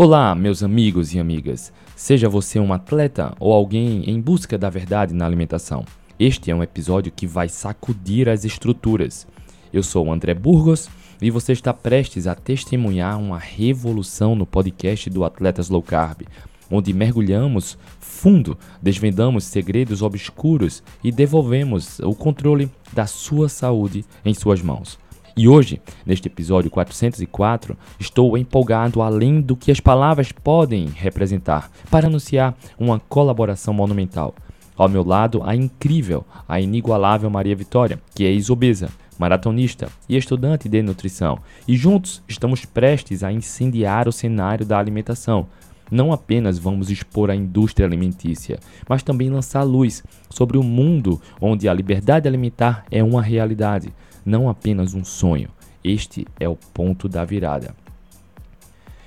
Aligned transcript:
Olá, 0.00 0.32
meus 0.32 0.62
amigos 0.62 1.12
e 1.12 1.18
amigas. 1.18 1.72
Seja 1.96 2.28
você 2.28 2.60
um 2.60 2.72
atleta 2.72 3.34
ou 3.40 3.52
alguém 3.52 4.08
em 4.08 4.20
busca 4.20 4.56
da 4.56 4.70
verdade 4.70 5.12
na 5.12 5.26
alimentação. 5.26 5.84
Este 6.20 6.52
é 6.52 6.54
um 6.54 6.62
episódio 6.62 7.10
que 7.10 7.26
vai 7.26 7.48
sacudir 7.48 8.28
as 8.28 8.44
estruturas. 8.44 9.26
Eu 9.72 9.82
sou 9.82 10.06
o 10.06 10.12
André 10.12 10.34
Burgos 10.34 10.88
e 11.20 11.32
você 11.32 11.52
está 11.52 11.74
prestes 11.74 12.28
a 12.28 12.36
testemunhar 12.36 13.18
uma 13.18 13.40
revolução 13.40 14.36
no 14.36 14.46
podcast 14.46 15.10
do 15.10 15.24
Atletas 15.24 15.68
Low 15.68 15.82
Carb, 15.82 16.22
onde 16.70 16.92
mergulhamos 16.92 17.76
fundo, 17.98 18.56
desvendamos 18.80 19.42
segredos 19.42 20.00
obscuros 20.00 20.80
e 21.02 21.10
devolvemos 21.10 21.98
o 21.98 22.14
controle 22.14 22.70
da 22.92 23.08
sua 23.08 23.48
saúde 23.48 24.04
em 24.24 24.32
suas 24.32 24.62
mãos. 24.62 24.96
E 25.38 25.46
hoje, 25.46 25.80
neste 26.04 26.26
episódio 26.26 26.68
404, 26.68 27.78
estou 28.00 28.36
empolgado 28.36 29.00
além 29.00 29.40
do 29.40 29.54
que 29.54 29.70
as 29.70 29.78
palavras 29.78 30.32
podem 30.32 30.88
representar 30.88 31.70
para 31.88 32.08
anunciar 32.08 32.56
uma 32.76 32.98
colaboração 32.98 33.72
monumental. 33.72 34.34
Ao 34.76 34.88
meu 34.88 35.04
lado, 35.04 35.40
a 35.44 35.54
incrível, 35.54 36.26
a 36.48 36.60
inigualável 36.60 37.30
Maria 37.30 37.54
Vitória, 37.54 38.00
que 38.16 38.24
é 38.24 38.32
isobesa, 38.32 38.88
maratonista 39.16 39.88
e 40.08 40.16
estudante 40.16 40.68
de 40.68 40.82
nutrição, 40.82 41.38
e 41.68 41.76
juntos 41.76 42.20
estamos 42.26 42.64
prestes 42.64 43.22
a 43.22 43.30
incendiar 43.30 44.08
o 44.08 44.12
cenário 44.12 44.66
da 44.66 44.76
alimentação. 44.76 45.46
Não 45.88 46.12
apenas 46.12 46.58
vamos 46.58 46.90
expor 46.90 47.30
a 47.30 47.36
indústria 47.36 47.86
alimentícia, 47.86 48.58
mas 48.88 49.04
também 49.04 49.30
lançar 49.30 49.62
luz 49.62 50.02
sobre 50.28 50.58
o 50.58 50.64
mundo 50.64 51.22
onde 51.40 51.68
a 51.68 51.72
liberdade 51.72 52.26
alimentar 52.26 52.84
é 52.90 53.04
uma 53.04 53.22
realidade 53.22 53.92
não 54.28 54.48
apenas 54.48 54.94
um 54.94 55.04
sonho. 55.04 55.48
Este 55.82 56.24
é 56.38 56.48
o 56.48 56.54
ponto 56.54 57.08
da 57.08 57.24
virada. 57.24 57.74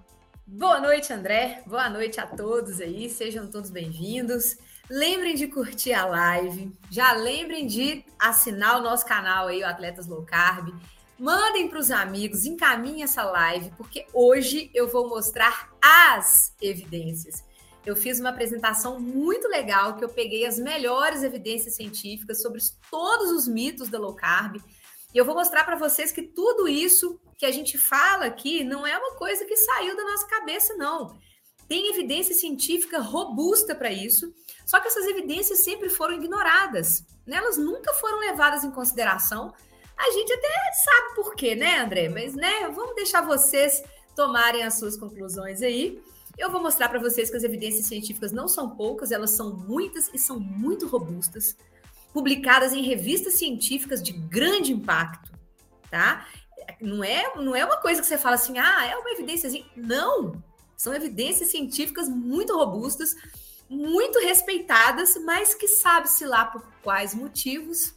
Boa 0.47 0.79
noite, 0.79 1.11
André. 1.11 1.63
Boa 1.65 1.89
noite 1.89 2.19
a 2.19 2.27
todos 2.27 2.79
aí, 2.79 3.09
sejam 3.09 3.47
todos 3.47 3.71
bem-vindos. 3.71 4.57
Lembrem 4.89 5.33
de 5.35 5.47
curtir 5.47 5.93
a 5.93 6.05
live, 6.05 6.71
já 6.91 7.13
lembrem 7.13 7.65
de 7.65 8.05
assinar 8.19 8.77
o 8.77 8.81
nosso 8.81 9.05
canal 9.05 9.47
aí, 9.47 9.61
o 9.61 9.67
Atletas 9.67 10.05
Low 10.05 10.23
Carb. 10.23 10.69
Mandem 11.17 11.69
para 11.69 11.79
os 11.79 11.89
amigos, 11.89 12.45
encaminhem 12.45 13.03
essa 13.03 13.23
live, 13.23 13.71
porque 13.77 14.05
hoje 14.13 14.69
eu 14.73 14.87
vou 14.87 15.07
mostrar 15.07 15.71
as 15.81 16.53
evidências 16.61 17.44
eu 17.85 17.95
fiz 17.95 18.19
uma 18.19 18.29
apresentação 18.29 18.99
muito 18.99 19.47
legal 19.47 19.95
que 19.95 20.03
eu 20.03 20.09
peguei 20.09 20.45
as 20.45 20.57
melhores 20.57 21.21
evidências 21.21 21.75
científicas 21.75 22.41
sobre 22.41 22.59
todos 22.89 23.31
os 23.31 23.47
mitos 23.47 23.89
da 23.89 23.99
low 23.99 24.15
carb. 24.15 24.57
E 25.13 25.17
eu 25.17 25.23
vou 25.23 25.35
mostrar 25.35 25.63
para 25.63 25.75
vocês 25.75 26.11
que 26.11 26.23
tudo 26.23 26.67
isso 26.67 27.19
que 27.37 27.45
a 27.45 27.51
gente 27.51 27.77
fala 27.77 28.25
aqui 28.25 28.63
não 28.63 28.85
é 28.87 28.97
uma 28.97 29.15
coisa 29.15 29.45
que 29.45 29.55
saiu 29.55 29.95
da 29.95 30.03
nossa 30.03 30.27
cabeça, 30.27 30.73
não. 30.75 31.17
Tem 31.67 31.89
evidência 31.89 32.33
científica 32.33 32.99
robusta 32.99 33.75
para 33.75 33.91
isso, 33.91 34.33
só 34.65 34.79
que 34.79 34.87
essas 34.87 35.05
evidências 35.05 35.59
sempre 35.59 35.89
foram 35.89 36.15
ignoradas. 36.15 37.05
Né? 37.25 37.37
Elas 37.37 37.57
nunca 37.57 37.93
foram 37.93 38.19
levadas 38.19 38.63
em 38.63 38.71
consideração. 38.71 39.53
A 39.97 40.11
gente 40.11 40.33
até 40.33 40.49
sabe 40.83 41.15
por 41.15 41.35
quê, 41.35 41.55
né, 41.55 41.79
André? 41.79 42.09
Mas, 42.09 42.35
né, 42.35 42.67
vamos 42.69 42.95
deixar 42.95 43.21
vocês 43.21 43.83
tomarem 44.15 44.63
as 44.63 44.75
suas 44.77 44.97
conclusões 44.97 45.61
aí. 45.61 46.01
Eu 46.37 46.51
vou 46.51 46.61
mostrar 46.61 46.89
para 46.89 46.99
vocês 46.99 47.29
que 47.29 47.37
as 47.37 47.43
evidências 47.43 47.85
científicas 47.85 48.31
não 48.31 48.47
são 48.47 48.69
poucas, 48.69 49.11
elas 49.11 49.31
são 49.31 49.55
muitas 49.55 50.09
e 50.13 50.19
são 50.19 50.39
muito 50.39 50.87
robustas, 50.87 51.55
publicadas 52.13 52.73
em 52.73 52.81
revistas 52.81 53.35
científicas 53.35 54.01
de 54.01 54.11
grande 54.11 54.73
impacto, 54.73 55.31
tá? 55.89 56.27
Não 56.81 57.03
é, 57.03 57.35
não 57.35 57.55
é 57.55 57.63
uma 57.63 57.77
coisa 57.77 58.01
que 58.01 58.07
você 58.07 58.17
fala 58.17 58.35
assim, 58.35 58.57
ah, 58.57 58.85
é 58.85 58.95
uma 58.97 59.11
evidência 59.11 59.47
assim. 59.47 59.65
Não! 59.75 60.43
São 60.75 60.93
evidências 60.93 61.49
científicas 61.49 62.09
muito 62.09 62.55
robustas, 62.55 63.15
muito 63.69 64.19
respeitadas, 64.19 65.15
mas 65.23 65.53
que 65.53 65.67
sabe-se 65.67 66.25
lá 66.25 66.45
por 66.45 66.61
quais 66.83 67.13
motivos 67.13 67.95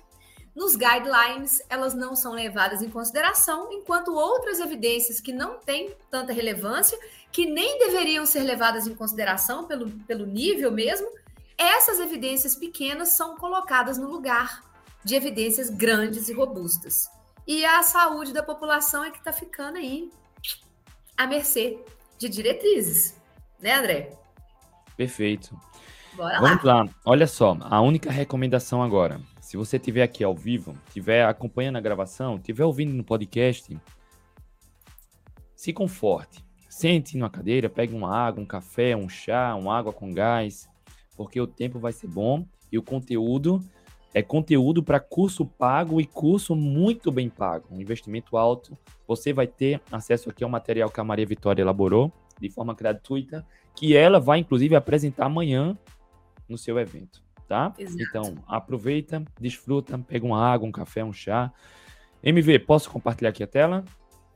nos 0.58 0.74
guidelines, 0.74 1.62
elas 1.70 1.94
não 1.94 2.16
são 2.16 2.32
levadas 2.32 2.82
em 2.82 2.90
consideração, 2.90 3.72
enquanto 3.72 4.12
outras 4.12 4.58
evidências 4.58 5.20
que 5.20 5.32
não 5.32 5.58
têm 5.60 5.94
tanta 6.10 6.32
relevância, 6.32 6.98
que 7.30 7.46
nem 7.46 7.78
deveriam 7.78 8.24
ser 8.26 8.42
levadas 8.42 8.86
em 8.86 8.94
consideração 8.94 9.66
pelo, 9.66 9.90
pelo 10.06 10.26
nível 10.26 10.70
mesmo, 10.72 11.08
essas 11.56 12.00
evidências 12.00 12.54
pequenas 12.54 13.10
são 13.10 13.36
colocadas 13.36 13.98
no 13.98 14.08
lugar 14.08 14.62
de 15.04 15.14
evidências 15.14 15.70
grandes 15.70 16.28
e 16.28 16.32
robustas. 16.32 17.10
E 17.46 17.64
a 17.64 17.82
saúde 17.82 18.32
da 18.32 18.42
população 18.42 19.04
é 19.04 19.10
que 19.10 19.18
está 19.18 19.32
ficando 19.32 19.78
aí 19.78 20.10
à 21.16 21.26
mercê 21.26 21.78
de 22.18 22.28
diretrizes, 22.28 23.16
né, 23.60 23.74
André? 23.74 24.18
Perfeito. 24.96 25.58
Bora 26.14 26.40
Vamos 26.40 26.64
lá. 26.64 26.82
lá. 26.82 26.90
Olha 27.04 27.26
só, 27.26 27.56
a 27.60 27.80
única 27.80 28.10
recomendação 28.10 28.82
agora 28.82 29.20
se 29.48 29.56
você 29.56 29.78
estiver 29.78 30.02
aqui 30.02 30.22
ao 30.22 30.34
vivo, 30.34 30.76
estiver 30.88 31.24
acompanhando 31.24 31.76
a 31.76 31.80
gravação, 31.80 32.36
estiver 32.36 32.66
ouvindo 32.66 32.92
no 32.92 33.02
podcast, 33.02 33.74
se 35.56 35.72
conforte. 35.72 36.44
Sente 36.78 37.16
numa 37.16 37.28
cadeira, 37.28 37.68
pegue 37.68 37.92
uma 37.92 38.16
água, 38.16 38.40
um 38.40 38.46
café, 38.46 38.94
um 38.94 39.08
chá, 39.08 39.52
uma 39.56 39.76
água 39.76 39.92
com 39.92 40.12
gás, 40.12 40.68
porque 41.16 41.40
o 41.40 41.46
tempo 41.46 41.80
vai 41.80 41.92
ser 41.92 42.06
bom 42.06 42.46
e 42.70 42.78
o 42.78 42.82
conteúdo 42.84 43.60
é 44.14 44.22
conteúdo 44.22 44.80
para 44.80 45.00
curso 45.00 45.44
pago 45.44 46.00
e 46.00 46.06
curso 46.06 46.54
muito 46.54 47.10
bem 47.10 47.28
pago, 47.28 47.66
um 47.72 47.80
investimento 47.80 48.36
alto. 48.36 48.78
Você 49.08 49.32
vai 49.32 49.48
ter 49.48 49.80
acesso 49.90 50.30
aqui 50.30 50.44
ao 50.44 50.50
material 50.50 50.88
que 50.88 51.00
a 51.00 51.04
Maria 51.04 51.26
Vitória 51.26 51.62
elaborou 51.62 52.12
de 52.40 52.48
forma 52.48 52.74
gratuita, 52.74 53.44
que 53.74 53.96
ela 53.96 54.20
vai 54.20 54.38
inclusive 54.38 54.76
apresentar 54.76 55.26
amanhã 55.26 55.76
no 56.48 56.56
seu 56.56 56.78
evento 56.78 57.26
tá? 57.48 57.74
Exato. 57.76 58.02
Então, 58.02 58.44
aproveita, 58.46 59.24
desfruta, 59.40 59.98
pega 59.98 60.24
uma 60.24 60.46
água, 60.46 60.68
um 60.68 60.72
café, 60.72 61.02
um 61.02 61.12
chá. 61.12 61.50
MV, 62.22 62.60
posso 62.60 62.90
compartilhar 62.90 63.30
aqui 63.30 63.42
a 63.42 63.46
tela? 63.46 63.84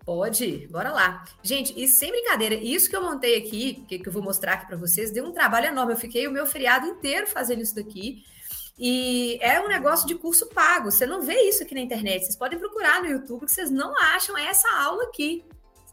Pode, 0.04 0.66
bora 0.68 0.90
lá. 0.90 1.24
Gente, 1.42 1.72
e 1.80 1.86
sem 1.86 2.10
brincadeira, 2.10 2.54
isso 2.54 2.90
que 2.90 2.96
eu 2.96 3.02
montei 3.02 3.38
aqui, 3.38 3.84
que, 3.86 3.98
que 3.98 4.08
eu 4.08 4.12
vou 4.12 4.22
mostrar 4.22 4.54
aqui 4.54 4.66
para 4.66 4.76
vocês, 4.76 5.12
deu 5.12 5.24
um 5.24 5.32
trabalho 5.32 5.66
enorme. 5.66 5.92
Eu 5.92 5.98
fiquei 5.98 6.26
o 6.26 6.32
meu 6.32 6.44
feriado 6.44 6.86
inteiro 6.86 7.26
fazendo 7.26 7.62
isso 7.62 7.74
daqui. 7.74 8.24
E 8.76 9.38
é 9.40 9.60
um 9.60 9.68
negócio 9.68 10.06
de 10.08 10.16
curso 10.16 10.48
pago. 10.48 10.90
Você 10.90 11.06
não 11.06 11.22
vê 11.22 11.42
isso 11.42 11.62
aqui 11.62 11.74
na 11.74 11.80
internet. 11.80 12.24
Vocês 12.24 12.36
podem 12.36 12.58
procurar 12.58 13.00
no 13.00 13.08
YouTube 13.08 13.44
que 13.44 13.52
vocês 13.52 13.70
não 13.70 13.96
acham 13.96 14.36
essa 14.36 14.68
aula 14.70 15.04
aqui. 15.04 15.44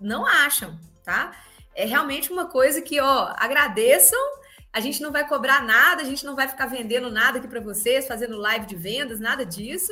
Não 0.01 0.25
acham, 0.25 0.79
tá? 1.03 1.31
É 1.75 1.85
realmente 1.85 2.31
uma 2.31 2.45
coisa 2.45 2.81
que, 2.81 2.99
ó, 2.99 3.33
agradeçam 3.37 4.19
A 4.71 4.79
gente 4.79 5.01
não 5.01 5.11
vai 5.11 5.27
cobrar 5.27 5.63
nada, 5.63 6.01
a 6.01 6.05
gente 6.05 6.25
não 6.25 6.35
vai 6.35 6.47
ficar 6.47 6.67
vendendo 6.67 7.09
nada 7.09 7.39
aqui 7.39 7.47
para 7.47 7.59
vocês, 7.59 8.07
fazendo 8.07 8.37
live 8.37 8.65
de 8.67 8.75
vendas, 8.75 9.19
nada 9.19 9.45
disso. 9.45 9.91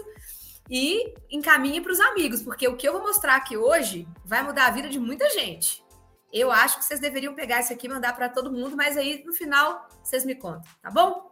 E 0.69 1.13
encaminhe 1.29 1.79
para 1.79 1.91
os 1.91 1.99
amigos, 1.99 2.41
porque 2.41 2.67
o 2.67 2.75
que 2.75 2.87
eu 2.87 2.93
vou 2.93 3.01
mostrar 3.01 3.35
aqui 3.35 3.55
hoje 3.55 4.07
vai 4.25 4.43
mudar 4.43 4.67
a 4.67 4.71
vida 4.71 4.89
de 4.89 4.99
muita 4.99 5.29
gente. 5.29 5.83
Eu 6.31 6.51
acho 6.51 6.77
que 6.77 6.85
vocês 6.85 6.99
deveriam 6.99 7.33
pegar 7.33 7.61
isso 7.61 7.71
aqui 7.71 7.87
e 7.87 7.89
mandar 7.89 8.13
para 8.15 8.27
todo 8.27 8.51
mundo, 8.51 8.75
mas 8.75 8.97
aí 8.97 9.23
no 9.25 9.33
final 9.33 9.87
vocês 10.03 10.25
me 10.25 10.35
contam, 10.35 10.69
tá 10.81 10.91
bom? 10.91 11.31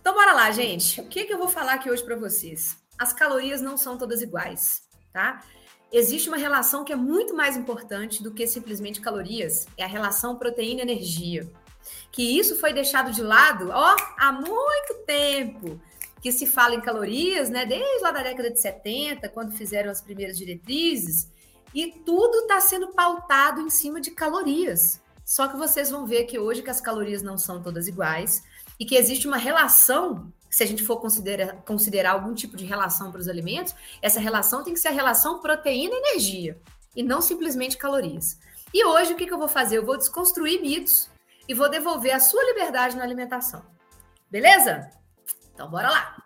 Então 0.00 0.14
bora 0.14 0.32
lá, 0.32 0.50
gente. 0.50 1.00
O 1.00 1.08
que, 1.08 1.24
que 1.24 1.32
eu 1.32 1.38
vou 1.38 1.48
falar 1.48 1.74
aqui 1.74 1.90
hoje 1.90 2.04
para 2.04 2.16
vocês? 2.16 2.76
As 2.98 3.12
calorias 3.12 3.62
não 3.62 3.76
são 3.76 3.96
todas 3.96 4.20
iguais, 4.20 4.82
tá? 5.12 5.42
Existe 5.90 6.28
uma 6.28 6.36
relação 6.36 6.84
que 6.84 6.92
é 6.92 6.96
muito 6.96 7.34
mais 7.34 7.56
importante 7.56 8.22
do 8.22 8.32
que 8.32 8.46
simplesmente 8.46 9.00
calorias, 9.00 9.66
é 9.78 9.84
a 9.84 9.88
relação 9.88 10.36
proteína-energia. 10.36 11.50
Que 12.12 12.38
isso 12.38 12.56
foi 12.56 12.74
deixado 12.74 13.10
de 13.10 13.22
lado, 13.22 13.70
ó, 13.70 13.96
há 14.18 14.30
muito 14.30 14.94
tempo 15.06 15.80
que 16.20 16.32
se 16.32 16.46
fala 16.46 16.74
em 16.74 16.80
calorias, 16.80 17.48
né? 17.50 17.64
Desde 17.64 18.02
lá 18.02 18.10
da 18.10 18.22
década 18.22 18.50
de 18.50 18.60
70, 18.60 19.28
quando 19.28 19.52
fizeram 19.52 19.90
as 19.90 20.00
primeiras 20.00 20.36
diretrizes, 20.36 21.28
e 21.74 21.92
tudo 22.04 22.40
está 22.40 22.60
sendo 22.60 22.88
pautado 22.88 23.60
em 23.60 23.70
cima 23.70 24.00
de 24.00 24.10
calorias. 24.10 25.00
Só 25.24 25.46
que 25.46 25.56
vocês 25.56 25.90
vão 25.90 26.06
ver 26.06 26.24
que 26.24 26.38
hoje 26.38 26.62
que 26.62 26.70
as 26.70 26.80
calorias 26.80 27.22
não 27.22 27.36
são 27.36 27.62
todas 27.62 27.86
iguais 27.86 28.42
e 28.80 28.86
que 28.86 28.96
existe 28.96 29.26
uma 29.26 29.36
relação, 29.36 30.32
se 30.48 30.62
a 30.62 30.66
gente 30.66 30.82
for 30.82 30.98
considerar, 30.98 32.12
algum 32.12 32.34
tipo 32.34 32.56
de 32.56 32.64
relação 32.64 33.12
para 33.12 33.20
os 33.20 33.28
alimentos, 33.28 33.74
essa 34.00 34.18
relação 34.18 34.64
tem 34.64 34.72
que 34.72 34.80
ser 34.80 34.88
a 34.88 34.92
relação 34.92 35.40
proteína-energia 35.40 36.58
e 36.96 37.02
não 37.02 37.20
simplesmente 37.20 37.76
calorias. 37.76 38.38
E 38.72 38.84
hoje 38.84 39.12
o 39.12 39.16
que, 39.16 39.26
que 39.26 39.32
eu 39.32 39.38
vou 39.38 39.48
fazer? 39.48 39.76
Eu 39.76 39.84
vou 39.84 39.98
desconstruir 39.98 40.62
mitos 40.62 41.10
e 41.46 41.52
vou 41.52 41.68
devolver 41.68 42.14
a 42.14 42.20
sua 42.20 42.44
liberdade 42.44 42.96
na 42.96 43.04
alimentação. 43.04 43.62
Beleza? 44.30 44.90
Então 45.58 45.68
bora 45.68 45.90
lá. 45.90 46.16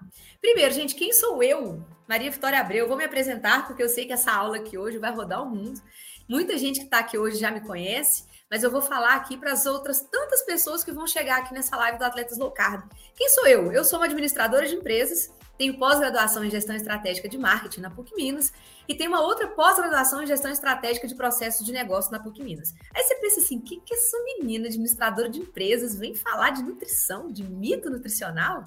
Primeiro, 0.43 0.75
gente, 0.75 0.94
quem 0.94 1.11
sou 1.11 1.43
eu 1.43 1.82
Maria 2.06 2.31
Vitória 2.31 2.61
Abreu, 2.61 2.87
vou 2.87 2.99
me 2.99 3.05
apresentar 3.05 3.67
porque 3.67 3.82
eu 3.82 3.88
sei 3.88 4.05
que 4.05 4.12
essa 4.12 4.31
aula 4.31 4.58
aqui 4.58 4.76
hoje 4.76 4.99
vai 4.99 5.11
rodar 5.11 5.43
o 5.43 5.49
mundo. 5.49 5.81
Muita 6.29 6.58
gente 6.58 6.81
que 6.81 6.84
está 6.84 6.99
aqui 6.99 7.17
hoje 7.17 7.38
já 7.38 7.50
me 7.50 7.62
conhece, 7.62 8.26
mas 8.50 8.62
eu 8.62 8.70
vou 8.70 8.82
falar 8.82 9.14
aqui 9.14 9.38
para 9.38 9.52
as 9.52 9.64
outras 9.64 10.02
tantas 10.02 10.43
pessoas 10.43 10.84
que 10.84 10.93
vão 10.93 11.06
chegar 11.06 11.38
aqui 11.38 11.55
nessa 11.55 11.75
live 11.76 11.96
do 11.96 12.05
Atletas 12.05 12.37
Low 12.37 12.50
Carb. 12.50 12.82
Quem 13.17 13.31
sou 13.31 13.46
eu? 13.46 13.73
Eu 13.73 13.87
sou 13.87 13.99
uma 13.99 14.05
administradora 14.05 14.69
de 14.69 14.75
empresas, 14.75 15.32
tenho 15.56 15.79
pós-graduação 15.79 16.44
em 16.44 16.50
gestão 16.50 16.76
estratégica 16.76 17.29
de 17.29 17.38
marketing 17.38 17.81
na 17.81 17.90
PUC 17.90 18.14
Minas 18.14 18.52
e 18.88 18.94
tenho 18.94 19.11
uma 19.11 19.20
outra 19.20 19.49
pós-graduação 19.49 20.23
em 20.23 20.26
gestão 20.26 20.50
estratégica 20.50 21.06
de 21.06 21.14
processos 21.14 21.64
de 21.64 21.73
negócio 21.73 22.11
na 22.12 22.19
PUC 22.19 22.43
Minas. 22.43 22.75
Aí 22.94 23.05
você 23.05 23.14
pensa 23.14 23.40
assim, 23.40 23.58
o 23.58 23.62
que, 23.62 23.81
que 23.81 23.94
essa 23.94 24.19
menina 24.25 24.67
administradora 24.67 25.29
de 25.29 25.40
empresas 25.40 25.94
vem 25.94 26.14
falar 26.14 26.50
de 26.50 26.62
nutrição, 26.62 27.32
de 27.32 27.44
mito 27.44 27.88
nutricional? 27.88 28.64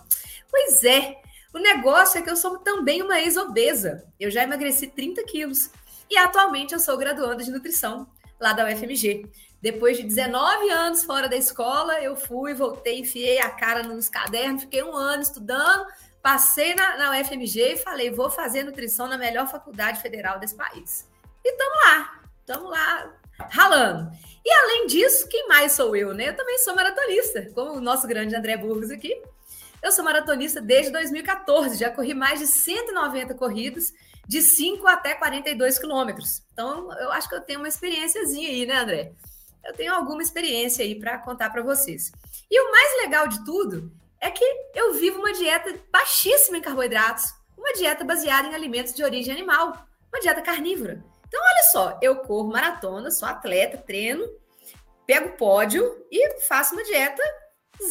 Pois 0.50 0.84
é, 0.84 1.18
o 1.54 1.60
negócio 1.60 2.20
é 2.20 2.22
que 2.22 2.30
eu 2.30 2.36
sou 2.36 2.58
também 2.60 3.02
uma 3.02 3.20
ex-obesa. 3.22 4.06
Eu 4.20 4.30
já 4.30 4.44
emagreci 4.44 4.88
30 4.88 5.24
quilos. 5.24 5.70
E 6.10 6.18
atualmente 6.18 6.74
eu 6.74 6.80
sou 6.80 6.98
graduanda 6.98 7.44
de 7.44 7.52
nutrição 7.52 8.08
lá 8.40 8.54
da 8.54 8.66
UFMG. 8.66 9.30
Depois 9.62 9.98
de 9.98 10.04
19 10.04 10.70
anos 10.70 11.04
fora 11.04 11.28
da 11.28 11.36
escola, 11.36 12.00
eu 12.02 12.16
fui, 12.16 12.54
voltei, 12.54 13.00
enfiei 13.00 13.40
a 13.40 13.50
cara 13.50 13.82
nos 13.82 14.08
cadernos, 14.08 14.64
fiquei 14.64 14.84
um 14.84 14.96
ano 14.96 15.24
estudando, 15.24 15.88
passei 16.22 16.76
na, 16.76 16.98
na 16.98 17.20
UFMG 17.20 17.74
e 17.74 17.78
falei: 17.78 18.12
vou 18.12 18.30
fazer 18.30 18.64
nutrição 18.64 19.08
na 19.08 19.18
melhor 19.18 19.48
faculdade 19.48 20.02
federal 20.02 20.38
desse 20.40 20.56
país. 20.56 21.10
E 21.44 21.52
estamos 21.52 21.78
lá, 21.86 22.22
estamos 22.42 22.70
lá 22.70 23.14
ralando. 23.50 24.12
E 24.44 24.52
além 24.52 24.88
disso, 24.88 25.28
quem 25.28 25.48
mais 25.48 25.72
sou 25.72 25.96
eu, 25.96 26.14
né? 26.14 26.30
Eu 26.30 26.36
também 26.36 26.60
sou 26.60 26.76
maratonista, 26.76 27.50
como 27.56 27.72
o 27.72 27.82
nosso 27.82 28.08
grande 28.08 28.36
André 28.36 28.58
Burgos 28.58 28.92
aqui. 28.92 29.20
Eu 29.86 29.92
sou 29.92 30.04
maratonista 30.04 30.60
desde 30.60 30.92
2014, 30.92 31.78
já 31.78 31.92
corri 31.92 32.16
mais 32.16 32.40
de 32.40 32.48
190 32.48 33.36
corridas, 33.36 33.94
de 34.28 34.42
5 34.42 34.88
até 34.88 35.14
42 35.14 35.78
quilômetros. 35.78 36.42
Então, 36.52 36.92
eu 36.94 37.12
acho 37.12 37.30
que 37.30 37.36
eu 37.36 37.42
tenho 37.42 37.60
uma 37.60 37.68
experiênciazinha 37.68 38.50
aí, 38.50 38.66
né, 38.66 38.78
André? 38.78 39.12
Eu 39.64 39.74
tenho 39.76 39.94
alguma 39.94 40.24
experiência 40.24 40.84
aí 40.84 41.00
para 41.00 41.20
contar 41.20 41.52
para 41.52 41.62
vocês. 41.62 42.12
E 42.50 42.60
o 42.60 42.72
mais 42.72 43.04
legal 43.04 43.28
de 43.28 43.46
tudo 43.46 43.92
é 44.20 44.32
que 44.32 44.44
eu 44.74 44.96
vivo 44.96 45.20
uma 45.20 45.34
dieta 45.34 45.80
baixíssima 45.92 46.58
em 46.58 46.62
carboidratos, 46.62 47.32
uma 47.56 47.72
dieta 47.74 48.04
baseada 48.04 48.48
em 48.48 48.56
alimentos 48.56 48.92
de 48.92 49.04
origem 49.04 49.36
animal, 49.36 49.86
uma 50.12 50.20
dieta 50.20 50.42
carnívora. 50.42 51.06
Então, 51.28 51.40
olha 51.40 51.64
só, 51.72 52.00
eu 52.02 52.16
corro 52.22 52.50
maratona, 52.50 53.12
sou 53.12 53.28
atleta, 53.28 53.78
treino, 53.78 54.28
pego 55.06 55.38
pódio 55.38 56.08
e 56.12 56.40
faço 56.40 56.74
uma 56.74 56.84
dieta 56.84 57.22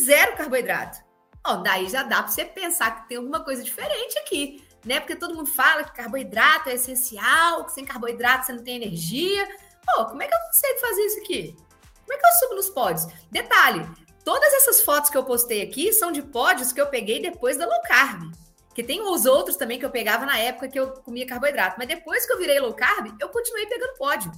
zero 0.05 0.37
carboidrato. 0.37 1.04
Ó, 1.47 1.57
daí 1.57 1.89
já 1.89 2.03
dá 2.03 2.23
para 2.23 2.33
você 2.33 2.45
pensar 2.45 2.91
que 3.03 3.09
tem 3.09 3.19
alguma 3.19 3.45
coisa 3.45 3.63
diferente 3.63 4.19
aqui, 4.19 4.67
né? 4.85 4.99
Porque 4.99 5.15
todo 5.15 5.35
mundo 5.35 5.51
fala 5.51 5.85
que 5.85 5.93
carboidrato 5.93 6.71
é 6.71 6.75
essencial, 6.75 7.65
que 7.65 7.73
sem 7.73 7.85
carboidrato 7.85 8.47
você 8.47 8.53
não 8.55 8.65
tem 8.65 8.77
energia. 8.77 9.47
Pô, 9.85 10.07
como 10.07 10.23
é 10.23 10.27
que 10.27 10.35
eu 10.35 10.39
consigo 10.47 10.81
fazer 10.81 11.03
isso 11.03 11.21
aqui? 11.21 11.57
Como 12.01 12.13
é 12.13 12.17
que 12.17 12.27
eu 12.27 12.33
subo 12.39 12.55
nos 12.55 12.71
pódios? 12.71 13.07
Detalhe, 13.31 13.87
todas 14.25 14.53
essas 14.55 14.81
fotos 14.81 15.11
que 15.11 15.17
eu 15.17 15.25
postei 15.25 15.63
aqui 15.63 15.93
são 15.93 16.11
de 16.11 16.23
pódios 16.23 16.73
que 16.73 16.81
eu 16.81 16.87
peguei 16.87 17.21
depois 17.21 17.59
da 17.59 17.67
low 17.67 17.83
carb. 17.83 18.33
Que 18.75 18.83
tem 18.83 19.03
os 19.03 19.27
outros 19.27 19.57
também 19.57 19.79
que 19.79 19.85
eu 19.85 19.91
pegava 19.91 20.27
na 20.27 20.39
época 20.39 20.69
que 20.69 20.81
eu 20.81 20.93
comia 20.93 21.27
carboidrato. 21.27 21.77
Mas 21.79 21.87
depois 21.87 22.27
que 22.27 22.33
eu 22.33 22.39
virei 22.39 22.59
low 22.59 22.75
carb, 22.75 23.15
eu 23.21 23.29
continuei 23.29 23.67
pegando 23.67 23.97
pódio. 23.97 24.33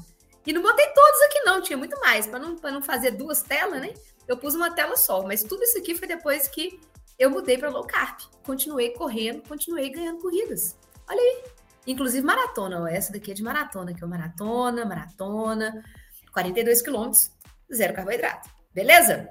E 0.45 0.53
não 0.53 0.61
botei 0.61 0.87
todos 0.89 1.23
aqui, 1.23 1.41
não, 1.41 1.63
tinha 1.63 1.77
muito 1.77 1.99
mais. 2.01 2.27
Para 2.27 2.41
não, 2.41 2.55
não 2.55 2.83
fazer 2.83 3.13
duas 3.13 3.43
telas, 3.43 3.81
né? 3.81 3.95
Eu 4.29 4.37
pus 4.37 4.55
uma 4.55 4.71
tela 4.75 4.97
só. 4.97 5.23
Mas 5.23 5.43
tudo 5.43 5.63
isso 5.63 5.79
aqui 5.79 5.95
foi 5.95 6.07
depois 6.07 6.47
que 6.49 6.79
eu 7.19 7.31
mudei 7.31 7.59
para 7.59 7.71
low 7.71 7.87
carb. 7.87 8.19
Continuei 8.45 8.91
correndo, 8.91 9.43
continuei 9.49 9.91
ganhando 9.91 10.21
corridas. 10.21 10.77
Olha 11.09 11.21
aí. 11.21 11.45
Inclusive 11.87 12.27
maratona, 12.27 12.83
ó, 12.83 12.87
essa 12.87 13.13
daqui 13.13 13.31
é 13.31 13.35
de 13.35 13.43
maratona, 13.43 13.95
que 13.95 14.03
é 14.03 14.07
maratona, 14.07 14.85
maratona, 14.85 15.85
42 16.33 16.83
quilômetros, 16.83 17.31
zero 17.73 17.95
carboidrato. 17.95 18.51
Beleza? 18.75 19.31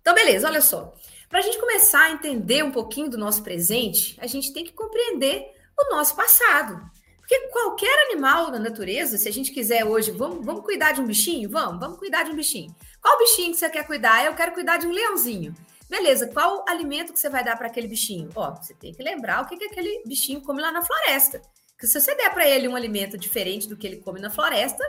Então, 0.00 0.14
beleza, 0.14 0.46
olha 0.46 0.60
só. 0.60 0.94
Para 1.28 1.38
a 1.38 1.42
gente 1.42 1.58
começar 1.58 2.02
a 2.02 2.10
entender 2.10 2.62
um 2.62 2.70
pouquinho 2.70 3.08
do 3.08 3.16
nosso 3.16 3.42
presente, 3.42 4.18
a 4.20 4.26
gente 4.26 4.52
tem 4.52 4.64
que 4.64 4.72
compreender 4.72 5.46
o 5.78 5.94
nosso 5.94 6.14
passado. 6.14 6.78
Porque 7.18 7.38
qualquer 7.48 8.10
animal 8.10 8.50
da 8.50 8.58
natureza, 8.58 9.16
se 9.16 9.28
a 9.28 9.32
gente 9.32 9.52
quiser 9.52 9.84
hoje, 9.84 10.10
vamos, 10.10 10.44
vamos 10.44 10.62
cuidar 10.64 10.92
de 10.92 11.00
um 11.00 11.06
bichinho? 11.06 11.48
Vamos, 11.48 11.80
vamos 11.80 11.98
cuidar 11.98 12.24
de 12.24 12.30
um 12.30 12.36
bichinho. 12.36 12.74
Qual 13.00 13.16
bichinho 13.18 13.52
que 13.52 13.58
você 13.58 13.70
quer 13.70 13.86
cuidar? 13.86 14.26
Eu 14.26 14.34
quero 14.34 14.52
cuidar 14.52 14.76
de 14.76 14.86
um 14.86 14.92
leãozinho. 14.92 15.54
Beleza, 15.92 16.26
qual 16.26 16.64
alimento 16.66 17.12
que 17.12 17.20
você 17.20 17.28
vai 17.28 17.44
dar 17.44 17.54
para 17.54 17.66
aquele 17.66 17.86
bichinho? 17.86 18.30
Ó, 18.34 18.54
você 18.54 18.72
tem 18.72 18.94
que 18.94 19.02
lembrar 19.02 19.42
o 19.42 19.46
que, 19.46 19.58
que 19.58 19.66
aquele 19.66 20.02
bichinho 20.06 20.40
come 20.40 20.62
lá 20.62 20.72
na 20.72 20.82
floresta. 20.82 21.42
Porque 21.72 21.86
se 21.86 22.00
você 22.00 22.14
der 22.14 22.32
para 22.32 22.48
ele 22.48 22.66
um 22.66 22.74
alimento 22.74 23.18
diferente 23.18 23.68
do 23.68 23.76
que 23.76 23.86
ele 23.86 23.98
come 23.98 24.18
na 24.18 24.30
floresta, 24.30 24.82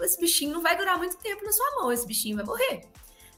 esse 0.00 0.18
bichinho 0.18 0.54
não 0.54 0.62
vai 0.62 0.74
durar 0.74 0.96
muito 0.96 1.18
tempo 1.18 1.44
na 1.44 1.52
sua 1.52 1.70
mão, 1.72 1.92
esse 1.92 2.06
bichinho 2.06 2.36
vai 2.36 2.46
morrer. 2.46 2.88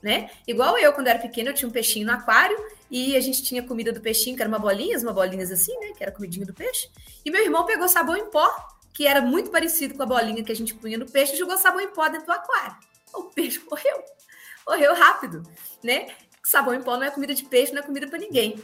Né? 0.00 0.30
Igual 0.46 0.78
eu, 0.78 0.92
quando 0.92 1.08
era 1.08 1.18
pequena, 1.18 1.50
eu 1.50 1.54
tinha 1.54 1.68
um 1.68 1.72
peixinho 1.72 2.06
no 2.06 2.12
aquário 2.12 2.56
e 2.88 3.16
a 3.16 3.20
gente 3.20 3.42
tinha 3.42 3.64
comida 3.64 3.90
do 3.90 4.00
peixinho, 4.00 4.36
que 4.36 4.42
era 4.42 4.48
uma 4.48 4.60
bolinhas, 4.60 5.02
uma 5.02 5.12
bolinhas 5.12 5.50
assim, 5.50 5.76
né? 5.80 5.88
Que 5.96 6.04
era 6.04 6.12
comidinha 6.12 6.46
do 6.46 6.54
peixe. 6.54 6.88
E 7.24 7.32
meu 7.32 7.42
irmão 7.42 7.66
pegou 7.66 7.88
sabão 7.88 8.16
em 8.16 8.30
pó, 8.30 8.48
que 8.94 9.08
era 9.08 9.20
muito 9.20 9.50
parecido 9.50 9.94
com 9.94 10.04
a 10.04 10.06
bolinha 10.06 10.44
que 10.44 10.52
a 10.52 10.56
gente 10.56 10.72
punha 10.72 10.96
no 10.96 11.10
peixe, 11.10 11.34
e 11.34 11.36
jogou 11.36 11.58
sabão 11.58 11.80
em 11.80 11.88
pó 11.88 12.08
dentro 12.08 12.26
do 12.26 12.32
aquário. 12.32 12.76
O 13.12 13.24
peixe 13.24 13.60
morreu. 13.68 14.04
Morreu 14.64 14.94
rápido, 14.94 15.42
né? 15.82 16.14
Sabão 16.48 16.74
em 16.74 16.82
pó 16.82 16.96
não 16.96 17.04
é 17.04 17.10
comida 17.10 17.34
de 17.34 17.44
peixe, 17.44 17.72
não 17.72 17.80
é 17.80 17.84
comida 17.84 18.06
para 18.06 18.18
ninguém. 18.18 18.56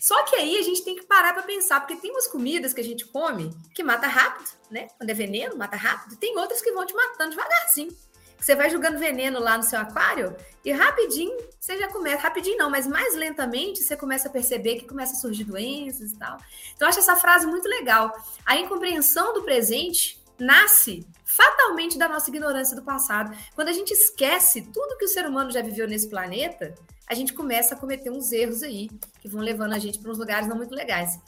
Só 0.00 0.24
que 0.24 0.34
aí 0.34 0.58
a 0.58 0.62
gente 0.62 0.82
tem 0.82 0.96
que 0.96 1.04
parar 1.04 1.32
para 1.32 1.42
pensar, 1.42 1.80
porque 1.80 1.96
tem 1.96 2.10
umas 2.10 2.26
comidas 2.26 2.72
que 2.72 2.80
a 2.80 2.84
gente 2.84 3.06
come 3.06 3.50
que 3.72 3.84
mata 3.84 4.08
rápido, 4.08 4.50
né? 4.70 4.88
Quando 4.98 5.10
é 5.10 5.14
veneno, 5.14 5.56
mata 5.56 5.76
rápido. 5.76 6.16
Tem 6.16 6.36
outras 6.36 6.60
que 6.60 6.72
vão 6.72 6.84
te 6.84 6.94
matando 6.94 7.30
devagarzinho. 7.30 7.96
Você 8.40 8.56
vai 8.56 8.70
jogando 8.70 8.98
veneno 8.98 9.38
lá 9.38 9.56
no 9.56 9.62
seu 9.62 9.78
aquário 9.78 10.34
e 10.64 10.72
rapidinho 10.72 11.36
você 11.60 11.78
já 11.78 11.88
começa, 11.88 12.22
rapidinho 12.22 12.56
não, 12.56 12.70
mas 12.70 12.86
mais 12.86 13.14
lentamente 13.14 13.82
você 13.84 13.96
começa 13.96 14.28
a 14.28 14.30
perceber 14.30 14.76
que 14.76 14.88
começa 14.88 15.12
a 15.12 15.16
surgir 15.16 15.44
doenças 15.44 16.12
e 16.12 16.18
tal. 16.18 16.38
Então 16.74 16.86
eu 16.86 16.88
acho 16.88 16.98
essa 16.98 17.14
frase 17.16 17.46
muito 17.46 17.68
legal. 17.68 18.10
A 18.46 18.56
incompreensão 18.56 19.34
do 19.34 19.42
presente 19.42 20.18
nasce 20.38 21.06
fatalmente 21.22 21.98
da 21.98 22.08
nossa 22.08 22.30
ignorância 22.30 22.74
do 22.74 22.82
passado. 22.82 23.36
Quando 23.54 23.68
a 23.68 23.72
gente 23.72 23.92
esquece 23.92 24.62
tudo 24.72 24.96
que 24.96 25.04
o 25.04 25.08
ser 25.08 25.26
humano 25.26 25.50
já 25.50 25.60
viveu 25.60 25.86
nesse 25.86 26.08
planeta, 26.08 26.74
a 27.10 27.14
gente 27.14 27.32
começa 27.32 27.74
a 27.74 27.76
cometer 27.76 28.08
uns 28.08 28.30
erros 28.30 28.62
aí 28.62 28.88
que 29.20 29.28
vão 29.28 29.40
levando 29.40 29.72
a 29.72 29.80
gente 29.80 29.98
para 29.98 30.12
uns 30.12 30.18
lugares 30.18 30.48
não 30.48 30.56
muito 30.56 30.72
legais. 30.72 31.18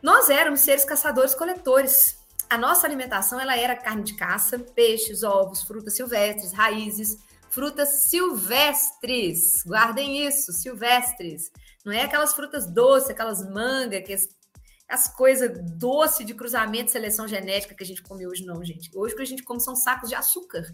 Nós 0.00 0.30
éramos 0.30 0.60
seres 0.60 0.84
caçadores-coletores. 0.84 2.16
A 2.48 2.56
nossa 2.56 2.86
alimentação 2.86 3.40
ela 3.40 3.58
era 3.58 3.74
carne 3.74 4.04
de 4.04 4.14
caça, 4.14 4.56
peixes, 4.56 5.24
ovos, 5.24 5.64
frutas 5.64 5.96
silvestres, 5.96 6.52
raízes, 6.52 7.18
frutas 7.50 7.88
silvestres. 8.08 9.64
Guardem 9.66 10.24
isso, 10.28 10.52
silvestres. 10.52 11.50
Não 11.84 11.92
é 11.92 12.02
aquelas 12.02 12.32
frutas 12.32 12.64
doces, 12.64 13.10
aquelas 13.10 13.44
mangas, 13.50 14.04
que 14.06 14.12
as, 14.12 14.28
as 14.88 15.08
coisas 15.08 15.58
doce 15.72 16.22
de 16.22 16.34
cruzamento, 16.34 16.92
seleção 16.92 17.26
genética 17.26 17.74
que 17.74 17.82
a 17.82 17.86
gente 17.86 18.02
come 18.02 18.28
hoje, 18.28 18.46
não, 18.46 18.64
gente. 18.64 18.96
Hoje 18.96 19.14
o 19.14 19.16
que 19.16 19.24
a 19.24 19.26
gente 19.26 19.42
come 19.42 19.60
são 19.60 19.74
sacos 19.74 20.08
de 20.08 20.14
açúcar. 20.14 20.72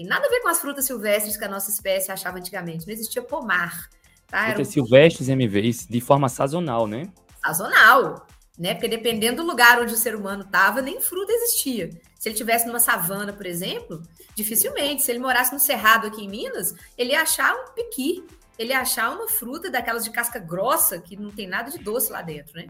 Tem 0.00 0.08
nada 0.08 0.26
a 0.26 0.30
ver 0.30 0.40
com 0.40 0.48
as 0.48 0.58
frutas 0.58 0.86
silvestres 0.86 1.36
que 1.36 1.44
a 1.44 1.48
nossa 1.48 1.70
espécie 1.70 2.10
achava 2.10 2.38
antigamente. 2.38 2.86
Não 2.86 2.94
existia 2.94 3.20
pomar. 3.20 3.90
Tá? 4.26 4.46
Frutas 4.46 4.68
um... 4.68 4.70
silvestres 4.70 5.28
MVs 5.28 5.86
de 5.86 6.00
forma 6.00 6.26
sazonal, 6.26 6.86
né? 6.86 7.12
Sazonal, 7.44 8.26
né? 8.58 8.72
Porque 8.72 8.88
dependendo 8.88 9.42
do 9.42 9.46
lugar 9.50 9.78
onde 9.78 9.92
o 9.92 9.98
ser 9.98 10.16
humano 10.16 10.42
estava, 10.42 10.80
nem 10.80 11.02
fruta 11.02 11.30
existia. 11.30 11.90
Se 12.18 12.30
ele 12.30 12.34
tivesse 12.34 12.66
numa 12.66 12.80
savana, 12.80 13.30
por 13.30 13.44
exemplo, 13.44 14.02
dificilmente. 14.34 15.02
Se 15.02 15.12
ele 15.12 15.18
morasse 15.18 15.52
no 15.52 15.60
cerrado 15.60 16.06
aqui 16.06 16.24
em 16.24 16.30
Minas, 16.30 16.74
ele 16.96 17.10
ia 17.10 17.20
achar 17.20 17.54
um 17.54 17.74
piqui, 17.74 18.24
ele 18.58 18.70
ia 18.70 18.80
achar 18.80 19.10
uma 19.14 19.28
fruta 19.28 19.70
daquelas 19.70 20.02
de 20.02 20.10
casca 20.10 20.38
grossa, 20.38 20.98
que 20.98 21.14
não 21.14 21.30
tem 21.30 21.46
nada 21.46 21.70
de 21.70 21.76
doce 21.76 22.10
lá 22.10 22.22
dentro, 22.22 22.56
né? 22.56 22.68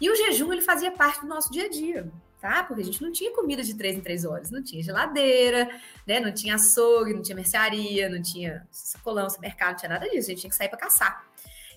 E 0.00 0.10
o 0.10 0.16
jejum, 0.16 0.52
ele 0.52 0.62
fazia 0.62 0.90
parte 0.90 1.20
do 1.20 1.28
nosso 1.28 1.48
dia 1.52 1.66
a 1.66 1.70
dia, 1.70 2.10
tá? 2.40 2.62
Porque 2.64 2.82
a 2.82 2.84
gente 2.84 3.02
não 3.02 3.12
tinha 3.12 3.32
comida 3.32 3.62
de 3.62 3.74
três 3.74 3.96
em 3.96 4.00
três 4.00 4.24
horas, 4.24 4.50
não 4.50 4.62
tinha 4.62 4.82
geladeira, 4.82 5.68
né? 6.06 6.20
Não 6.20 6.32
tinha 6.32 6.54
açougue, 6.54 7.14
não 7.14 7.22
tinha 7.22 7.34
mercearia, 7.34 8.08
não 8.08 8.20
tinha 8.22 8.66
sacolão, 8.70 9.26
mercado, 9.40 9.70
não 9.70 9.76
tinha 9.76 9.88
nada 9.88 10.08
disso. 10.08 10.28
A 10.28 10.30
gente 10.30 10.40
tinha 10.40 10.50
que 10.50 10.56
sair 10.56 10.68
para 10.68 10.78
caçar. 10.78 11.26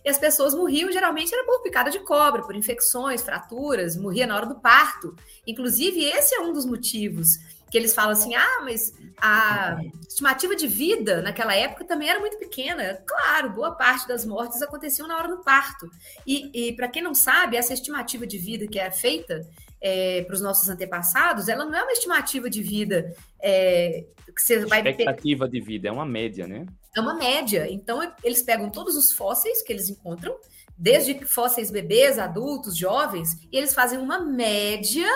E 0.03 0.09
as 0.09 0.17
pessoas 0.17 0.53
morriam, 0.53 0.91
geralmente 0.91 1.33
era 1.33 1.45
por 1.45 1.61
picada 1.61 1.89
de 1.89 1.99
cobra, 1.99 2.41
por 2.41 2.55
infecções, 2.55 3.21
fraturas, 3.21 3.97
morria 3.97 4.25
na 4.25 4.35
hora 4.35 4.45
do 4.45 4.55
parto. 4.55 5.15
Inclusive, 5.45 6.03
esse 6.03 6.35
é 6.35 6.39
um 6.39 6.53
dos 6.53 6.65
motivos 6.65 7.37
que 7.69 7.77
eles 7.77 7.93
falam 7.93 8.11
assim: 8.11 8.33
ah, 8.35 8.61
mas 8.63 8.93
a 9.17 9.79
estimativa 10.07 10.55
de 10.55 10.67
vida 10.67 11.21
naquela 11.21 11.53
época 11.53 11.85
também 11.85 12.09
era 12.09 12.19
muito 12.19 12.37
pequena. 12.37 13.01
Claro, 13.05 13.51
boa 13.51 13.71
parte 13.71 14.07
das 14.07 14.25
mortes 14.25 14.61
aconteciam 14.61 15.07
na 15.07 15.17
hora 15.17 15.27
do 15.27 15.43
parto. 15.43 15.89
E, 16.25 16.69
e 16.69 16.73
para 16.73 16.87
quem 16.87 17.01
não 17.01 17.13
sabe, 17.13 17.57
essa 17.57 17.73
estimativa 17.73 18.25
de 18.25 18.37
vida 18.37 18.67
que 18.67 18.79
é 18.79 18.89
feita 18.89 19.47
é, 19.81 20.23
para 20.23 20.35
os 20.35 20.41
nossos 20.41 20.67
antepassados, 20.69 21.47
ela 21.47 21.65
não 21.65 21.75
é 21.75 21.83
uma 21.83 21.91
estimativa 21.91 22.49
de 22.49 22.61
vida 22.61 23.15
é, 23.41 24.05
que 24.35 24.41
você 24.41 24.65
vai. 24.65 24.79
Expectativa 24.79 25.47
de 25.47 25.61
vida, 25.61 25.87
é 25.87 25.91
uma 25.91 26.05
média, 26.05 26.47
né? 26.47 26.65
É 26.95 26.99
uma 26.99 27.15
média. 27.15 27.67
Então, 27.69 28.01
eles 28.23 28.41
pegam 28.41 28.69
todos 28.69 28.95
os 28.95 29.13
fósseis 29.13 29.61
que 29.61 29.71
eles 29.71 29.89
encontram, 29.89 30.35
desde 30.77 31.25
fósseis 31.25 31.71
bebês, 31.71 32.19
adultos, 32.19 32.75
jovens, 32.77 33.35
e 33.51 33.57
eles 33.57 33.73
fazem 33.73 33.99
uma 33.99 34.19
média 34.19 35.07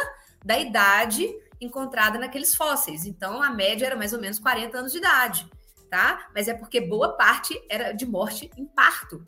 da 0.43 0.57
idade 0.57 1.27
encontrada 1.59 2.19
naqueles 2.19 2.55
fósseis. 2.55 3.05
Então, 3.05 3.41
a 3.41 3.49
média 3.49 3.85
era 3.85 3.95
mais 3.95 4.13
ou 4.13 4.19
menos 4.19 4.39
40 4.39 4.77
anos 4.77 4.91
de 4.91 4.97
idade, 4.97 5.49
tá? 5.89 6.29
Mas 6.33 6.47
é 6.47 6.53
porque 6.53 6.81
boa 6.81 7.13
parte 7.13 7.59
era 7.69 7.91
de 7.91 8.05
morte 8.05 8.49
em 8.57 8.65
parto. 8.65 9.23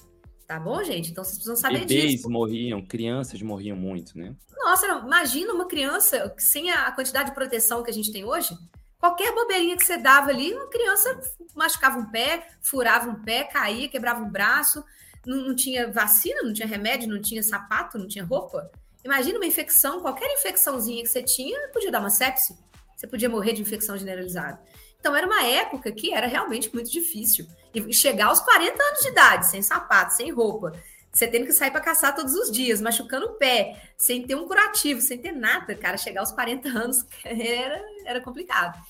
Tá 0.47 0.59
bom, 0.59 0.83
gente? 0.83 1.11
Então 1.11 1.23
vocês 1.23 1.37
precisam 1.37 1.55
saber 1.55 1.79
Bebês 1.79 2.11
disso. 2.11 2.29
morriam, 2.29 2.85
crianças 2.85 3.41
morriam 3.41 3.75
muito, 3.75 4.17
né? 4.17 4.35
Nossa, 4.55 4.85
imagina 4.87 5.53
uma 5.53 5.67
criança 5.67 6.33
sem 6.37 6.71
a 6.71 6.91
quantidade 6.91 7.29
de 7.29 7.35
proteção 7.35 7.83
que 7.83 7.89
a 7.89 7.93
gente 7.93 8.11
tem 8.11 8.23
hoje. 8.23 8.55
Qualquer 8.99 9.33
bobeirinha 9.33 9.75
que 9.75 9.85
você 9.85 9.97
dava 9.97 10.29
ali, 10.29 10.53
uma 10.53 10.67
criança 10.67 11.19
machucava 11.55 11.97
um 11.97 12.05
pé, 12.09 12.47
furava 12.61 13.09
um 13.09 13.21
pé, 13.23 13.43
caía, 13.43 13.87
quebrava 13.87 14.23
um 14.23 14.29
braço. 14.29 14.83
Não, 15.25 15.37
não 15.37 15.55
tinha 15.55 15.91
vacina, 15.91 16.43
não 16.43 16.53
tinha 16.53 16.67
remédio, 16.67 17.09
não 17.09 17.21
tinha 17.21 17.41
sapato, 17.41 17.97
não 17.97 18.07
tinha 18.07 18.23
roupa. 18.23 18.69
Imagina 19.03 19.37
uma 19.37 19.45
infecção, 19.45 20.01
qualquer 20.01 20.31
infecçãozinha 20.33 21.03
que 21.03 21.09
você 21.09 21.21
tinha, 21.21 21.69
podia 21.69 21.91
dar 21.91 21.99
uma 21.99 22.09
sepse. 22.09 22.57
Você 22.95 23.07
podia 23.07 23.29
morrer 23.29 23.53
de 23.53 23.61
infecção 23.61 23.97
generalizada. 23.97 24.59
Então, 25.05 25.15
era 25.15 25.27
uma 25.27 25.43
época 25.43 25.91
que 25.91 26.11
era 26.11 26.25
realmente 26.25 26.73
muito 26.73 26.89
difícil. 26.89 27.45
E 27.75 27.93
chegar 27.93 28.25
aos 28.25 28.39
40 28.39 28.83
anos 28.83 29.01
de 29.01 29.09
idade, 29.09 29.45
sem 29.45 29.61
sapato, 29.61 30.15
sem 30.15 30.31
roupa, 30.31 30.71
você 31.13 31.27
tendo 31.27 31.45
que 31.45 31.53
sair 31.53 31.69
para 31.69 31.79
caçar 31.79 32.15
todos 32.15 32.33
os 32.33 32.51
dias, 32.51 32.81
machucando 32.81 33.27
o 33.27 33.33
pé, 33.33 33.79
sem 33.95 34.25
ter 34.25 34.33
um 34.33 34.47
curativo, 34.47 34.99
sem 34.99 35.19
ter 35.19 35.31
nada, 35.31 35.75
cara, 35.75 35.95
chegar 35.95 36.21
aos 36.21 36.31
40 36.31 36.67
anos 36.69 37.05
era, 37.23 37.85
era 38.03 38.19
complicado. 38.19 38.81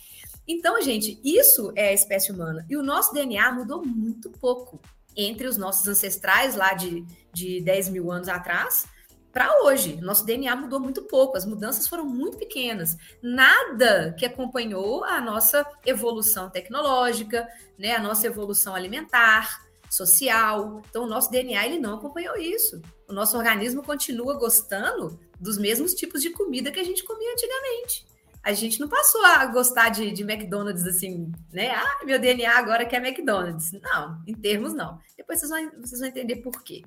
Então, 0.48 0.82
gente, 0.82 1.20
isso 1.22 1.74
é 1.76 1.90
a 1.90 1.94
espécie 1.94 2.32
humana. 2.32 2.66
E 2.70 2.78
o 2.78 2.82
nosso 2.82 3.14
DNA 3.14 3.52
mudou 3.52 3.86
muito 3.86 4.30
pouco 4.30 4.80
entre 5.18 5.48
os 5.48 5.58
nossos 5.58 5.86
ancestrais 5.86 6.56
lá 6.56 6.74
de, 6.76 7.06
de 7.34 7.60
10 7.60 7.90
mil 7.90 8.10
anos 8.10 8.30
atrás 8.30 8.88
para 9.36 9.64
hoje. 9.64 10.00
Nosso 10.02 10.26
DNA 10.26 10.56
mudou 10.56 10.80
muito 10.80 11.02
pouco, 11.02 11.36
as 11.36 11.46
mudanças 11.46 11.86
foram 11.90 12.06
muito 12.06 12.38
pequenas. 12.38 12.96
Nada 13.22 14.16
que 14.18 14.26
acompanhou 14.26 15.04
a 15.04 15.20
nossa 15.20 15.66
evolução 15.86 16.50
tecnológica, 16.50 17.46
né, 17.78 17.98
a 17.98 18.02
nossa 18.02 18.26
evolução 18.26 18.74
alimentar, 18.74 19.68
social. 19.90 20.82
Então, 20.90 21.04
o 21.04 21.08
nosso 21.08 21.30
DNA 21.30 21.66
ele 21.66 21.80
não 21.80 21.96
acompanhou 21.96 22.38
isso. 22.38 22.82
O 23.10 23.12
nosso 23.12 23.38
organismo 23.38 23.84
continua 23.84 24.40
gostando 24.40 25.20
dos 25.38 25.58
mesmos 25.58 25.94
tipos 25.94 26.22
de 26.22 26.30
comida 26.30 26.72
que 26.72 26.80
a 26.80 26.86
gente 26.86 27.04
comia 27.04 27.34
antigamente. 27.34 28.08
A 28.42 28.54
gente 28.54 28.80
não 28.80 28.88
passou 28.88 29.26
a 29.26 29.46
gostar 29.48 29.90
de, 29.90 30.12
de 30.12 30.24
McDonald's 30.24 30.86
assim, 30.88 31.30
né? 31.52 31.72
Ah, 31.72 32.06
meu 32.06 32.18
DNA 32.18 32.58
agora 32.58 32.86
quer 32.86 33.06
McDonald's. 33.06 33.74
Não, 33.82 34.22
em 34.26 34.34
termos 34.34 34.74
não. 34.74 34.98
Depois 35.18 35.40
vocês 35.40 35.50
vão, 35.50 35.72
vocês 35.82 36.00
vão 36.00 36.08
entender 36.08 36.38
por 36.38 36.64
quê. 36.64 36.84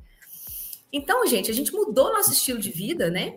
Então, 0.93 1.27
gente, 1.27 1.51
a 1.51 1.55
gente 1.55 1.73
mudou 1.73 2.13
nosso 2.13 2.33
estilo 2.33 2.59
de 2.59 2.71
vida, 2.71 3.11
né? 3.11 3.37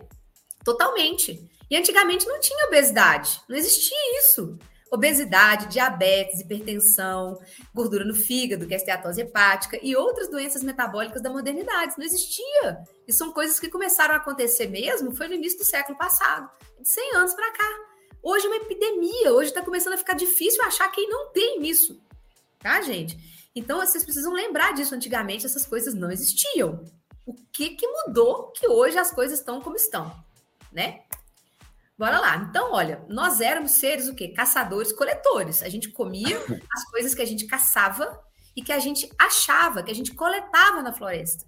Totalmente. 0.64 1.48
E 1.70 1.76
antigamente 1.76 2.26
não 2.26 2.40
tinha 2.40 2.66
obesidade, 2.66 3.40
não 3.48 3.56
existia 3.56 4.18
isso. 4.18 4.58
Obesidade, 4.90 5.68
diabetes, 5.68 6.40
hipertensão, 6.40 7.40
gordura 7.74 8.04
no 8.04 8.14
fígado, 8.14 8.66
que 8.66 8.74
é 8.74 8.76
esteatose 8.76 9.22
hepática 9.22 9.78
e 9.82 9.96
outras 9.96 10.28
doenças 10.28 10.62
metabólicas 10.62 11.22
da 11.22 11.30
modernidade. 11.30 11.94
Não 11.96 12.04
existia. 12.04 12.78
E 13.08 13.12
são 13.12 13.32
coisas 13.32 13.58
que 13.58 13.70
começaram 13.70 14.12
a 14.12 14.18
acontecer 14.18 14.66
mesmo, 14.66 15.16
foi 15.16 15.28
no 15.28 15.34
início 15.34 15.58
do 15.58 15.64
século 15.64 15.96
passado, 15.96 16.50
de 16.78 16.86
100 16.86 17.16
anos 17.16 17.32
para 17.32 17.52
cá. 17.52 17.80
Hoje 18.22 18.44
é 18.44 18.48
uma 18.50 18.56
epidemia, 18.56 19.32
hoje 19.32 19.48
está 19.48 19.62
começando 19.62 19.94
a 19.94 19.98
ficar 19.98 20.14
difícil 20.14 20.62
achar 20.62 20.90
quem 20.90 21.08
não 21.08 21.32
tem 21.32 21.66
isso. 21.66 21.98
Tá, 22.58 22.82
gente? 22.82 23.16
Então, 23.54 23.80
vocês 23.80 24.04
precisam 24.04 24.32
lembrar 24.32 24.72
disso. 24.72 24.94
Antigamente, 24.94 25.46
essas 25.46 25.66
coisas 25.66 25.94
não 25.94 26.10
existiam 26.10 26.84
o 27.26 27.34
que, 27.52 27.70
que 27.70 27.86
mudou 27.86 28.50
que 28.52 28.68
hoje 28.68 28.98
as 28.98 29.10
coisas 29.10 29.38
estão 29.38 29.60
como 29.60 29.76
estão, 29.76 30.12
né? 30.72 31.02
Bora 31.96 32.18
lá. 32.18 32.36
Então, 32.36 32.72
olha, 32.72 33.04
nós 33.08 33.40
éramos 33.40 33.72
seres 33.72 34.08
o 34.08 34.14
quê? 34.14 34.28
Caçadores, 34.28 34.92
coletores. 34.92 35.62
A 35.62 35.68
gente 35.68 35.88
comia 35.90 36.36
as 36.72 36.90
coisas 36.90 37.14
que 37.14 37.22
a 37.22 37.26
gente 37.26 37.46
caçava 37.46 38.20
e 38.56 38.62
que 38.62 38.72
a 38.72 38.78
gente 38.78 39.10
achava, 39.18 39.82
que 39.82 39.90
a 39.90 39.94
gente 39.94 40.14
coletava 40.14 40.82
na 40.82 40.92
floresta, 40.92 41.44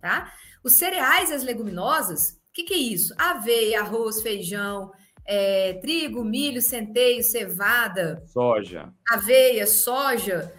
tá? 0.00 0.32
Os 0.64 0.74
cereais 0.74 1.30
e 1.30 1.34
as 1.34 1.42
leguminosas, 1.42 2.30
o 2.30 2.52
que, 2.52 2.64
que 2.64 2.74
é 2.74 2.78
isso? 2.78 3.14
Aveia, 3.16 3.80
arroz, 3.80 4.22
feijão, 4.22 4.92
é, 5.24 5.74
trigo, 5.74 6.24
milho, 6.24 6.62
centeio, 6.62 7.22
cevada, 7.22 8.24
soja, 8.32 8.92
aveia, 9.08 9.66
soja, 9.66 10.52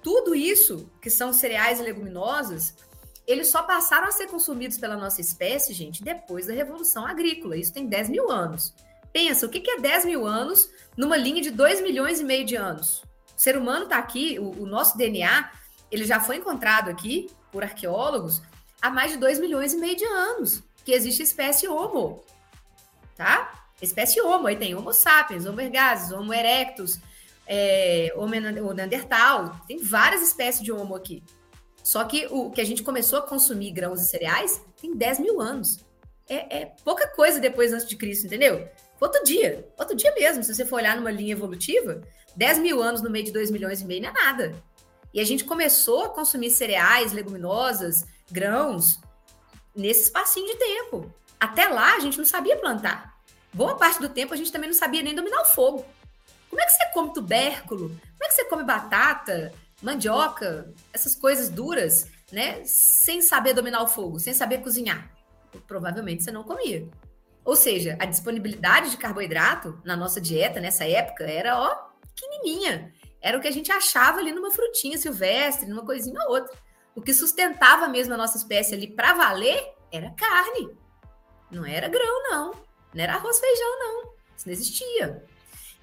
tudo 0.00 0.34
isso 0.34 0.90
que 1.02 1.10
são 1.10 1.32
cereais 1.32 1.80
e 1.80 1.82
leguminosas, 1.82 2.76
eles 3.26 3.48
só 3.48 3.62
passaram 3.62 4.08
a 4.08 4.12
ser 4.12 4.26
consumidos 4.26 4.78
pela 4.78 4.96
nossa 4.96 5.20
espécie, 5.20 5.72
gente, 5.72 6.02
depois 6.02 6.46
da 6.46 6.52
Revolução 6.52 7.06
Agrícola. 7.06 7.56
Isso 7.56 7.72
tem 7.72 7.86
10 7.86 8.10
mil 8.10 8.30
anos. 8.30 8.74
Pensa, 9.12 9.46
o 9.46 9.48
que 9.48 9.70
é 9.70 9.80
10 9.80 10.04
mil 10.06 10.26
anos 10.26 10.68
numa 10.96 11.16
linha 11.16 11.40
de 11.40 11.50
2 11.50 11.80
milhões 11.82 12.20
e 12.20 12.24
meio 12.24 12.44
de 12.44 12.56
anos? 12.56 13.02
O 13.36 13.40
ser 13.40 13.56
humano 13.56 13.84
está 13.84 13.98
aqui, 13.98 14.38
o, 14.38 14.62
o, 14.62 14.66
nosso 14.66 14.98
DNA, 14.98 15.50
ele 15.90 16.04
já 16.04 16.20
foi 16.20 16.36
encontrado 16.36 16.90
aqui 16.90 17.30
por 17.50 17.62
arqueólogos 17.62 18.42
há 18.82 18.90
mais 18.90 19.12
de 19.12 19.18
2 19.18 19.38
milhões 19.38 19.72
e 19.72 19.76
meio 19.76 19.96
de 19.96 20.04
anos 20.04 20.62
que 20.84 20.92
existe 20.92 21.22
a 21.22 21.24
espécie 21.24 21.68
Homo, 21.68 22.22
tá? 23.16 23.66
Espécie 23.80 24.20
Homo, 24.20 24.46
aí 24.46 24.56
tem 24.56 24.74
Homo 24.74 24.92
sapiens, 24.92 25.46
Homo 25.46 25.60
ergasis, 25.60 26.12
Homo 26.12 26.32
erectus, 26.32 26.98
é, 27.46 28.12
Homo 28.16 28.34
neandertal, 28.74 29.60
tem 29.66 29.78
várias 29.78 30.22
espécies 30.22 30.62
de 30.62 30.72
Homo 30.72 30.94
aqui. 30.94 31.22
Só 31.84 32.02
que 32.04 32.26
o 32.30 32.50
que 32.50 32.62
a 32.62 32.64
gente 32.64 32.82
começou 32.82 33.18
a 33.18 33.22
consumir 33.22 33.70
grãos 33.70 34.00
e 34.00 34.08
cereais 34.08 34.58
tem 34.80 34.96
10 34.96 35.18
mil 35.20 35.38
anos. 35.38 35.84
É, 36.26 36.62
é 36.62 36.66
pouca 36.82 37.06
coisa 37.08 37.38
depois 37.38 37.74
antes 37.74 37.86
de 37.86 37.94
Cristo, 37.94 38.24
entendeu? 38.24 38.66
Outro 38.98 39.22
dia, 39.22 39.68
outro 39.78 39.94
dia 39.94 40.10
mesmo, 40.14 40.42
se 40.42 40.54
você 40.54 40.64
for 40.64 40.76
olhar 40.76 40.96
numa 40.96 41.10
linha 41.10 41.32
evolutiva, 41.32 42.00
10 42.34 42.58
mil 42.60 42.82
anos 42.82 43.02
no 43.02 43.10
meio 43.10 43.26
de 43.26 43.32
2 43.32 43.50
milhões 43.50 43.82
e 43.82 43.84
meio 43.84 44.00
não 44.00 44.08
é 44.08 44.12
nada. 44.12 44.64
E 45.12 45.20
a 45.20 45.24
gente 45.24 45.44
começou 45.44 46.06
a 46.06 46.08
consumir 46.08 46.50
cereais, 46.50 47.12
leguminosas, 47.12 48.06
grãos, 48.30 48.98
nesse 49.76 50.04
espacinho 50.04 50.46
de 50.46 50.56
tempo. 50.56 51.14
Até 51.38 51.68
lá, 51.68 51.96
a 51.96 52.00
gente 52.00 52.16
não 52.16 52.24
sabia 52.24 52.56
plantar. 52.56 53.14
Boa 53.52 53.76
parte 53.76 54.00
do 54.00 54.08
tempo, 54.08 54.32
a 54.32 54.36
gente 54.38 54.50
também 54.50 54.70
não 54.70 54.76
sabia 54.76 55.02
nem 55.02 55.14
dominar 55.14 55.42
o 55.42 55.44
fogo. 55.44 55.84
Como 56.48 56.62
é 56.62 56.64
que 56.64 56.72
você 56.72 56.86
come 56.94 57.12
tubérculo? 57.12 57.88
Como 57.88 58.24
é 58.24 58.28
que 58.28 58.34
você 58.34 58.44
come 58.46 58.64
batata? 58.64 59.52
Mandioca, 59.84 60.72
essas 60.92 61.14
coisas 61.14 61.48
duras, 61.48 62.10
né? 62.32 62.64
Sem 62.64 63.20
saber 63.20 63.52
dominar 63.52 63.82
o 63.82 63.86
fogo, 63.86 64.18
sem 64.18 64.32
saber 64.32 64.58
cozinhar. 64.58 65.10
Provavelmente 65.66 66.24
você 66.24 66.32
não 66.32 66.42
comia. 66.42 66.88
Ou 67.44 67.54
seja, 67.54 67.96
a 68.00 68.06
disponibilidade 68.06 68.90
de 68.90 68.96
carboidrato 68.96 69.78
na 69.84 69.94
nossa 69.94 70.20
dieta 70.20 70.58
nessa 70.58 70.84
época 70.84 71.24
era, 71.24 71.60
ó, 71.60 71.90
pequenininha. 72.14 72.92
Era 73.20 73.36
o 73.36 73.40
que 73.40 73.48
a 73.48 73.52
gente 73.52 73.70
achava 73.70 74.18
ali 74.18 74.32
numa 74.32 74.50
frutinha 74.50 74.96
silvestre, 74.96 75.68
numa 75.68 75.84
coisinha 75.84 76.18
ou 76.24 76.36
outra. 76.36 76.56
O 76.94 77.02
que 77.02 77.12
sustentava 77.12 77.86
mesmo 77.86 78.14
a 78.14 78.16
nossa 78.16 78.38
espécie 78.38 78.74
ali 78.74 78.86
para 78.86 79.12
valer 79.12 79.62
era 79.92 80.10
carne. 80.12 80.70
Não 81.50 81.64
era 81.64 81.88
grão, 81.88 82.22
não. 82.30 82.50
Não 82.94 83.02
era 83.02 83.14
arroz, 83.14 83.38
feijão, 83.38 83.78
não. 83.78 84.14
Isso 84.36 84.46
não 84.46 84.52
existia. 84.52 85.24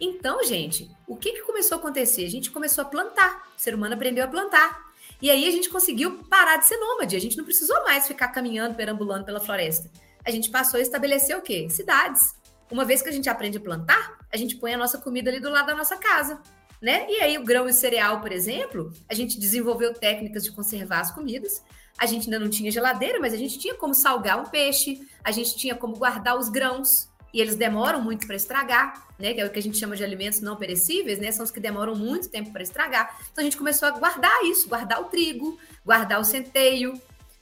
Então, 0.03 0.43
gente, 0.43 0.89
o 1.07 1.15
que, 1.15 1.31
que 1.31 1.43
começou 1.43 1.75
a 1.75 1.79
acontecer? 1.79 2.25
A 2.25 2.29
gente 2.29 2.49
começou 2.49 2.81
a 2.81 2.85
plantar. 2.85 3.47
O 3.55 3.61
ser 3.61 3.75
humano 3.75 3.93
aprendeu 3.93 4.25
a 4.25 4.27
plantar. 4.27 4.91
E 5.21 5.29
aí 5.29 5.47
a 5.47 5.51
gente 5.51 5.69
conseguiu 5.69 6.23
parar 6.23 6.57
de 6.57 6.65
ser 6.65 6.77
nômade. 6.77 7.15
A 7.15 7.19
gente 7.19 7.37
não 7.37 7.45
precisou 7.45 7.83
mais 7.83 8.07
ficar 8.07 8.29
caminhando, 8.29 8.73
perambulando 8.73 9.23
pela 9.23 9.39
floresta. 9.39 9.91
A 10.25 10.31
gente 10.31 10.49
passou 10.49 10.79
a 10.79 10.81
estabelecer 10.81 11.37
o 11.37 11.41
quê? 11.41 11.67
Cidades. 11.69 12.33
Uma 12.71 12.83
vez 12.83 13.03
que 13.03 13.09
a 13.09 13.11
gente 13.11 13.29
aprende 13.29 13.59
a 13.59 13.61
plantar, 13.61 14.17
a 14.33 14.37
gente 14.37 14.55
põe 14.55 14.73
a 14.73 14.77
nossa 14.77 14.97
comida 14.97 15.29
ali 15.29 15.39
do 15.39 15.51
lado 15.51 15.67
da 15.67 15.75
nossa 15.75 15.95
casa. 15.97 16.41
Né? 16.81 17.05
E 17.07 17.21
aí 17.21 17.37
o 17.37 17.43
grão 17.43 17.67
e 17.67 17.69
o 17.69 17.73
cereal, 17.73 18.21
por 18.21 18.31
exemplo, 18.31 18.91
a 19.07 19.13
gente 19.13 19.39
desenvolveu 19.39 19.93
técnicas 19.93 20.43
de 20.43 20.51
conservar 20.51 21.01
as 21.01 21.11
comidas. 21.11 21.63
A 21.95 22.07
gente 22.07 22.23
ainda 22.23 22.39
não 22.39 22.49
tinha 22.49 22.71
geladeira, 22.71 23.19
mas 23.19 23.35
a 23.35 23.37
gente 23.37 23.59
tinha 23.59 23.75
como 23.75 23.93
salgar 23.93 24.41
um 24.41 24.45
peixe, 24.45 25.07
a 25.23 25.29
gente 25.29 25.55
tinha 25.55 25.75
como 25.75 25.95
guardar 25.95 26.39
os 26.39 26.49
grãos, 26.49 27.10
e 27.33 27.39
eles 27.39 27.55
demoram 27.55 28.01
muito 28.01 28.27
para 28.27 28.35
estragar, 28.35 29.07
né? 29.17 29.33
Que 29.33 29.41
é 29.41 29.45
o 29.45 29.49
que 29.49 29.59
a 29.59 29.61
gente 29.61 29.77
chama 29.77 29.95
de 29.95 30.03
alimentos 30.03 30.41
não 30.41 30.55
perecíveis, 30.55 31.19
né? 31.19 31.31
São 31.31 31.43
os 31.43 31.51
que 31.51 31.59
demoram 31.59 31.95
muito 31.95 32.29
tempo 32.29 32.51
para 32.51 32.63
estragar. 32.63 33.19
Então 33.31 33.41
a 33.41 33.45
gente 33.45 33.57
começou 33.57 33.87
a 33.87 33.91
guardar 33.91 34.43
isso, 34.43 34.67
guardar 34.67 35.01
o 35.01 35.05
trigo, 35.05 35.57
guardar 35.85 36.19
o 36.19 36.25
centeio, 36.25 36.99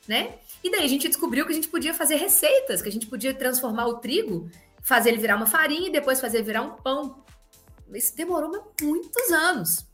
né? 0.08 0.36
E 0.64 0.70
daí 0.70 0.84
a 0.84 0.88
gente 0.88 1.08
descobriu 1.08 1.46
que 1.46 1.52
a 1.52 1.56
gente 1.56 1.70
podia 1.70 1.94
fazer 1.94 2.16
receitas, 2.16 2.82
que 2.82 2.90
a 2.90 2.92
gente 2.92 3.08
podia 3.08 3.34
transformar 3.34 3.88
o 3.88 3.96
trigo, 3.96 4.50
fazer 4.82 5.10
ele 5.10 5.20
virar 5.20 5.36
uma 5.36 5.46
farinha 5.46 5.88
e 5.88 5.92
depois 5.92 6.20
fazer 6.20 6.42
virar 6.42 6.62
um 6.62 6.72
pão. 6.72 7.24
Isso 7.94 8.16
demorou 8.16 8.74
muitos 8.82 9.32
anos. 9.32 9.86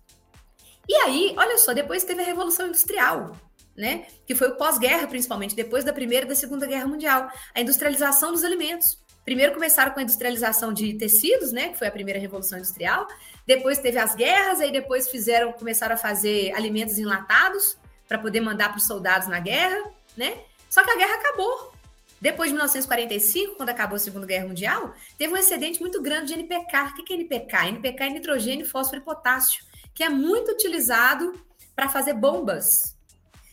E 0.87 0.93
aí, 0.95 1.33
olha 1.37 1.57
só, 1.57 1.73
depois 1.73 2.03
teve 2.03 2.21
a 2.21 2.25
Revolução 2.25 2.67
Industrial, 2.67 3.35
né? 3.75 4.07
Que 4.25 4.35
foi 4.35 4.49
o 4.49 4.55
pós-guerra, 4.55 5.07
principalmente, 5.07 5.55
depois 5.55 5.83
da 5.83 5.93
Primeira 5.93 6.25
e 6.25 6.29
da 6.29 6.35
Segunda 6.35 6.67
Guerra 6.67 6.87
Mundial. 6.87 7.29
A 7.53 7.61
industrialização 7.61 8.31
dos 8.31 8.43
alimentos. 8.43 9.04
Primeiro 9.25 9.53
começaram 9.55 9.91
com 9.91 9.99
a 9.99 10.03
industrialização 10.03 10.71
de 10.71 10.93
tecidos, 10.93 11.51
né, 11.51 11.69
que 11.69 11.79
foi 11.79 11.87
a 11.87 11.91
primeira 11.91 12.19
revolução 12.19 12.59
industrial. 12.59 13.07
Depois 13.45 13.79
teve 13.79 13.97
as 13.97 14.13
guerras, 14.13 14.61
aí 14.61 14.71
depois 14.71 15.09
fizeram, 15.09 15.51
começaram 15.51 15.95
a 15.95 15.97
fazer 15.97 16.53
alimentos 16.53 16.99
enlatados 16.99 17.75
para 18.07 18.19
poder 18.19 18.39
mandar 18.39 18.69
para 18.69 18.77
os 18.77 18.85
soldados 18.85 19.27
na 19.27 19.39
guerra, 19.39 19.91
né? 20.15 20.37
Só 20.69 20.83
que 20.83 20.91
a 20.91 20.95
guerra 20.95 21.15
acabou. 21.15 21.73
Depois 22.21 22.49
de 22.49 22.53
1945, 22.53 23.55
quando 23.55 23.69
acabou 23.69 23.95
a 23.95 23.99
Segunda 23.99 24.27
Guerra 24.27 24.47
Mundial, 24.47 24.93
teve 25.17 25.33
um 25.33 25.37
excedente 25.37 25.81
muito 25.81 26.01
grande 26.01 26.27
de 26.27 26.33
NPK. 26.33 26.93
O 26.99 27.03
que 27.03 27.13
é 27.13 27.15
NPK? 27.17 27.67
NPK 27.69 28.03
é 28.03 28.09
nitrogênio, 28.09 28.65
fósforo 28.65 29.01
e 29.01 29.03
potássio, 29.03 29.63
que 29.93 30.03
é 30.03 30.09
muito 30.09 30.51
utilizado 30.51 31.33
para 31.75 31.89
fazer 31.89 32.13
bombas. 32.13 32.95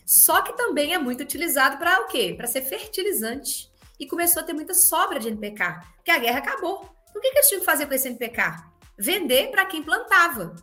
Só 0.05 0.41
que 0.41 0.55
também 0.55 0.93
é 0.93 0.99
muito 0.99 1.21
utilizado 1.21 1.77
para 1.77 2.01
o 2.01 2.07
quê? 2.07 2.33
Para 2.37 2.47
ser 2.47 2.61
fertilizante 2.61 3.72
e 3.99 4.07
começou 4.07 4.41
a 4.41 4.45
ter 4.45 4.53
muita 4.53 4.73
sobra 4.73 5.19
de 5.19 5.27
NPK, 5.27 5.79
porque 5.95 6.11
a 6.11 6.17
guerra 6.17 6.39
acabou. 6.39 6.89
Então, 7.09 7.19
o 7.19 7.21
que, 7.21 7.31
que 7.31 7.37
eles 7.37 7.47
tinham 7.47 7.59
que 7.59 7.65
fazer 7.65 7.85
com 7.85 7.93
esse 7.93 8.07
NPK? 8.07 8.63
Vender 8.97 9.51
para 9.51 9.65
quem 9.65 9.83
plantava, 9.83 10.55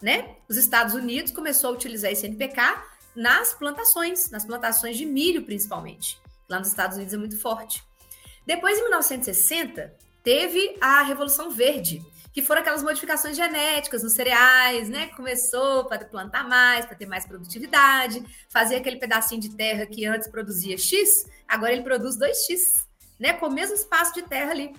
né? 0.00 0.36
Os 0.48 0.56
Estados 0.56 0.94
Unidos 0.94 1.32
começou 1.32 1.70
a 1.70 1.72
utilizar 1.72 2.10
esse 2.10 2.26
NPK 2.26 2.60
nas 3.14 3.54
plantações, 3.54 4.30
nas 4.30 4.44
plantações 4.44 4.96
de 4.96 5.06
milho 5.06 5.44
principalmente. 5.44 6.20
Lá 6.48 6.58
nos 6.58 6.68
Estados 6.68 6.96
Unidos 6.96 7.14
é 7.14 7.16
muito 7.16 7.38
forte. 7.38 7.82
Depois, 8.46 8.78
em 8.78 8.82
1960, 8.82 9.96
teve 10.22 10.76
a 10.80 11.02
Revolução 11.02 11.50
Verde, 11.50 12.04
que 12.36 12.42
foram 12.42 12.60
aquelas 12.60 12.82
modificações 12.82 13.34
genéticas 13.34 14.02
nos 14.02 14.12
cereais, 14.12 14.90
né? 14.90 15.06
Começou 15.16 15.86
para 15.86 16.04
plantar 16.04 16.46
mais, 16.46 16.84
para 16.84 16.94
ter 16.94 17.06
mais 17.06 17.24
produtividade, 17.24 18.22
fazer 18.50 18.76
aquele 18.76 18.98
pedacinho 18.98 19.40
de 19.40 19.56
terra 19.56 19.86
que 19.86 20.04
antes 20.04 20.28
produzia 20.28 20.76
X, 20.76 21.26
agora 21.48 21.72
ele 21.72 21.82
produz 21.82 22.14
2X, 22.18 22.84
né? 23.18 23.32
Com 23.32 23.46
o 23.46 23.50
mesmo 23.50 23.74
espaço 23.74 24.12
de 24.12 24.20
terra 24.20 24.50
ali. 24.50 24.70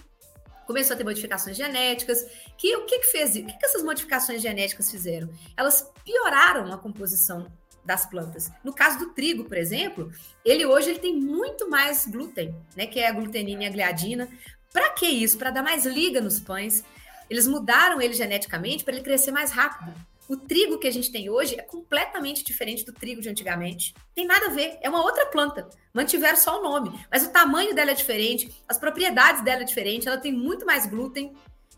Começou 0.68 0.94
a 0.94 0.98
ter 0.98 1.04
modificações 1.04 1.58
genéticas. 1.58 2.28
Que 2.60 2.76
o 2.76 2.86
que, 2.86 3.00
que 3.00 3.08
fez? 3.08 3.32
O 3.32 3.44
que, 3.44 3.58
que 3.58 3.66
essas 3.66 3.82
modificações 3.82 4.40
genéticas 4.40 4.92
fizeram? 4.92 5.28
Elas 5.58 5.92
pioraram 6.06 6.72
a 6.72 6.78
composição 6.78 7.52
das 7.84 8.06
plantas. 8.06 8.52
No 8.64 8.72
caso 8.72 9.00
do 9.00 9.16
trigo, 9.16 9.46
por 9.46 9.58
exemplo, 9.58 10.12
ele 10.46 10.64
hoje 10.64 10.92
ele 10.92 11.00
tem 11.00 11.16
muito 11.16 11.68
mais 11.68 12.06
glúten, 12.06 12.55
né? 12.75 12.86
Que 12.86 13.00
é 13.00 13.08
a 13.08 13.14
glutenina 13.14 13.64
e 13.64 13.66
a 13.66 13.72
gliadina. 13.72 14.29
Para 14.72 14.92
que 14.92 15.08
isso? 15.08 15.40
Para 15.40 15.50
dar 15.50 15.64
mais 15.64 15.88
liga 15.88 16.22
nos 16.22 16.40
pães, 16.40 16.84
eles 17.29 17.48
mudaram 17.48 18.01
ele 18.01 18.13
geneticamente 18.13 18.83
para 18.83 18.94
ele 18.94 19.03
crescer 19.03 19.31
mais 19.31 19.51
rápido. 19.51 19.94
O 20.27 20.35
trigo 20.35 20.77
que 20.77 20.87
a 20.87 20.92
gente 20.92 21.09
tem 21.09 21.29
hoje 21.29 21.55
é 21.57 21.61
completamente 21.61 22.44
diferente 22.44 22.83
do 22.83 22.92
trigo 22.92 23.22
de 23.22 23.29
antigamente. 23.29 23.94
Tem 24.13 24.25
nada 24.25 24.48
a 24.48 24.50
ver, 24.50 24.77
é 24.81 24.90
uma 24.90 25.01
outra 25.01 25.25
planta. 25.27 25.70
Mantiveram 25.94 26.35
só 26.35 26.59
o 26.59 26.63
nome, 26.63 27.00
mas 27.09 27.25
o 27.25 27.31
tamanho 27.31 27.74
dela 27.74 27.92
é 27.92 27.94
diferente, 27.94 28.53
as 28.68 28.77
propriedades 28.77 29.42
dela 29.42 29.61
é 29.61 29.66
diferente, 29.66 30.07
ela 30.07 30.18
tem 30.18 30.33
muito 30.33 30.66
mais 30.66 30.85
glúten, 30.85 31.33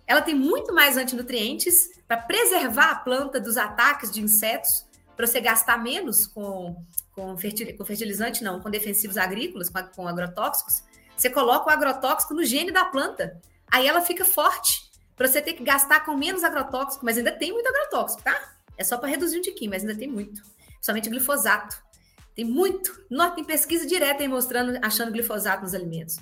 ela 0.07 0.21
tem 0.21 0.33
muito 0.33 0.73
mais 0.73 0.97
antinutrientes 0.97 1.91
para 2.07 2.17
preservar 2.17 2.89
a 2.89 2.95
planta 2.95 3.39
dos 3.39 3.55
ataques 3.55 4.09
de 4.09 4.19
insetos, 4.19 4.83
para 5.15 5.27
você 5.27 5.39
gastar 5.39 5.77
menos 5.77 6.25
com, 6.25 6.83
com, 7.13 7.38
fertilizante, 7.38 8.43
não, 8.43 8.59
com 8.59 8.71
defensivos 8.71 9.17
agrícolas, 9.17 9.69
com, 9.95 10.07
agrotóxicos. 10.07 10.81
Você 11.15 11.29
coloca 11.29 11.69
o 11.69 11.73
agrotóxico 11.73 12.33
no 12.33 12.43
gene 12.43 12.71
da 12.71 12.85
planta, 12.85 13.39
aí 13.69 13.88
ela 13.88 14.01
fica 14.01 14.25
forte 14.25 14.88
para 15.19 15.27
você 15.27 15.41
ter 15.41 15.51
que 15.51 15.63
gastar 15.65 16.05
com 16.05 16.15
menos 16.15 16.45
agrotóxico, 16.45 17.03
mas 17.03 17.17
ainda 17.17 17.34
tem 17.34 17.51
muito 17.51 17.67
agrotóxico, 17.67 18.23
tá? 18.23 18.53
É 18.77 18.86
só 18.86 18.97
para 18.97 19.10
reduzir 19.10 19.38
um 19.38 19.41
tiquinho, 19.41 19.69
mas 19.69 19.84
ainda 19.84 19.93
tem 19.93 20.08
muito. 20.08 20.41
Somente 20.79 21.10
glifosato. 21.10 21.75
Tem 22.34 22.45
muito. 22.45 23.03
Não, 23.10 23.29
tem 23.36 23.43
pesquisa 23.43 23.86
direta 23.86 24.23
aí 24.23 24.29
mostrando, 24.29 24.79
achando 24.82 25.12
glifosato 25.12 25.63
nos 25.63 25.73
alimentos. 25.73 26.17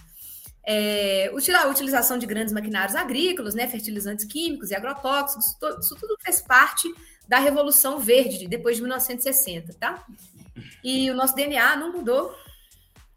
É, 0.65 1.29
a 1.29 1.67
utilização 1.67 2.17
de 2.17 2.25
grandes 2.25 2.51
maquinários 2.51 2.95
agrícolas, 2.95 3.53
né, 3.53 3.67
fertilizantes 3.67 4.25
químicos 4.25 4.71
e 4.71 4.75
agrotóxicos, 4.75 5.55
isso 5.79 5.95
tudo 5.95 6.17
fez 6.19 6.41
parte 6.41 6.91
da 7.27 7.38
Revolução 7.38 7.99
Verde, 7.99 8.47
depois 8.47 8.77
de 8.77 8.81
1960, 8.81 9.75
tá? 9.75 10.03
E 10.83 11.12
o 11.12 11.13
nosso 11.13 11.36
DNA 11.36 11.75
não 11.75 11.91
mudou 11.91 12.36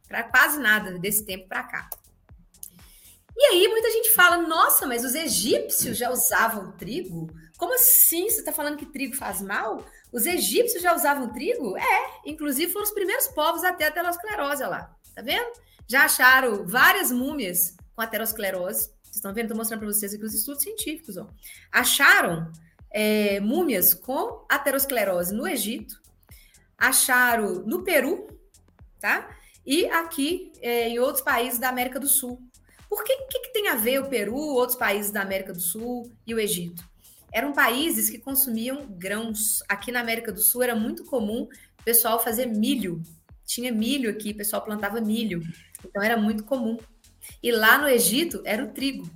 para 0.07 0.25
quase 0.25 0.61
nada 0.61 0.99
desse 0.99 1.25
tempo 1.25 1.49
para 1.49 1.63
cá. 1.63 1.89
E 3.37 3.45
aí 3.47 3.69
muita 3.69 3.91
gente 3.91 4.11
fala: 4.11 4.39
nossa, 4.39 4.87
mas 4.87 5.05
os 5.05 5.15
egípcios 5.15 5.97
já 5.97 6.11
usavam 6.11 6.73
trigo? 6.73 7.31
Como 7.57 7.75
assim? 7.75 8.29
Você 8.29 8.41
está 8.41 8.53
falando 8.53 8.77
que 8.77 8.87
trigo 8.87 9.17
faz 9.17 9.41
mal? 9.41 9.85
Os 10.13 10.27
egípcios 10.27 10.83
já 10.83 10.95
usavam 10.95 11.33
trigo? 11.33 11.77
É, 11.77 12.21
inclusive 12.27 12.73
foram 12.73 12.85
os 12.85 12.93
primeiros 12.93 13.29
povos 13.29 13.65
até 13.65 13.85
a 13.85 13.89
aterosclerose, 13.89 14.63
lá. 14.65 14.95
Tá 15.15 15.23
vendo? 15.23 15.53
Já 15.87 16.05
acharam 16.05 16.67
várias 16.67 17.11
múmias 17.11 17.77
com 17.95 18.03
aterosclerose. 18.03 18.91
Vocês 19.03 19.17
estão 19.17 19.35
vendo? 19.35 19.47
Estou 19.47 19.57
mostrando 19.57 19.81
para 19.81 19.89
vocês 19.89 20.15
aqui 20.15 20.25
os 20.25 20.35
estudos 20.35 20.63
científicos. 20.63 21.17
Ó. 21.17 21.27
Acharam 21.73 22.51
é, 22.91 23.41
múmias 23.41 23.95
com 23.95 24.45
aterosclerose 24.49 25.35
no 25.35 25.47
Egito, 25.47 26.01
acharam 26.77 27.63
no 27.67 27.83
Peru, 27.83 28.27
tá? 28.99 29.37
E 29.65 29.87
aqui 29.87 30.53
é, 30.61 30.89
em 30.89 30.99
outros 30.99 31.23
países 31.23 31.59
da 31.59 31.69
América 31.69 32.01
do 32.01 32.09
Sul. 32.09 32.41
Por 32.91 33.05
que, 33.05 33.17
que, 33.17 33.39
que 33.39 33.53
tem 33.53 33.69
a 33.69 33.77
ver 33.77 34.01
o 34.01 34.09
Peru, 34.09 34.35
outros 34.35 34.77
países 34.77 35.13
da 35.13 35.23
América 35.23 35.53
do 35.53 35.61
Sul 35.61 36.11
e 36.27 36.35
o 36.35 36.41
Egito? 36.41 36.85
Eram 37.33 37.53
países 37.53 38.11
que 38.11 38.19
consumiam 38.19 38.85
grãos. 38.91 39.63
Aqui 39.69 39.93
na 39.93 40.01
América 40.01 40.33
do 40.33 40.41
Sul 40.41 40.65
era 40.65 40.75
muito 40.75 41.05
comum 41.05 41.43
o 41.79 41.85
pessoal 41.85 42.21
fazer 42.21 42.47
milho. 42.47 43.01
Tinha 43.47 43.71
milho 43.71 44.11
aqui, 44.11 44.33
o 44.33 44.37
pessoal 44.37 44.63
plantava 44.63 45.01
milho. 45.01 45.41
Então 45.85 46.03
era 46.03 46.17
muito 46.17 46.43
comum. 46.43 46.77
E 47.41 47.53
lá 47.53 47.79
no 47.79 47.89
Egito 47.89 48.43
era 48.45 48.65
o 48.65 48.73
trigo, 48.73 49.09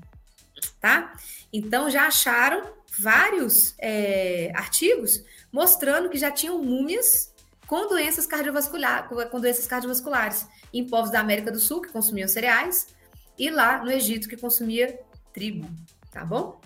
tá? 0.81 1.13
Então 1.53 1.91
já 1.91 2.07
acharam 2.07 2.73
vários 2.97 3.75
é, 3.79 4.53
artigos 4.55 5.25
mostrando 5.53 6.09
que 6.09 6.17
já 6.17 6.31
tinham 6.31 6.63
múmias 6.63 7.35
com 7.67 7.89
doenças 7.89 8.25
cardiovasculares, 8.25 9.09
com 9.31 9.41
doenças 9.41 9.67
cardiovasculares 9.67 10.47
em 10.73 10.87
povos 10.87 11.11
da 11.11 11.19
América 11.19 11.51
do 11.51 11.59
Sul 11.59 11.81
que 11.81 11.91
consumiam 11.91 12.29
cereais 12.29 12.95
e 13.39 13.51
lá 13.51 13.83
no 13.85 13.91
Egito 13.91 14.29
que 14.29 14.37
consumia 14.37 14.99
trigo, 15.33 15.67
tá 16.11 16.25
bom? 16.25 16.61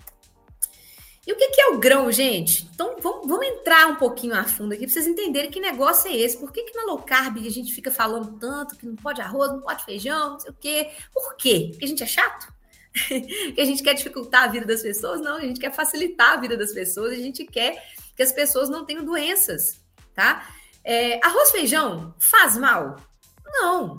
E 1.25 1.31
o 1.31 1.35
que, 1.35 1.49
que 1.49 1.61
é 1.61 1.67
o 1.67 1.77
grão, 1.77 2.11
gente? 2.11 2.67
Então 2.73 2.95
vamos, 3.01 3.27
vamos, 3.27 3.45
entrar 3.45 3.87
um 3.87 3.95
pouquinho 3.95 4.33
a 4.33 4.43
fundo 4.45 4.73
aqui 4.73 4.85
para 4.85 4.93
vocês 4.93 5.05
entenderem 5.05 5.51
que 5.51 5.59
negócio 5.59 6.09
é 6.09 6.15
esse. 6.15 6.37
Por 6.37 6.51
que, 6.51 6.63
que 6.63 6.75
na 6.75 6.85
low 6.85 6.99
carb 7.03 7.37
a 7.37 7.49
gente 7.51 7.71
fica 7.71 7.91
falando 7.91 8.39
tanto 8.39 8.75
que 8.75 8.85
não 8.85 8.95
pode 8.95 9.21
arroz, 9.21 9.51
não 9.51 9.61
pode 9.61 9.85
feijão, 9.85 10.31
não 10.31 10.39
sei 10.39 10.49
o 10.49 10.55
quê? 10.59 10.89
Por 11.13 11.35
quê? 11.35 11.67
Porque 11.69 11.85
a 11.85 11.87
gente 11.87 12.03
é 12.03 12.07
chato? 12.07 12.51
que 13.53 13.61
a 13.61 13.65
gente 13.65 13.83
quer 13.83 13.93
dificultar 13.93 14.45
a 14.45 14.47
vida 14.47 14.65
das 14.65 14.81
pessoas? 14.81 15.21
Não, 15.21 15.35
a 15.35 15.41
gente 15.41 15.59
quer 15.59 15.71
facilitar 15.71 16.33
a 16.33 16.37
vida 16.37 16.57
das 16.57 16.73
pessoas, 16.73 17.11
a 17.11 17.21
gente 17.21 17.45
quer 17.45 17.79
que 18.15 18.23
as 18.23 18.31
pessoas 18.31 18.67
não 18.67 18.83
tenham 18.83 19.05
doenças, 19.05 19.79
tá? 20.15 20.49
É, 20.83 21.23
arroz, 21.23 21.51
feijão 21.51 22.15
faz 22.19 22.57
mal? 22.57 22.95
Não. 23.45 23.97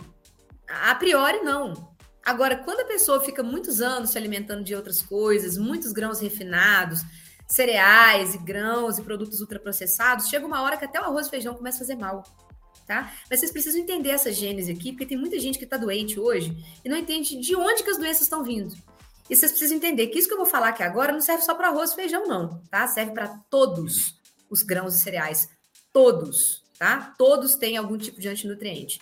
A 0.67 0.93
priori, 0.95 1.39
não. 1.39 1.90
Agora, 2.25 2.55
quando 2.55 2.81
a 2.81 2.85
pessoa 2.85 3.19
fica 3.19 3.41
muitos 3.41 3.81
anos 3.81 4.11
se 4.11 4.17
alimentando 4.17 4.63
de 4.63 4.75
outras 4.75 5.01
coisas, 5.01 5.57
muitos 5.57 5.91
grãos 5.91 6.19
refinados, 6.19 7.01
cereais 7.47 8.35
e 8.35 8.37
grãos 8.37 8.97
e 8.97 9.01
produtos 9.01 9.41
ultraprocessados, 9.41 10.27
chega 10.27 10.45
uma 10.45 10.61
hora 10.61 10.77
que 10.77 10.85
até 10.85 10.99
o 10.99 11.03
arroz 11.03 11.27
e 11.27 11.29
feijão 11.29 11.53
começa 11.53 11.77
a 11.77 11.79
fazer 11.79 11.95
mal. 11.95 12.23
Tá? 12.85 13.13
Mas 13.29 13.39
vocês 13.39 13.51
precisam 13.51 13.81
entender 13.81 14.09
essa 14.09 14.31
gênese 14.31 14.71
aqui, 14.71 14.91
porque 14.91 15.05
tem 15.05 15.17
muita 15.17 15.39
gente 15.39 15.57
que 15.57 15.63
está 15.63 15.77
doente 15.77 16.19
hoje 16.19 16.55
e 16.83 16.89
não 16.89 16.97
entende 16.97 17.39
de 17.39 17.55
onde 17.55 17.83
que 17.83 17.89
as 17.89 17.97
doenças 17.97 18.23
estão 18.23 18.43
vindo. 18.43 18.75
E 19.29 19.35
vocês 19.35 19.51
precisam 19.51 19.77
entender 19.77 20.07
que 20.07 20.19
isso 20.19 20.27
que 20.27 20.33
eu 20.33 20.37
vou 20.37 20.45
falar 20.45 20.69
aqui 20.69 20.83
agora 20.83 21.13
não 21.13 21.21
serve 21.21 21.43
só 21.43 21.55
para 21.55 21.69
arroz 21.69 21.91
e 21.91 21.95
feijão, 21.95 22.27
não, 22.27 22.61
tá? 22.69 22.85
Serve 22.87 23.13
para 23.13 23.29
todos 23.49 24.19
os 24.49 24.61
grãos 24.61 24.95
e 24.95 24.99
cereais. 24.99 25.47
Todos 25.93 26.61
tá? 26.81 27.13
Todos 27.15 27.53
têm 27.53 27.77
algum 27.77 27.95
tipo 27.95 28.19
de 28.19 28.27
antinutriente. 28.27 28.99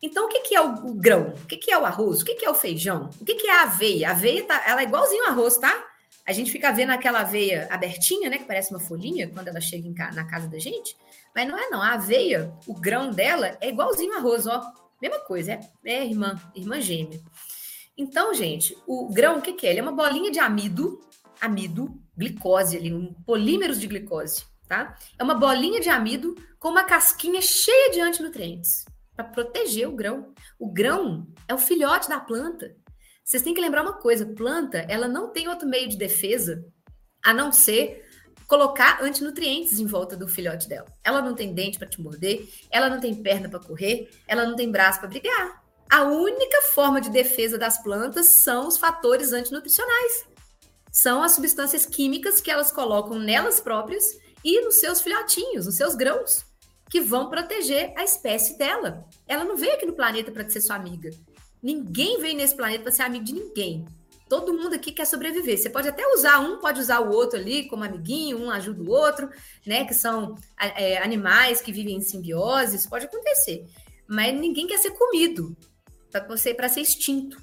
Então, 0.00 0.26
o 0.26 0.28
que, 0.28 0.40
que 0.40 0.54
é 0.54 0.60
o, 0.60 0.94
grão? 0.94 1.34
O 1.42 1.46
que, 1.46 1.56
que 1.56 1.72
é 1.72 1.78
o 1.78 1.84
arroz? 1.84 2.22
O 2.22 2.24
que, 2.24 2.34
que 2.34 2.46
é 2.46 2.50
o 2.50 2.54
feijão? 2.54 3.10
O 3.20 3.24
que, 3.24 3.34
que 3.34 3.48
é 3.48 3.58
a 3.58 3.62
aveia? 3.62 4.08
A 4.08 4.12
aveia, 4.12 4.44
tá, 4.44 4.62
ela 4.66 4.80
é 4.80 4.84
igualzinho 4.84 5.24
ao 5.24 5.30
arroz, 5.30 5.56
tá? 5.56 5.86
A 6.24 6.32
gente 6.32 6.52
fica 6.52 6.70
vendo 6.70 6.90
aquela 6.90 7.20
aveia 7.20 7.66
abertinha, 7.70 8.30
né? 8.30 8.38
Que 8.38 8.44
parece 8.44 8.70
uma 8.70 8.78
folhinha 8.78 9.28
quando 9.28 9.48
ela 9.48 9.60
chega 9.60 9.88
na 10.12 10.24
casa 10.24 10.46
da 10.46 10.58
gente. 10.58 10.96
Mas 11.34 11.48
não 11.48 11.58
é 11.58 11.68
não. 11.68 11.82
A 11.82 11.94
aveia, 11.94 12.52
o 12.66 12.74
grão 12.74 13.10
dela 13.10 13.56
é 13.60 13.68
igualzinho 13.68 14.12
ao 14.12 14.18
arroz, 14.18 14.46
ó. 14.46 14.72
Mesma 15.02 15.18
coisa, 15.20 15.52
é, 15.52 15.60
é 15.84 16.06
irmã, 16.06 16.40
irmã 16.54 16.80
gêmea. 16.80 17.20
Então, 17.96 18.32
gente, 18.34 18.76
o 18.86 19.08
grão, 19.12 19.38
o 19.38 19.42
que, 19.42 19.52
que 19.52 19.66
é? 19.66 19.70
Ele 19.70 19.80
é 19.80 19.82
uma 19.82 19.92
bolinha 19.92 20.30
de 20.30 20.38
amido, 20.38 21.00
amido, 21.40 22.00
glicose 22.16 22.76
ali, 22.76 22.92
um 22.92 23.12
polímeros 23.26 23.80
de 23.80 23.88
glicose, 23.88 24.44
tá? 24.68 24.96
É 25.18 25.24
uma 25.24 25.34
bolinha 25.34 25.80
de 25.80 25.88
amido 25.88 26.36
com 26.60 26.68
uma 26.68 26.84
casquinha 26.84 27.40
cheia 27.40 27.90
de 27.90 28.00
antinutrientes 28.00 28.84
para 29.18 29.24
proteger 29.24 29.88
o 29.88 29.96
grão. 29.96 30.32
O 30.60 30.72
grão 30.72 31.26
é 31.48 31.52
o 31.52 31.58
filhote 31.58 32.08
da 32.08 32.20
planta. 32.20 32.76
Vocês 33.24 33.42
têm 33.42 33.52
que 33.52 33.60
lembrar 33.60 33.82
uma 33.82 33.94
coisa: 33.94 34.24
planta, 34.24 34.78
ela 34.88 35.08
não 35.08 35.32
tem 35.32 35.48
outro 35.48 35.68
meio 35.68 35.88
de 35.88 35.96
defesa 35.96 36.64
a 37.20 37.34
não 37.34 37.50
ser 37.50 38.06
colocar 38.46 39.02
antinutrientes 39.02 39.80
em 39.80 39.86
volta 39.86 40.16
do 40.16 40.28
filhote 40.28 40.68
dela. 40.68 40.86
Ela 41.02 41.20
não 41.20 41.34
tem 41.34 41.52
dente 41.52 41.78
para 41.78 41.88
te 41.88 42.00
morder, 42.00 42.48
ela 42.70 42.88
não 42.88 43.00
tem 43.00 43.14
perna 43.14 43.48
para 43.48 43.58
correr, 43.58 44.08
ela 44.26 44.46
não 44.46 44.54
tem 44.54 44.70
braço 44.70 45.00
para 45.00 45.08
brigar. 45.08 45.64
A 45.90 46.04
única 46.04 46.62
forma 46.72 47.00
de 47.00 47.10
defesa 47.10 47.58
das 47.58 47.82
plantas 47.82 48.34
são 48.34 48.68
os 48.68 48.78
fatores 48.78 49.32
antinutricionais. 49.32 50.26
São 50.92 51.22
as 51.22 51.32
substâncias 51.32 51.84
químicas 51.84 52.40
que 52.40 52.50
elas 52.50 52.70
colocam 52.70 53.18
nelas 53.18 53.58
próprias 53.58 54.04
e 54.44 54.60
nos 54.60 54.78
seus 54.78 55.00
filhotinhos, 55.00 55.66
nos 55.66 55.74
seus 55.74 55.94
grãos 55.94 56.47
que 56.90 57.00
vão 57.00 57.28
proteger 57.28 57.92
a 57.96 58.04
espécie 58.04 58.56
dela. 58.56 59.06
Ela 59.26 59.44
não 59.44 59.56
veio 59.56 59.74
aqui 59.74 59.86
no 59.86 59.92
planeta 59.92 60.32
para 60.32 60.48
ser 60.48 60.60
sua 60.60 60.76
amiga. 60.76 61.10
Ninguém 61.62 62.20
veio 62.20 62.36
nesse 62.36 62.56
planeta 62.56 62.82
para 62.82 62.92
ser 62.92 63.02
amigo 63.02 63.24
de 63.24 63.34
ninguém. 63.34 63.84
Todo 64.28 64.52
mundo 64.52 64.74
aqui 64.74 64.92
quer 64.92 65.06
sobreviver. 65.06 65.58
Você 65.58 65.70
pode 65.70 65.88
até 65.88 66.06
usar 66.14 66.38
um, 66.40 66.58
pode 66.58 66.80
usar 66.80 67.00
o 67.00 67.10
outro 67.10 67.38
ali 67.38 67.66
como 67.66 67.84
amiguinho, 67.84 68.38
um 68.38 68.50
ajuda 68.50 68.82
o 68.82 68.90
outro, 68.90 69.30
né? 69.66 69.84
Que 69.84 69.94
são 69.94 70.34
é, 70.58 70.98
animais 70.98 71.60
que 71.60 71.72
vivem 71.72 71.96
em 71.96 72.00
simbiose, 72.00 72.76
isso 72.76 72.88
pode 72.88 73.06
acontecer. 73.06 73.66
Mas 74.06 74.38
ninguém 74.38 74.66
quer 74.66 74.78
ser 74.78 74.90
comido 74.90 75.56
para 76.10 76.26
você 76.26 76.54
para 76.54 76.68
ser 76.68 76.82
extinto, 76.82 77.38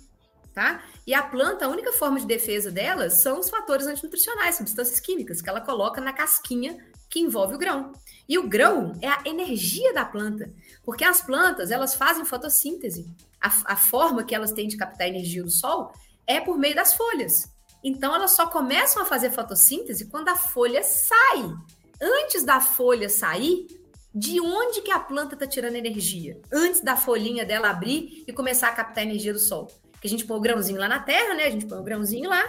tá? 0.53 0.83
E 1.05 1.13
a 1.13 1.23
planta, 1.23 1.65
a 1.65 1.69
única 1.69 1.91
forma 1.91 2.19
de 2.19 2.25
defesa 2.25 2.71
dela 2.71 3.09
são 3.09 3.39
os 3.39 3.49
fatores 3.49 3.87
antinutricionais, 3.87 4.55
substâncias 4.55 4.99
químicas 4.99 5.41
que 5.41 5.49
ela 5.49 5.61
coloca 5.61 5.99
na 5.99 6.13
casquinha 6.13 6.77
que 7.15 7.21
envolve 7.21 7.55
o 7.55 7.57
grão. 7.57 7.93
E 8.27 8.37
o 8.37 8.45
grão 8.45 8.91
é 9.01 9.07
a 9.07 9.21
energia 9.25 9.93
da 9.93 10.03
planta, 10.03 10.51
porque 10.83 11.05
as 11.05 11.21
plantas 11.21 11.71
elas 11.71 11.95
fazem 11.95 12.25
fotossíntese. 12.25 13.05
A, 13.41 13.47
a 13.67 13.75
forma 13.77 14.25
que 14.25 14.35
elas 14.35 14.51
têm 14.51 14.67
de 14.67 14.75
captar 14.75 15.07
energia 15.07 15.41
do 15.41 15.49
sol 15.49 15.93
é 16.27 16.41
por 16.41 16.57
meio 16.57 16.75
das 16.75 16.93
folhas. 16.93 17.49
Então 17.81 18.13
elas 18.13 18.31
só 18.31 18.47
começam 18.47 19.01
a 19.01 19.05
fazer 19.05 19.31
fotossíntese 19.31 20.07
quando 20.07 20.27
a 20.27 20.35
folha 20.35 20.83
sai. 20.83 21.55
Antes 22.01 22.43
da 22.43 22.59
folha 22.59 23.07
sair, 23.07 23.65
de 24.13 24.41
onde 24.41 24.81
que 24.81 24.91
a 24.91 24.99
planta 24.99 25.35
está 25.35 25.47
tirando 25.47 25.77
energia? 25.77 26.41
Antes 26.51 26.81
da 26.81 26.97
folhinha 26.97 27.45
dela 27.45 27.69
abrir 27.69 28.25
e 28.27 28.33
começar 28.33 28.67
a 28.67 28.73
captar 28.73 29.05
energia 29.05 29.31
do 29.31 29.39
sol. 29.39 29.71
Que 30.01 30.07
a 30.07 30.09
gente 30.09 30.25
põe 30.25 30.37
o 30.37 30.41
grãozinho 30.41 30.81
lá 30.81 30.89
na 30.89 30.99
terra, 30.99 31.33
né? 31.33 31.45
A 31.45 31.49
gente 31.49 31.65
põe 31.65 31.79
o 31.79 31.83
grãozinho 31.83 32.29
lá 32.29 32.43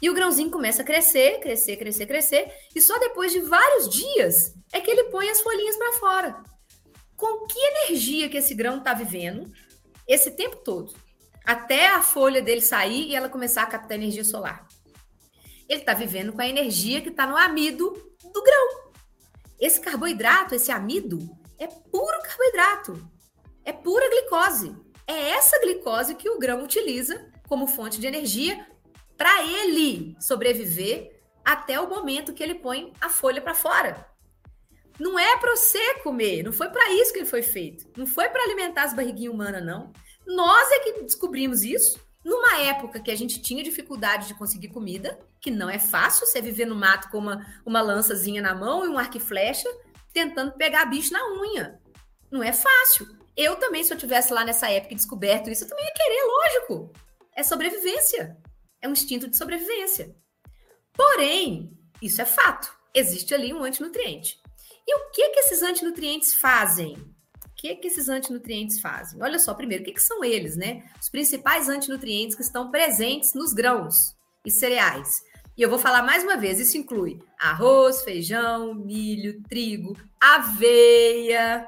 e 0.00 0.10
o 0.10 0.14
grãozinho 0.14 0.50
começa 0.50 0.82
a 0.82 0.84
crescer, 0.84 1.40
crescer, 1.40 1.76
crescer, 1.76 2.06
crescer, 2.06 2.52
e 2.74 2.80
só 2.80 2.98
depois 2.98 3.32
de 3.32 3.40
vários 3.40 3.88
dias 3.88 4.54
é 4.72 4.80
que 4.80 4.90
ele 4.90 5.04
põe 5.04 5.28
as 5.28 5.40
folhinhas 5.40 5.76
para 5.76 5.92
fora. 5.94 6.42
Com 7.16 7.46
que 7.46 7.58
energia 7.58 8.28
que 8.28 8.36
esse 8.36 8.54
grão 8.54 8.78
está 8.78 8.92
vivendo 8.92 9.50
esse 10.06 10.30
tempo 10.32 10.56
todo? 10.56 10.92
Até 11.44 11.88
a 11.88 12.02
folha 12.02 12.42
dele 12.42 12.60
sair 12.60 13.08
e 13.08 13.14
ela 13.14 13.28
começar 13.28 13.62
a 13.62 13.66
captar 13.66 13.96
energia 13.96 14.24
solar. 14.24 14.66
Ele 15.68 15.80
está 15.80 15.94
vivendo 15.94 16.32
com 16.32 16.40
a 16.40 16.48
energia 16.48 17.00
que 17.00 17.08
está 17.08 17.26
no 17.26 17.36
amido 17.36 17.90
do 18.22 18.42
grão. 18.42 18.92
Esse 19.58 19.80
carboidrato, 19.80 20.54
esse 20.54 20.70
amido, 20.70 21.18
é 21.58 21.66
puro 21.66 22.22
carboidrato. 22.22 23.10
É 23.64 23.72
pura 23.72 24.08
glicose. 24.10 24.76
É 25.06 25.30
essa 25.30 25.58
glicose 25.60 26.14
que 26.14 26.28
o 26.28 26.38
grão 26.38 26.62
utiliza 26.62 27.32
como 27.48 27.66
fonte 27.66 27.98
de 27.98 28.06
energia 28.06 28.66
para 29.16 29.44
ele 29.44 30.16
sobreviver 30.20 31.20
até 31.44 31.80
o 31.80 31.88
momento 31.88 32.34
que 32.34 32.42
ele 32.42 32.56
põe 32.56 32.92
a 33.00 33.08
folha 33.08 33.40
para 33.40 33.54
fora. 33.54 34.06
Não 34.98 35.18
é 35.18 35.36
para 35.36 35.54
você 35.54 35.94
comer, 36.00 36.42
não 36.42 36.52
foi 36.52 36.68
para 36.70 36.90
isso 36.92 37.12
que 37.12 37.18
ele 37.20 37.26
foi 37.26 37.42
feito. 37.42 37.86
Não 37.96 38.06
foi 38.06 38.28
para 38.28 38.42
alimentar 38.42 38.84
as 38.84 38.94
barriguinhas 38.94 39.32
humanas, 39.32 39.64
não. 39.64 39.92
Nós 40.26 40.70
é 40.72 40.78
que 40.80 41.02
descobrimos 41.02 41.62
isso 41.62 42.00
numa 42.24 42.60
época 42.62 42.98
que 42.98 43.10
a 43.10 43.16
gente 43.16 43.40
tinha 43.40 43.62
dificuldade 43.62 44.26
de 44.26 44.34
conseguir 44.34 44.68
comida, 44.68 45.18
que 45.40 45.50
não 45.50 45.70
é 45.70 45.78
fácil 45.78 46.26
você 46.26 46.40
viver 46.40 46.66
no 46.66 46.74
mato 46.74 47.08
com 47.10 47.18
uma, 47.18 47.46
uma 47.64 47.80
lançazinha 47.80 48.42
na 48.42 48.54
mão 48.54 48.84
e 48.84 48.88
um 48.88 48.98
arco 48.98 49.18
e 49.18 49.20
flecha, 49.20 49.68
tentando 50.12 50.52
pegar 50.52 50.86
bicho 50.86 51.12
na 51.12 51.24
unha. 51.40 51.78
Não 52.30 52.42
é 52.42 52.52
fácil. 52.52 53.06
Eu 53.36 53.56
também, 53.56 53.84
se 53.84 53.92
eu 53.92 53.98
tivesse 53.98 54.32
lá 54.32 54.44
nessa 54.44 54.68
época 54.68 54.94
descoberto 54.94 55.50
isso, 55.50 55.64
eu 55.64 55.68
também 55.68 55.84
ia 55.84 55.92
querer, 55.92 56.22
lógico. 56.24 56.92
É 57.36 57.42
sobrevivência 57.42 58.36
é 58.86 58.88
um 58.88 58.92
instinto 58.92 59.28
de 59.28 59.36
sobrevivência. 59.36 60.16
Porém, 60.94 61.76
isso 62.00 62.22
é 62.22 62.24
fato. 62.24 62.72
Existe 62.94 63.34
ali 63.34 63.52
um 63.52 63.62
antinutriente. 63.62 64.40
E 64.86 64.94
o 64.94 65.10
que 65.10 65.28
que 65.30 65.40
esses 65.40 65.62
antinutrientes 65.62 66.34
fazem? 66.34 66.94
O 67.44 67.54
que 67.56 67.74
que 67.76 67.88
esses 67.88 68.08
antinutrientes 68.08 68.80
fazem? 68.80 69.20
Olha 69.20 69.38
só, 69.38 69.52
primeiro, 69.52 69.82
o 69.82 69.86
que, 69.86 69.92
que 69.92 70.02
são 70.02 70.24
eles, 70.24 70.56
né? 70.56 70.88
Os 71.00 71.08
principais 71.08 71.68
antinutrientes 71.68 72.36
que 72.36 72.42
estão 72.42 72.70
presentes 72.70 73.34
nos 73.34 73.52
grãos 73.52 74.14
e 74.44 74.50
cereais. 74.50 75.22
E 75.56 75.62
eu 75.62 75.70
vou 75.70 75.78
falar 75.78 76.02
mais 76.02 76.22
uma 76.22 76.36
vez, 76.36 76.60
isso 76.60 76.76
inclui 76.76 77.18
arroz, 77.38 78.02
feijão, 78.02 78.74
milho, 78.74 79.42
trigo, 79.48 79.96
aveia, 80.20 81.66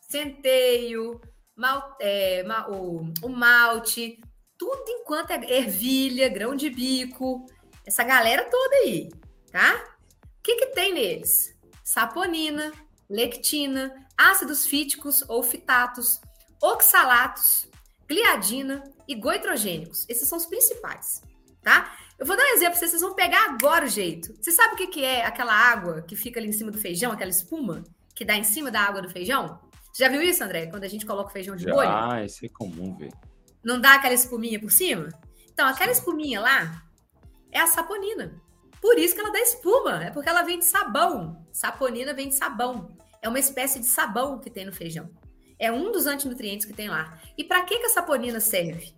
centeio, 0.00 1.20
mal, 1.56 1.96
é, 2.00 2.44
o, 2.68 3.12
o 3.22 3.28
malte, 3.28 4.20
tudo 4.64 4.84
enquanto 4.88 5.30
é 5.30 5.58
ervilha, 5.58 6.26
grão 6.28 6.56
de 6.56 6.70
bico, 6.70 7.44
essa 7.84 8.02
galera 8.02 8.48
toda 8.50 8.76
aí, 8.76 9.10
tá? 9.52 9.74
O 10.38 10.42
que, 10.42 10.56
que 10.56 10.66
tem 10.68 10.94
neles? 10.94 11.54
Saponina, 11.82 12.72
lectina, 13.08 13.94
ácidos 14.16 14.66
fíticos 14.66 15.22
ou 15.28 15.42
fitatos, 15.42 16.18
oxalatos, 16.62 17.68
gliadina 18.08 18.82
e 19.06 19.14
goitrogênicos. 19.14 20.06
Esses 20.08 20.26
são 20.26 20.38
os 20.38 20.46
principais, 20.46 21.20
tá? 21.62 21.94
Eu 22.18 22.24
vou 22.24 22.34
dar 22.34 22.44
um 22.44 22.54
exemplo, 22.54 22.78
vocês 22.78 23.02
vão 23.02 23.14
pegar 23.14 23.50
agora 23.50 23.84
o 23.84 23.88
jeito. 23.88 24.34
Você 24.40 24.50
sabe 24.50 24.74
o 24.74 24.76
que, 24.78 24.86
que 24.86 25.04
é 25.04 25.26
aquela 25.26 25.52
água 25.52 26.00
que 26.00 26.16
fica 26.16 26.40
ali 26.40 26.48
em 26.48 26.52
cima 26.52 26.70
do 26.70 26.78
feijão, 26.78 27.12
aquela 27.12 27.30
espuma 27.30 27.84
que 28.14 28.24
dá 28.24 28.34
em 28.34 28.44
cima 28.44 28.70
da 28.70 28.80
água 28.80 29.02
do 29.02 29.10
feijão? 29.10 29.60
Já 29.94 30.08
viu 30.08 30.22
isso, 30.22 30.42
André? 30.42 30.68
Quando 30.68 30.84
a 30.84 30.88
gente 30.88 31.04
coloca 31.04 31.28
o 31.28 31.32
feijão 31.32 31.54
de 31.54 31.66
bolha? 31.66 32.12
Ah, 32.12 32.24
isso 32.24 32.46
é 32.46 32.48
comum, 32.48 32.96
velho. 32.96 33.12
Não 33.64 33.80
dá 33.80 33.94
aquela 33.94 34.14
espuminha 34.14 34.60
por 34.60 34.70
cima? 34.70 35.08
Então, 35.52 35.66
aquela 35.66 35.90
espuminha 35.90 36.40
lá 36.40 36.82
é 37.50 37.60
a 37.60 37.66
saponina. 37.66 38.40
Por 38.80 38.98
isso 38.98 39.14
que 39.14 39.20
ela 39.20 39.32
dá 39.32 39.40
espuma, 39.40 40.04
é 40.04 40.10
porque 40.10 40.28
ela 40.28 40.42
vem 40.42 40.58
de 40.58 40.66
sabão. 40.66 41.42
Saponina 41.50 42.12
vem 42.12 42.28
de 42.28 42.34
sabão. 42.34 42.94
É 43.22 43.28
uma 43.28 43.38
espécie 43.38 43.80
de 43.80 43.86
sabão 43.86 44.38
que 44.38 44.50
tem 44.50 44.66
no 44.66 44.72
feijão. 44.72 45.08
É 45.58 45.72
um 45.72 45.90
dos 45.90 46.06
antinutrientes 46.06 46.66
que 46.66 46.74
tem 46.74 46.90
lá. 46.90 47.18
E 47.38 47.44
para 47.44 47.62
que, 47.64 47.78
que 47.78 47.86
a 47.86 47.88
saponina 47.88 48.40
serve? 48.40 48.94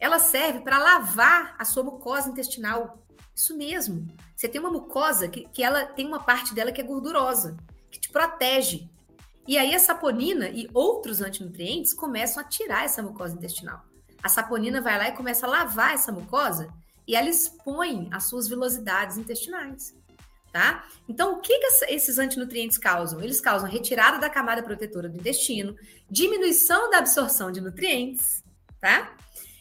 Ela 0.00 0.18
serve 0.18 0.60
para 0.60 0.78
lavar 0.78 1.54
a 1.58 1.64
sua 1.64 1.84
mucosa 1.84 2.30
intestinal. 2.30 3.06
Isso 3.32 3.56
mesmo. 3.56 4.08
Você 4.34 4.48
tem 4.48 4.60
uma 4.60 4.72
mucosa 4.72 5.28
que, 5.28 5.46
que 5.50 5.62
ela 5.62 5.84
tem 5.84 6.06
uma 6.06 6.24
parte 6.24 6.52
dela 6.54 6.72
que 6.72 6.80
é 6.80 6.84
gordurosa, 6.84 7.56
que 7.90 8.00
te 8.00 8.08
protege. 8.08 8.90
E 9.46 9.56
aí 9.58 9.74
a 9.74 9.78
saponina 9.78 10.48
e 10.48 10.68
outros 10.74 11.20
antinutrientes 11.20 11.92
começam 11.92 12.42
a 12.42 12.46
tirar 12.46 12.84
essa 12.84 13.02
mucosa 13.02 13.34
intestinal. 13.34 13.89
A 14.22 14.28
saponina 14.28 14.80
vai 14.80 14.98
lá 14.98 15.08
e 15.08 15.12
começa 15.12 15.46
a 15.46 15.50
lavar 15.50 15.94
essa 15.94 16.12
mucosa 16.12 16.72
e 17.06 17.16
ela 17.16 17.28
expõe 17.28 18.08
as 18.12 18.24
suas 18.24 18.48
vilosidades 18.48 19.16
intestinais. 19.16 19.94
Tá? 20.52 20.84
Então, 21.08 21.34
o 21.34 21.40
que, 21.40 21.56
que 21.60 21.84
esses 21.94 22.18
antinutrientes 22.18 22.76
causam? 22.76 23.20
Eles 23.20 23.40
causam 23.40 23.70
retirada 23.70 24.18
da 24.18 24.28
camada 24.28 24.62
protetora 24.62 25.08
do 25.08 25.16
intestino, 25.16 25.76
diminuição 26.10 26.90
da 26.90 26.98
absorção 26.98 27.52
de 27.52 27.60
nutrientes, 27.60 28.42
tá? 28.80 29.16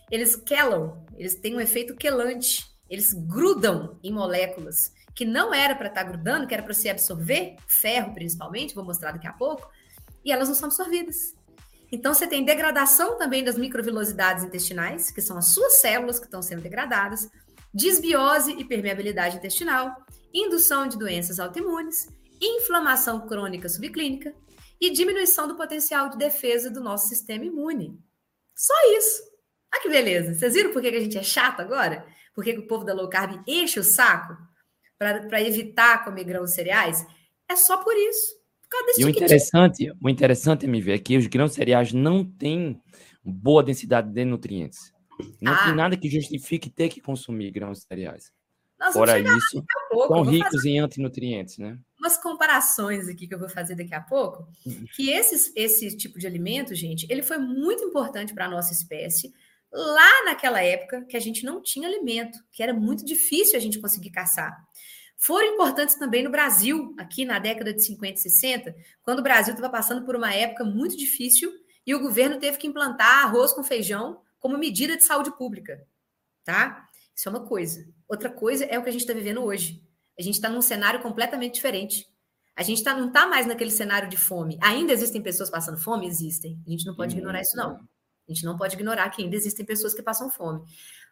Eles 0.09 0.35
quelam, 0.35 1.05
eles 1.15 1.35
têm 1.35 1.55
um 1.55 1.61
efeito 1.61 1.95
quelante, 1.95 2.65
eles 2.89 3.13
grudam 3.13 3.99
em 4.03 4.11
moléculas 4.11 4.91
que 5.13 5.25
não 5.25 5.53
era 5.53 5.75
para 5.75 5.89
estar 5.89 6.03
tá 6.03 6.09
grudando, 6.09 6.47
que 6.47 6.53
era 6.53 6.63
para 6.63 6.73
se 6.73 6.89
absorver, 6.89 7.57
ferro 7.67 8.13
principalmente, 8.13 8.73
vou 8.73 8.85
mostrar 8.85 9.11
daqui 9.11 9.27
a 9.27 9.33
pouco, 9.33 9.69
e 10.23 10.31
elas 10.31 10.47
não 10.47 10.55
são 10.55 10.69
absorvidas. 10.69 11.35
Então, 11.91 12.13
você 12.13 12.27
tem 12.27 12.45
degradação 12.45 13.17
também 13.17 13.43
das 13.43 13.57
microvilosidades 13.57 14.43
intestinais, 14.43 15.09
que 15.09 15.21
são 15.21 15.37
as 15.37 15.47
suas 15.47 15.79
células 15.79 16.19
que 16.19 16.25
estão 16.25 16.41
sendo 16.41 16.61
degradadas, 16.61 17.29
disbiose 17.73 18.51
e 18.51 18.65
permeabilidade 18.65 19.37
intestinal, 19.37 19.95
indução 20.33 20.87
de 20.87 20.97
doenças 20.97 21.39
autoimunes, 21.39 22.07
inflamação 22.41 23.27
crônica 23.27 23.67
subclínica, 23.67 24.33
e 24.79 24.89
diminuição 24.89 25.47
do 25.47 25.55
potencial 25.55 26.09
de 26.09 26.17
defesa 26.17 26.69
do 26.69 26.79
nosso 26.79 27.09
sistema 27.09 27.43
imune. 27.43 27.99
Só 28.55 28.73
isso. 28.97 29.21
Ah, 29.71 29.79
que 29.79 29.89
beleza. 29.89 30.33
Vocês 30.33 30.53
viram 30.53 30.71
por 30.71 30.81
que 30.81 30.87
a 30.87 30.99
gente 30.99 31.17
é 31.17 31.23
chato 31.23 31.59
agora? 31.59 32.05
Por 32.33 32.43
que 32.43 32.51
o 32.57 32.67
povo 32.67 32.85
da 32.85 32.93
low 32.93 33.09
carb 33.09 33.43
enche 33.45 33.79
o 33.79 33.83
saco 33.83 34.37
para 34.97 35.41
evitar 35.41 36.03
comer 36.05 36.23
grãos 36.23 36.51
cereais? 36.51 37.05
É 37.47 37.55
só 37.55 37.83
por 37.83 37.95
isso. 37.95 38.38
E 38.97 39.05
o 39.05 39.09
interessante, 39.09 39.91
o 40.01 40.09
interessante, 40.09 40.65
MV, 40.65 40.91
é 40.91 40.99
que 40.99 41.17
os 41.17 41.27
grãos 41.27 41.53
cereais 41.53 41.91
não 41.93 42.23
têm 42.23 42.81
boa 43.23 43.63
densidade 43.63 44.11
de 44.11 44.25
nutrientes. 44.25 44.93
Não 45.41 45.53
ah. 45.53 45.65
tem 45.65 45.75
nada 45.75 45.97
que 45.97 46.09
justifique 46.09 46.69
ter 46.69 46.89
que 46.89 47.01
consumir 47.01 47.51
grãos 47.51 47.81
cereais. 47.81 48.31
Nós 48.79 48.93
Fora 48.93 49.19
isso, 49.19 49.63
são 50.07 50.23
ricos 50.23 50.63
em 50.63 50.79
antinutrientes, 50.79 51.57
né? 51.57 51.77
Umas 51.99 52.15
comparações 52.17 53.09
aqui 53.09 53.27
que 53.27 53.35
eu 53.35 53.39
vou 53.39 53.49
fazer 53.49 53.75
daqui 53.75 53.93
a 53.93 53.99
pouco, 53.99 54.47
que 54.95 55.09
esses, 55.09 55.51
esse 55.53 55.97
tipo 55.97 56.17
de 56.17 56.25
alimento, 56.25 56.73
gente, 56.73 57.05
ele 57.09 57.21
foi 57.21 57.37
muito 57.37 57.83
importante 57.83 58.33
para 58.33 58.45
a 58.45 58.49
nossa 58.49 58.71
espécie 58.71 59.33
lá 59.71 60.25
naquela 60.25 60.61
época 60.61 61.03
que 61.05 61.17
a 61.17 61.19
gente 61.19 61.43
não 61.45 61.61
tinha 61.61 61.87
alimento, 61.87 62.39
que 62.53 62.63
era 62.63 62.73
muito 62.73 63.05
difícil 63.05 63.57
a 63.57 63.61
gente 63.61 63.79
conseguir 63.79 64.11
caçar. 64.11 64.65
Foram 65.19 65.53
importantes 65.53 65.95
também 65.95 66.23
no 66.23 66.29
Brasil, 66.29 66.95
aqui 66.97 67.25
na 67.25 67.39
década 67.39 67.73
de 67.73 67.83
50 67.83 68.13
e 68.13 68.21
60, 68.21 68.75
quando 69.03 69.19
o 69.19 69.21
Brasil 69.21 69.53
estava 69.53 69.69
passando 69.69 70.05
por 70.05 70.15
uma 70.15 70.33
época 70.33 70.63
muito 70.63 70.95
difícil 70.95 71.51
e 71.85 71.93
o 71.93 71.99
governo 71.99 72.39
teve 72.39 72.57
que 72.57 72.65
implantar 72.65 73.25
arroz 73.25 73.51
com 73.51 73.61
feijão 73.61 74.21
como 74.39 74.57
medida 74.57 74.95
de 74.95 75.03
saúde 75.03 75.29
pública, 75.37 75.85
tá? 76.45 76.87
Isso 77.13 77.27
é 77.27 77.31
uma 77.31 77.45
coisa. 77.45 77.85
Outra 78.07 78.29
coisa 78.29 78.63
é 78.63 78.79
o 78.79 78.83
que 78.83 78.87
a 78.87 78.91
gente 78.93 79.01
está 79.01 79.13
vivendo 79.13 79.43
hoje. 79.43 79.83
A 80.17 80.21
gente 80.21 80.35
está 80.35 80.49
num 80.49 80.61
cenário 80.61 81.01
completamente 81.01 81.55
diferente. 81.55 82.07
A 82.55 82.63
gente 82.63 82.81
tá, 82.81 82.95
não 82.95 83.09
está 83.09 83.27
mais 83.27 83.45
naquele 83.45 83.71
cenário 83.71 84.07
de 84.07 84.15
fome. 84.15 84.57
Ainda 84.61 84.93
existem 84.93 85.21
pessoas 85.21 85.49
passando 85.49 85.77
fome? 85.77 86.07
Existem. 86.07 86.57
A 86.65 86.69
gente 86.69 86.85
não 86.85 86.95
pode 86.95 87.13
ignorar 87.13 87.41
isso, 87.41 87.57
não. 87.57 87.75
A 87.75 88.33
gente 88.33 88.45
não 88.45 88.57
pode 88.57 88.75
ignorar 88.75 89.09
que 89.09 89.21
ainda 89.21 89.35
existem 89.35 89.65
pessoas 89.65 89.93
que 89.93 90.01
passam 90.01 90.29
fome. 90.29 90.61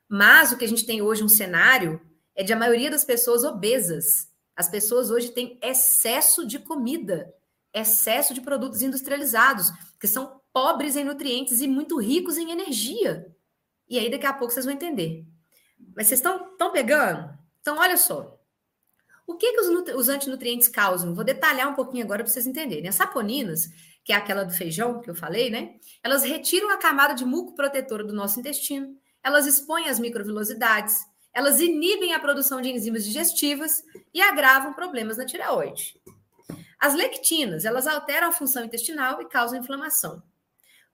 Mas 0.07 0.53
o 0.53 0.57
que 0.57 0.63
a 0.63 0.67
gente 0.67 0.85
tem 0.85 1.01
hoje 1.01 1.23
um 1.23 1.29
cenário 1.29 1.99
é 2.37 2.43
de 2.43 2.53
a 2.53 2.55
maioria 2.55 2.91
das 2.91 3.03
pessoas 3.03 3.43
obesas. 3.43 4.29
As 4.55 4.69
pessoas 4.69 5.09
hoje 5.09 5.31
têm 5.31 5.59
excesso 5.61 6.45
de 6.45 6.59
comida, 6.59 7.33
excesso 7.73 8.33
de 8.33 8.41
produtos 8.41 8.83
industrializados, 8.83 9.71
que 9.99 10.07
são 10.07 10.39
pobres 10.53 10.95
em 10.95 11.03
nutrientes 11.03 11.61
e 11.61 11.67
muito 11.67 11.99
ricos 11.99 12.37
em 12.37 12.51
energia. 12.51 13.35
E 13.89 13.97
aí 13.97 14.09
daqui 14.09 14.25
a 14.25 14.33
pouco 14.33 14.53
vocês 14.53 14.65
vão 14.65 14.73
entender. 14.73 15.25
Mas 15.95 16.07
vocês 16.07 16.19
estão 16.19 16.71
pegando? 16.71 17.35
Então, 17.59 17.77
olha 17.77 17.97
só. 17.97 18.39
O 19.25 19.35
que, 19.35 19.51
que 19.51 19.59
os, 19.59 19.95
os 19.95 20.09
antinutrientes 20.09 20.67
causam? 20.67 21.13
Vou 21.13 21.23
detalhar 21.23 21.67
um 21.69 21.73
pouquinho 21.75 22.05
agora 22.05 22.23
para 22.23 22.31
vocês 22.31 22.47
entenderem. 22.47 22.87
As 22.87 22.95
saponinas, 22.95 23.67
que 24.03 24.13
é 24.13 24.15
aquela 24.15 24.43
do 24.43 24.53
feijão 24.53 25.01
que 25.01 25.09
eu 25.09 25.15
falei, 25.15 25.49
né? 25.49 25.75
Elas 26.03 26.23
retiram 26.23 26.69
a 26.69 26.77
camada 26.77 27.13
de 27.13 27.25
muco 27.25 27.55
protetora 27.55 28.03
do 28.03 28.13
nosso 28.13 28.39
intestino, 28.39 28.95
elas 29.23 29.45
expõem 29.45 29.89
as 29.89 29.99
microvilosidades, 29.99 31.05
elas 31.37 31.59
inibem 31.59 32.15
a 32.15 32.19
produção 32.19 32.59
de 32.59 32.71
enzimas 32.71 33.05
digestivas 33.05 33.83
e 34.11 34.19
agravam 34.19 34.73
problemas 34.73 35.17
na 35.17 35.25
tireoide. 35.25 36.01
As 36.79 36.95
lectinas, 36.95 37.63
elas 37.63 37.85
alteram 37.85 38.29
a 38.29 38.31
função 38.31 38.65
intestinal 38.65 39.21
e 39.21 39.29
causam 39.29 39.59
inflamação. 39.59 40.23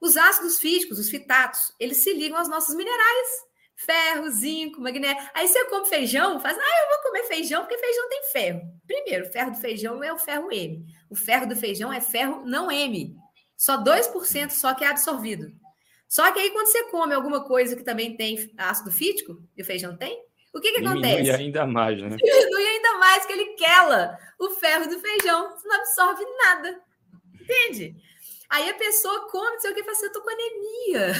Os 0.02 0.18
ácidos 0.18 0.60
fíticos, 0.60 1.00
os 1.00 1.10
fitatos, 1.10 1.74
eles 1.80 2.00
se 2.00 2.12
ligam 2.12 2.38
aos 2.38 2.50
nossos 2.50 2.76
minerais, 2.76 3.28
ferro, 3.74 4.30
zinco, 4.32 4.82
magnésio. 4.82 5.18
Aí 5.34 5.48
você 5.48 5.64
come 5.70 5.88
feijão, 5.88 6.38
faz, 6.42 6.58
ah, 6.58 6.62
eu 6.62 6.90
vou 6.90 7.04
comer 7.04 7.24
feijão 7.24 7.62
porque 7.62 7.78
feijão 7.78 8.10
tem 8.10 8.24
ferro. 8.34 8.62
Primeiro, 8.86 9.26
o 9.26 9.32
ferro 9.32 9.52
do 9.52 9.58
feijão 9.58 10.04
é 10.04 10.12
o 10.12 10.18
ferro 10.18 10.52
M. 10.52 10.86
O 11.10 11.16
ferro 11.16 11.48
do 11.48 11.56
feijão 11.56 11.94
é 11.94 12.02
ferro 12.02 12.44
não 12.46 12.70
M. 12.70 13.16
Só 13.56 13.82
2% 13.82 14.50
só 14.52 14.74
que 14.74 14.84
é 14.84 14.88
absorvido. 14.88 15.54
Só 16.10 16.30
que 16.34 16.40
aí 16.40 16.52
quando 16.52 16.68
você 16.68 16.84
come 16.92 17.14
alguma 17.14 17.46
coisa 17.46 17.78
que 17.78 17.84
também 17.84 18.18
tem 18.18 18.54
ácido 18.58 18.92
fítico, 18.92 19.42
e 19.56 19.62
o 19.62 19.66
feijão 19.66 19.96
tem, 19.96 20.22
o 20.54 20.62
que 20.62 20.72
que 20.72 20.82
Diminui 20.82 21.10
acontece? 21.10 21.32
ainda 21.32 21.66
mais, 21.66 22.02
né? 22.02 22.16
Diminui 22.16 22.68
ainda 22.68 22.98
mais 23.00 23.26
que 23.26 23.34
ele 23.34 23.46
quela 23.56 24.18
o 24.38 24.50
ferro 24.52 24.88
do 24.88 25.00
feijão. 25.00 25.52
Você 25.52 25.68
não 25.68 25.76
absorve 25.78 26.24
nada. 26.38 26.82
Entende? 27.42 27.96
Aí 28.50 28.70
a 28.70 28.76
pessoa 28.76 29.28
come, 29.30 29.54
não 29.54 29.60
sei 29.60 29.72
o 29.72 29.74
que, 29.74 29.82
fala 29.84 29.98
assim, 29.98 30.06
eu 30.06 30.12
tô 30.12 30.22
com 30.22 30.30
anemia. 30.30 31.14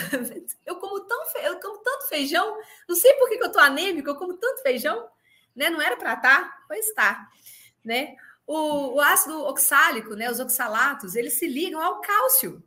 Eu 0.66 0.76
como, 0.78 1.00
tão 1.02 1.20
eu 1.42 1.60
como 1.60 1.80
tanto 1.80 2.08
feijão, 2.08 2.58
não 2.88 2.96
sei 2.96 3.14
por 3.14 3.28
que, 3.28 3.38
que 3.38 3.44
eu 3.44 3.52
tô 3.52 3.60
anêmico, 3.60 4.10
eu 4.10 4.16
como 4.16 4.38
tanto 4.38 4.62
feijão, 4.62 5.10
né? 5.56 5.70
Não 5.70 5.82
era 5.82 5.98
para 5.98 6.14
estar? 6.14 6.42
Tá? 6.44 6.58
Pois 6.68 6.88
está, 6.88 7.28
né? 7.84 8.16
O, 8.48 8.96
o, 8.96 9.02
ácido 9.02 9.44
oxálico, 9.46 10.16
né, 10.16 10.30
os 10.32 10.40
oxalatos, 10.40 11.16
eles 11.16 11.34
se 11.34 11.48
ligam 11.48 11.82
ao 11.82 12.02
cálcio 12.02 12.64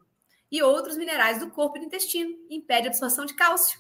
e 0.51 0.63
outros 0.63 0.97
minerais 0.97 1.39
do 1.39 1.51
corpo 1.51 1.77
e 1.77 1.81
do 1.81 1.87
intestino, 1.87 2.37
impede 2.51 2.89
a 2.89 2.91
absorção 2.91 3.25
de 3.25 3.35
cálcio. 3.35 3.79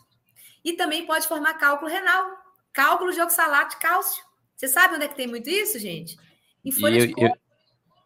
E 0.64 0.72
também 0.74 1.06
pode 1.06 1.28
formar 1.28 1.54
cálculo 1.54 1.90
renal, 1.90 2.45
cálculo 2.76 3.10
de 3.10 3.20
oxalato 3.22 3.70
de 3.70 3.80
cálcio. 3.80 4.22
Você 4.54 4.68
sabe 4.68 4.96
onde 4.96 5.06
é 5.06 5.08
que 5.08 5.16
tem 5.16 5.26
muito 5.26 5.48
isso, 5.48 5.78
gente? 5.78 6.14
Em 6.62 6.70
folha 6.70 6.98
eu, 6.98 7.06
de 7.06 7.14
couve. 7.14 7.30
Eu, 7.30 7.36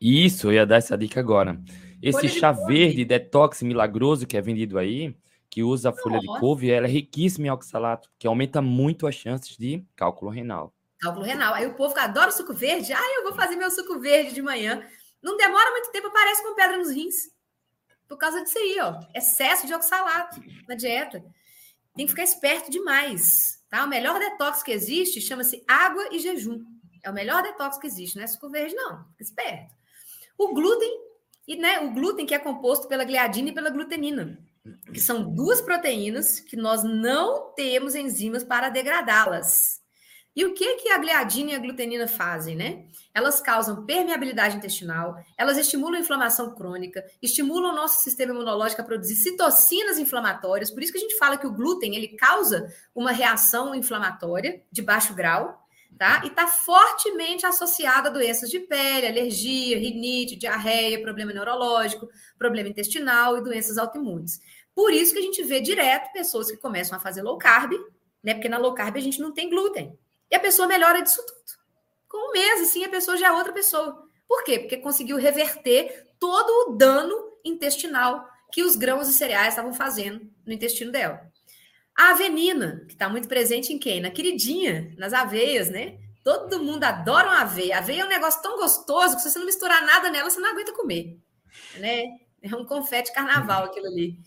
isso, 0.01 0.47
eu 0.47 0.53
ia 0.53 0.65
dar 0.65 0.77
essa 0.77 0.97
dica 0.97 1.19
agora. 1.19 1.61
Esse 2.01 2.29
chá 2.29 2.53
de 2.53 2.65
verde 2.67 3.05
detox 3.05 3.63
milagroso 3.63 4.29
que 4.29 4.37
é 4.37 4.41
vendido 4.41 4.79
aí, 4.79 5.17
que 5.51 5.65
usa 5.65 5.91
a 5.91 5.93
folha 5.93 6.21
Nossa. 6.23 6.35
de 6.35 6.41
couve, 6.41 6.71
ela 6.71 6.87
é 6.87 6.91
riquíssima 6.91 7.49
em 7.49 7.51
oxalato, 7.51 8.09
que 8.17 8.29
aumenta 8.29 8.63
muito 8.63 9.09
as 9.09 9.15
chances 9.17 9.57
de 9.57 9.85
cálculo 9.97 10.31
renal. 10.31 10.73
Cálculo 11.01 11.25
renal. 11.25 11.53
Aí 11.55 11.67
o 11.67 11.75
povo 11.75 11.93
que 11.93 12.01
adora 12.01 12.31
suco 12.31 12.55
verde, 12.55 12.93
ah, 12.93 13.15
eu 13.17 13.25
vou 13.25 13.35
fazer 13.35 13.57
meu 13.57 13.71
suco 13.73 13.99
verde 13.99 14.33
de 14.33 14.41
manhã. 14.41 14.87
Não 15.21 15.37
demora 15.37 15.71
muito 15.73 15.91
tempo, 15.91 16.07
aparece 16.07 16.43
com 16.45 16.55
pedra 16.55 16.77
nos 16.79 16.91
rins. 16.91 17.29
Por 18.09 18.17
causa 18.17 18.43
disso 18.43 18.59
aí, 18.59 18.79
ó. 18.81 19.01
Excesso 19.15 19.67
de 19.67 19.75
oxalato 19.75 20.41
na 20.69 20.77
dieta. 20.77 21.25
Tem 21.95 22.07
que 22.07 22.13
ficar 22.13 22.23
esperto 22.23 22.71
demais. 22.71 23.60
Tá? 23.71 23.85
O 23.85 23.89
melhor 23.89 24.19
detox 24.19 24.63
que 24.63 24.73
existe 24.73 25.21
chama-se 25.21 25.65
água 25.67 26.09
e 26.11 26.19
jejum. 26.19 26.65
É 27.03 27.11
o 27.11 27.15
melhor 27.15 27.43
detox 27.43 27.79
que 27.79 27.87
existe, 27.87 28.17
não 28.17 28.25
é 28.25 28.27
suco 28.27 28.51
verde, 28.51 28.75
não. 28.75 29.05
Fica 29.13 29.23
esperto. 29.23 29.75
O 30.37 30.53
glúten 30.53 30.91
e 31.47 31.57
né, 31.57 31.81
o 31.81 31.93
glúten, 31.93 32.27
que 32.27 32.35
é 32.35 32.39
composto 32.39 32.87
pela 32.89 33.05
gliadina 33.05 33.49
e 33.49 33.55
pela 33.55 33.71
glutenina, 33.71 34.39
que 34.93 35.01
são 35.01 35.35
duas 35.35 35.61
proteínas 35.61 36.41
que 36.41 36.57
nós 36.57 36.83
não 36.85 37.53
temos 37.55 37.95
enzimas 37.95 38.45
para 38.45 38.69
degradá-las. 38.69 39.80
E 40.35 40.45
o 40.45 40.55
que, 40.55 40.77
que 40.77 40.89
a 40.91 40.99
gliadina 40.99 41.51
e 41.51 41.55
a 41.55 41.59
glutenina 41.59 42.07
fazem, 42.07 42.55
né? 42.55 42.85
Elas 43.13 43.41
causam 43.41 43.85
permeabilidade 43.85 44.57
intestinal, 44.57 45.17
elas 45.37 45.59
estimulam 45.59 45.97
a 45.97 46.01
inflamação 46.01 46.55
crônica, 46.55 47.05
estimulam 47.21 47.73
o 47.73 47.77
nosso 47.77 48.03
sistema 48.03 48.33
imunológico 48.33 48.81
a 48.81 48.85
produzir 48.85 49.17
citocinas 49.17 49.99
inflamatórias, 49.99 50.71
por 50.71 50.83
isso 50.83 50.93
que 50.93 50.99
a 50.99 51.01
gente 51.01 51.19
fala 51.19 51.37
que 51.37 51.47
o 51.47 51.53
glúten 51.53 51.97
ele 51.97 52.09
causa 52.09 52.73
uma 52.95 53.11
reação 53.11 53.75
inflamatória 53.75 54.63
de 54.71 54.83
baixo 54.83 55.15
grau, 55.15 55.67
tá? 55.99 56.23
E 56.25 56.29
está 56.29 56.47
fortemente 56.47 57.45
associada 57.45 58.09
a 58.09 58.13
doenças 58.13 58.49
de 58.49 58.61
pele, 58.61 59.09
alergia, 59.09 59.79
rinite, 59.79 60.37
diarreia, 60.37 61.03
problema 61.03 61.33
neurológico, 61.33 62.09
problema 62.39 62.69
intestinal 62.69 63.37
e 63.37 63.43
doenças 63.43 63.77
autoimunes. 63.77 64.41
Por 64.75 64.93
isso 64.93 65.13
que 65.13 65.19
a 65.19 65.23
gente 65.23 65.43
vê 65.43 65.61
direto 65.61 66.13
pessoas 66.13 66.51
que 66.51 66.57
começam 66.57 66.97
a 66.97 67.01
fazer 67.01 67.21
low 67.23 67.37
carb, 67.37 67.73
né? 68.23 68.35
Porque 68.35 68.49
na 68.49 68.59
low 68.59 68.73
carb 68.75 68.97
a 68.97 69.01
gente 69.01 69.21
não 69.21 69.35
tem 69.35 69.51
glúten. 69.51 69.99
E 70.31 70.37
a 70.37 70.41
pessoa 70.41 70.69
melhora 70.69 71.03
disso 71.03 71.25
tudo. 71.27 71.41
Com 72.09 72.29
um 72.29 72.33
mês, 72.33 72.63
assim, 72.63 72.85
a 72.85 72.89
pessoa 72.89 73.17
já 73.17 73.29
é 73.29 73.33
outra 73.33 73.53
pessoa. 73.53 74.07
Por 74.27 74.45
quê? 74.45 74.59
Porque 74.59 74.77
conseguiu 74.77 75.17
reverter 75.17 76.09
todo 76.19 76.49
o 76.51 76.77
dano 76.77 77.17
intestinal 77.45 78.29
que 78.53 78.63
os 78.63 78.77
grãos 78.77 79.09
e 79.09 79.13
cereais 79.13 79.49
estavam 79.49 79.73
fazendo 79.73 80.29
no 80.47 80.53
intestino 80.53 80.93
dela. 80.93 81.21
A 81.97 82.11
avenina, 82.11 82.85
que 82.87 82.95
está 82.95 83.09
muito 83.09 83.29
presente 83.29 83.73
em 83.73 83.79
quem? 83.79 84.01
Na 84.01 84.11
queridinha, 84.11 84.95
nas 84.97 85.13
aveias, 85.13 85.69
né? 85.69 85.99
Todo 86.23 86.63
mundo 86.63 86.85
adora 86.85 87.29
uma 87.29 87.41
aveia. 87.41 87.77
A 87.77 87.79
aveia 87.79 88.03
é 88.03 88.05
um 88.05 88.09
negócio 88.09 88.43
tão 88.43 88.57
gostoso 88.57 89.17
que 89.17 89.23
se 89.23 89.31
você 89.31 89.39
não 89.39 89.47
misturar 89.47 89.85
nada 89.85 90.11
nela, 90.11 90.29
você 90.29 90.39
não 90.39 90.51
aguenta 90.51 90.73
comer. 90.73 91.19
Né? 91.79 92.05
É 92.43 92.55
um 92.55 92.65
confete 92.65 93.13
carnaval 93.13 93.65
aquilo 93.65 93.87
ali. 93.87 94.19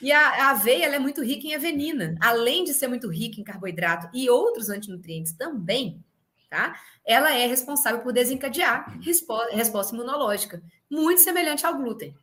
E 0.00 0.12
a, 0.12 0.46
a 0.46 0.50
aveia 0.50 0.86
é 0.86 0.98
muito 0.98 1.22
rica 1.22 1.46
em 1.46 1.54
avenina. 1.54 2.16
Além 2.20 2.64
de 2.64 2.72
ser 2.72 2.88
muito 2.88 3.08
rica 3.08 3.40
em 3.40 3.44
carboidrato 3.44 4.08
e 4.14 4.30
outros 4.30 4.70
antinutrientes 4.70 5.32
também, 5.32 6.02
tá? 6.48 6.76
Ela 7.06 7.34
é 7.34 7.46
responsável 7.46 8.00
por 8.00 8.12
desencadear 8.12 8.98
resposta, 9.00 9.54
resposta 9.54 9.94
imunológica, 9.94 10.62
muito 10.90 11.20
semelhante 11.20 11.66
ao 11.66 11.76
glúten. 11.76 12.14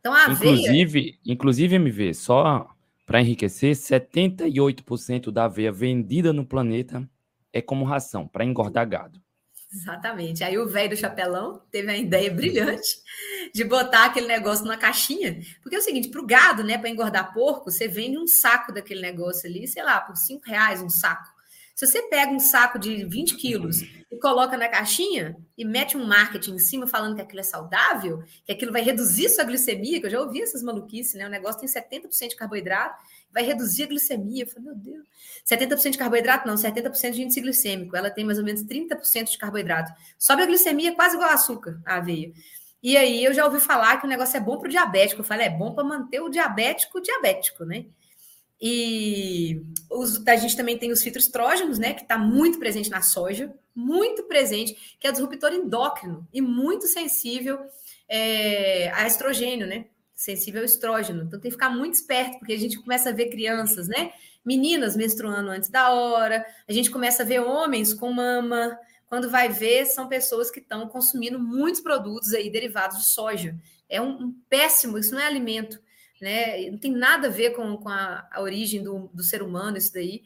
Então, 0.00 0.12
a 0.12 0.24
aveia... 0.24 0.52
Inclusive, 0.52 1.20
inclusive 1.24 1.74
MV, 1.76 2.14
só 2.14 2.68
para 3.06 3.20
enriquecer, 3.20 3.74
78% 3.74 5.30
da 5.30 5.44
aveia 5.44 5.72
vendida 5.72 6.32
no 6.32 6.46
planeta 6.46 7.08
é 7.52 7.60
como 7.60 7.84
ração, 7.84 8.26
para 8.26 8.44
engordar 8.44 8.88
gado. 8.88 9.20
Exatamente. 9.72 10.42
Aí 10.42 10.58
o 10.58 10.68
velho 10.68 10.90
do 10.90 10.96
chapelão 10.96 11.62
teve 11.70 11.90
a 11.90 11.96
ideia 11.96 12.30
brilhante 12.30 13.00
de 13.54 13.62
botar 13.62 14.06
aquele 14.06 14.26
negócio 14.26 14.64
numa 14.64 14.76
caixinha. 14.76 15.40
Porque 15.62 15.76
é 15.76 15.78
o 15.78 15.82
seguinte, 15.82 16.08
para 16.08 16.20
o 16.20 16.26
gado, 16.26 16.64
né, 16.64 16.76
para 16.76 16.88
engordar 16.88 17.32
porco, 17.32 17.70
você 17.70 17.86
vende 17.86 18.18
um 18.18 18.26
saco 18.26 18.72
daquele 18.72 19.00
negócio 19.00 19.48
ali, 19.48 19.68
sei 19.68 19.82
lá, 19.82 20.00
por 20.00 20.16
cinco 20.16 20.44
reais 20.46 20.82
um 20.82 20.90
saco. 20.90 21.40
Se 21.80 21.86
você 21.86 22.02
pega 22.02 22.30
um 22.30 22.38
saco 22.38 22.78
de 22.78 23.06
20 23.06 23.36
quilos 23.36 23.80
e 23.80 24.18
coloca 24.20 24.54
na 24.54 24.68
caixinha 24.68 25.34
e 25.56 25.64
mete 25.64 25.96
um 25.96 26.04
marketing 26.04 26.56
em 26.56 26.58
cima 26.58 26.86
falando 26.86 27.14
que 27.14 27.22
aquilo 27.22 27.40
é 27.40 27.44
saudável, 27.44 28.22
que 28.44 28.52
aquilo 28.52 28.70
vai 28.70 28.82
reduzir 28.82 29.30
sua 29.30 29.44
glicemia, 29.44 29.98
que 29.98 30.04
eu 30.04 30.10
já 30.10 30.20
ouvi 30.20 30.42
essas 30.42 30.62
maluquices, 30.62 31.14
né? 31.14 31.24
O 31.26 31.30
negócio 31.30 31.60
tem 31.60 31.68
70% 31.68 32.28
de 32.28 32.36
carboidrato, 32.36 33.02
vai 33.32 33.42
reduzir 33.42 33.84
a 33.84 33.86
glicemia. 33.86 34.44
Eu 34.44 34.46
falei, 34.46 34.64
meu 34.64 34.74
Deus. 34.74 35.04
70% 35.46 35.90
de 35.90 35.98
carboidrato, 35.98 36.46
não, 36.46 36.54
70% 36.54 37.12
de 37.12 37.22
índice 37.22 37.40
glicêmico. 37.40 37.96
Ela 37.96 38.10
tem 38.10 38.24
mais 38.24 38.38
ou 38.38 38.44
menos 38.44 38.62
30% 38.64 39.30
de 39.30 39.38
carboidrato. 39.38 39.92
Sobe 40.18 40.42
a 40.42 40.46
glicemia 40.46 40.94
quase 40.94 41.16
igual 41.16 41.30
a 41.30 41.34
açúcar, 41.34 41.80
a 41.84 41.96
aveia. 41.96 42.32
E 42.82 42.96
aí 42.96 43.24
eu 43.24 43.34
já 43.34 43.44
ouvi 43.44 43.60
falar 43.60 43.98
que 43.98 44.06
o 44.06 44.08
negócio 44.08 44.36
é 44.36 44.40
bom 44.40 44.58
para 44.58 44.66
o 44.68 44.70
diabético. 44.70 45.20
Eu 45.20 45.24
falei, 45.24 45.46
é 45.46 45.50
bom 45.50 45.74
para 45.74 45.84
manter 45.84 46.20
o 46.20 46.30
diabético 46.30 47.00
diabético, 47.00 47.64
né? 47.64 47.86
E 48.60 49.62
os, 49.90 50.26
a 50.26 50.36
gente 50.36 50.56
também 50.56 50.76
tem 50.76 50.92
os 50.92 51.02
fitoestrógenos, 51.02 51.78
né? 51.78 51.94
Que 51.94 52.02
está 52.02 52.18
muito 52.18 52.58
presente 52.58 52.90
na 52.90 53.00
soja, 53.00 53.52
muito 53.74 54.24
presente, 54.24 54.96
que 54.98 55.06
é 55.06 55.12
disruptor 55.12 55.52
endócrino 55.52 56.26
e 56.32 56.42
muito 56.42 56.86
sensível 56.86 57.58
é, 58.08 58.90
a 58.90 59.06
estrogênio, 59.06 59.66
né? 59.66 59.86
Sensível 60.22 60.60
ao 60.60 60.66
estrógeno. 60.66 61.22
Então 61.22 61.40
tem 61.40 61.50
que 61.50 61.56
ficar 61.56 61.70
muito 61.70 61.94
esperto, 61.94 62.38
porque 62.38 62.52
a 62.52 62.58
gente 62.58 62.78
começa 62.78 63.10
a 63.10 63.12
ver 63.12 63.30
crianças, 63.30 63.88
né? 63.88 64.12
Meninas 64.44 64.96
menstruando 64.96 65.50
antes 65.50 65.68
da 65.68 65.92
hora, 65.92 66.44
a 66.68 66.72
gente 66.72 66.90
começa 66.90 67.22
a 67.22 67.26
ver 67.26 67.40
homens 67.40 67.94
com 67.94 68.12
mama. 68.12 68.78
Quando 69.06 69.30
vai 69.30 69.48
ver, 69.48 69.86
são 69.86 70.08
pessoas 70.08 70.50
que 70.50 70.60
estão 70.60 70.88
consumindo 70.88 71.38
muitos 71.38 71.80
produtos 71.80 72.32
aí 72.32 72.50
derivados 72.50 72.98
de 72.98 73.04
soja. 73.12 73.56
É 73.88 74.00
um, 74.00 74.24
um 74.24 74.34
péssimo, 74.48 74.98
isso 74.98 75.14
não 75.14 75.20
é 75.20 75.26
alimento 75.26 75.80
né? 76.20 76.70
Não 76.70 76.78
tem 76.78 76.92
nada 76.92 77.28
a 77.28 77.30
ver 77.30 77.50
com, 77.50 77.76
com 77.78 77.88
a, 77.88 78.28
a 78.30 78.42
origem 78.42 78.82
do, 78.82 79.10
do 79.12 79.22
ser 79.22 79.42
humano, 79.42 79.78
isso 79.78 79.92
daí. 79.92 80.22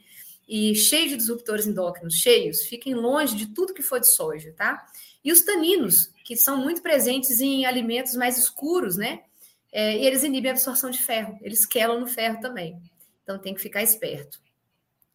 E 0.47 0.75
cheio 0.75 1.09
de 1.09 1.17
disruptores 1.17 1.67
endócrinos, 1.67 2.15
cheios. 2.15 2.63
Fiquem 2.63 2.95
longe 2.95 3.37
de 3.37 3.47
tudo 3.47 3.73
que 3.73 3.83
for 3.83 4.01
de 4.01 4.13
soja, 4.13 4.53
tá? 4.57 4.85
E 5.25 5.33
os 5.33 5.43
taninos, 5.43 6.11
que 6.25 6.37
são 6.37 6.59
muito 6.59 6.83
presentes 6.83 7.41
em 7.41 7.65
alimentos 7.65 8.15
mais 8.15 8.37
escuros, 8.37 8.97
né? 8.97 9.23
É, 9.75 9.99
e 9.99 10.07
eles 10.07 10.23
inibem 10.23 10.51
a 10.51 10.55
absorção 10.55 10.89
de 10.89 11.03
ferro, 11.03 11.37
eles 11.43 11.67
quelam 11.67 12.01
no 12.01 12.07
ferro 12.07 12.41
também. 12.41 12.81
Então 13.23 13.39
tem 13.39 13.53
que 13.53 13.61
ficar 13.61 13.83
esperto. 13.83 14.41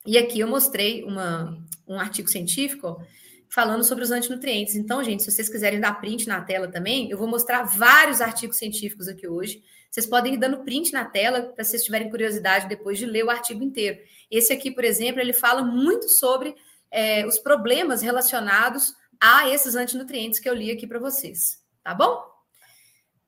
E 0.05 0.17
aqui 0.17 0.39
eu 0.39 0.47
mostrei 0.47 1.03
uma, 1.03 1.57
um 1.87 1.99
artigo 1.99 2.27
científico 2.27 3.01
falando 3.49 3.83
sobre 3.83 4.03
os 4.03 4.11
antinutrientes. 4.11 4.75
Então, 4.75 5.03
gente, 5.03 5.23
se 5.23 5.31
vocês 5.31 5.49
quiserem 5.49 5.79
dar 5.79 5.99
print 5.99 6.27
na 6.27 6.41
tela 6.41 6.67
também, 6.67 7.09
eu 7.09 7.17
vou 7.17 7.27
mostrar 7.27 7.63
vários 7.63 8.21
artigos 8.21 8.57
científicos 8.57 9.07
aqui 9.07 9.27
hoje 9.27 9.63
vocês 9.91 10.05
podem 10.05 10.35
ir 10.35 10.37
dando 10.37 10.63
print 10.63 10.91
na 10.91 11.05
tela 11.05 11.51
para 11.53 11.63
vocês 11.63 11.83
tiverem 11.83 12.09
curiosidade 12.09 12.67
depois 12.67 12.97
de 12.97 13.05
ler 13.05 13.25
o 13.25 13.29
artigo 13.29 13.63
inteiro. 13.63 13.99
Esse 14.29 14.53
aqui, 14.53 14.69
por 14.69 14.83
exemplo, 14.83 15.19
ele 15.19 15.33
fala 15.33 15.63
muito 15.63 16.07
sobre 16.07 16.55
é, 16.91 17.25
os 17.25 17.39
problemas 17.39 18.01
relacionados 18.01 18.93
a 19.19 19.49
esses 19.49 19.75
antinutrientes 19.75 20.39
que 20.39 20.47
eu 20.47 20.53
li 20.53 20.69
aqui 20.69 20.85
para 20.85 20.99
vocês. 20.99 21.63
Tá 21.83 21.93
bom? 21.93 22.23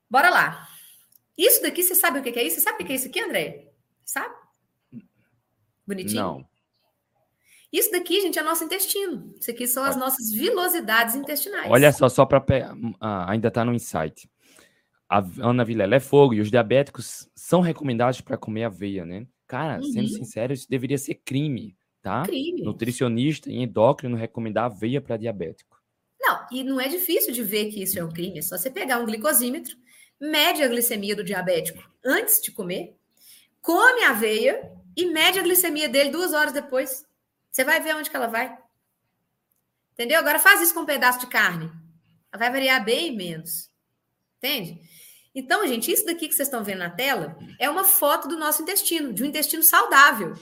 Bora 0.08 0.30
lá. 0.30 0.68
Isso 1.44 1.62
daqui, 1.62 1.82
você 1.82 1.94
sabe 1.94 2.18
o 2.18 2.22
que 2.22 2.38
é 2.38 2.46
isso? 2.46 2.56
Você 2.56 2.62
sabe 2.62 2.82
o 2.82 2.86
que 2.86 2.92
é 2.92 2.96
isso 2.96 3.08
aqui, 3.08 3.20
André? 3.20 3.72
Sabe? 4.04 4.34
Bonitinho? 5.86 6.22
Não. 6.22 6.46
Isso 7.72 7.90
daqui, 7.90 8.20
gente, 8.20 8.38
é 8.38 8.42
nosso 8.42 8.64
intestino. 8.64 9.34
Isso 9.40 9.50
aqui 9.50 9.66
são 9.66 9.82
as 9.82 9.96
nossas 9.96 10.30
vilosidades 10.30 11.14
intestinais. 11.14 11.70
Olha 11.70 11.90
só, 11.90 12.08
só 12.08 12.26
para 12.26 12.40
pegar. 12.40 12.76
Ah, 13.00 13.30
ainda 13.30 13.48
está 13.48 13.64
no 13.64 13.72
insight 13.72 14.28
a 15.12 15.22
Ana 15.46 15.62
Vilela 15.62 15.94
é 15.94 16.00
fogo 16.00 16.32
e 16.32 16.40
os 16.40 16.50
diabéticos 16.50 17.28
são 17.34 17.60
recomendados 17.60 18.22
para 18.22 18.38
comer 18.38 18.64
aveia, 18.64 19.04
né? 19.04 19.26
Cara, 19.46 19.76
uhum. 19.76 19.92
sendo 19.92 20.08
sincero, 20.08 20.54
isso 20.54 20.66
deveria 20.70 20.96
ser 20.96 21.16
crime, 21.16 21.76
tá? 22.00 22.22
Crime. 22.22 22.62
Nutricionista 22.62 23.50
e 23.50 23.58
endócrino 23.58 24.16
recomendar 24.16 24.64
aveia 24.64 25.02
para 25.02 25.18
diabético. 25.18 25.78
Não, 26.18 26.46
e 26.50 26.64
não 26.64 26.80
é 26.80 26.88
difícil 26.88 27.34
de 27.34 27.42
ver 27.42 27.66
que 27.66 27.82
isso 27.82 27.98
é 27.98 28.04
um 28.04 28.10
crime. 28.10 28.38
É 28.38 28.42
só 28.42 28.56
você 28.56 28.70
pegar 28.70 29.00
um 29.00 29.04
glicosímetro, 29.04 29.76
mede 30.22 30.62
a 30.62 30.68
glicemia 30.68 31.16
do 31.16 31.24
diabético 31.24 31.82
antes 32.04 32.40
de 32.40 32.52
comer, 32.52 32.96
come 33.60 34.04
a 34.04 34.10
aveia 34.10 34.72
e 34.96 35.06
mede 35.06 35.40
a 35.40 35.42
glicemia 35.42 35.88
dele 35.88 36.10
duas 36.10 36.32
horas 36.32 36.52
depois. 36.52 37.04
Você 37.50 37.64
vai 37.64 37.80
ver 37.80 37.96
onde 37.96 38.08
que 38.08 38.14
ela 38.14 38.28
vai. 38.28 38.56
Entendeu? 39.94 40.20
Agora 40.20 40.38
faz 40.38 40.60
isso 40.62 40.72
com 40.72 40.80
um 40.80 40.86
pedaço 40.86 41.18
de 41.18 41.26
carne. 41.26 41.66
Ela 42.30 42.38
vai 42.38 42.52
variar 42.52 42.84
bem 42.84 43.16
menos. 43.16 43.68
Entende? 44.38 44.80
Então, 45.34 45.66
gente, 45.66 45.90
isso 45.90 46.06
daqui 46.06 46.28
que 46.28 46.34
vocês 46.34 46.46
estão 46.46 46.62
vendo 46.62 46.78
na 46.78 46.90
tela 46.90 47.36
é 47.58 47.68
uma 47.68 47.84
foto 47.84 48.28
do 48.28 48.38
nosso 48.38 48.62
intestino, 48.62 49.12
de 49.12 49.24
um 49.24 49.26
intestino 49.26 49.62
saudável. 49.62 50.34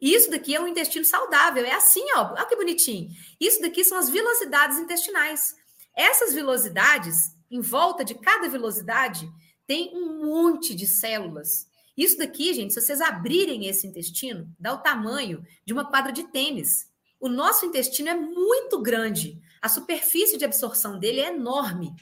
Isso 0.00 0.28
daqui 0.28 0.56
é 0.56 0.60
um 0.60 0.66
intestino 0.66 1.04
saudável, 1.04 1.64
é 1.64 1.72
assim, 1.72 2.04
ó, 2.16 2.32
olha 2.32 2.46
que 2.46 2.56
bonitinho. 2.56 3.10
Isso 3.40 3.60
daqui 3.60 3.84
são 3.84 3.98
as 3.98 4.08
vilosidades 4.08 4.78
intestinais. 4.78 5.54
Essas 5.94 6.34
vilosidades, 6.34 7.36
em 7.50 7.60
volta 7.60 8.04
de 8.04 8.14
cada 8.14 8.48
vilosidade, 8.48 9.30
tem 9.66 9.90
um 9.94 10.24
monte 10.24 10.74
de 10.74 10.86
células. 10.86 11.68
Isso 11.96 12.16
daqui, 12.16 12.54
gente, 12.54 12.74
se 12.74 12.80
vocês 12.80 13.00
abrirem 13.00 13.66
esse 13.66 13.86
intestino, 13.86 14.48
dá 14.58 14.72
o 14.72 14.78
tamanho 14.78 15.44
de 15.64 15.72
uma 15.72 15.84
quadra 15.84 16.12
de 16.12 16.24
tênis. 16.24 16.86
O 17.20 17.28
nosso 17.28 17.66
intestino 17.66 18.08
é 18.08 18.14
muito 18.14 18.80
grande. 18.80 19.40
A 19.60 19.68
superfície 19.68 20.38
de 20.38 20.44
absorção 20.44 20.98
dele 20.98 21.20
é 21.20 21.28
enorme 21.34 21.94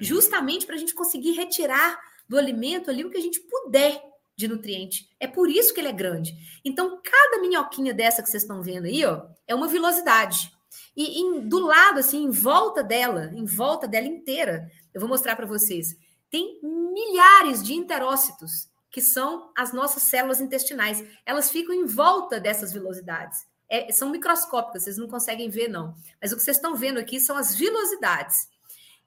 justamente 0.00 0.66
para 0.66 0.74
a 0.74 0.78
gente 0.78 0.94
conseguir 0.94 1.32
retirar 1.32 1.98
do 2.28 2.38
alimento 2.38 2.90
ali 2.90 3.04
o 3.04 3.10
que 3.10 3.18
a 3.18 3.20
gente 3.22 3.40
puder 3.40 4.02
de 4.36 4.48
nutriente. 4.48 5.08
É 5.20 5.26
por 5.26 5.50
isso 5.50 5.74
que 5.74 5.80
ele 5.80 5.88
é 5.88 5.92
grande. 5.92 6.34
Então, 6.64 7.00
cada 7.02 7.40
minhoquinha 7.40 7.92
dessa 7.92 8.22
que 8.22 8.30
vocês 8.30 8.42
estão 8.42 8.62
vendo 8.62 8.86
aí, 8.86 9.04
ó, 9.04 9.26
é 9.46 9.54
uma 9.54 9.68
vilosidade. 9.68 10.50
E 10.96 11.20
em, 11.20 11.46
do 11.46 11.58
lado, 11.60 11.98
assim, 11.98 12.24
em 12.24 12.30
volta 12.30 12.82
dela, 12.82 13.30
em 13.34 13.44
volta 13.44 13.86
dela 13.86 14.06
inteira, 14.06 14.70
eu 14.92 15.00
vou 15.00 15.08
mostrar 15.08 15.36
para 15.36 15.46
vocês, 15.46 15.96
tem 16.30 16.58
milhares 16.62 17.62
de 17.62 17.74
enterócitos, 17.74 18.68
que 18.90 19.00
são 19.00 19.50
as 19.56 19.72
nossas 19.72 20.02
células 20.02 20.40
intestinais. 20.40 21.02
Elas 21.24 21.50
ficam 21.50 21.74
em 21.74 21.86
volta 21.86 22.38
dessas 22.38 22.72
vilosidades. 22.72 23.46
É, 23.68 23.90
são 23.90 24.10
microscópicas, 24.10 24.84
vocês 24.84 24.98
não 24.98 25.08
conseguem 25.08 25.48
ver, 25.48 25.68
não. 25.68 25.94
Mas 26.20 26.30
o 26.30 26.36
que 26.36 26.42
vocês 26.42 26.58
estão 26.58 26.76
vendo 26.76 26.98
aqui 26.98 27.18
são 27.18 27.36
as 27.36 27.54
vilosidades. 27.54 28.48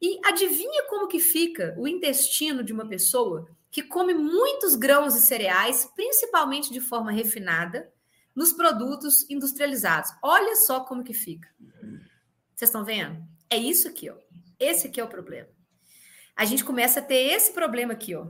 E 0.02 0.20
adivinha 0.26 0.88
como 0.90 1.08
que 1.08 1.20
fica 1.20 1.76
o 1.78 1.88
intestino 1.88 2.64
de 2.64 2.74
uma 2.74 2.88
pessoa 2.88 3.48
que 3.70 3.84
come 3.84 4.14
muitos 4.14 4.76
grãos 4.76 5.16
e 5.16 5.22
cereais, 5.22 5.90
principalmente 5.96 6.72
de 6.72 6.82
forma 6.82 7.12
refinada, 7.12 7.92
nos 8.34 8.54
produtos 8.54 9.30
industrializados. 9.30 10.12
Olha 10.22 10.56
só 10.56 10.80
como 10.82 11.04
que 11.04 11.14
fica. 11.14 11.48
Vocês 12.56 12.70
estão 12.70 12.84
vendo? 12.84 13.24
É 13.50 13.58
isso 13.58 13.88
aqui, 13.88 14.10
ó. 14.10 14.16
Esse 14.60 14.88
aqui 14.88 15.00
é 15.00 15.04
o 15.04 15.08
problema. 15.08 15.55
A 16.36 16.46
gente 16.46 16.64
começa 16.64 17.00
a 17.00 17.04
ter 17.04 17.32
esse 17.34 17.54
problema 17.54 17.94
aqui, 17.94 18.16
ó, 18.16 18.28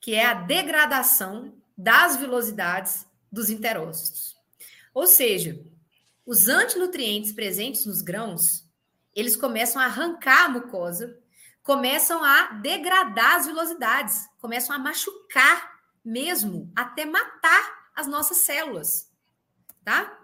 que 0.00 0.14
é 0.14 0.26
a 0.26 0.34
degradação 0.34 1.54
das 1.76 2.16
velocidades 2.16 3.06
dos 3.32 3.48
enterócitos. 3.48 4.36
Ou 4.92 5.06
seja, 5.06 5.64
os 6.26 6.48
antinutrientes 6.48 7.32
presentes 7.32 7.86
nos 7.86 8.02
grãos 8.02 8.68
eles 9.14 9.36
começam 9.36 9.80
a 9.80 9.86
arrancar 9.86 10.44
a 10.44 10.48
mucosa, 10.48 11.18
começam 11.62 12.22
a 12.22 12.52
degradar 12.52 13.36
as 13.36 13.46
velocidades, 13.46 14.28
começam 14.38 14.74
a 14.74 14.78
machucar 14.78 15.80
mesmo, 16.04 16.70
até 16.74 17.04
matar 17.04 17.90
as 17.94 18.06
nossas 18.06 18.38
células, 18.38 19.10
tá? 19.84 20.18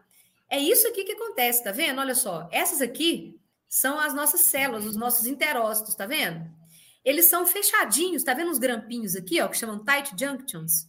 É 0.49 0.59
isso 0.59 0.87
aqui 0.87 1.05
que 1.05 1.13
acontece, 1.13 1.65
tá 1.65 1.73
vendo? 1.73 2.01
Olha 2.01 2.15
só, 2.15 2.49
essas 2.53 2.81
aqui 2.81 3.41
são 3.69 3.99
as 3.99 4.15
nossas 4.15 4.43
células, 4.43 4.85
os 4.85 4.97
nossos 4.97 5.27
enterócitos, 5.27 5.95
tá 5.95 6.07
vendo? 6.07 6.49
Eles 7.05 7.27
são 7.27 7.47
fechadinhos, 7.47 8.25
tá 8.25 8.35
vendo 8.35 8.51
os 8.51 8.59
grampinhos 8.59 9.15
aqui, 9.15 9.41
ó, 9.41 9.49
que 9.49 9.57
chamam 9.57 9.85
tight 9.85 10.13
junctions? 10.19 10.89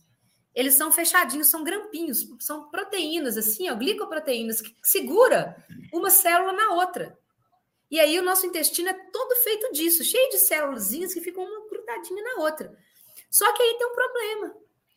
Eles 0.54 0.74
são 0.74 0.92
fechadinhos, 0.92 1.48
são 1.48 1.64
grampinhos, 1.64 2.28
são 2.40 2.70
proteínas 2.70 3.38
assim, 3.38 3.70
ó, 3.70 3.76
glicoproteínas 3.76 4.60
que 4.60 4.76
segura 4.82 5.56
uma 5.94 6.10
célula 6.10 6.54
na 6.54 6.74
outra. 6.74 7.18
E 7.90 8.00
aí 8.00 8.20
o 8.20 8.24
nosso 8.24 8.46
intestino 8.46 8.90
é 8.90 8.94
todo 8.94 9.36
feito 9.44 9.72
disso, 9.72 10.04
cheio 10.04 10.30
de 10.30 10.40
células 10.40 10.90
que 10.90 11.22
ficam 11.22 11.44
uma 11.44 11.70
grudadinha 11.70 12.24
na 12.24 12.42
outra. 12.42 12.76
Só 13.30 13.52
que 13.54 13.62
aí 13.62 13.78
tem 13.78 13.88
um 13.88 13.94
problema. 13.94 14.56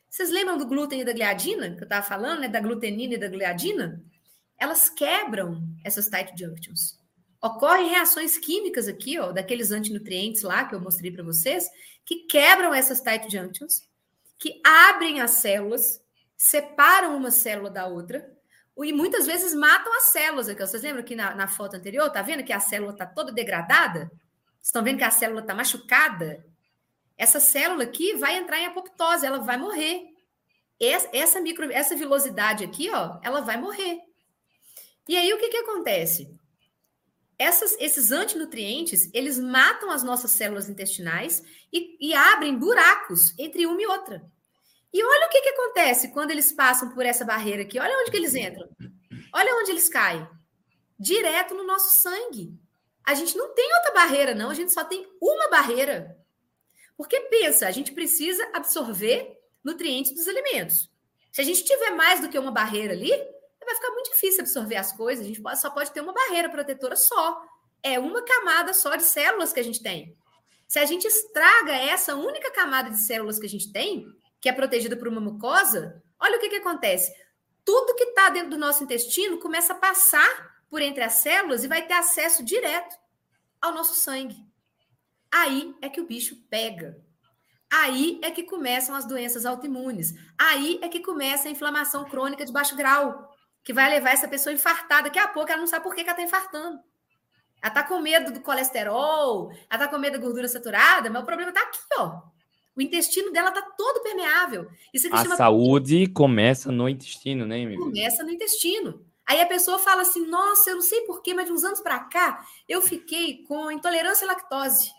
Vocês 0.08 0.30
lembram 0.30 0.58
do 0.58 0.66
glúten 0.66 1.00
e 1.00 1.04
da 1.04 1.12
gliadina, 1.12 1.70
que 1.76 1.82
eu 1.82 1.84
estava 1.84 2.04
falando, 2.04 2.40
né? 2.40 2.48
Da 2.48 2.60
glutenina 2.60 3.14
e 3.14 3.18
da 3.18 3.28
gliadina? 3.28 4.02
Elas 4.58 4.88
quebram 4.88 5.62
essas 5.84 6.08
tight 6.08 6.32
junctions. 6.36 6.99
Ocorrem 7.42 7.88
reações 7.88 8.36
químicas 8.36 8.86
aqui, 8.86 9.18
ó, 9.18 9.32
daqueles 9.32 9.70
antinutrientes 9.70 10.42
lá 10.42 10.64
que 10.64 10.74
eu 10.74 10.80
mostrei 10.80 11.10
para 11.10 11.24
vocês, 11.24 11.70
que 12.04 12.26
quebram 12.26 12.74
essas 12.74 13.00
tight 13.00 13.30
junctions, 13.30 13.88
que 14.38 14.60
abrem 14.64 15.20
as 15.20 15.32
células, 15.32 16.02
separam 16.36 17.16
uma 17.16 17.30
célula 17.30 17.70
da 17.70 17.86
outra, 17.86 18.30
e 18.78 18.92
muitas 18.92 19.26
vezes 19.26 19.54
matam 19.54 19.94
as 19.96 20.04
células. 20.04 20.48
Aqui. 20.48 20.60
Vocês 20.60 20.82
lembram 20.82 21.02
que 21.02 21.14
na, 21.14 21.34
na 21.34 21.46
foto 21.46 21.76
anterior, 21.76 22.10
tá 22.10 22.22
vendo 22.22 22.44
que 22.44 22.52
a 22.52 22.60
célula 22.60 22.92
está 22.92 23.06
toda 23.06 23.32
degradada? 23.32 24.10
Estão 24.62 24.82
vendo 24.82 24.98
que 24.98 25.04
a 25.04 25.10
célula 25.10 25.40
está 25.40 25.54
machucada? 25.54 26.44
Essa 27.16 27.40
célula 27.40 27.84
aqui 27.84 28.14
vai 28.14 28.36
entrar 28.36 28.58
em 28.58 28.66
apoptose, 28.66 29.26
ela 29.26 29.38
vai 29.38 29.58
morrer. 29.58 30.14
Essa, 30.80 31.08
essa 31.12 31.40
micro, 31.40 31.70
essa 31.70 31.94
velocidade 31.94 32.64
aqui, 32.64 32.88
ó, 32.90 33.18
ela 33.22 33.42
vai 33.42 33.58
morrer. 33.58 34.00
E 35.06 35.16
aí 35.16 35.32
o 35.32 35.38
que, 35.38 35.48
que 35.48 35.58
acontece? 35.58 36.39
Essas, 37.40 37.74
esses 37.80 38.12
antinutrientes, 38.12 39.08
eles 39.14 39.38
matam 39.38 39.90
as 39.90 40.02
nossas 40.02 40.30
células 40.30 40.68
intestinais 40.68 41.42
e, 41.72 41.96
e 41.98 42.12
abrem 42.12 42.54
buracos 42.54 43.32
entre 43.38 43.64
uma 43.64 43.80
e 43.80 43.86
outra. 43.86 44.22
E 44.92 45.02
olha 45.02 45.26
o 45.26 45.30
que, 45.30 45.40
que 45.40 45.48
acontece 45.48 46.08
quando 46.08 46.32
eles 46.32 46.52
passam 46.52 46.90
por 46.90 47.06
essa 47.06 47.24
barreira 47.24 47.62
aqui. 47.62 47.78
Olha 47.78 47.96
onde 47.98 48.10
que 48.10 48.16
eles 48.18 48.34
entram. 48.34 48.68
Olha 49.32 49.54
onde 49.54 49.70
eles 49.70 49.88
caem. 49.88 50.28
Direto 50.98 51.54
no 51.54 51.64
nosso 51.64 52.02
sangue. 52.02 52.52
A 53.02 53.14
gente 53.14 53.34
não 53.34 53.54
tem 53.54 53.72
outra 53.72 53.94
barreira, 53.94 54.34
não. 54.34 54.50
A 54.50 54.54
gente 54.54 54.74
só 54.74 54.84
tem 54.84 55.10
uma 55.18 55.48
barreira. 55.48 56.18
Porque 56.94 57.18
pensa, 57.20 57.66
a 57.66 57.70
gente 57.70 57.92
precisa 57.92 58.46
absorver 58.52 59.40
nutrientes 59.64 60.12
dos 60.12 60.28
alimentos. 60.28 60.90
Se 61.32 61.40
a 61.40 61.44
gente 61.44 61.64
tiver 61.64 61.92
mais 61.92 62.20
do 62.20 62.28
que 62.28 62.38
uma 62.38 62.52
barreira 62.52 62.92
ali, 62.92 63.10
vai 63.64 63.74
ficar 63.74 63.90
muito 63.90 64.10
difícil 64.10 64.40
absorver 64.40 64.76
as 64.76 64.92
coisas. 64.92 65.24
A 65.24 65.28
gente 65.28 65.42
só 65.56 65.70
pode 65.70 65.90
ter 65.92 66.00
uma 66.00 66.12
barreira 66.12 66.48
protetora 66.48 66.96
só. 66.96 67.42
É 67.82 67.98
uma 67.98 68.22
camada 68.22 68.72
só 68.72 68.96
de 68.96 69.04
células 69.04 69.52
que 69.52 69.60
a 69.60 69.64
gente 69.64 69.82
tem. 69.82 70.16
Se 70.66 70.78
a 70.78 70.84
gente 70.84 71.06
estraga 71.06 71.72
essa 71.72 72.14
única 72.14 72.50
camada 72.52 72.90
de 72.90 73.00
células 73.00 73.38
que 73.38 73.46
a 73.46 73.48
gente 73.48 73.72
tem, 73.72 74.06
que 74.40 74.48
é 74.48 74.52
protegida 74.52 74.96
por 74.96 75.08
uma 75.08 75.20
mucosa, 75.20 76.02
olha 76.18 76.36
o 76.36 76.40
que, 76.40 76.48
que 76.48 76.56
acontece. 76.56 77.12
Tudo 77.64 77.94
que 77.94 78.04
está 78.04 78.30
dentro 78.30 78.50
do 78.50 78.58
nosso 78.58 78.84
intestino 78.84 79.38
começa 79.38 79.72
a 79.72 79.76
passar 79.76 80.60
por 80.68 80.80
entre 80.80 81.02
as 81.02 81.14
células 81.14 81.64
e 81.64 81.68
vai 81.68 81.86
ter 81.86 81.94
acesso 81.94 82.44
direto 82.44 82.96
ao 83.60 83.72
nosso 83.72 83.94
sangue. 83.94 84.36
Aí 85.30 85.74
é 85.82 85.88
que 85.88 86.00
o 86.00 86.06
bicho 86.06 86.36
pega. 86.48 86.96
Aí 87.70 88.18
é 88.22 88.30
que 88.30 88.42
começam 88.42 88.94
as 88.94 89.04
doenças 89.04 89.46
autoimunes. 89.46 90.14
Aí 90.38 90.80
é 90.82 90.88
que 90.88 91.00
começa 91.00 91.48
a 91.48 91.50
inflamação 91.50 92.04
crônica 92.04 92.44
de 92.44 92.52
baixo 92.52 92.74
grau, 92.74 93.30
que 93.70 93.72
vai 93.72 93.88
levar 93.88 94.10
essa 94.10 94.26
pessoa 94.26 94.52
a 94.52 94.54
infartar. 94.54 95.04
Daqui 95.04 95.18
a 95.20 95.28
pouco 95.28 95.48
ela 95.48 95.60
não 95.60 95.66
sabe 95.68 95.84
por 95.84 95.94
que, 95.94 96.00
ela 96.00 96.10
está 96.10 96.22
infartando. 96.22 96.80
Ela 97.62 97.68
está 97.68 97.84
com 97.84 98.00
medo 98.00 98.32
do 98.32 98.40
colesterol, 98.40 99.52
ela 99.70 99.84
está 99.84 99.86
com 99.86 99.96
medo 99.96 100.18
da 100.18 100.18
gordura 100.18 100.48
saturada, 100.48 101.08
mas 101.08 101.22
o 101.22 101.26
problema 101.26 101.52
está 101.52 101.62
aqui, 101.62 101.78
ó. 101.96 102.20
O 102.76 102.82
intestino 102.82 103.30
dela 103.30 103.50
está 103.50 103.62
todo 103.62 104.02
permeável. 104.02 104.68
Isso 104.92 105.06
a 105.14 105.22
chama... 105.22 105.36
saúde 105.36 106.08
começa 106.08 106.72
no 106.72 106.88
intestino, 106.88 107.46
né, 107.46 107.62
amigo? 107.62 107.84
Começa 107.84 108.24
no 108.24 108.30
intestino. 108.30 109.06
Aí 109.24 109.40
a 109.40 109.46
pessoa 109.46 109.78
fala 109.78 110.02
assim: 110.02 110.26
nossa, 110.26 110.70
eu 110.70 110.74
não 110.74 110.82
sei 110.82 111.02
porquê, 111.02 111.32
mas 111.32 111.46
de 111.46 111.52
uns 111.52 111.62
anos 111.62 111.80
para 111.80 112.00
cá 112.00 112.44
eu 112.68 112.82
fiquei 112.82 113.44
com 113.44 113.70
intolerância 113.70 114.24
à 114.26 114.32
lactose. 114.32 114.90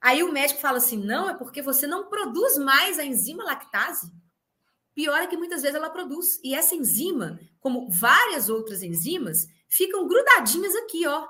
Aí 0.00 0.22
o 0.22 0.32
médico 0.32 0.60
fala 0.60 0.78
assim: 0.78 0.96
não, 0.96 1.28
é 1.28 1.34
porque 1.34 1.60
você 1.60 1.86
não 1.86 2.08
produz 2.08 2.56
mais 2.56 2.98
a 2.98 3.04
enzima 3.04 3.44
lactase. 3.44 4.10
Pior 4.94 5.20
é 5.20 5.26
que 5.26 5.36
muitas 5.36 5.62
vezes 5.62 5.76
ela 5.76 5.90
produz. 5.90 6.40
E 6.42 6.54
essa 6.54 6.74
enzima, 6.74 7.40
como 7.60 7.90
várias 7.90 8.48
outras 8.48 8.82
enzimas, 8.82 9.48
ficam 9.68 10.06
grudadinhas 10.06 10.74
aqui, 10.76 11.06
ó, 11.06 11.26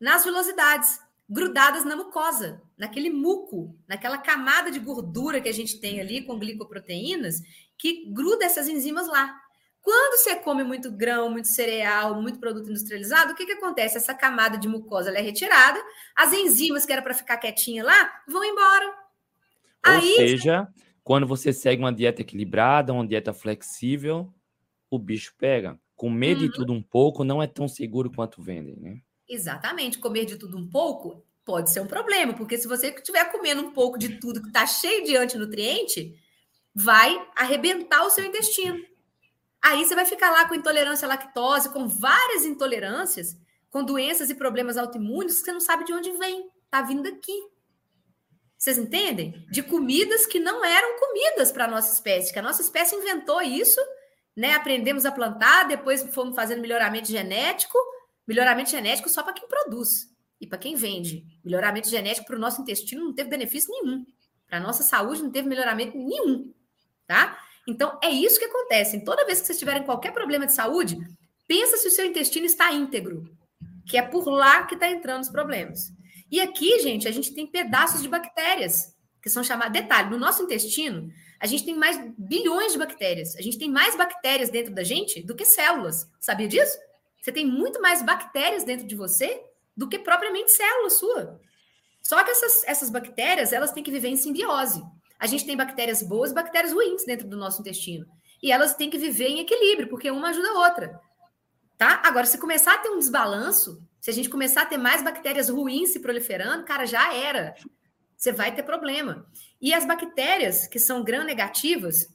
nas 0.00 0.24
velocidades, 0.24 0.98
grudadas 1.28 1.84
na 1.84 1.96
mucosa, 1.96 2.60
naquele 2.76 3.10
muco, 3.10 3.76
naquela 3.88 4.18
camada 4.18 4.70
de 4.70 4.78
gordura 4.78 5.40
que 5.40 5.48
a 5.48 5.54
gente 5.54 5.80
tem 5.80 6.00
ali 6.00 6.22
com 6.22 6.38
glicoproteínas, 6.38 7.40
que 7.78 8.10
gruda 8.12 8.44
essas 8.44 8.68
enzimas 8.68 9.06
lá. 9.06 9.40
Quando 9.80 10.18
você 10.18 10.34
come 10.34 10.64
muito 10.64 10.90
grão, 10.90 11.30
muito 11.30 11.46
cereal, 11.46 12.20
muito 12.20 12.40
produto 12.40 12.68
industrializado, 12.68 13.32
o 13.32 13.36
que, 13.36 13.46
que 13.46 13.52
acontece? 13.52 13.96
Essa 13.96 14.14
camada 14.14 14.58
de 14.58 14.66
mucosa 14.66 15.10
é 15.10 15.20
retirada, 15.20 15.80
as 16.16 16.32
enzimas 16.32 16.84
que 16.84 16.92
era 16.92 17.02
para 17.02 17.14
ficar 17.14 17.36
quietinha 17.36 17.84
lá 17.84 18.22
vão 18.26 18.44
embora. 18.44 18.86
Ou 18.88 19.92
Aí, 19.92 20.16
seja, 20.16 20.66
quando 21.06 21.24
você 21.24 21.52
segue 21.52 21.80
uma 21.80 21.92
dieta 21.92 22.22
equilibrada, 22.22 22.92
uma 22.92 23.06
dieta 23.06 23.32
flexível, 23.32 24.34
o 24.90 24.98
bicho 24.98 25.32
pega. 25.38 25.78
Comer 25.94 26.34
uhum. 26.34 26.42
de 26.42 26.52
tudo 26.52 26.72
um 26.72 26.82
pouco 26.82 27.22
não 27.22 27.40
é 27.40 27.46
tão 27.46 27.68
seguro 27.68 28.10
quanto 28.10 28.42
vendem, 28.42 28.74
né? 28.74 29.00
Exatamente. 29.28 30.00
Comer 30.00 30.24
de 30.24 30.36
tudo 30.36 30.58
um 30.58 30.68
pouco 30.68 31.24
pode 31.44 31.70
ser 31.70 31.78
um 31.78 31.86
problema, 31.86 32.34
porque 32.34 32.58
se 32.58 32.66
você 32.66 32.88
estiver 32.88 33.30
comendo 33.30 33.62
um 33.62 33.70
pouco 33.70 33.96
de 33.96 34.18
tudo 34.18 34.42
que 34.42 34.48
está 34.48 34.66
cheio 34.66 35.04
de 35.04 35.16
antinutriente, 35.16 36.12
vai 36.74 37.16
arrebentar 37.36 38.04
o 38.04 38.10
seu 38.10 38.24
intestino. 38.24 38.84
Aí 39.62 39.84
você 39.84 39.94
vai 39.94 40.06
ficar 40.06 40.32
lá 40.32 40.48
com 40.48 40.56
intolerância 40.56 41.06
à 41.06 41.08
lactose, 41.08 41.72
com 41.72 41.86
várias 41.86 42.44
intolerâncias, 42.44 43.40
com 43.70 43.84
doenças 43.84 44.28
e 44.28 44.34
problemas 44.34 44.76
autoimunes 44.76 45.38
que 45.38 45.44
você 45.44 45.52
não 45.52 45.60
sabe 45.60 45.84
de 45.84 45.92
onde 45.92 46.10
vem. 46.18 46.50
Está 46.64 46.82
vindo 46.82 47.04
daqui. 47.04 47.55
Vocês 48.66 48.78
entendem? 48.78 49.46
De 49.48 49.62
comidas 49.62 50.26
que 50.26 50.40
não 50.40 50.64
eram 50.64 50.98
comidas 50.98 51.52
para 51.52 51.66
a 51.66 51.68
nossa 51.68 51.94
espécie, 51.94 52.32
que 52.32 52.38
a 52.40 52.42
nossa 52.42 52.62
espécie 52.62 52.96
inventou 52.96 53.40
isso, 53.40 53.80
né? 54.36 54.54
Aprendemos 54.54 55.06
a 55.06 55.12
plantar, 55.12 55.68
depois 55.68 56.02
fomos 56.12 56.34
fazendo 56.34 56.62
melhoramento 56.62 57.06
genético, 57.06 57.78
melhoramento 58.26 58.70
genético 58.70 59.08
só 59.08 59.22
para 59.22 59.34
quem 59.34 59.46
produz 59.46 60.08
e 60.40 60.48
para 60.48 60.58
quem 60.58 60.74
vende. 60.74 61.24
Melhoramento 61.44 61.88
genético 61.88 62.26
para 62.26 62.34
o 62.34 62.40
nosso 62.40 62.60
intestino 62.60 63.04
não 63.04 63.14
teve 63.14 63.30
benefício 63.30 63.70
nenhum. 63.70 64.04
Para 64.48 64.58
a 64.58 64.60
nossa 64.60 64.82
saúde 64.82 65.22
não 65.22 65.30
teve 65.30 65.48
melhoramento 65.48 65.96
nenhum, 65.96 66.52
tá? 67.06 67.38
Então 67.68 67.96
é 68.02 68.10
isso 68.10 68.36
que 68.36 68.46
acontece. 68.46 69.04
Toda 69.04 69.24
vez 69.26 69.40
que 69.40 69.46
vocês 69.46 69.60
tiverem 69.60 69.84
qualquer 69.84 70.12
problema 70.12 70.44
de 70.44 70.52
saúde, 70.52 70.98
pensa 71.46 71.76
se 71.76 71.86
o 71.86 71.92
seu 71.92 72.04
intestino 72.04 72.46
está 72.46 72.72
íntegro, 72.72 73.30
que 73.88 73.96
é 73.96 74.02
por 74.02 74.28
lá 74.28 74.66
que 74.66 74.74
está 74.74 74.90
entrando 74.90 75.22
os 75.22 75.30
problemas. 75.30 75.94
E 76.30 76.40
aqui, 76.40 76.80
gente, 76.80 77.06
a 77.06 77.12
gente 77.12 77.32
tem 77.32 77.46
pedaços 77.46 78.02
de 78.02 78.08
bactérias, 78.08 78.94
que 79.22 79.30
são 79.30 79.44
chamadas. 79.44 79.72
Detalhe, 79.72 80.10
no 80.10 80.18
nosso 80.18 80.42
intestino, 80.42 81.10
a 81.40 81.46
gente 81.46 81.64
tem 81.64 81.74
mais 81.74 81.98
bilhões 82.16 82.72
de 82.72 82.78
bactérias. 82.78 83.36
A 83.36 83.42
gente 83.42 83.58
tem 83.58 83.70
mais 83.70 83.96
bactérias 83.96 84.50
dentro 84.50 84.74
da 84.74 84.82
gente 84.82 85.22
do 85.22 85.34
que 85.34 85.44
células. 85.44 86.08
Sabia 86.20 86.48
disso? 86.48 86.76
Você 87.20 87.32
tem 87.32 87.46
muito 87.46 87.80
mais 87.80 88.02
bactérias 88.02 88.64
dentro 88.64 88.86
de 88.86 88.94
você 88.94 89.42
do 89.76 89.88
que 89.88 89.98
propriamente 89.98 90.52
célula 90.52 90.90
sua. 90.90 91.40
Só 92.02 92.22
que 92.22 92.30
essas, 92.30 92.62
essas 92.64 92.88
bactérias, 92.88 93.52
elas 93.52 93.72
têm 93.72 93.82
que 93.82 93.90
viver 93.90 94.08
em 94.08 94.16
simbiose. 94.16 94.82
A 95.18 95.26
gente 95.26 95.44
tem 95.44 95.56
bactérias 95.56 96.02
boas 96.02 96.30
e 96.30 96.34
bactérias 96.34 96.72
ruins 96.72 97.04
dentro 97.04 97.26
do 97.26 97.36
nosso 97.36 97.60
intestino. 97.60 98.06
E 98.42 98.52
elas 98.52 98.74
têm 98.74 98.88
que 98.88 98.98
viver 98.98 99.28
em 99.28 99.40
equilíbrio, 99.40 99.88
porque 99.88 100.10
uma 100.10 100.28
ajuda 100.28 100.50
a 100.50 100.68
outra. 100.68 101.00
Tá? 101.78 102.00
Agora, 102.04 102.26
se 102.26 102.38
começar 102.38 102.74
a 102.74 102.78
ter 102.78 102.88
um 102.88 102.98
desbalanço, 102.98 103.82
se 104.00 104.10
a 104.10 104.12
gente 104.12 104.30
começar 104.30 104.62
a 104.62 104.66
ter 104.66 104.78
mais 104.78 105.02
bactérias 105.02 105.48
ruins 105.48 105.90
se 105.90 106.00
proliferando, 106.00 106.64
cara, 106.64 106.86
já 106.86 107.12
era. 107.12 107.54
Você 108.16 108.32
vai 108.32 108.54
ter 108.54 108.62
problema. 108.62 109.26
E 109.60 109.74
as 109.74 109.84
bactérias 109.84 110.66
que 110.66 110.78
são 110.78 111.04
gram-negativas, 111.04 112.08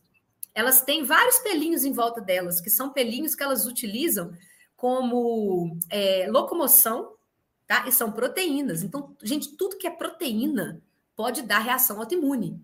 elas 0.54 0.82
têm 0.82 1.04
vários 1.04 1.38
pelinhos 1.40 1.86
em 1.86 1.94
volta 1.94 2.20
delas, 2.20 2.60
que 2.60 2.70
são 2.70 2.92
pelinhos 2.92 3.36
que 3.36 3.44
elas 3.44 3.66
utilizam 3.66 4.34
como 4.76 5.78
é, 5.90 6.28
locomoção, 6.28 7.14
tá? 7.68 7.88
E 7.88 7.92
são 7.92 8.12
proteínas. 8.12 8.82
Então, 8.82 9.16
gente, 9.22 9.56
tudo 9.56 9.78
que 9.78 9.86
é 9.86 9.92
proteína 9.92 10.82
pode 11.16 11.44
dar 11.44 11.60
reação 11.60 12.00
autoimune, 12.00 12.60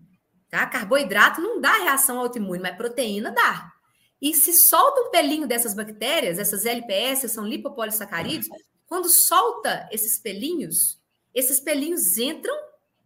tá? 0.50 0.66
Carboidrato 0.66 1.40
não 1.40 1.60
dá 1.60 1.74
reação 1.74 2.18
autoimune, 2.18 2.60
mas 2.60 2.76
proteína 2.76 3.30
dá. 3.30 3.72
E 4.20 4.34
se 4.34 4.52
solta 4.52 5.02
um 5.02 5.10
pelinho 5.10 5.46
dessas 5.46 5.74
bactérias, 5.74 6.38
essas 6.38 6.66
LPS, 6.66 7.30
são 7.30 7.44
lipopolissacarídeos, 7.44 8.48
quando 8.86 9.08
solta 9.08 9.88
esses 9.92 10.18
pelinhos, 10.18 10.98
esses 11.34 11.60
pelinhos 11.60 12.16
entram 12.16 12.56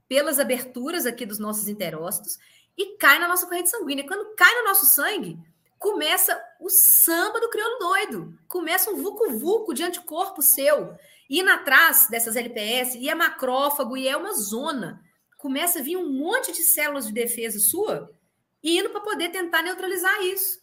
pelas 0.08 0.38
aberturas 0.38 1.06
aqui 1.06 1.26
dos 1.26 1.38
nossos 1.38 1.68
enterócitos 1.68 2.38
e 2.78 2.96
cai 2.96 3.18
na 3.18 3.28
nossa 3.28 3.46
corrente 3.46 3.68
sanguínea. 3.68 4.06
Quando 4.06 4.34
cai 4.34 4.54
no 4.58 4.64
nosso 4.64 4.86
sangue, 4.86 5.38
começa 5.78 6.40
o 6.60 6.70
samba 6.70 7.40
do 7.40 7.50
crioulo 7.50 7.78
doido. 7.78 8.38
Começa 8.46 8.90
um 8.90 9.02
vucu-vucu 9.02 9.74
de 9.74 9.82
anticorpo 9.82 10.40
seu. 10.40 10.96
Indo 11.28 11.50
atrás 11.50 12.06
dessas 12.08 12.36
LPS, 12.36 12.94
e 12.94 13.08
é 13.08 13.14
macrófago, 13.14 13.96
e 13.96 14.06
é 14.06 14.16
uma 14.16 14.32
zona. 14.34 15.02
Começa 15.36 15.80
a 15.80 15.82
vir 15.82 15.96
um 15.96 16.12
monte 16.12 16.52
de 16.52 16.62
células 16.62 17.06
de 17.06 17.12
defesa 17.12 17.58
sua, 17.58 18.10
indo 18.62 18.90
para 18.90 19.00
poder 19.00 19.30
tentar 19.30 19.62
neutralizar 19.62 20.22
isso. 20.22 20.61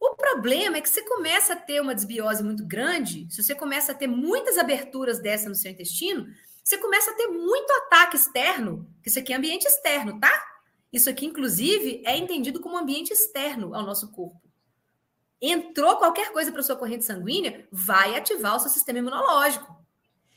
O 0.00 0.14
problema 0.16 0.76
é 0.76 0.80
que 0.80 0.88
você 0.88 1.02
começa 1.02 1.54
a 1.54 1.56
ter 1.56 1.80
uma 1.80 1.94
desbiose 1.94 2.42
muito 2.42 2.66
grande, 2.66 3.26
se 3.30 3.42
você 3.42 3.54
começa 3.54 3.92
a 3.92 3.94
ter 3.94 4.06
muitas 4.06 4.58
aberturas 4.58 5.20
dessa 5.20 5.48
no 5.48 5.54
seu 5.54 5.70
intestino, 5.70 6.26
você 6.62 6.78
começa 6.78 7.10
a 7.10 7.14
ter 7.14 7.28
muito 7.28 7.70
ataque 7.72 8.16
externo, 8.16 8.88
que 9.02 9.08
isso 9.08 9.18
aqui 9.18 9.32
é 9.32 9.36
ambiente 9.36 9.66
externo, 9.66 10.18
tá? 10.18 10.32
Isso 10.92 11.10
aqui, 11.10 11.26
inclusive, 11.26 12.02
é 12.06 12.16
entendido 12.16 12.60
como 12.60 12.78
ambiente 12.78 13.12
externo 13.12 13.74
ao 13.74 13.82
nosso 13.82 14.12
corpo. 14.12 14.40
Entrou 15.42 15.96
qualquer 15.96 16.32
coisa 16.32 16.50
para 16.50 16.62
sua 16.62 16.76
corrente 16.76 17.04
sanguínea, 17.04 17.68
vai 17.70 18.16
ativar 18.16 18.56
o 18.56 18.60
seu 18.60 18.70
sistema 18.70 19.00
imunológico. 19.00 19.76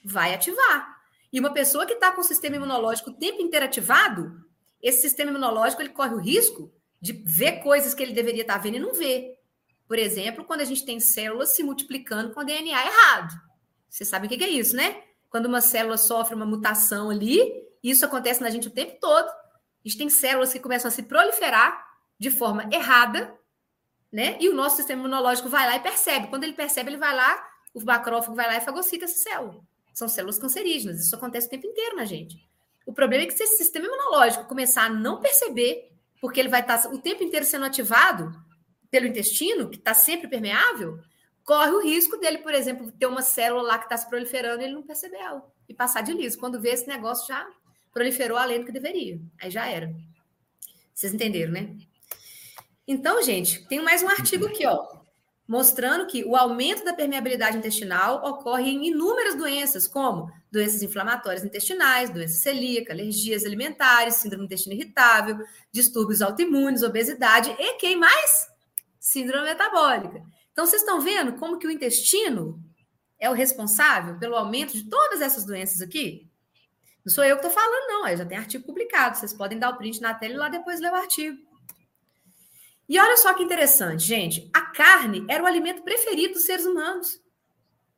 Vai 0.03 0.34
ativar. 0.34 0.97
E 1.32 1.39
uma 1.39 1.53
pessoa 1.53 1.86
que 1.86 1.93
está 1.93 2.12
com 2.12 2.22
o 2.22 2.24
sistema 2.24 2.55
imunológico 2.55 3.12
o 3.12 3.14
tempo 3.14 3.41
inteiro 3.41 3.66
ativado, 3.66 4.43
esse 4.82 5.01
sistema 5.01 5.30
imunológico 5.30 5.82
ele 5.82 5.89
corre 5.89 6.14
o 6.14 6.20
risco 6.20 6.74
de 6.99 7.14
ver 7.14 7.64
coisas 7.64 7.93
que 7.93 8.03
ele 8.03 8.14
deveria 8.14 8.41
estar 8.41 8.55
tá 8.55 8.60
vendo 8.60 8.78
e 8.78 8.80
não 8.80 8.93
ver. 8.93 9.37
Por 9.88 9.98
exemplo, 9.98 10.44
quando 10.44 10.62
a 10.62 10.66
gente 10.66 10.86
tem 10.86 11.00
células 11.00 11.56
se 11.56 11.64
multiplicando 11.64 12.34
com 12.34 12.44
DNA 12.44 12.86
errado. 12.86 13.34
Você 13.90 14.04
sabe 14.04 14.28
o 14.28 14.30
que 14.30 14.44
é 14.44 14.50
isso, 14.50 14.76
né? 14.76 15.02
Quando 15.30 15.46
uma 15.46 15.62
célula 15.62 15.98
sofre 15.98 16.36
uma 16.36 16.46
mutação 16.46 17.10
ali, 17.10 17.52
isso 17.82 18.06
acontece 18.06 18.42
na 18.42 18.50
gente 18.50 18.68
o 18.68 18.72
tempo 18.72 18.98
todo. 19.00 19.28
A 19.28 19.88
gente 19.88 19.98
tem 19.98 20.10
células 20.10 20.52
que 20.52 20.60
começam 20.60 20.90
a 20.90 20.92
se 20.92 21.04
proliferar 21.04 21.86
de 22.20 22.30
forma 22.30 22.68
errada, 22.72 23.34
né? 24.12 24.38
E 24.40 24.50
o 24.50 24.54
nosso 24.54 24.76
sistema 24.76 25.00
imunológico 25.00 25.48
vai 25.48 25.66
lá 25.68 25.76
e 25.78 25.80
percebe. 25.80 26.28
Quando 26.28 26.44
ele 26.44 26.54
percebe, 26.54 26.90
ele 26.90 26.98
vai 26.98 27.16
lá, 27.16 27.48
o 27.74 27.82
macrófago 27.82 28.36
vai 28.36 28.48
lá 28.48 28.58
e 28.58 28.62
fagocita 28.62 29.06
essa 29.06 29.18
célula. 29.18 29.62
São 29.94 30.08
células 30.08 30.38
cancerígenas, 30.38 31.00
isso 31.00 31.16
acontece 31.16 31.48
o 31.48 31.50
tempo 31.50 31.68
inteiro 31.68 31.96
na 31.96 32.06
gente. 32.06 32.38
O 32.86 32.94
problema 32.94 33.24
é 33.24 33.28
que 33.28 33.34
se 33.34 33.44
esse 33.44 33.58
sistema 33.58 33.86
imunológico 33.86 34.46
começar 34.46 34.84
a 34.84 34.90
não 34.90 35.20
perceber, 35.20 35.92
porque 36.22 36.40
ele 36.40 36.50
vai 36.50 36.62
estar 36.62 36.88
o 36.92 37.00
tempo 37.00 37.24
inteiro 37.24 37.46
sendo 37.46 37.66
ativado 37.66 38.32
pelo 38.90 39.08
intestino, 39.08 39.70
que 39.70 39.78
está 39.78 39.94
sempre 39.94 40.28
permeável, 40.28 41.00
corre 41.44 41.72
o 41.72 41.82
risco 41.82 42.18
dele, 42.18 42.40
por 42.40 42.54
exemplo, 42.54 42.92
ter 42.92 43.06
uma 43.06 43.22
célula 43.22 43.62
lá 43.62 43.78
que 43.78 43.86
está 43.86 43.98
se 43.98 44.10
proliferando 44.10 44.62
e 44.62 44.66
ele 44.66 44.74
não 44.74 44.84
perceber 44.84 45.18
ela 45.18 45.46
e 45.68 45.74
passar 45.74 46.02
de 46.02 46.14
liso. 46.14 46.38
Quando 46.38 46.60
vê 46.60 46.70
esse 46.70 46.88
negócio 46.88 47.28
já 47.28 47.48
proliferou 47.94 48.38
além 48.38 48.60
do 48.60 48.66
que 48.66 48.72
deveria. 48.72 49.20
Aí 49.42 49.50
já 49.50 49.66
era. 49.68 49.94
Vocês 50.94 51.14
entenderam, 51.14 51.54
né? 51.54 51.76
Então, 52.88 53.22
gente, 53.22 53.68
tem 53.68 53.82
mais 53.82 54.02
um 54.04 54.08
artigo 54.08 54.46
aqui, 54.46 54.66
ó, 54.66 54.88
mostrando 55.48 56.06
que 56.08 56.24
o 56.24 56.36
aumento 56.36 56.84
da 56.84 56.94
permeabilidade 56.94 57.58
intestinal 57.58 58.24
ocorre 58.26 58.70
em 58.70 58.88
inúmeras 58.88 59.36
doenças, 59.36 59.88
como 59.88 60.32
doenças 60.52 60.82
inflamatórias 60.82 61.44
intestinais, 61.44 62.10
doença 62.10 62.36
celíaca, 62.36 62.94
alergias 62.94 63.46
alimentares, 63.46 64.16
síndrome 64.16 64.44
do 64.44 64.46
intestino 64.46 64.76
irritável, 64.76 65.38
distúrbios 65.72 66.22
autoimunes, 66.22 66.84
obesidade 66.84 67.50
e 67.58 67.74
quem 67.78 67.96
mais? 67.96 68.48
Síndrome 69.00 69.45
metabólica. 69.45 70.24
Então, 70.52 70.66
vocês 70.66 70.82
estão 70.82 71.02
vendo 71.02 71.34
como 71.34 71.58
que 71.58 71.68
o 71.68 71.72
intestino 71.72 72.60
é 73.20 73.30
o 73.30 73.34
responsável 73.34 74.18
pelo 74.18 74.36
aumento 74.36 74.74
de 74.74 74.89
todas 74.89 75.22
essas 75.22 75.45
doenças 75.45 75.82
aqui? 75.82 76.28
Não 77.06 77.14
sou 77.14 77.24
eu 77.24 77.38
que 77.38 77.45
estou 77.45 77.52
falando, 77.52 77.88
não. 77.88 78.18
já 78.18 78.26
tem 78.26 78.38
artigo 78.38 78.66
publicado. 78.66 79.18
Vocês 79.18 79.34
podem 79.34 79.58
dar 79.58 79.70
o 79.70 79.78
print 79.78 80.02
na 80.02 80.14
tela 80.14 80.34
e 80.34 80.38
lá 80.38 80.50
depois 80.50 80.80
ler 80.80 80.91
o 80.91 80.95
artigo. 80.95 81.38
E 82.89 83.00
olha 83.00 83.18
só 83.18 83.34
que 83.34 83.43
interessante, 83.43 84.04
gente. 84.04 84.50
A 84.54 84.62
carne 84.62 85.26
era 85.30 85.43
o 85.43 85.45
alimento 85.45 85.84
preferido 85.84 86.34
dos 86.34 86.43
seres 86.43 86.66
humanos. 86.66 87.22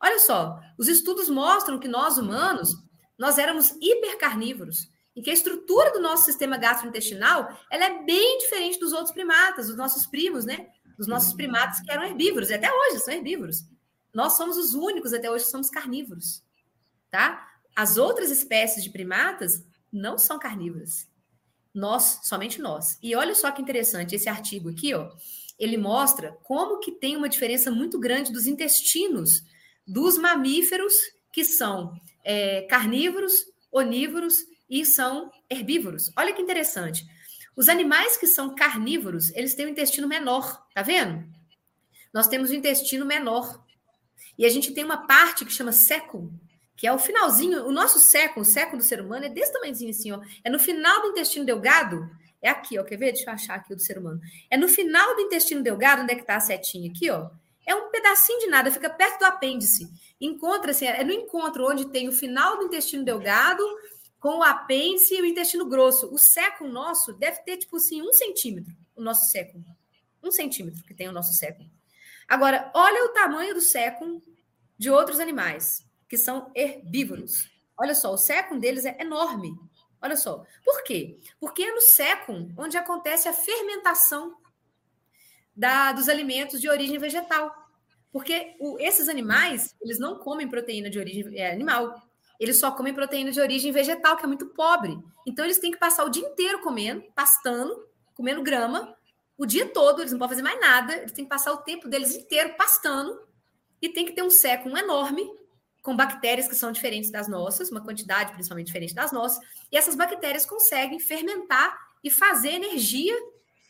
Olha 0.01 0.19
só, 0.19 0.59
os 0.77 0.87
estudos 0.87 1.29
mostram 1.29 1.79
que 1.79 1.87
nós 1.87 2.17
humanos, 2.17 2.69
nós 3.17 3.37
éramos 3.37 3.75
hipercarnívoros, 3.81 4.87
e 5.15 5.21
que 5.21 5.29
a 5.29 5.33
estrutura 5.33 5.91
do 5.91 5.99
nosso 5.99 6.23
sistema 6.23 6.57
gastrointestinal, 6.57 7.49
ela 7.69 7.85
é 7.85 8.03
bem 8.03 8.37
diferente 8.39 8.79
dos 8.79 8.93
outros 8.93 9.11
primatas, 9.11 9.67
dos 9.67 9.75
nossos 9.75 10.05
primos, 10.05 10.45
né? 10.45 10.67
Dos 10.99 11.07
nossos 11.07 11.31
primatas 11.31 11.79
que 11.79 11.89
eram 11.89 12.03
herbívoros, 12.03 12.49
e 12.49 12.55
até 12.55 12.69
hoje 12.69 12.99
são 12.99 13.13
herbívoros. 13.13 13.63
Nós 14.13 14.35
somos 14.35 14.57
os 14.57 14.73
únicos 14.73 15.13
até 15.13 15.31
hoje 15.31 15.45
que 15.45 15.49
somos 15.49 15.69
carnívoros, 15.69 16.43
tá? 17.09 17.47
As 17.73 17.95
outras 17.95 18.29
espécies 18.29 18.83
de 18.83 18.89
primatas 18.89 19.65
não 19.89 20.17
são 20.17 20.37
carnívoras. 20.37 21.07
Nós, 21.73 22.19
somente 22.23 22.59
nós. 22.59 22.97
E 23.01 23.15
olha 23.15 23.33
só 23.33 23.49
que 23.49 23.61
interessante, 23.61 24.13
esse 24.13 24.27
artigo 24.27 24.69
aqui, 24.69 24.93
ó, 24.93 25.09
ele 25.57 25.77
mostra 25.77 26.37
como 26.43 26.79
que 26.79 26.91
tem 26.91 27.15
uma 27.15 27.29
diferença 27.29 27.71
muito 27.71 27.97
grande 27.97 28.33
dos 28.33 28.45
intestinos 28.45 29.45
dos 29.87 30.17
mamíferos 30.17 30.93
que 31.31 31.45
são 31.45 31.93
é, 32.25 32.63
carnívoros, 32.63 33.45
onívoros 33.71 34.43
e 34.69 34.85
são 34.85 35.31
herbívoros. 35.49 36.11
Olha 36.17 36.33
que 36.33 36.41
interessante. 36.41 37.05
Os 37.59 37.67
animais 37.67 38.15
que 38.15 38.25
são 38.25 38.55
carnívoros, 38.55 39.31
eles 39.35 39.53
têm 39.53 39.65
um 39.65 39.69
intestino 39.71 40.07
menor, 40.07 40.65
tá 40.73 40.81
vendo? 40.81 41.27
Nós 42.13 42.25
temos 42.25 42.51
um 42.51 42.53
intestino 42.53 43.05
menor. 43.05 43.61
E 44.37 44.45
a 44.45 44.49
gente 44.49 44.73
tem 44.73 44.85
uma 44.85 45.05
parte 45.05 45.43
que 45.43 45.51
chama 45.51 45.73
século, 45.73 46.31
que 46.77 46.87
é 46.87 46.93
o 46.93 46.97
finalzinho, 46.97 47.65
o 47.65 47.71
nosso 47.73 47.99
século, 47.99 48.43
o 48.43 48.49
século 48.49 48.77
do 48.77 48.83
ser 48.85 49.01
humano 49.01 49.25
é 49.25 49.29
desse 49.29 49.51
tamanhozinho 49.51 49.89
assim, 49.89 50.09
ó. 50.09 50.21
É 50.41 50.49
no 50.49 50.57
final 50.57 51.01
do 51.01 51.09
intestino 51.09 51.45
delgado, 51.45 52.09
é 52.41 52.49
aqui, 52.49 52.79
ó, 52.79 52.83
quer 52.85 52.95
ver? 52.95 53.11
Deixa 53.11 53.29
eu 53.29 53.33
achar 53.33 53.55
aqui 53.55 53.73
o 53.73 53.75
do 53.75 53.81
ser 53.81 53.97
humano. 53.97 54.21
É 54.49 54.55
no 54.55 54.69
final 54.69 55.13
do 55.17 55.21
intestino 55.23 55.61
delgado, 55.61 56.03
onde 56.03 56.13
é 56.13 56.15
que 56.15 56.25
tá 56.25 56.37
a 56.37 56.39
setinha 56.39 56.89
aqui, 56.89 57.09
ó. 57.09 57.29
É 57.65 57.75
um 57.75 57.89
pedacinho 57.89 58.39
de 58.39 58.47
nada, 58.47 58.71
fica 58.71 58.89
perto 58.89 59.19
do 59.19 59.25
apêndice. 59.25 59.85
Encontra-se, 60.21 60.85
é 60.85 61.03
no 61.03 61.11
encontro 61.11 61.69
onde 61.69 61.89
tem 61.89 62.07
o 62.07 62.13
final 62.13 62.55
do 62.55 62.63
intestino 62.63 63.03
delgado 63.03 63.61
com 64.19 64.39
o 64.39 64.43
apêndice 64.43 65.15
e 65.15 65.21
o 65.21 65.25
intestino 65.25 65.65
grosso. 65.65 66.13
O 66.13 66.17
século 66.17 66.69
nosso 66.69 67.13
deve 67.13 67.41
ter, 67.41 67.57
tipo 67.57 67.77
assim, 67.77 68.01
um 68.01 68.11
centímetro, 68.11 68.75
o 68.95 69.01
nosso 69.01 69.29
século. 69.29 69.63
Um 70.21 70.31
centímetro 70.31 70.83
que 70.83 70.93
tem 70.93 71.07
o 71.07 71.13
nosso 71.13 71.33
século. 71.33 71.69
Agora, 72.27 72.69
olha 72.75 73.05
o 73.05 73.09
tamanho 73.09 73.53
do 73.53 73.61
século 73.61 74.21
de 74.77 74.89
outros 74.89 75.19
animais 75.19 75.85
que 76.07 76.17
são 76.17 76.51
herbívoros. 76.53 77.49
Olha 77.77 77.95
só, 77.95 78.13
o 78.13 78.17
século 78.17 78.59
deles 78.59 78.85
é 78.85 78.97
enorme. 78.99 79.57
Olha 80.01 80.15
só. 80.15 80.45
Por 80.63 80.83
quê? 80.83 81.19
Porque 81.39 81.63
é 81.63 81.73
no 81.73 81.81
século 81.81 82.51
onde 82.57 82.77
acontece 82.77 83.27
a 83.27 83.33
fermentação 83.33 84.37
da, 85.55 85.91
dos 85.91 86.09
alimentos 86.09 86.59
de 86.59 86.69
origem 86.69 86.97
vegetal. 86.97 87.53
Porque 88.11 88.55
o, 88.59 88.77
esses 88.79 89.07
animais, 89.07 89.75
eles 89.81 89.99
não 89.99 90.17
comem 90.17 90.47
proteína 90.47 90.89
de 90.89 90.99
origem 90.99 91.37
é, 91.37 91.51
animal. 91.51 92.01
Eles 92.39 92.57
só 92.57 92.71
comem 92.71 92.93
proteína 92.93 93.31
de 93.31 93.41
origem 93.41 93.71
vegetal, 93.71 94.15
que 94.15 94.23
é 94.23 94.27
muito 94.27 94.47
pobre. 94.47 94.97
Então, 95.27 95.43
eles 95.43 95.59
têm 95.59 95.71
que 95.71 95.77
passar 95.77 96.05
o 96.05 96.09
dia 96.09 96.25
inteiro 96.25 96.61
comendo, 96.61 97.03
pastando, 97.13 97.85
comendo 98.15 98.41
grama, 98.41 98.95
o 99.37 99.45
dia 99.45 99.67
todo, 99.67 100.01
eles 100.01 100.11
não 100.11 100.19
podem 100.19 100.37
fazer 100.37 100.43
mais 100.43 100.59
nada, 100.59 100.97
eles 100.97 101.13
têm 101.13 101.23
que 101.23 101.29
passar 101.29 101.53
o 101.53 101.57
tempo 101.57 101.87
deles 101.87 102.13
inteiro 102.13 102.55
pastando, 102.57 103.17
e 103.81 103.87
tem 103.87 104.05
que 104.05 104.11
ter 104.11 104.21
um 104.21 104.29
século 104.29 104.77
enorme 104.77 105.25
com 105.81 105.95
bactérias 105.95 106.47
que 106.47 106.55
são 106.55 106.73
diferentes 106.73 107.09
das 107.09 107.27
nossas, 107.29 107.71
uma 107.71 107.81
quantidade 107.81 108.33
principalmente 108.33 108.67
diferente 108.67 108.93
das 108.93 109.13
nossas, 109.13 109.39
e 109.71 109.77
essas 109.77 109.95
bactérias 109.95 110.45
conseguem 110.45 110.99
fermentar 110.99 111.77
e 112.03 112.11
fazer 112.11 112.49
energia 112.49 113.15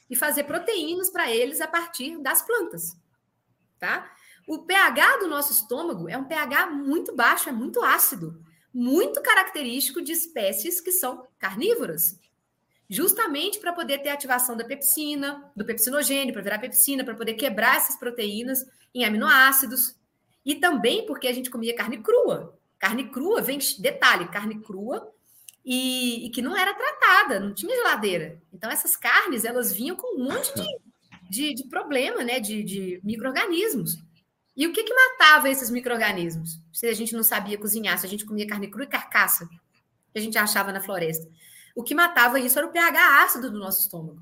e 0.10 0.16
fazer 0.16 0.46
proteínas 0.46 1.12
para 1.12 1.30
eles 1.32 1.62
a 1.62 1.68
partir 1.68 2.18
das 2.18 2.42
plantas, 2.42 2.98
tá? 3.80 4.12
O 4.48 4.66
pH 4.66 5.18
do 5.18 5.28
nosso 5.28 5.52
estômago 5.52 6.10
é 6.10 6.18
um 6.18 6.26
pH 6.26 6.72
muito 6.72 7.16
baixo, 7.16 7.48
é 7.48 7.52
muito 7.52 7.84
ácido, 7.84 8.44
muito 8.74 9.22
característico 9.22 10.02
de 10.02 10.12
espécies 10.12 10.80
que 10.80 10.92
são 10.92 11.26
carnívoras. 11.38 12.20
Justamente 12.90 13.60
para 13.60 13.74
poder 13.74 14.00
ter 14.00 14.10
ativação 14.10 14.58
da 14.58 14.66
pepsina, 14.66 15.52
do 15.56 15.66
pepsinogênio, 15.66 16.34
para 16.34 16.42
virar 16.42 16.60
pepsina, 16.60 17.04
para 17.04 17.16
poder 17.16 17.36
quebrar 17.36 17.78
essas 17.78 17.96
proteínas 17.96 18.66
em 18.94 19.06
aminoácidos, 19.06 19.96
e 20.46 20.56
também 20.56 21.06
porque 21.06 21.28
a 21.28 21.34
gente 21.34 21.50
comia 21.50 21.76
carne 21.76 22.00
crua. 22.00 22.58
Carne 22.80 23.10
crua, 23.10 23.42
vem, 23.42 23.60
detalhe, 23.80 24.28
carne 24.30 24.60
crua 24.62 25.14
e, 25.64 26.26
e, 26.26 26.30
que 26.30 26.42
não 26.42 26.56
era 26.56 26.74
tratada, 26.74 27.40
não 27.40 27.54
tinha 27.54 27.76
geladeira. 27.76 28.42
Então, 28.52 28.72
essas 28.72 28.96
carnes, 28.96 29.46
elas 29.46 29.72
vinham 29.72 29.96
com 29.96 30.20
um 30.20 30.24
monte 30.24 30.52
de, 30.56 30.80
de, 31.30 31.54
de 31.54 31.68
problema, 31.68 32.24
né? 32.24 32.40
De, 32.40 32.64
de 32.64 33.00
micro-organismos. 33.04 33.98
E 34.60 34.68
o 34.68 34.74
que, 34.74 34.84
que 34.84 34.94
matava 34.94 35.50
esses 35.50 35.70
micro-organismos? 35.70 36.60
Se 36.74 36.86
a 36.86 36.94
gente 36.94 37.14
não 37.14 37.24
sabia 37.24 37.58
cozinhar, 37.58 37.98
se 37.98 38.06
a 38.06 38.10
gente 38.10 38.26
comia 38.26 38.46
carne 38.46 38.68
crua 38.68 38.84
e 38.84 38.90
carcaça, 38.90 39.48
que 40.12 40.20
a 40.20 40.22
gente 40.22 40.38
achava 40.38 40.74
na 40.74 40.82
floresta. 40.82 41.32
O 41.74 41.82
que 41.82 41.96
matava 41.96 42.38
isso 42.42 42.60
era 42.60 42.68
o 42.68 42.72
pH 42.72 43.24
ácido 43.24 43.50
do 43.50 43.58
nosso 43.58 43.84
estômago, 43.84 44.22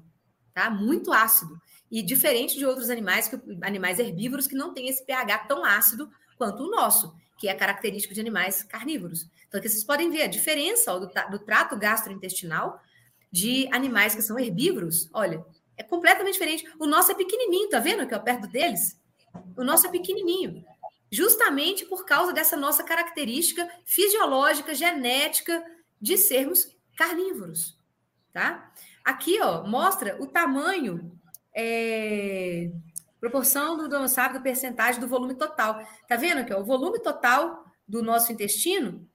tá? 0.53 0.69
Muito 0.69 1.11
ácido. 1.11 1.59
E 1.89 2.03
diferente 2.03 2.55
de 2.55 2.67
outros 2.67 2.91
animais, 2.91 3.27
que, 3.27 3.35
animais 3.63 3.97
herbívoros 3.97 4.45
que 4.45 4.53
não 4.53 4.75
têm 4.75 4.87
esse 4.87 5.03
pH 5.03 5.47
tão 5.47 5.65
ácido 5.65 6.07
quanto 6.37 6.61
o 6.61 6.69
nosso, 6.69 7.15
que 7.39 7.47
é 7.47 7.55
característico 7.55 8.13
de 8.13 8.21
animais 8.21 8.61
carnívoros. 8.61 9.27
Então, 9.47 9.59
aqui 9.59 9.67
vocês 9.67 9.83
podem 9.83 10.11
ver 10.11 10.21
a 10.21 10.27
diferença 10.27 10.93
ó, 10.93 10.99
do, 10.99 11.09
do 11.31 11.39
trato 11.39 11.75
gastrointestinal 11.75 12.79
de 13.31 13.67
animais 13.71 14.13
que 14.13 14.21
são 14.21 14.37
herbívoros. 14.37 15.09
Olha, 15.13 15.43
é 15.75 15.81
completamente 15.81 16.33
diferente. 16.33 16.71
O 16.77 16.85
nosso 16.85 17.11
é 17.11 17.15
pequenininho, 17.15 17.69
tá 17.69 17.79
vendo 17.79 18.03
aqui, 18.03 18.13
ó, 18.13 18.19
perto 18.19 18.47
deles? 18.47 18.96
O 19.55 19.63
nosso 19.63 19.87
é 19.87 19.91
pequenininho. 19.91 20.63
Justamente 21.11 21.85
por 21.85 22.05
causa 22.05 22.33
dessa 22.33 22.57
nossa 22.57 22.83
característica 22.83 23.69
fisiológica, 23.85 24.75
genética 24.75 25.63
de 26.01 26.17
sermos 26.17 26.75
carnívoros, 26.95 27.77
tá? 28.33 28.71
Aqui, 29.03 29.39
ó, 29.41 29.65
mostra 29.65 30.21
o 30.21 30.27
tamanho 30.27 31.11
é, 31.55 32.69
proporção 33.19 33.77
do 33.77 33.89
dono 33.89 34.07
sabe 34.07 34.37
do 34.37 34.43
percentagem 34.43 35.01
do 35.01 35.07
volume 35.07 35.33
total. 35.33 35.81
Tá 36.07 36.15
vendo 36.15 36.39
aqui? 36.39 36.53
Ó, 36.53 36.59
o 36.59 36.65
volume 36.65 36.99
total 36.99 37.65
do 37.87 38.03
nosso 38.03 38.31
intestino, 38.31 39.07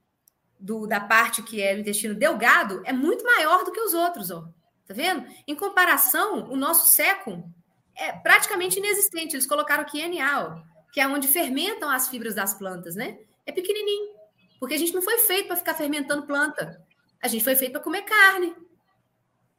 do, 0.59 0.85
da 0.87 0.99
parte 0.99 1.41
que 1.41 1.61
é 1.61 1.73
o 1.73 1.79
intestino 1.79 2.13
delgado, 2.13 2.81
é 2.85 2.91
muito 2.91 3.23
maior 3.23 3.63
do 3.63 3.71
que 3.71 3.79
os 3.79 3.93
outros, 3.93 4.29
ó. 4.29 4.47
Tá 4.85 4.93
vendo? 4.93 5.25
Em 5.47 5.55
comparação, 5.55 6.49
o 6.51 6.57
nosso 6.57 6.91
século 6.91 7.49
é 7.95 8.11
praticamente 8.11 8.79
inexistente. 8.79 9.35
Eles 9.35 9.47
colocaram 9.47 9.83
aqui 9.83 10.01
ó, 10.01 10.61
que 10.91 10.99
é 10.99 11.07
onde 11.07 11.27
fermentam 11.27 11.89
as 11.89 12.07
fibras 12.07 12.35
das 12.35 12.53
plantas, 12.53 12.95
né? 12.95 13.17
É 13.45 13.51
pequenininho. 13.51 14.13
Porque 14.59 14.75
a 14.75 14.77
gente 14.77 14.93
não 14.93 15.01
foi 15.01 15.17
feito 15.19 15.47
para 15.47 15.57
ficar 15.57 15.73
fermentando 15.73 16.25
planta. 16.25 16.81
A 17.21 17.27
gente 17.27 17.43
foi 17.43 17.55
feito 17.55 17.73
para 17.73 17.81
comer 17.81 18.03
carne. 18.03 18.55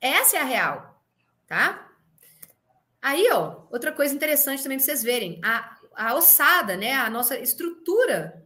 Essa 0.00 0.36
é 0.36 0.40
a 0.40 0.44
real, 0.44 1.02
tá? 1.46 1.90
Aí, 3.00 3.28
ó, 3.32 3.62
outra 3.70 3.92
coisa 3.92 4.14
interessante 4.14 4.62
também 4.62 4.78
para 4.78 4.84
vocês 4.84 5.02
verem, 5.02 5.40
a, 5.42 5.78
a 5.94 6.14
ossada, 6.14 6.76
né, 6.76 6.92
a 6.92 7.10
nossa 7.10 7.38
estrutura, 7.38 8.42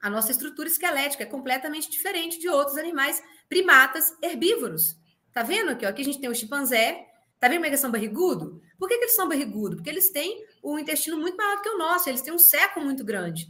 a 0.00 0.10
nossa 0.10 0.32
estrutura 0.32 0.68
esquelética 0.68 1.22
é 1.22 1.26
completamente 1.26 1.90
diferente 1.90 2.38
de 2.38 2.48
outros 2.48 2.76
animais 2.76 3.22
primatas 3.48 4.16
herbívoros. 4.20 4.96
Tá 5.32 5.42
vendo 5.42 5.70
aqui, 5.70 5.86
ó, 5.86 5.88
aqui 5.88 6.02
a 6.02 6.04
gente 6.04 6.20
tem 6.20 6.28
o 6.28 6.34
chimpanzé, 6.34 7.06
tá 7.38 7.48
vendo 7.48 7.58
como 7.58 7.66
é 7.66 7.68
eles 7.70 7.80
são 7.80 7.90
barrigudo? 7.90 8.60
Por 8.84 8.88
que, 8.88 8.98
que 8.98 9.04
eles 9.04 9.16
são 9.16 9.26
barrigudos? 9.26 9.76
Porque 9.76 9.88
eles 9.88 10.10
têm 10.10 10.44
um 10.62 10.78
intestino 10.78 11.16
muito 11.16 11.38
maior 11.38 11.56
do 11.56 11.62
que 11.62 11.70
o 11.70 11.78
nosso, 11.78 12.06
eles 12.06 12.20
têm 12.20 12.34
um 12.34 12.38
seco 12.38 12.82
muito 12.82 13.02
grande. 13.02 13.48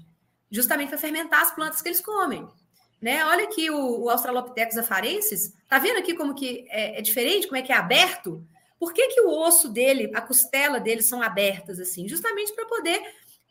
justamente 0.49 0.91
para 0.91 0.99
fermentar 0.99 1.43
as 1.43 1.53
plantas 1.53 1.83
que 1.83 1.89
eles 1.89 2.01
comem. 2.01 2.47
Né? 3.03 3.27
Olha 3.27 3.43
aqui 3.43 3.69
o, 3.69 4.05
o 4.05 4.11
Australopithecus 4.11 4.79
afarensis, 4.79 5.53
tá 5.69 5.81
vendo 5.81 5.99
aqui 5.99 6.15
como 6.15 6.37
que 6.37 6.65
é, 6.69 7.01
é, 7.01 7.03
diferente, 7.03 7.49
como 7.49 7.57
é 7.57 7.63
que 7.63 7.73
é 7.73 7.77
aberto? 7.77 8.47
Por 8.79 8.93
que, 8.93 9.09
que 9.09 9.23
o 9.23 9.29
osso 9.29 9.69
dele, 9.69 10.09
a 10.15 10.21
costela 10.21 10.79
dele 10.79 11.03
são 11.03 11.21
abertas 11.21 11.81
assim? 11.81 12.07
Justamente 12.09 12.53
para 12.53 12.67
poder 12.67 13.03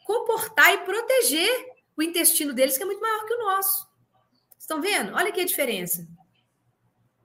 comportar 0.05 0.73
e 0.73 0.77
proteger 0.86 1.51
o 1.97 2.01
intestino 2.01 2.53
deles, 2.53 2.77
que 2.77 2.84
é 2.84 2.86
muito 2.86 3.01
maior 3.01 3.25
que 3.25 3.34
o 3.34 3.43
nosso. 3.43 3.86
Estão 4.57 4.79
vendo? 4.79 5.13
Olha 5.15 5.27
aqui 5.27 5.41
a 5.41 5.45
diferença. 5.45 6.07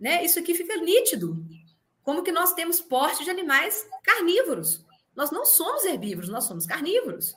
Né? 0.00 0.24
Isso 0.24 0.40
aqui 0.40 0.52
fica 0.52 0.76
nítido. 0.78 1.46
Como 2.08 2.22
que 2.22 2.32
nós 2.32 2.54
temos 2.54 2.80
porte 2.80 3.22
de 3.22 3.28
animais 3.28 3.86
carnívoros. 4.02 4.82
Nós 5.14 5.30
não 5.30 5.44
somos 5.44 5.84
herbívoros, 5.84 6.30
nós 6.30 6.44
somos 6.44 6.64
carnívoros. 6.64 7.34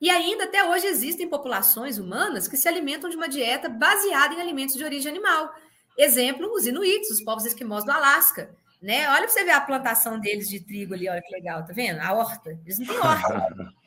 E 0.00 0.10
ainda 0.10 0.42
até 0.42 0.68
hoje 0.68 0.84
existem 0.88 1.28
populações 1.28 1.96
humanas 1.96 2.48
que 2.48 2.56
se 2.56 2.66
alimentam 2.66 3.08
de 3.08 3.14
uma 3.14 3.28
dieta 3.28 3.68
baseada 3.68 4.34
em 4.34 4.40
alimentos 4.40 4.74
de 4.74 4.82
origem 4.82 5.12
animal. 5.12 5.54
Exemplo, 5.96 6.52
os 6.52 6.66
inuits, 6.66 7.08
os 7.08 7.20
povos 7.20 7.44
esquimós 7.44 7.84
do 7.84 7.92
Alasca. 7.92 8.52
Né? 8.82 9.08
Olha 9.10 9.20
para 9.20 9.28
você 9.28 9.44
ver 9.44 9.52
a 9.52 9.60
plantação 9.60 10.18
deles 10.18 10.48
de 10.48 10.58
trigo 10.58 10.92
ali, 10.92 11.08
olha 11.08 11.22
que 11.22 11.32
legal, 11.32 11.64
tá 11.64 11.72
vendo? 11.72 12.00
A 12.00 12.14
horta. 12.14 12.58
Eles 12.64 12.80
não 12.80 12.86
têm 12.88 12.98
horta. 12.98 13.74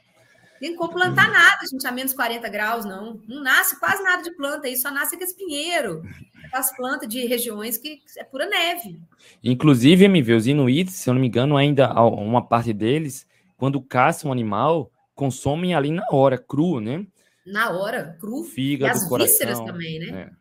Tem 0.59 0.75
como 0.75 0.93
plantar 0.93 1.29
nada, 1.31 1.65
gente, 1.71 1.87
a 1.87 1.91
menos 1.91 2.13
40 2.13 2.49
graus, 2.49 2.85
não. 2.85 3.21
Não 3.27 3.41
nasce 3.41 3.79
quase 3.79 4.03
nada 4.03 4.21
de 4.21 4.31
planta 4.31 4.67
aí, 4.67 4.75
só 4.75 4.91
nasce 4.91 5.15
aqueles 5.15 5.33
pinheiro, 5.33 6.03
as 6.51 6.75
plantas 6.75 7.07
de 7.07 7.25
regiões 7.25 7.77
que 7.77 8.01
é 8.17 8.23
pura 8.23 8.45
neve. 8.45 8.99
Inclusive, 9.41 10.05
MV, 10.05 10.33
os 10.33 10.47
inuits, 10.47 10.93
se 10.95 11.09
eu 11.09 11.13
não 11.13 11.21
me 11.21 11.27
engano, 11.27 11.55
ainda 11.55 11.93
uma 12.03 12.45
parte 12.45 12.73
deles, 12.73 13.25
quando 13.55 13.81
caçam 13.81 14.29
um 14.29 14.33
animal, 14.33 14.91
consomem 15.15 15.73
ali 15.73 15.91
na 15.91 16.05
hora, 16.11 16.37
cru, 16.37 16.81
né? 16.81 17.05
Na 17.45 17.71
hora, 17.71 18.17
cru. 18.19 18.43
Fígado, 18.43 18.93
e 18.93 18.97
as 18.97 19.07
coração, 19.07 19.31
vísceras 19.31 19.59
também, 19.61 19.99
né? 19.99 20.31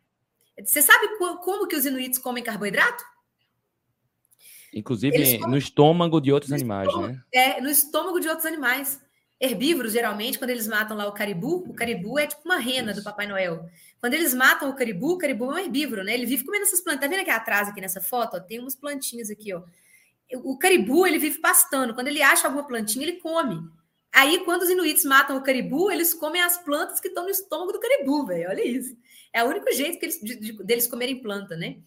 É. 0.57 0.63
Você 0.63 0.81
sabe 0.81 1.17
como 1.17 1.67
que 1.67 1.75
os 1.75 1.85
inuits 1.85 2.17
comem 2.17 2.43
carboidrato? 2.43 3.03
Inclusive 4.73 5.15
comem... 5.15 5.51
no 5.51 5.57
estômago 5.57 6.19
de 6.19 6.31
outros 6.31 6.49
no 6.49 6.57
animais, 6.57 6.87
estômago, 6.87 7.13
né? 7.13 7.21
É, 7.33 7.61
no 7.61 7.69
estômago 7.69 8.19
de 8.19 8.27
outros 8.27 8.45
animais. 8.45 9.01
Herbívoros, 9.39 9.93
geralmente, 9.93 10.37
quando 10.37 10.49
eles 10.49 10.67
matam 10.67 10.97
lá 10.97 11.07
o 11.07 11.13
caribu, 11.13 11.63
o 11.67 11.73
caribu 11.73 12.19
é 12.19 12.27
tipo 12.27 12.41
uma 12.43 12.57
rena 12.57 12.93
do 12.93 13.01
Papai 13.01 13.25
Noel. 13.25 13.65
Quando 14.01 14.13
eles 14.13 14.33
matam 14.33 14.69
o 14.69 14.75
caribu, 14.75 15.13
o 15.13 15.17
caribu 15.17 15.45
é 15.45 15.55
um 15.55 15.57
herbívoro, 15.57 16.03
né? 16.03 16.13
Ele 16.13 16.25
vive 16.25 16.43
comendo 16.43 16.63
essas 16.63 16.81
plantas. 16.81 17.01
Tá 17.01 17.07
vendo 17.07 17.21
aqui 17.21 17.29
atrás, 17.29 17.69
aqui 17.69 17.79
nessa 17.79 18.01
foto? 18.01 18.35
Ó, 18.35 18.39
tem 18.39 18.59
umas 18.59 18.75
plantinhas 18.75 19.29
aqui, 19.29 19.53
ó. 19.53 19.61
O 20.43 20.57
caribu, 20.57 21.07
ele 21.07 21.17
vive 21.17 21.39
pastando. 21.39 21.93
Quando 21.93 22.09
ele 22.09 22.21
acha 22.21 22.47
alguma 22.47 22.67
plantinha, 22.67 23.05
ele 23.05 23.17
come. 23.17 23.61
Aí, 24.11 24.39
quando 24.39 24.63
os 24.63 24.69
inuits 24.69 25.05
matam 25.05 25.37
o 25.37 25.41
caribu, 25.41 25.89
eles 25.89 26.13
comem 26.13 26.41
as 26.41 26.57
plantas 26.57 26.99
que 26.99 27.07
estão 27.07 27.23
no 27.23 27.29
estômago 27.29 27.71
do 27.71 27.79
caribu, 27.79 28.25
velho. 28.25 28.49
Olha 28.49 28.65
isso. 28.65 28.95
É 29.31 29.43
o 29.43 29.47
único 29.47 29.71
jeito 29.71 29.99
que 29.99 30.05
eles, 30.05 30.19
de, 30.21 30.35
de, 30.35 30.63
deles 30.63 30.87
comerem 30.87 31.21
planta, 31.21 31.55
né? 31.55 31.77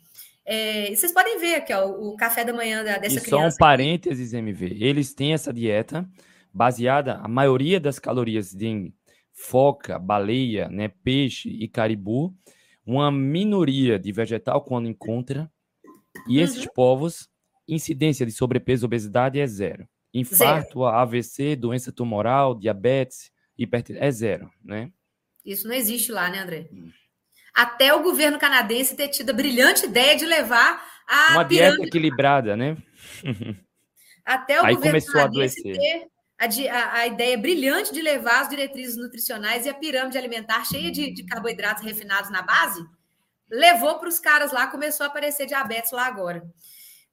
É, 0.44 0.94
vocês 0.94 1.12
podem 1.12 1.38
ver 1.38 1.56
aqui, 1.56 1.72
ó, 1.72 1.86
o 1.86 2.16
café 2.16 2.44
da 2.44 2.52
manhã 2.52 2.82
dessa 2.82 3.18
e 3.18 3.20
criança. 3.20 3.30
Só 3.30 3.46
um 3.46 3.56
parênteses, 3.56 4.32
MV. 4.32 4.78
Eles 4.80 5.12
têm 5.12 5.34
essa 5.34 5.52
dieta 5.52 6.08
baseada, 6.52 7.16
a 7.16 7.28
maioria 7.28 7.80
das 7.80 7.98
calorias 7.98 8.52
de 8.52 8.92
foca, 9.32 9.98
baleia, 9.98 10.68
né, 10.68 10.88
peixe 10.88 11.48
e 11.48 11.66
caribu, 11.66 12.34
uma 12.84 13.10
minoria 13.10 13.98
de 13.98 14.12
vegetal 14.12 14.62
quando 14.62 14.88
encontra, 14.88 15.50
e 16.28 16.38
uhum. 16.38 16.44
esses 16.44 16.66
povos, 16.66 17.28
incidência 17.66 18.26
de 18.26 18.32
sobrepeso 18.32 18.84
e 18.84 18.86
obesidade 18.86 19.40
é 19.40 19.46
zero. 19.46 19.88
Infarto, 20.12 20.80
zero. 20.80 20.86
AVC, 20.86 21.56
doença 21.56 21.90
tumoral, 21.90 22.54
diabetes, 22.54 23.32
hipertensão, 23.56 24.02
é 24.02 24.10
zero, 24.10 24.50
né? 24.62 24.90
Isso 25.44 25.66
não 25.66 25.74
existe 25.74 26.12
lá, 26.12 26.28
né, 26.28 26.40
André? 26.40 26.68
Hum. 26.72 26.90
Até 27.54 27.92
o 27.92 28.02
governo 28.02 28.38
canadense 28.38 28.96
ter 28.96 29.08
tido 29.08 29.30
a 29.30 29.34
brilhante 29.34 29.86
ideia 29.86 30.16
de 30.16 30.24
levar 30.24 30.84
a 31.06 31.34
uma 31.34 31.44
pirâmide... 31.44 31.76
dieta 31.76 31.88
equilibrada, 31.88 32.56
né? 32.56 32.76
Até 34.24 34.60
o 34.60 34.64
Aí 34.64 34.74
governo 34.74 35.00
começou 35.00 35.12
canadense 35.12 35.58
a 35.58 35.70
adoecer. 35.70 35.76
ter 35.76 36.11
a, 36.42 36.74
a, 36.74 36.94
a, 36.94 37.06
ideia 37.06 37.38
brilhante 37.38 37.92
de 37.92 38.02
levar 38.02 38.40
as 38.40 38.48
diretrizes 38.48 38.96
nutricionais 38.96 39.64
e 39.64 39.68
a 39.68 39.74
pirâmide 39.74 40.18
alimentar 40.18 40.64
cheia 40.64 40.90
de, 40.90 41.12
de 41.12 41.24
carboidratos 41.24 41.84
refinados 41.84 42.30
na 42.30 42.42
base, 42.42 42.84
levou 43.48 43.98
para 44.00 44.08
os 44.08 44.18
caras 44.18 44.50
lá, 44.50 44.66
começou 44.66 45.04
a 45.04 45.08
aparecer 45.08 45.46
diabetes 45.46 45.92
lá 45.92 46.06
agora. 46.06 46.42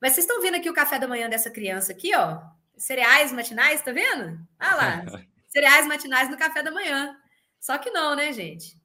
Mas 0.02 0.14
vocês 0.14 0.26
estão 0.26 0.42
vendo 0.42 0.56
aqui 0.56 0.70
o 0.70 0.74
café 0.74 0.98
da 0.98 1.08
manhã 1.08 1.30
dessa 1.30 1.52
criança 1.52 1.92
aqui, 1.92 2.16
ó? 2.16 2.42
Cereais 2.76 3.32
matinais, 3.32 3.82
tá 3.82 3.92
vendo? 3.92 4.40
Olha 4.60 4.76
lá, 4.76 5.06
cereais 5.48 5.86
matinais 5.86 6.30
no 6.30 6.38
café 6.38 6.64
da 6.64 6.72
manhã. 6.72 7.16
Só 7.60 7.78
que 7.78 7.92
não, 7.92 8.16
né, 8.16 8.34
gente? 8.34 8.76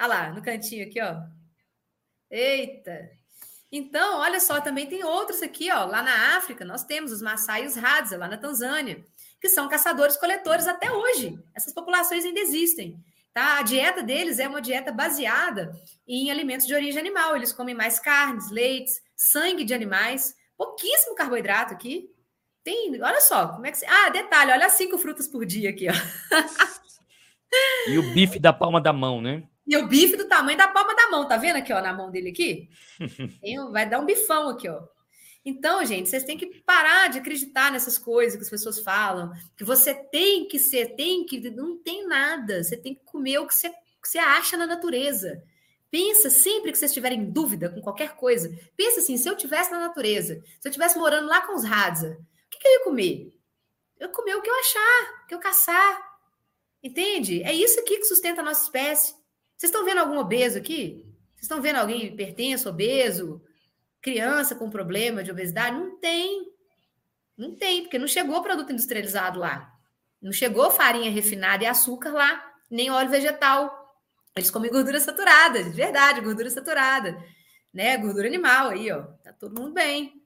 Olha 0.00 0.08
lá, 0.08 0.30
no 0.30 0.40
cantinho 0.40 0.86
aqui, 0.86 1.00
ó. 1.02 1.16
Eita! 2.30 3.10
Então, 3.72 4.18
olha 4.18 4.40
só, 4.40 4.60
também 4.60 4.86
tem 4.86 5.04
outros 5.04 5.42
aqui, 5.42 5.70
ó. 5.70 5.84
Lá 5.84 6.02
na 6.02 6.36
África, 6.38 6.64
nós 6.64 6.84
temos 6.84 7.12
os 7.12 7.20
Maasai 7.20 7.64
e 7.64 7.66
os 7.66 7.76
Hadza, 7.76 8.16
lá 8.16 8.28
na 8.28 8.38
Tanzânia 8.38 9.04
que 9.40 9.48
são 9.48 9.68
caçadores-coletores 9.68 10.66
até 10.66 10.90
hoje. 10.90 11.38
Essas 11.54 11.72
populações 11.72 12.24
ainda 12.24 12.40
existem. 12.40 13.02
Tá? 13.32 13.58
A 13.58 13.62
dieta 13.62 14.02
deles 14.02 14.38
é 14.38 14.48
uma 14.48 14.60
dieta 14.60 14.92
baseada 14.92 15.72
em 16.06 16.30
alimentos 16.30 16.66
de 16.66 16.74
origem 16.74 17.00
animal. 17.00 17.36
Eles 17.36 17.52
comem 17.52 17.74
mais 17.74 17.98
carnes, 17.98 18.50
leites, 18.50 19.00
sangue 19.16 19.64
de 19.64 19.72
animais, 19.72 20.34
pouquíssimo 20.56 21.14
carboidrato 21.14 21.72
aqui. 21.72 22.10
Tem, 22.62 23.02
olha 23.02 23.20
só, 23.20 23.48
como 23.48 23.66
é 23.66 23.72
que 23.72 23.86
Ah, 23.86 24.10
detalhe, 24.10 24.52
olha 24.52 24.68
cinco 24.68 24.98
frutas 24.98 25.26
por 25.26 25.46
dia 25.46 25.70
aqui, 25.70 25.86
ó. 25.88 25.92
E 27.88 27.98
o 27.98 28.12
bife 28.12 28.38
da 28.38 28.52
palma 28.52 28.80
da 28.80 28.92
mão, 28.92 29.20
né? 29.20 29.42
E 29.66 29.76
o 29.76 29.86
bife 29.86 30.16
do 30.16 30.28
tamanho 30.28 30.58
da 30.58 30.68
palma 30.68 30.94
da 30.94 31.10
mão, 31.10 31.26
tá 31.26 31.36
vendo 31.36 31.56
aqui, 31.56 31.72
ó, 31.72 31.80
na 31.80 31.92
mão 31.92 32.10
dele 32.10 32.30
aqui? 32.30 32.68
Tem, 33.40 33.56
vai 33.70 33.88
dar 33.88 34.00
um 34.00 34.04
bifão 34.04 34.48
aqui, 34.48 34.68
ó. 34.68 34.82
Então, 35.44 35.84
gente, 35.84 36.08
vocês 36.08 36.24
têm 36.24 36.36
que 36.36 36.62
parar 36.62 37.08
de 37.08 37.18
acreditar 37.18 37.72
nessas 37.72 37.96
coisas 37.96 38.36
que 38.36 38.42
as 38.42 38.50
pessoas 38.50 38.78
falam, 38.80 39.32
que 39.56 39.64
você 39.64 39.94
tem 39.94 40.46
que 40.46 40.58
ser, 40.58 40.94
tem 40.96 41.24
que, 41.24 41.50
não 41.50 41.78
tem 41.78 42.06
nada. 42.06 42.62
Você 42.62 42.76
tem 42.76 42.94
que 42.94 43.04
comer 43.04 43.38
o 43.38 43.46
que 43.46 43.54
você, 43.54 43.70
que 43.70 44.08
você 44.08 44.18
acha 44.18 44.56
na 44.56 44.66
natureza. 44.66 45.42
Pensa 45.90 46.30
sempre 46.30 46.70
que 46.70 46.78
vocês 46.78 46.90
estiverem 46.90 47.20
em 47.20 47.30
dúvida 47.30 47.68
com 47.70 47.80
qualquer 47.80 48.14
coisa. 48.16 48.54
Pensa 48.76 49.00
assim: 49.00 49.16
se 49.16 49.28
eu 49.28 49.36
tivesse 49.36 49.70
na 49.70 49.80
natureza, 49.80 50.42
se 50.60 50.68
eu 50.68 50.70
estivesse 50.70 50.98
morando 50.98 51.26
lá 51.26 51.40
com 51.46 51.54
os 51.54 51.64
Hadza, 51.64 52.18
o 52.20 52.50
que, 52.50 52.58
que 52.58 52.68
eu 52.68 52.72
ia 52.72 52.84
comer? 52.84 53.34
Eu 53.98 54.06
ia 54.06 54.12
comer 54.12 54.36
o 54.36 54.42
que 54.42 54.50
eu 54.50 54.54
achar, 54.54 55.22
o 55.24 55.26
que 55.26 55.34
eu 55.34 55.40
caçar. 55.40 56.10
Entende? 56.82 57.42
É 57.42 57.52
isso 57.52 57.80
aqui 57.80 57.98
que 57.98 58.04
sustenta 58.04 58.40
a 58.40 58.44
nossa 58.44 58.64
espécie. 58.64 59.14
Vocês 59.56 59.70
estão 59.70 59.84
vendo 59.84 59.98
algum 59.98 60.18
obeso 60.18 60.58
aqui? 60.58 61.04
Vocês 61.34 61.42
estão 61.42 61.60
vendo 61.60 61.76
alguém 61.76 62.06
hipertenso, 62.06 62.68
obeso? 62.68 63.42
Criança 64.00 64.54
com 64.54 64.70
problema 64.70 65.22
de 65.22 65.30
obesidade? 65.30 65.76
Não 65.76 65.98
tem. 65.98 66.52
Não 67.36 67.54
tem, 67.54 67.82
porque 67.82 67.98
não 67.98 68.06
chegou 68.06 68.42
produto 68.42 68.72
industrializado 68.72 69.38
lá. 69.38 69.72
Não 70.20 70.32
chegou 70.32 70.70
farinha 70.70 71.10
refinada 71.10 71.64
e 71.64 71.66
açúcar 71.66 72.10
lá, 72.10 72.52
nem 72.70 72.90
óleo 72.90 73.08
vegetal. 73.08 73.96
Eles 74.36 74.50
comem 74.50 74.70
gordura 74.70 75.00
saturada, 75.00 75.62
de 75.62 75.70
verdade, 75.70 76.20
gordura 76.20 76.50
saturada, 76.50 77.18
né? 77.72 77.96
Gordura 77.96 78.28
animal 78.28 78.70
aí, 78.70 78.92
ó. 78.92 79.02
Tá 79.24 79.32
todo 79.32 79.58
mundo 79.58 79.72
bem. 79.72 80.20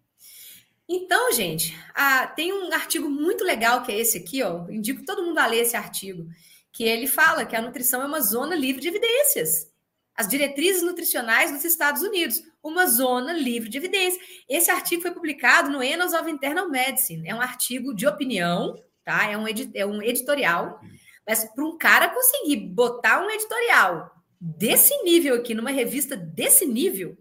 Então, 0.89 1.33
gente, 1.33 1.75
ah, 1.95 2.27
tem 2.27 2.53
um 2.53 2.73
artigo 2.73 3.09
muito 3.09 3.43
legal 3.43 3.83
que 3.83 3.93
é 3.93 3.99
esse 3.99 4.19
aqui, 4.19 4.43
ó. 4.43 4.69
Indico 4.69 5.05
todo 5.05 5.23
mundo 5.25 5.39
a 5.39 5.47
ler 5.47 5.61
esse 5.61 5.77
artigo, 5.77 6.29
que 6.73 6.85
ele 6.85 7.07
fala 7.07 7.47
que 7.47 7.57
a 7.57 7.63
nutrição 7.63 8.03
é 8.03 8.07
uma 8.07 8.21
zona 8.21 8.55
livre 8.55 8.83
de 8.83 8.89
evidências. 8.89 9.73
As 10.15 10.29
diretrizes 10.29 10.83
nutricionais 10.83 11.51
dos 11.51 11.65
Estados 11.65 12.03
Unidos 12.03 12.43
uma 12.65 12.87
zona 12.87 13.33
livre 13.33 13.69
de 13.69 13.79
evidência. 13.79 14.21
Esse 14.49 14.71
artigo 14.71 15.03
foi 15.03 15.13
publicado 15.13 15.71
no 15.71 15.81
Annals 15.81 16.15
of 16.15 16.29
Internal 16.29 16.69
Medicine. 16.69 17.29
É 17.29 17.35
um 17.35 17.41
artigo 17.41 17.95
de 17.95 18.07
opinião, 18.07 18.83
tá? 19.05 19.31
É 19.31 19.37
um, 19.37 19.45
é 19.75 19.87
um 19.87 20.03
editorial. 20.03 20.81
Mas 21.27 21.45
para 21.45 21.65
um 21.65 21.79
cara 21.79 22.09
conseguir 22.09 22.57
botar 22.57 23.23
um 23.25 23.31
editorial 23.31 24.11
desse 24.41 24.97
nível 25.03 25.37
aqui, 25.37 25.55
numa 25.55 25.71
revista 25.71 26.17
desse 26.17 26.67
nível, 26.67 27.17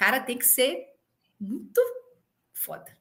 cara 0.00 0.18
tem 0.18 0.38
que 0.38 0.46
ser 0.46 0.86
muito 1.38 1.78
foda, 2.54 2.96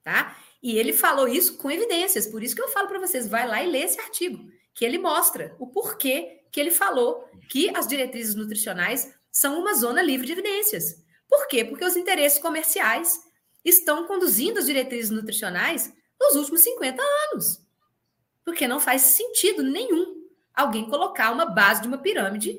tá? 0.00 0.38
E 0.62 0.78
ele 0.78 0.92
falou 0.92 1.26
isso 1.26 1.56
com 1.56 1.68
evidências, 1.68 2.24
por 2.24 2.40
isso 2.40 2.54
que 2.54 2.62
eu 2.62 2.68
falo 2.68 2.86
para 2.86 3.00
vocês, 3.00 3.26
vai 3.26 3.48
lá 3.48 3.64
e 3.64 3.68
lê 3.68 3.80
esse 3.80 3.98
artigo, 4.00 4.48
que 4.72 4.84
ele 4.84 4.96
mostra 4.96 5.56
o 5.58 5.66
porquê 5.66 6.44
que 6.52 6.60
ele 6.60 6.70
falou 6.70 7.28
que 7.48 7.76
as 7.76 7.88
diretrizes 7.88 8.36
nutricionais 8.36 9.12
são 9.32 9.60
uma 9.60 9.74
zona 9.74 10.02
livre 10.02 10.26
de 10.26 10.32
evidências. 10.32 10.96
Por 11.28 11.46
quê? 11.46 11.64
Porque 11.64 11.84
os 11.84 11.96
interesses 11.96 12.38
comerciais 12.38 13.18
estão 13.64 14.06
conduzindo 14.06 14.58
as 14.58 14.66
diretrizes 14.66 15.10
nutricionais 15.10 15.92
nos 16.20 16.34
últimos 16.36 16.62
50 16.62 17.02
anos. 17.32 17.60
Porque 18.44 18.66
não 18.66 18.80
faz 18.80 19.02
sentido 19.02 19.62
nenhum 19.62 20.20
alguém 20.52 20.88
colocar 20.88 21.30
uma 21.30 21.46
base 21.46 21.82
de 21.82 21.88
uma 21.88 21.98
pirâmide 21.98 22.58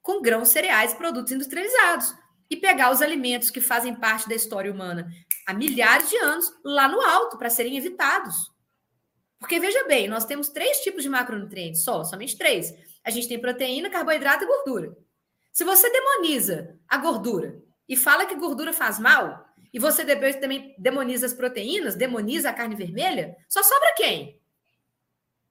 com 0.00 0.22
grãos, 0.22 0.48
cereais 0.48 0.92
e 0.92 0.96
produtos 0.96 1.32
industrializados 1.32 2.14
e 2.50 2.56
pegar 2.56 2.90
os 2.90 3.02
alimentos 3.02 3.50
que 3.50 3.60
fazem 3.60 3.94
parte 3.94 4.28
da 4.28 4.34
história 4.34 4.72
humana 4.72 5.06
há 5.46 5.52
milhares 5.52 6.08
de 6.08 6.16
anos 6.16 6.50
lá 6.64 6.88
no 6.88 7.00
alto 7.00 7.36
para 7.36 7.50
serem 7.50 7.76
evitados. 7.76 8.34
Porque 9.38 9.60
veja 9.60 9.84
bem, 9.86 10.08
nós 10.08 10.24
temos 10.24 10.48
três 10.48 10.78
tipos 10.80 11.02
de 11.02 11.08
macronutrientes, 11.08 11.84
só, 11.84 12.02
somente 12.04 12.36
três. 12.36 12.74
A 13.04 13.10
gente 13.10 13.28
tem 13.28 13.40
proteína, 13.40 13.90
carboidrato 13.90 14.44
e 14.44 14.46
gordura. 14.46 14.96
Se 15.52 15.64
você 15.64 15.90
demoniza 15.90 16.78
a 16.88 16.98
gordura 16.98 17.62
e 17.88 17.96
fala 17.96 18.26
que 18.26 18.34
gordura 18.34 18.72
faz 18.72 18.98
mal, 18.98 19.48
e 19.72 19.78
você 19.78 20.04
depois 20.04 20.36
também 20.36 20.74
demoniza 20.78 21.26
as 21.26 21.32
proteínas, 21.32 21.94
demoniza 21.94 22.50
a 22.50 22.54
carne 22.54 22.74
vermelha, 22.74 23.36
só 23.48 23.62
sobra 23.62 23.94
quem? 23.96 24.40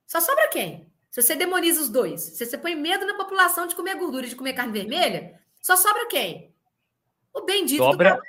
Só 0.05 0.19
sobra 0.21 0.47
quem? 0.49 0.91
Se 1.09 1.21
você 1.21 1.35
demoniza 1.35 1.81
os 1.81 1.89
dois, 1.89 2.21
se 2.21 2.45
você 2.45 2.57
põe 2.57 2.75
medo 2.75 3.05
na 3.05 3.15
população 3.15 3.67
de 3.67 3.75
comer 3.75 3.95
gordura 3.95 4.25
e 4.25 4.29
de 4.29 4.35
comer 4.35 4.53
carne 4.53 4.71
vermelha, 4.71 5.39
só 5.61 5.75
sobra 5.75 6.07
quem? 6.07 6.53
O 7.33 7.41
bendito 7.41 7.83
sobra 7.83 8.21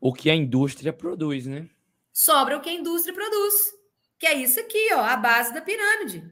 o 0.00 0.12
que 0.12 0.30
a 0.30 0.34
indústria 0.34 0.92
produz, 0.92 1.46
né? 1.46 1.68
Sobra 2.12 2.56
o 2.56 2.60
que 2.60 2.68
a 2.68 2.74
indústria 2.74 3.14
produz. 3.14 3.54
Que 4.18 4.26
é 4.26 4.34
isso 4.34 4.60
aqui, 4.60 4.92
ó, 4.92 5.00
a 5.00 5.16
base 5.16 5.54
da 5.54 5.60
pirâmide. 5.60 6.30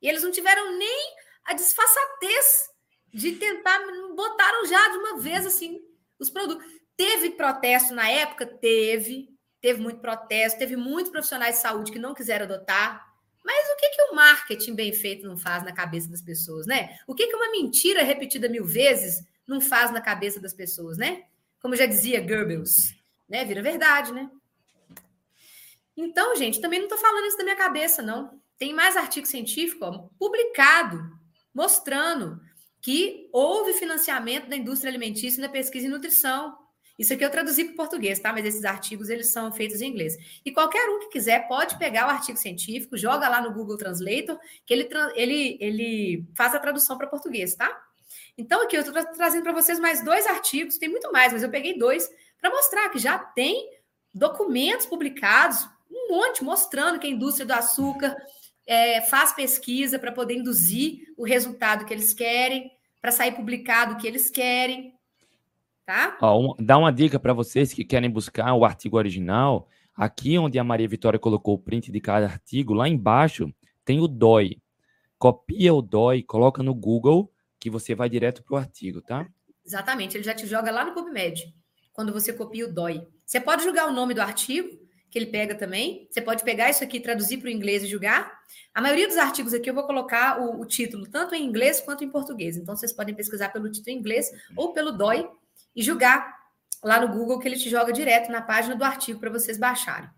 E 0.00 0.08
eles 0.08 0.22
não 0.22 0.30
tiveram 0.30 0.78
nem 0.78 1.14
a 1.44 1.52
disfarçatez 1.52 2.69
de 3.12 3.32
tentar, 3.32 3.80
botaram 4.14 4.66
já 4.66 4.88
de 4.88 4.98
uma 4.98 5.18
vez 5.18 5.46
assim 5.46 5.80
os 6.18 6.30
produtos. 6.30 6.64
Teve 6.96 7.30
protesto 7.30 7.94
na 7.94 8.08
época? 8.08 8.46
Teve. 8.46 9.28
Teve 9.60 9.80
muito 9.80 10.00
protesto, 10.00 10.58
teve 10.58 10.74
muitos 10.74 11.12
profissionais 11.12 11.56
de 11.56 11.60
saúde 11.60 11.92
que 11.92 11.98
não 11.98 12.14
quiseram 12.14 12.46
adotar. 12.46 13.06
Mas 13.44 13.68
o 13.68 13.76
que, 13.76 13.90
que 13.90 14.02
o 14.02 14.14
marketing 14.14 14.74
bem 14.74 14.92
feito 14.92 15.26
não 15.26 15.36
faz 15.36 15.62
na 15.62 15.72
cabeça 15.72 16.08
das 16.08 16.22
pessoas, 16.22 16.66
né? 16.66 16.98
O 17.06 17.14
que, 17.14 17.26
que 17.26 17.36
uma 17.36 17.50
mentira 17.50 18.02
repetida 18.02 18.48
mil 18.48 18.64
vezes 18.64 19.22
não 19.46 19.60
faz 19.60 19.90
na 19.90 20.00
cabeça 20.00 20.40
das 20.40 20.54
pessoas, 20.54 20.96
né? 20.96 21.24
Como 21.60 21.76
já 21.76 21.84
dizia 21.84 22.20
Goebbels, 22.20 22.94
né? 23.28 23.44
Vira 23.44 23.62
verdade, 23.62 24.12
né? 24.12 24.30
Então, 25.96 26.34
gente, 26.36 26.60
também 26.60 26.78
não 26.78 26.86
estou 26.86 26.98
falando 26.98 27.26
isso 27.26 27.36
da 27.36 27.44
minha 27.44 27.56
cabeça, 27.56 28.00
não. 28.00 28.40
Tem 28.56 28.72
mais 28.72 28.96
artigo 28.96 29.26
científico 29.26 29.84
ó, 29.84 30.08
publicado 30.18 31.18
mostrando 31.52 32.40
que 32.80 33.28
houve 33.32 33.74
financiamento 33.74 34.48
da 34.48 34.56
indústria 34.56 34.90
alimentícia 34.90 35.40
na 35.40 35.48
pesquisa 35.48 35.86
em 35.86 35.90
nutrição. 35.90 36.56
Isso 36.98 37.14
aqui 37.14 37.24
eu 37.24 37.30
traduzi 37.30 37.64
para 37.64 37.72
o 37.72 37.76
português, 37.76 38.18
tá? 38.18 38.32
Mas 38.32 38.44
esses 38.44 38.64
artigos 38.64 39.08
eles 39.08 39.32
são 39.32 39.50
feitos 39.50 39.80
em 39.80 39.88
inglês. 39.88 40.16
E 40.44 40.52
qualquer 40.52 40.88
um 40.90 41.00
que 41.00 41.08
quiser 41.08 41.48
pode 41.48 41.78
pegar 41.78 42.06
o 42.06 42.10
artigo 42.10 42.38
científico, 42.38 42.96
joga 42.96 43.28
lá 43.28 43.40
no 43.40 43.54
Google 43.54 43.78
Translator, 43.78 44.38
que 44.66 44.74
ele, 44.74 44.88
ele, 45.14 45.58
ele 45.60 46.24
faz 46.34 46.54
a 46.54 46.58
tradução 46.58 46.98
para 46.98 47.06
português, 47.06 47.54
tá? 47.54 47.74
Então, 48.36 48.62
aqui 48.62 48.76
eu 48.76 48.82
estou 48.82 49.04
trazendo 49.14 49.42
para 49.42 49.52
vocês 49.52 49.78
mais 49.78 50.04
dois 50.04 50.26
artigos, 50.26 50.78
tem 50.78 50.88
muito 50.88 51.10
mais, 51.12 51.32
mas 51.32 51.42
eu 51.42 51.50
peguei 51.50 51.78
dois 51.78 52.08
para 52.40 52.50
mostrar 52.50 52.88
que 52.90 52.98
já 52.98 53.18
tem 53.18 53.70
documentos 54.12 54.86
publicados, 54.86 55.66
um 55.90 56.08
monte, 56.10 56.42
mostrando 56.42 56.98
que 56.98 57.06
a 57.06 57.10
indústria 57.10 57.46
do 57.46 57.52
açúcar 57.52 58.16
é, 58.70 59.00
faz 59.00 59.32
pesquisa 59.32 59.98
para 59.98 60.12
poder 60.12 60.34
induzir 60.34 61.12
o 61.16 61.24
resultado 61.24 61.84
que 61.84 61.92
eles 61.92 62.14
querem, 62.14 62.70
para 63.02 63.10
sair 63.10 63.32
publicado 63.32 63.94
o 63.94 63.96
que 63.96 64.06
eles 64.06 64.30
querem. 64.30 64.94
Tá? 65.84 66.16
Ó, 66.22 66.52
um, 66.52 66.54
dá 66.56 66.78
uma 66.78 66.92
dica 66.92 67.18
para 67.18 67.32
vocês 67.32 67.74
que 67.74 67.84
querem 67.84 68.08
buscar 68.08 68.54
o 68.54 68.64
artigo 68.64 68.96
original. 68.96 69.68
Aqui 69.92 70.38
onde 70.38 70.56
a 70.56 70.62
Maria 70.62 70.86
Vitória 70.86 71.18
colocou 71.18 71.54
o 71.54 71.58
print 71.58 71.90
de 71.90 72.00
cada 72.00 72.26
artigo, 72.26 72.72
lá 72.72 72.88
embaixo 72.88 73.52
tem 73.84 73.98
o 73.98 74.06
DOI. 74.06 74.62
Copia 75.18 75.74
o 75.74 75.82
DOI, 75.82 76.22
coloca 76.22 76.62
no 76.62 76.72
Google, 76.72 77.28
que 77.58 77.68
você 77.68 77.92
vai 77.92 78.08
direto 78.08 78.40
para 78.44 78.54
o 78.54 78.56
artigo, 78.56 79.02
tá? 79.02 79.26
Exatamente, 79.66 80.16
ele 80.16 80.22
já 80.22 80.32
te 80.32 80.46
joga 80.46 80.70
lá 80.70 80.84
no 80.84 80.94
PubMed, 80.94 81.52
quando 81.92 82.12
você 82.12 82.32
copia 82.32 82.68
o 82.68 82.72
DOI. 82.72 83.04
Você 83.26 83.40
pode 83.40 83.64
julgar 83.64 83.88
o 83.88 83.92
nome 83.92 84.14
do 84.14 84.22
artigo, 84.22 84.68
que 85.10 85.18
ele 85.18 85.26
pega 85.26 85.54
também. 85.54 86.06
Você 86.10 86.20
pode 86.20 86.44
pegar 86.44 86.70
isso 86.70 86.84
aqui, 86.84 87.00
traduzir 87.00 87.38
para 87.38 87.48
o 87.48 87.50
inglês 87.50 87.82
e 87.82 87.86
julgar. 87.86 88.40
A 88.72 88.80
maioria 88.80 89.08
dos 89.08 89.16
artigos 89.16 89.52
aqui 89.52 89.68
eu 89.68 89.74
vou 89.74 89.84
colocar 89.84 90.40
o, 90.40 90.60
o, 90.60 90.64
título 90.64 91.06
tanto 91.06 91.34
em 91.34 91.44
inglês 91.44 91.80
quanto 91.80 92.04
em 92.04 92.08
português. 92.08 92.56
Então 92.56 92.76
vocês 92.76 92.92
podem 92.92 93.14
pesquisar 93.14 93.48
pelo 93.48 93.70
título 93.70 93.96
em 93.96 93.98
inglês 93.98 94.30
ou 94.56 94.72
pelo 94.72 94.92
DOI 94.92 95.28
e 95.74 95.82
julgar 95.82 96.38
lá 96.82 97.00
no 97.00 97.08
Google 97.08 97.38
que 97.38 97.48
ele 97.48 97.58
te 97.58 97.68
joga 97.68 97.92
direto 97.92 98.30
na 98.30 98.40
página 98.40 98.76
do 98.76 98.84
artigo 98.84 99.18
para 99.18 99.30
vocês 99.30 99.58
baixarem. 99.58 100.08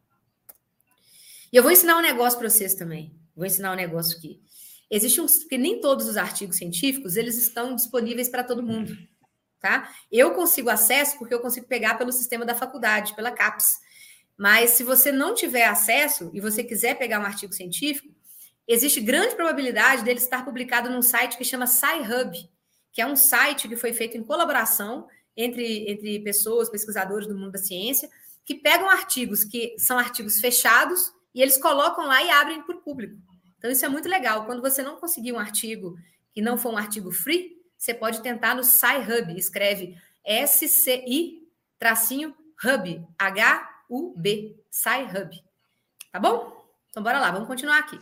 E 1.52 1.56
eu 1.56 1.62
vou 1.62 1.72
ensinar 1.72 1.96
um 1.96 2.02
negócio 2.02 2.38
para 2.38 2.48
vocês 2.48 2.74
também. 2.74 3.14
Vou 3.34 3.46
ensinar 3.46 3.72
um 3.72 3.76
negócio 3.76 4.18
aqui. 4.18 4.42
Existe 4.90 5.22
um, 5.22 5.26
porque 5.26 5.56
nem 5.56 5.80
todos 5.80 6.06
os 6.06 6.18
artigos 6.18 6.56
científicos 6.56 7.16
eles 7.16 7.38
estão 7.38 7.74
disponíveis 7.74 8.28
para 8.28 8.44
todo 8.44 8.62
mundo, 8.62 8.94
tá? 9.58 9.90
Eu 10.10 10.34
consigo 10.34 10.68
acesso 10.68 11.18
porque 11.18 11.32
eu 11.32 11.40
consigo 11.40 11.66
pegar 11.66 11.96
pelo 11.96 12.12
sistema 12.12 12.44
da 12.44 12.54
faculdade, 12.54 13.16
pela 13.16 13.30
CAPES. 13.30 13.78
Mas 14.42 14.70
se 14.70 14.82
você 14.82 15.12
não 15.12 15.36
tiver 15.36 15.66
acesso 15.66 16.28
e 16.34 16.40
você 16.40 16.64
quiser 16.64 16.98
pegar 16.98 17.20
um 17.20 17.24
artigo 17.24 17.52
científico, 17.52 18.12
existe 18.66 19.00
grande 19.00 19.36
probabilidade 19.36 20.02
dele 20.02 20.18
estar 20.18 20.44
publicado 20.44 20.90
num 20.90 21.00
site 21.00 21.38
que 21.38 21.44
chama 21.44 21.64
SciHub, 21.64 22.50
que 22.90 23.00
é 23.00 23.06
um 23.06 23.14
site 23.14 23.68
que 23.68 23.76
foi 23.76 23.92
feito 23.92 24.16
em 24.16 24.24
colaboração 24.24 25.06
entre, 25.36 25.88
entre 25.88 26.18
pessoas, 26.24 26.68
pesquisadores 26.68 27.28
do 27.28 27.38
mundo 27.38 27.52
da 27.52 27.58
ciência, 27.58 28.10
que 28.44 28.56
pegam 28.56 28.90
artigos 28.90 29.44
que 29.44 29.76
são 29.78 29.96
artigos 29.96 30.40
fechados 30.40 31.12
e 31.32 31.40
eles 31.40 31.56
colocam 31.56 32.04
lá 32.08 32.20
e 32.20 32.28
abrem 32.28 32.64
para 32.64 32.74
o 32.74 32.80
público. 32.80 33.14
Então, 33.58 33.70
isso 33.70 33.86
é 33.86 33.88
muito 33.88 34.08
legal. 34.08 34.44
Quando 34.44 34.60
você 34.60 34.82
não 34.82 34.96
conseguir 34.96 35.32
um 35.32 35.38
artigo 35.38 35.96
que 36.32 36.42
não 36.42 36.58
for 36.58 36.72
um 36.72 36.76
artigo 36.76 37.12
free, 37.12 37.62
você 37.78 37.94
pode 37.94 38.20
tentar 38.20 38.56
no 38.56 38.64
SciHub. 38.64 39.38
Escreve 39.38 39.96
S-C-I 40.24 41.46
tracinho 41.78 42.34
hub, 42.64 43.06
H 43.16 43.71
UB, 43.92 44.56
SciHub. 44.70 45.44
Tá 46.10 46.18
bom? 46.18 46.62
Então, 46.90 47.02
bora 47.02 47.20
lá, 47.20 47.30
vamos 47.30 47.48
continuar 47.48 47.78
aqui. 47.78 47.98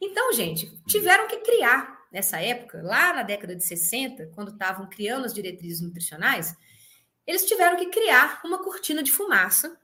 Então, 0.00 0.32
gente, 0.32 0.70
tiveram 0.86 1.26
que 1.26 1.38
criar, 1.38 2.06
nessa 2.12 2.40
época, 2.40 2.82
lá 2.82 3.12
na 3.12 3.22
década 3.22 3.54
de 3.54 3.64
60, 3.64 4.30
quando 4.34 4.52
estavam 4.52 4.88
criando 4.88 5.24
as 5.24 5.34
diretrizes 5.34 5.80
nutricionais, 5.80 6.54
eles 7.26 7.46
tiveram 7.46 7.76
que 7.76 7.86
criar 7.86 8.40
uma 8.44 8.62
cortina 8.62 9.02
de 9.02 9.10
fumaça 9.10 9.78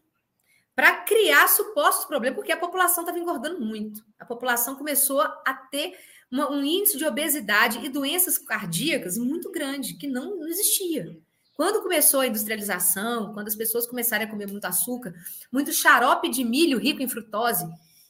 para 0.74 0.96
criar 0.98 1.48
supostos 1.48 2.04
problemas, 2.06 2.36
porque 2.36 2.52
a 2.52 2.56
população 2.56 3.02
estava 3.02 3.18
engordando 3.18 3.60
muito. 3.60 4.04
A 4.18 4.24
população 4.24 4.76
começou 4.76 5.20
a 5.20 5.54
ter 5.70 5.98
uma, 6.30 6.50
um 6.50 6.62
índice 6.62 6.96
de 6.96 7.04
obesidade 7.04 7.84
e 7.84 7.88
doenças 7.88 8.38
cardíacas 8.38 9.18
muito 9.18 9.50
grande, 9.50 9.94
que 9.94 10.06
não, 10.06 10.38
não 10.38 10.48
existia. 10.48 11.18
Quando 11.60 11.82
começou 11.82 12.20
a 12.20 12.26
industrialização, 12.26 13.34
quando 13.34 13.48
as 13.48 13.54
pessoas 13.54 13.86
começaram 13.86 14.24
a 14.24 14.26
comer 14.26 14.48
muito 14.48 14.64
açúcar, 14.64 15.12
muito 15.52 15.74
xarope 15.74 16.30
de 16.30 16.42
milho 16.42 16.78
rico 16.78 17.02
em 17.02 17.06
frutose, 17.06 17.68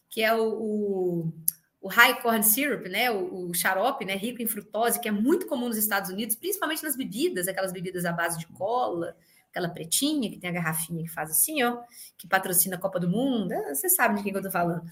que 0.09 0.23
é 0.23 0.33
o, 0.33 0.53
o, 0.53 1.33
o 1.81 1.89
high 1.89 2.23
corn 2.23 2.45
syrup, 2.45 2.87
né, 2.87 3.11
o, 3.11 3.49
o, 3.49 3.53
xarope, 3.53 4.05
né, 4.05 4.15
rico 4.15 4.41
em 4.41 4.47
frutose, 4.47 5.01
que 5.01 5.09
é 5.09 5.11
muito 5.11 5.49
comum 5.49 5.67
nos 5.67 5.77
Estados 5.77 6.11
Unidos, 6.11 6.37
principalmente 6.37 6.85
nas 6.85 6.95
bebidas, 6.95 7.49
aquelas 7.49 7.73
bebidas 7.73 8.05
à 8.05 8.13
base 8.13 8.39
de 8.39 8.47
cola, 8.47 9.17
aquela 9.51 9.69
pretinha 9.69 10.31
que 10.31 10.39
tem 10.39 10.49
a 10.49 10.53
garrafinha 10.53 11.03
que 11.03 11.11
faz 11.11 11.33
assim, 11.33 11.61
ó, 11.65 11.79
que 12.17 12.29
patrocina 12.29 12.77
a 12.77 12.81
Copa 12.81 13.01
do 13.01 13.09
Mundo, 13.09 13.51
ah, 13.51 13.75
você 13.75 13.89
sabe 13.89 14.19
de 14.19 14.23
quem 14.23 14.33
eu 14.33 14.41
tô 14.41 14.49
falando. 14.53 14.85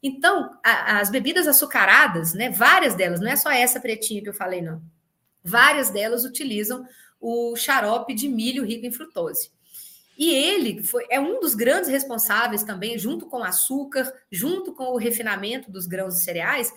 Então, 0.00 0.56
a, 0.64 1.00
as 1.00 1.10
bebidas 1.10 1.48
açucaradas, 1.48 2.32
né, 2.32 2.48
várias 2.48 2.94
delas, 2.94 3.18
não 3.18 3.28
é 3.28 3.34
só 3.34 3.50
essa 3.50 3.80
pretinha 3.80 4.22
que 4.22 4.28
eu 4.28 4.34
falei, 4.34 4.62
não. 4.62 4.80
Várias 5.42 5.90
delas 5.90 6.24
utilizam 6.24 6.86
o 7.20 7.56
xarope 7.56 8.14
de 8.14 8.28
milho 8.28 8.64
rico 8.64 8.86
em 8.86 8.92
frutose. 8.92 9.50
E 10.16 10.34
ele 10.34 10.82
foi, 10.82 11.06
é 11.08 11.20
um 11.20 11.38
dos 11.38 11.54
grandes 11.54 11.88
responsáveis 11.88 12.64
também, 12.64 12.98
junto 12.98 13.26
com 13.26 13.38
o 13.38 13.44
açúcar, 13.44 14.12
junto 14.30 14.72
com 14.72 14.86
o 14.86 14.96
refinamento 14.96 15.70
dos 15.70 15.86
grãos 15.86 16.18
e 16.18 16.24
cereais, 16.24 16.72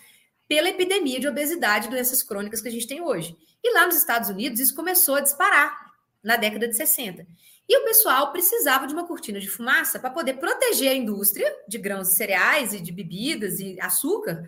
pela 0.48 0.70
epidemia 0.70 1.20
de 1.20 1.28
obesidade 1.28 1.88
e 1.88 1.90
doenças 1.90 2.22
crônicas 2.22 2.62
que 2.62 2.68
a 2.68 2.72
gente 2.72 2.86
tem 2.86 3.02
hoje. 3.02 3.36
E 3.64 3.74
lá 3.74 3.86
nos 3.86 3.96
Estados 3.96 4.30
Unidos, 4.30 4.60
isso 4.60 4.76
começou 4.76 5.16
a 5.16 5.22
disparar 5.22 5.92
na 6.24 6.36
década 6.36 6.68
de 6.68 6.76
60. 6.76 7.26
E 7.68 7.78
o 7.78 7.86
pessoal 7.86 8.32
precisava 8.32 8.86
de 8.86 8.94
uma 8.94 9.08
cortina 9.08 9.40
de 9.40 9.50
fumaça 9.50 9.98
para 9.98 10.10
poder 10.10 10.34
proteger 10.34 10.92
a 10.92 10.96
indústria 10.96 11.52
de 11.68 11.78
grãos 11.78 12.10
e 12.10 12.16
cereais 12.16 12.74
e 12.74 12.82
de 12.82 12.92
bebidas 12.92 13.60
e 13.60 13.80
açúcar 13.80 14.48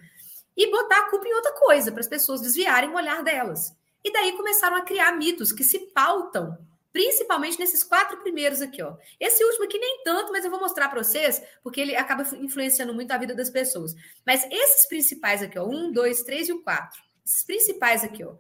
e 0.56 0.70
botar 0.70 1.00
a 1.00 1.10
culpa 1.10 1.28
em 1.28 1.34
outra 1.34 1.54
coisa, 1.54 1.92
para 1.92 2.02
as 2.02 2.08
pessoas 2.08 2.42
desviarem 2.42 2.90
o 2.90 2.96
olhar 2.96 3.24
delas. 3.24 3.74
E 4.04 4.12
daí 4.12 4.34
começaram 4.34 4.76
a 4.76 4.82
criar 4.82 5.14
mitos 5.14 5.52
que 5.52 5.64
se 5.64 5.80
pautam 5.92 6.58
principalmente 6.94 7.60
nesses 7.60 7.84
quatro 7.84 8.22
primeiros 8.22 8.62
aqui, 8.62 8.82
ó. 8.84 8.96
Esse 9.20 9.44
último 9.44 9.66
aqui 9.66 9.80
nem 9.80 10.04
tanto, 10.04 10.32
mas 10.32 10.46
eu 10.46 10.52
vou 10.52 10.60
mostrar 10.60 10.88
para 10.88 11.04
vocês, 11.04 11.42
porque 11.64 11.82
ele 11.82 11.96
acaba 11.96 12.22
influenciando 12.38 12.94
muito 12.94 13.12
a 13.12 13.18
vida 13.18 13.34
das 13.34 13.50
pessoas. 13.50 13.96
Mas 14.24 14.46
esses 14.50 14.88
principais 14.88 15.42
aqui, 15.42 15.58
ó, 15.58 15.66
um, 15.66 15.92
dois, 15.92 16.22
três 16.22 16.48
e 16.48 16.54
o 16.54 16.62
quatro, 16.62 17.02
esses 17.26 17.44
principais 17.44 18.04
aqui, 18.04 18.24
ó, 18.24 18.36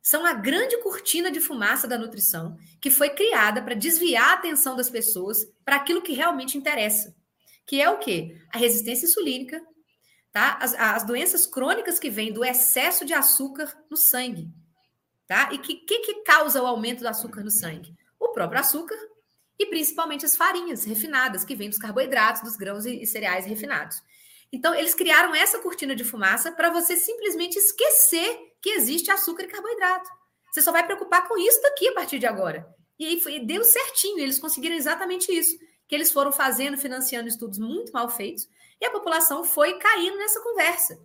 são 0.00 0.24
a 0.24 0.32
grande 0.32 0.78
cortina 0.78 1.28
de 1.28 1.40
fumaça 1.40 1.88
da 1.88 1.98
nutrição 1.98 2.56
que 2.80 2.88
foi 2.88 3.10
criada 3.10 3.60
para 3.60 3.74
desviar 3.74 4.30
a 4.30 4.34
atenção 4.34 4.76
das 4.76 4.88
pessoas 4.88 5.44
para 5.64 5.76
aquilo 5.76 6.00
que 6.00 6.12
realmente 6.12 6.56
interessa, 6.56 7.14
que 7.66 7.80
é 7.82 7.90
o 7.90 7.98
quê? 7.98 8.40
A 8.54 8.58
resistência 8.58 9.06
insulínica, 9.06 9.60
tá? 10.32 10.56
As, 10.62 10.72
as 10.74 11.04
doenças 11.04 11.46
crônicas 11.46 11.98
que 11.98 12.08
vêm 12.08 12.32
do 12.32 12.44
excesso 12.44 13.04
de 13.04 13.12
açúcar 13.12 13.76
no 13.90 13.96
sangue 13.96 14.48
Tá? 15.28 15.50
E 15.52 15.56
o 15.56 15.60
que, 15.60 15.74
que, 15.74 15.98
que 16.00 16.14
causa 16.22 16.62
o 16.62 16.66
aumento 16.66 17.00
do 17.00 17.08
açúcar 17.08 17.44
no 17.44 17.50
sangue? 17.50 17.94
O 18.18 18.30
próprio 18.30 18.58
açúcar 18.58 18.96
e 19.58 19.66
principalmente 19.66 20.24
as 20.24 20.36
farinhas 20.36 20.84
refinadas, 20.84 21.44
que 21.44 21.54
vêm 21.54 21.68
dos 21.68 21.78
carboidratos, 21.78 22.42
dos 22.42 22.56
grãos 22.56 22.86
e, 22.86 23.02
e 23.02 23.06
cereais 23.06 23.44
refinados. 23.44 24.02
Então, 24.52 24.74
eles 24.74 24.94
criaram 24.94 25.34
essa 25.34 25.58
cortina 25.58 25.94
de 25.94 26.04
fumaça 26.04 26.50
para 26.52 26.70
você 26.70 26.96
simplesmente 26.96 27.58
esquecer 27.58 28.38
que 28.62 28.70
existe 28.70 29.10
açúcar 29.10 29.44
e 29.44 29.48
carboidrato. 29.48 30.08
Você 30.50 30.62
só 30.62 30.72
vai 30.72 30.86
preocupar 30.86 31.28
com 31.28 31.36
isso 31.36 31.60
daqui 31.60 31.88
a 31.88 31.92
partir 31.92 32.18
de 32.18 32.26
agora. 32.26 32.66
E 32.98 33.04
aí 33.04 33.20
foi, 33.20 33.40
deu 33.40 33.62
certinho, 33.64 34.20
eles 34.20 34.38
conseguiram 34.38 34.76
exatamente 34.76 35.30
isso. 35.30 35.58
Que 35.86 35.94
eles 35.94 36.10
foram 36.10 36.32
fazendo, 36.32 36.78
financiando 36.78 37.28
estudos 37.28 37.58
muito 37.58 37.92
mal 37.92 38.08
feitos, 38.08 38.48
e 38.80 38.86
a 38.86 38.90
população 38.90 39.44
foi 39.44 39.78
caindo 39.78 40.16
nessa 40.16 40.40
conversa. 40.40 40.98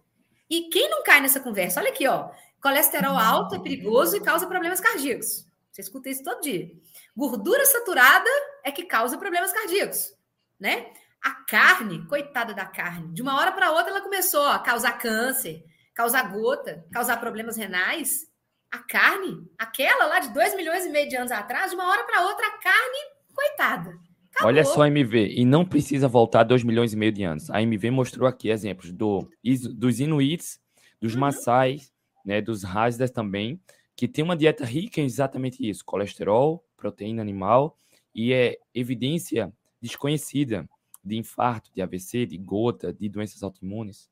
E 0.49 0.69
quem 0.69 0.89
não 0.89 1.03
cai 1.03 1.19
nessa 1.19 1.39
conversa? 1.39 1.79
Olha 1.79 1.89
aqui, 1.89 2.07
ó. 2.07 2.29
Colesterol 2.63 3.17
alto 3.17 3.55
é 3.55 3.59
perigoso 3.59 4.15
e 4.15 4.21
causa 4.21 4.47
problemas 4.47 4.79
cardíacos. 4.79 5.45
Você 5.69 5.81
escuta 5.81 6.09
isso 6.09 6.23
todo 6.23 6.39
dia. 6.39 6.71
Gordura 7.13 7.65
saturada 7.65 8.29
é 8.63 8.71
que 8.71 8.85
causa 8.85 9.17
problemas 9.17 9.51
cardíacos, 9.51 10.13
né? 10.57 10.87
A 11.21 11.31
carne, 11.45 12.07
coitada 12.07 12.53
da 12.53 12.65
carne, 12.65 13.13
de 13.13 13.21
uma 13.21 13.37
hora 13.37 13.51
para 13.51 13.71
outra 13.71 13.89
ela 13.89 13.99
começou 13.99 14.47
a 14.47 14.59
causar 14.59 14.93
câncer, 14.93 15.61
causar 15.93 16.31
gota, 16.31 16.85
causar 16.89 17.17
problemas 17.17 17.57
renais. 17.57 18.31
A 18.71 18.79
carne, 18.79 19.45
aquela 19.57 20.05
lá 20.05 20.19
de 20.19 20.33
2 20.33 20.55
milhões 20.55 20.85
e 20.85 20.89
meio 20.89 21.09
de 21.09 21.17
anos 21.17 21.31
atrás, 21.33 21.69
de 21.69 21.75
uma 21.75 21.89
hora 21.89 22.05
para 22.05 22.21
outra, 22.27 22.47
a 22.47 22.57
carne, 22.59 22.97
coitada. 23.33 23.89
Acabou. 24.31 24.47
Olha 24.47 24.63
só 24.63 24.83
a 24.83 24.87
MV, 24.87 25.33
e 25.35 25.43
não 25.43 25.65
precisa 25.65 26.07
voltar 26.07 26.43
2 26.43 26.63
milhões 26.63 26.93
e 26.93 26.95
meio 26.95 27.11
de 27.11 27.23
anos. 27.23 27.49
A 27.51 27.61
MV 27.61 27.91
mostrou 27.91 28.27
aqui 28.27 28.49
exemplos 28.49 28.91
do, 28.91 29.29
dos 29.75 29.99
Inuits, 29.99 30.59
dos 30.99 31.13
uhum. 31.13 31.19
Maasais, 31.19 31.92
né, 32.23 32.41
dos 32.41 32.63
Hasdas 32.63 33.11
também, 33.11 33.59
que 33.95 34.07
tem 34.07 34.23
uma 34.23 34.35
dieta 34.35 34.65
rica 34.65 35.01
em 35.01 35.05
exatamente 35.05 35.67
isso: 35.67 35.83
colesterol, 35.85 36.65
proteína 36.77 37.21
animal, 37.21 37.77
e 38.13 38.33
é 38.33 38.57
evidência 38.73 39.53
desconhecida 39.81 40.67
de 41.03 41.17
infarto, 41.17 41.71
de 41.73 41.81
AVC, 41.81 42.25
de 42.25 42.37
gota, 42.37 42.93
de 42.93 43.09
doenças 43.09 43.43
autoimunes. 43.43 44.09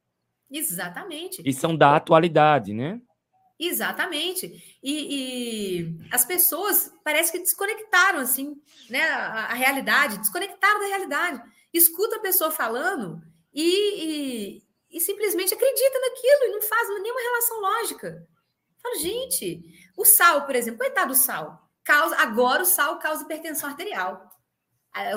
Exatamente. 0.51 1.41
E 1.45 1.53
são 1.53 1.75
da 1.75 1.95
atualidade, 1.95 2.73
né? 2.73 3.01
Exatamente. 3.57 4.79
E, 4.83 4.91
e, 4.93 5.97
as 6.11 6.25
pessoas 6.25 6.91
parece 7.03 7.31
que 7.31 7.39
desconectaram 7.39 8.19
assim, 8.19 8.59
né, 8.89 9.03
a, 9.03 9.45
a, 9.45 9.53
realidade, 9.53 10.17
desconectaram 10.17 10.81
da 10.81 10.87
realidade. 10.87 11.41
Escuta 11.71 12.15
a 12.17 12.21
pessoa 12.21 12.49
falando 12.49 13.21
e, 13.53 14.57
e, 14.57 14.63
e, 14.91 14.99
simplesmente 14.99 15.53
acredita 15.53 15.99
naquilo 15.99 16.43
e 16.45 16.51
não 16.51 16.61
faz 16.61 16.87
nenhuma 16.89 17.21
relação 17.21 17.61
lógica. 17.61 18.27
Fala, 18.81 18.97
gente, 18.97 19.61
o 19.97 20.03
sal, 20.03 20.45
por 20.45 20.55
exemplo, 20.55 20.79
coitado 20.79 21.13
do 21.13 21.17
sal, 21.17 21.69
causa 21.83 22.15
agora 22.17 22.63
o 22.63 22.65
sal 22.65 22.99
causa 22.99 23.23
hipertensão 23.23 23.69
arterial. 23.69 24.29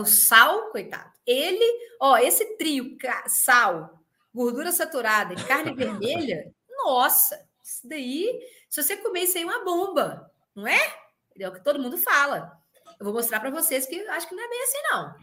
O 0.01 0.05
sal, 0.05 0.70
coitado, 0.70 1.12
ele, 1.27 1.64
ó, 2.01 2.16
esse 2.18 2.57
trio, 2.57 2.97
sal, 3.27 3.99
gordura 4.33 4.70
saturada 4.70 5.35
e 5.35 5.45
carne 5.45 5.72
vermelha, 5.75 6.53
nossa, 6.85 7.37
isso 7.62 7.89
daí, 7.89 8.41
se 8.68 8.83
você 8.83 8.97
comer 8.97 9.22
isso 9.22 9.39
aí, 9.39 9.43
é 9.43 9.47
uma 9.47 9.64
bomba, 9.64 10.31
não 10.55 10.66
é? 10.66 10.99
É 11.39 11.49
o 11.49 11.53
que 11.53 11.64
todo 11.64 11.81
mundo 11.81 11.99
fala. 11.99 12.53
Eu 12.99 13.05
vou 13.05 13.14
mostrar 13.14 13.41
para 13.41 13.51
vocês 13.51 13.87
que 13.87 14.01
acho 14.09 14.29
que 14.29 14.35
não 14.35 14.45
é 14.45 14.49
bem 14.49 14.62
assim, 14.62 14.79
não. 14.93 15.14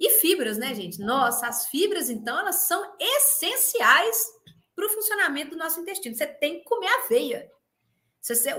E 0.00 0.08
fibras, 0.18 0.56
né, 0.56 0.74
gente? 0.74 0.98
Nossa, 0.98 1.46
as 1.46 1.66
fibras, 1.66 2.08
então, 2.08 2.38
elas 2.38 2.66
são 2.66 2.96
essenciais 2.98 4.26
para 4.74 4.86
o 4.86 4.88
funcionamento 4.88 5.50
do 5.50 5.58
nosso 5.58 5.78
intestino. 5.78 6.14
Você 6.14 6.26
tem 6.26 6.60
que 6.60 6.64
comer 6.64 6.88
aveia. 7.04 7.50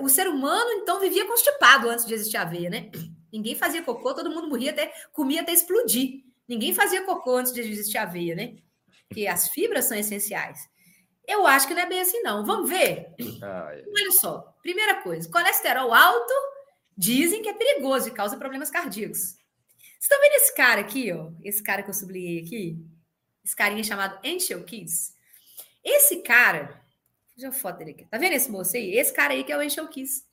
O 0.01 0.07
ser 0.07 0.27
humano, 0.27 0.71
então, 0.73 0.99
vivia 0.99 1.25
constipado 1.25 1.89
antes 1.89 2.05
de 2.05 2.13
existir 2.13 2.37
aveia, 2.37 2.69
né? 2.69 2.91
Ninguém 3.33 3.55
fazia 3.55 3.81
cocô, 3.81 4.13
todo 4.13 4.29
mundo 4.29 4.47
morria 4.47 4.69
até, 4.71 4.93
comia 5.11 5.41
até 5.41 5.51
explodir. 5.51 6.23
Ninguém 6.47 6.73
fazia 6.73 7.03
cocô 7.03 7.37
antes 7.37 7.53
de 7.53 7.61
existir 7.61 7.97
aveia, 7.97 8.35
né? 8.35 8.57
Porque 9.07 9.25
as 9.25 9.47
fibras 9.47 9.85
são 9.85 9.97
essenciais. 9.97 10.59
Eu 11.27 11.47
acho 11.47 11.67
que 11.67 11.73
não 11.73 11.81
é 11.81 11.87
bem 11.87 12.01
assim, 12.01 12.21
não. 12.21 12.45
Vamos 12.45 12.69
ver? 12.69 13.15
Olha 13.41 14.11
só. 14.11 14.53
Primeira 14.61 15.01
coisa, 15.01 15.29
colesterol 15.31 15.93
alto 15.93 16.33
dizem 16.95 17.41
que 17.41 17.49
é 17.49 17.53
perigoso 17.53 18.09
e 18.09 18.11
causa 18.11 18.37
problemas 18.37 18.69
cardíacos. 18.69 19.40
Vocês 20.01 20.09
estão 20.09 20.19
vendo 20.19 20.41
esse 20.41 20.55
cara 20.55 20.81
aqui, 20.81 21.13
ó? 21.13 21.31
Esse 21.43 21.61
cara 21.61 21.83
que 21.83 21.89
eu 21.91 21.93
sublinhei 21.93 22.39
aqui? 22.39 22.83
Esse 23.45 23.55
carinha 23.55 23.83
chamado 23.83 24.19
Angel 24.25 24.63
Kiss. 24.63 25.13
Esse 25.83 26.23
cara, 26.23 26.81
deixa 27.35 27.47
eu 27.47 27.51
foto 27.51 27.77
dele 27.77 27.91
aqui. 27.91 28.05
Tá 28.05 28.17
vendo 28.17 28.33
esse 28.33 28.49
moço 28.49 28.75
aí? 28.75 28.95
Esse 28.95 29.13
cara 29.13 29.33
aí 29.33 29.43
que 29.43 29.51
é 29.51 29.57
o 29.57 29.61
Angel 29.61 29.87
Kiss. 29.87 30.25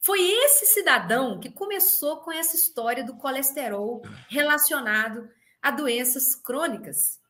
Foi 0.00 0.18
esse 0.18 0.64
cidadão 0.72 1.38
que 1.38 1.50
começou 1.50 2.22
com 2.22 2.32
essa 2.32 2.56
história 2.56 3.04
do 3.04 3.18
colesterol 3.18 4.00
relacionado 4.30 5.28
a 5.60 5.70
doenças 5.70 6.34
crônicas. 6.34 7.20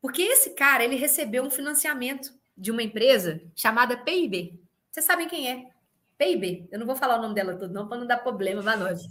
Porque 0.00 0.22
esse 0.22 0.54
cara, 0.54 0.82
ele 0.82 0.96
recebeu 0.96 1.44
um 1.44 1.50
financiamento 1.50 2.32
de 2.56 2.70
uma 2.70 2.82
empresa 2.82 3.42
chamada 3.54 3.94
PIB. 3.98 4.58
Vocês 4.90 5.04
sabem 5.04 5.28
quem 5.28 5.50
é? 5.50 5.68
PIB. 6.16 6.66
Eu 6.72 6.78
não 6.78 6.86
vou 6.86 6.96
falar 6.96 7.18
o 7.18 7.22
nome 7.22 7.34
dela 7.34 7.58
todo, 7.58 7.74
não, 7.74 7.86
para 7.86 7.98
não 7.98 8.06
dar 8.06 8.16
problema 8.16 8.62
para 8.62 8.78
nós. 8.78 9.02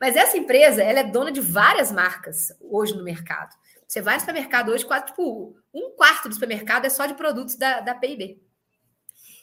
Mas 0.00 0.16
essa 0.16 0.36
empresa, 0.36 0.82
ela 0.82 1.00
é 1.00 1.04
dona 1.04 1.32
de 1.32 1.40
várias 1.40 1.90
marcas 1.90 2.52
hoje 2.60 2.96
no 2.96 3.02
mercado. 3.02 3.54
Você 3.86 4.00
vai 4.00 4.14
no 4.14 4.20
supermercado 4.20 4.70
hoje, 4.70 4.84
quase, 4.84 5.06
tipo, 5.06 5.56
um 5.72 5.90
quarto 5.90 6.28
do 6.28 6.34
supermercado 6.34 6.84
é 6.84 6.90
só 6.90 7.06
de 7.06 7.14
produtos 7.14 7.56
da, 7.56 7.80
da 7.80 7.94
PIB. 7.94 8.40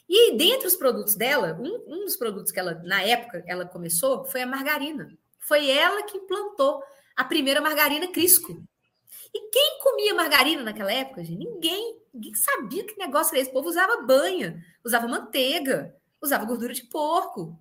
E 0.07 0.37
dentre 0.37 0.67
os 0.67 0.75
produtos 0.75 1.15
dela, 1.15 1.57
um, 1.59 1.83
um 1.87 2.05
dos 2.05 2.15
produtos 2.15 2.51
que 2.51 2.59
ela, 2.59 2.75
na 2.85 3.01
época, 3.01 3.43
ela 3.47 3.65
começou 3.65 4.23
foi 4.25 4.43
a 4.43 4.47
margarina. 4.47 5.17
Foi 5.39 5.69
ela 5.69 6.03
que 6.03 6.17
implantou 6.17 6.83
a 7.15 7.23
primeira 7.23 7.59
margarina 7.59 8.07
Crisco. 8.11 8.63
E 9.33 9.49
quem 9.49 9.79
comia 9.81 10.13
margarina 10.13 10.63
naquela 10.63 10.91
época, 10.91 11.23
gente? 11.23 11.39
Ninguém. 11.39 11.99
Ninguém 12.13 12.33
sabia 12.35 12.85
que 12.85 12.97
negócio 12.97 13.33
era 13.33 13.41
esse. 13.41 13.49
O 13.49 13.53
povo 13.53 13.67
usava 13.67 14.03
banha, 14.03 14.63
usava 14.83 15.07
manteiga, 15.07 15.93
usava 16.21 16.45
gordura 16.45 16.73
de 16.73 16.83
porco. 16.83 17.59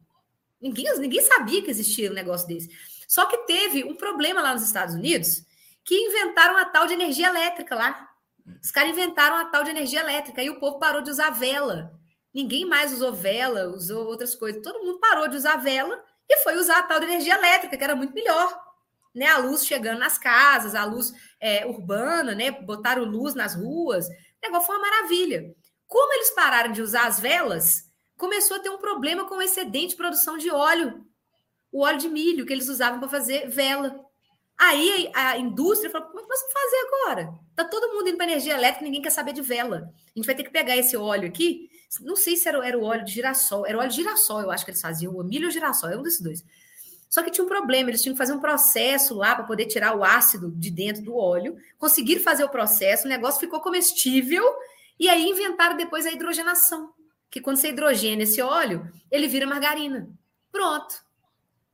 Ninguém, 0.64 0.98
ninguém 0.98 1.20
sabia 1.20 1.62
que 1.62 1.70
existia 1.70 2.10
um 2.10 2.14
negócio 2.14 2.48
desse. 2.48 2.70
Só 3.06 3.26
que 3.26 3.36
teve 3.46 3.84
um 3.84 3.94
problema 3.94 4.40
lá 4.40 4.54
nos 4.54 4.62
Estados 4.62 4.94
Unidos 4.94 5.44
que 5.84 5.94
inventaram 5.94 6.56
a 6.56 6.64
tal 6.64 6.86
de 6.86 6.94
energia 6.94 7.28
elétrica 7.28 7.74
lá. 7.74 8.08
Os 8.62 8.70
caras 8.70 8.90
inventaram 8.90 9.36
a 9.36 9.44
tal 9.44 9.62
de 9.62 9.70
energia 9.70 10.00
elétrica 10.00 10.42
e 10.42 10.48
o 10.48 10.58
povo 10.58 10.78
parou 10.78 11.02
de 11.02 11.10
usar 11.10 11.28
vela. 11.28 11.92
Ninguém 12.32 12.64
mais 12.64 12.94
usou 12.94 13.12
vela, 13.12 13.68
usou 13.68 14.06
outras 14.06 14.34
coisas. 14.34 14.62
Todo 14.62 14.82
mundo 14.82 14.98
parou 14.98 15.28
de 15.28 15.36
usar 15.36 15.56
vela 15.56 16.02
e 16.26 16.38
foi 16.38 16.56
usar 16.56 16.78
a 16.78 16.82
tal 16.84 16.98
de 16.98 17.04
energia 17.04 17.34
elétrica, 17.34 17.76
que 17.76 17.84
era 17.84 17.94
muito 17.94 18.14
melhor 18.14 18.64
né, 19.14 19.26
a 19.26 19.38
luz 19.38 19.64
chegando 19.64 20.00
nas 20.00 20.18
casas, 20.18 20.74
a 20.74 20.84
luz 20.84 21.12
é, 21.38 21.64
urbana, 21.66 22.34
né, 22.34 22.50
botaram 22.50 23.04
luz 23.04 23.34
nas 23.34 23.54
ruas, 23.54 24.08
o 24.08 24.10
negócio 24.42 24.66
foi 24.66 24.76
uma 24.76 24.90
maravilha. 24.90 25.54
Como 25.86 26.12
eles 26.14 26.30
pararam 26.30 26.72
de 26.72 26.82
usar 26.82 27.06
as 27.06 27.20
velas, 27.20 27.84
começou 28.16 28.56
a 28.56 28.60
ter 28.60 28.70
um 28.70 28.78
problema 28.78 29.26
com 29.26 29.36
o 29.36 29.42
excedente 29.42 29.90
de 29.90 29.96
produção 29.96 30.36
de 30.36 30.50
óleo, 30.50 31.04
o 31.72 31.82
óleo 31.82 31.98
de 31.98 32.08
milho 32.08 32.46
que 32.46 32.52
eles 32.52 32.68
usavam 32.68 32.98
para 33.00 33.08
fazer 33.08 33.48
vela. 33.48 34.00
Aí 34.56 35.10
a 35.14 35.36
indústria 35.36 35.90
falou: 35.90 36.08
como 36.08 36.20
é 36.20 36.36
que 36.36 36.52
fazer 36.52 36.76
agora? 36.86 37.34
Tá 37.56 37.64
todo 37.64 37.92
mundo 37.92 38.08
indo 38.08 38.16
para 38.16 38.26
energia 38.26 38.54
elétrica, 38.54 38.84
ninguém 38.84 39.02
quer 39.02 39.10
saber 39.10 39.32
de 39.32 39.42
vela. 39.42 39.92
A 40.14 40.18
gente 40.18 40.26
vai 40.26 40.34
ter 40.34 40.44
que 40.44 40.50
pegar 40.50 40.76
esse 40.76 40.96
óleo 40.96 41.28
aqui. 41.28 41.68
Não 42.00 42.16
sei 42.16 42.36
se 42.36 42.48
era, 42.48 42.66
era 42.66 42.78
o 42.78 42.84
óleo 42.84 43.04
de 43.04 43.12
girassol, 43.12 43.66
era 43.66 43.76
o 43.76 43.80
óleo 43.80 43.90
de 43.90 43.96
girassol, 43.96 44.40
eu 44.40 44.50
acho 44.50 44.64
que 44.64 44.70
eles 44.70 44.80
faziam, 44.80 45.14
o 45.14 45.22
milho 45.22 45.46
ou 45.46 45.50
girassol, 45.50 45.90
é 45.90 45.96
um 45.96 46.02
desses 46.02 46.20
dois. 46.20 46.44
Só 47.08 47.22
que 47.22 47.30
tinha 47.30 47.44
um 47.44 47.48
problema, 47.48 47.90
eles 47.90 48.02
tinham 48.02 48.14
que 48.14 48.18
fazer 48.18 48.32
um 48.32 48.40
processo 48.40 49.14
lá 49.14 49.36
para 49.36 49.44
poder 49.44 49.66
tirar 49.66 49.96
o 49.96 50.02
ácido 50.02 50.50
de 50.50 50.70
dentro 50.70 51.02
do 51.02 51.16
óleo. 51.16 51.56
Conseguiram 51.78 52.20
fazer 52.20 52.42
o 52.42 52.48
processo, 52.48 53.06
o 53.06 53.08
negócio 53.08 53.38
ficou 53.38 53.60
comestível 53.60 54.44
e 54.98 55.08
aí 55.08 55.24
inventaram 55.24 55.76
depois 55.76 56.06
a 56.06 56.10
hidrogenação, 56.10 56.92
que 57.34 57.40
quando 57.40 57.56
você 57.56 57.70
hidrogena 57.70 58.22
esse 58.22 58.40
óleo, 58.40 58.88
ele 59.10 59.26
vira 59.26 59.44
margarina. 59.44 60.08
Pronto. 60.52 60.94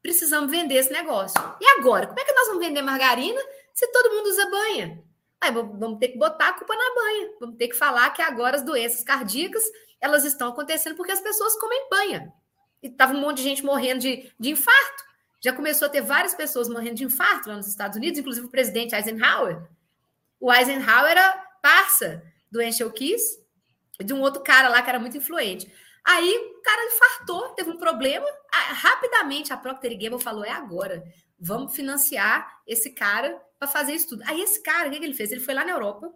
Precisamos 0.01 0.51
vender 0.51 0.77
esse 0.77 0.91
negócio. 0.91 1.39
E 1.61 1.67
agora, 1.79 2.07
como 2.07 2.19
é 2.19 2.25
que 2.25 2.33
nós 2.33 2.47
vamos 2.47 2.65
vender 2.65 2.81
margarina 2.81 3.39
se 3.75 3.87
todo 3.93 4.11
mundo 4.11 4.31
usa 4.31 4.49
banha? 4.49 5.05
Aí 5.39 5.53
vamos 5.53 5.99
ter 5.99 6.09
que 6.09 6.19
botar 6.19 6.49
a 6.49 6.53
culpa 6.55 6.75
na 6.75 6.95
banha. 6.95 7.33
Vamos 7.39 7.57
ter 7.59 7.69
que 7.69 7.77
falar 7.77 8.09
que 8.09 8.23
agora 8.23 8.57
as 8.57 8.65
doenças 8.65 9.05
cardíacas 9.05 9.63
elas 10.01 10.25
estão 10.25 10.49
acontecendo 10.49 10.97
porque 10.97 11.13
as 11.13 11.21
pessoas 11.21 11.55
comem 11.59 11.91
banha. 11.91 12.33
E 12.83 12.89
tava 12.89 13.13
um 13.13 13.21
monte 13.21 13.37
de 13.37 13.43
gente 13.43 13.63
morrendo 13.63 14.01
de, 14.01 14.33
de 14.41 14.49
infarto. 14.49 15.05
Já 15.43 15.53
começou 15.53 15.89
a 15.89 15.91
ter 15.91 16.01
várias 16.01 16.35
pessoas 16.35 16.71
morrendo 16.71 16.95
de 16.95 17.05
infarto 17.05 17.51
lá 17.51 17.57
nos 17.57 17.69
Estados 17.69 17.99
Unidos, 17.99 18.19
inclusive 18.19 18.47
o 18.47 18.51
presidente 18.51 18.95
Eisenhower. 18.95 19.69
O 20.41 20.51
Eisenhower 20.51 21.11
era 21.11 21.33
parça 21.61 22.23
do 22.51 22.63
Angel 22.63 22.91
Kiss, 22.93 23.40
de 24.05 24.13
um 24.13 24.21
outro 24.21 24.43
cara 24.43 24.69
lá 24.69 24.83
que 24.83 24.89
era 24.89 24.99
muito 24.99 25.17
influente. 25.17 25.71
Aí 26.05 26.35
o 26.35 26.63
cara 26.63 26.87
infartou, 26.87 27.49
teve 27.51 27.71
um 27.71 27.77
problema. 27.77 28.27
Rapidamente 28.51 29.53
a 29.53 29.57
Procter 29.57 29.93
Gamble 29.93 30.23
falou: 30.23 30.45
é 30.45 30.51
agora, 30.51 31.05
vamos 31.39 31.75
financiar 31.75 32.61
esse 32.67 32.91
cara 32.91 33.41
para 33.59 33.69
fazer 33.69 33.93
estudo. 33.93 34.23
Aí 34.27 34.41
esse 34.41 34.63
cara, 34.63 34.89
o 34.89 34.91
que, 34.91 34.99
que 34.99 35.05
ele 35.05 35.15
fez? 35.15 35.31
Ele 35.31 35.41
foi 35.41 35.55
lá 35.55 35.65
na 35.65 35.73
Europa 35.73 36.13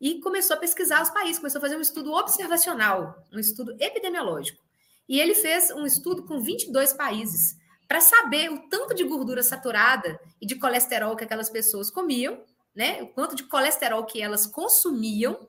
e 0.00 0.20
começou 0.20 0.56
a 0.56 0.58
pesquisar 0.58 1.02
os 1.02 1.10
países, 1.10 1.38
começou 1.38 1.58
a 1.58 1.62
fazer 1.62 1.76
um 1.76 1.80
estudo 1.80 2.12
observacional, 2.12 3.22
um 3.32 3.38
estudo 3.38 3.76
epidemiológico. 3.78 4.62
E 5.08 5.20
ele 5.20 5.34
fez 5.34 5.70
um 5.70 5.84
estudo 5.84 6.24
com 6.24 6.40
22 6.40 6.92
países 6.94 7.56
para 7.86 8.00
saber 8.00 8.50
o 8.50 8.68
tanto 8.68 8.94
de 8.94 9.04
gordura 9.04 9.42
saturada 9.42 10.18
e 10.40 10.46
de 10.46 10.54
colesterol 10.56 11.14
que 11.14 11.24
aquelas 11.24 11.50
pessoas 11.50 11.90
comiam 11.90 12.42
né? 12.74 13.02
O 13.02 13.06
quanto 13.08 13.36
de 13.36 13.44
colesterol 13.44 14.04
que 14.04 14.20
elas 14.20 14.46
consumiam 14.46 15.48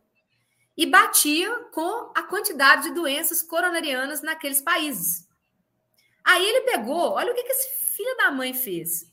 e 0.76 0.86
batia 0.86 1.54
com 1.72 2.12
a 2.16 2.24
quantidade 2.24 2.84
de 2.84 2.96
doenças 2.96 3.42
coronarianas 3.42 4.22
naqueles 4.22 4.62
países. 4.62 5.28
Aí 6.24 6.44
ele 6.46 6.62
pegou, 6.62 7.12
olha 7.12 7.32
o 7.32 7.36
que, 7.36 7.44
que 7.44 7.52
esse 7.52 7.96
filho 7.96 8.16
da 8.18 8.32
mãe 8.32 8.54
fez. 8.54 9.12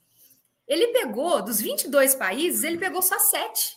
Ele 0.67 0.89
pegou, 0.89 1.43
dos 1.43 1.61
22 1.61 2.15
países, 2.15 2.63
ele 2.63 2.79
pegou 2.79 3.03
só 3.03 3.19
sete. 3.19 3.77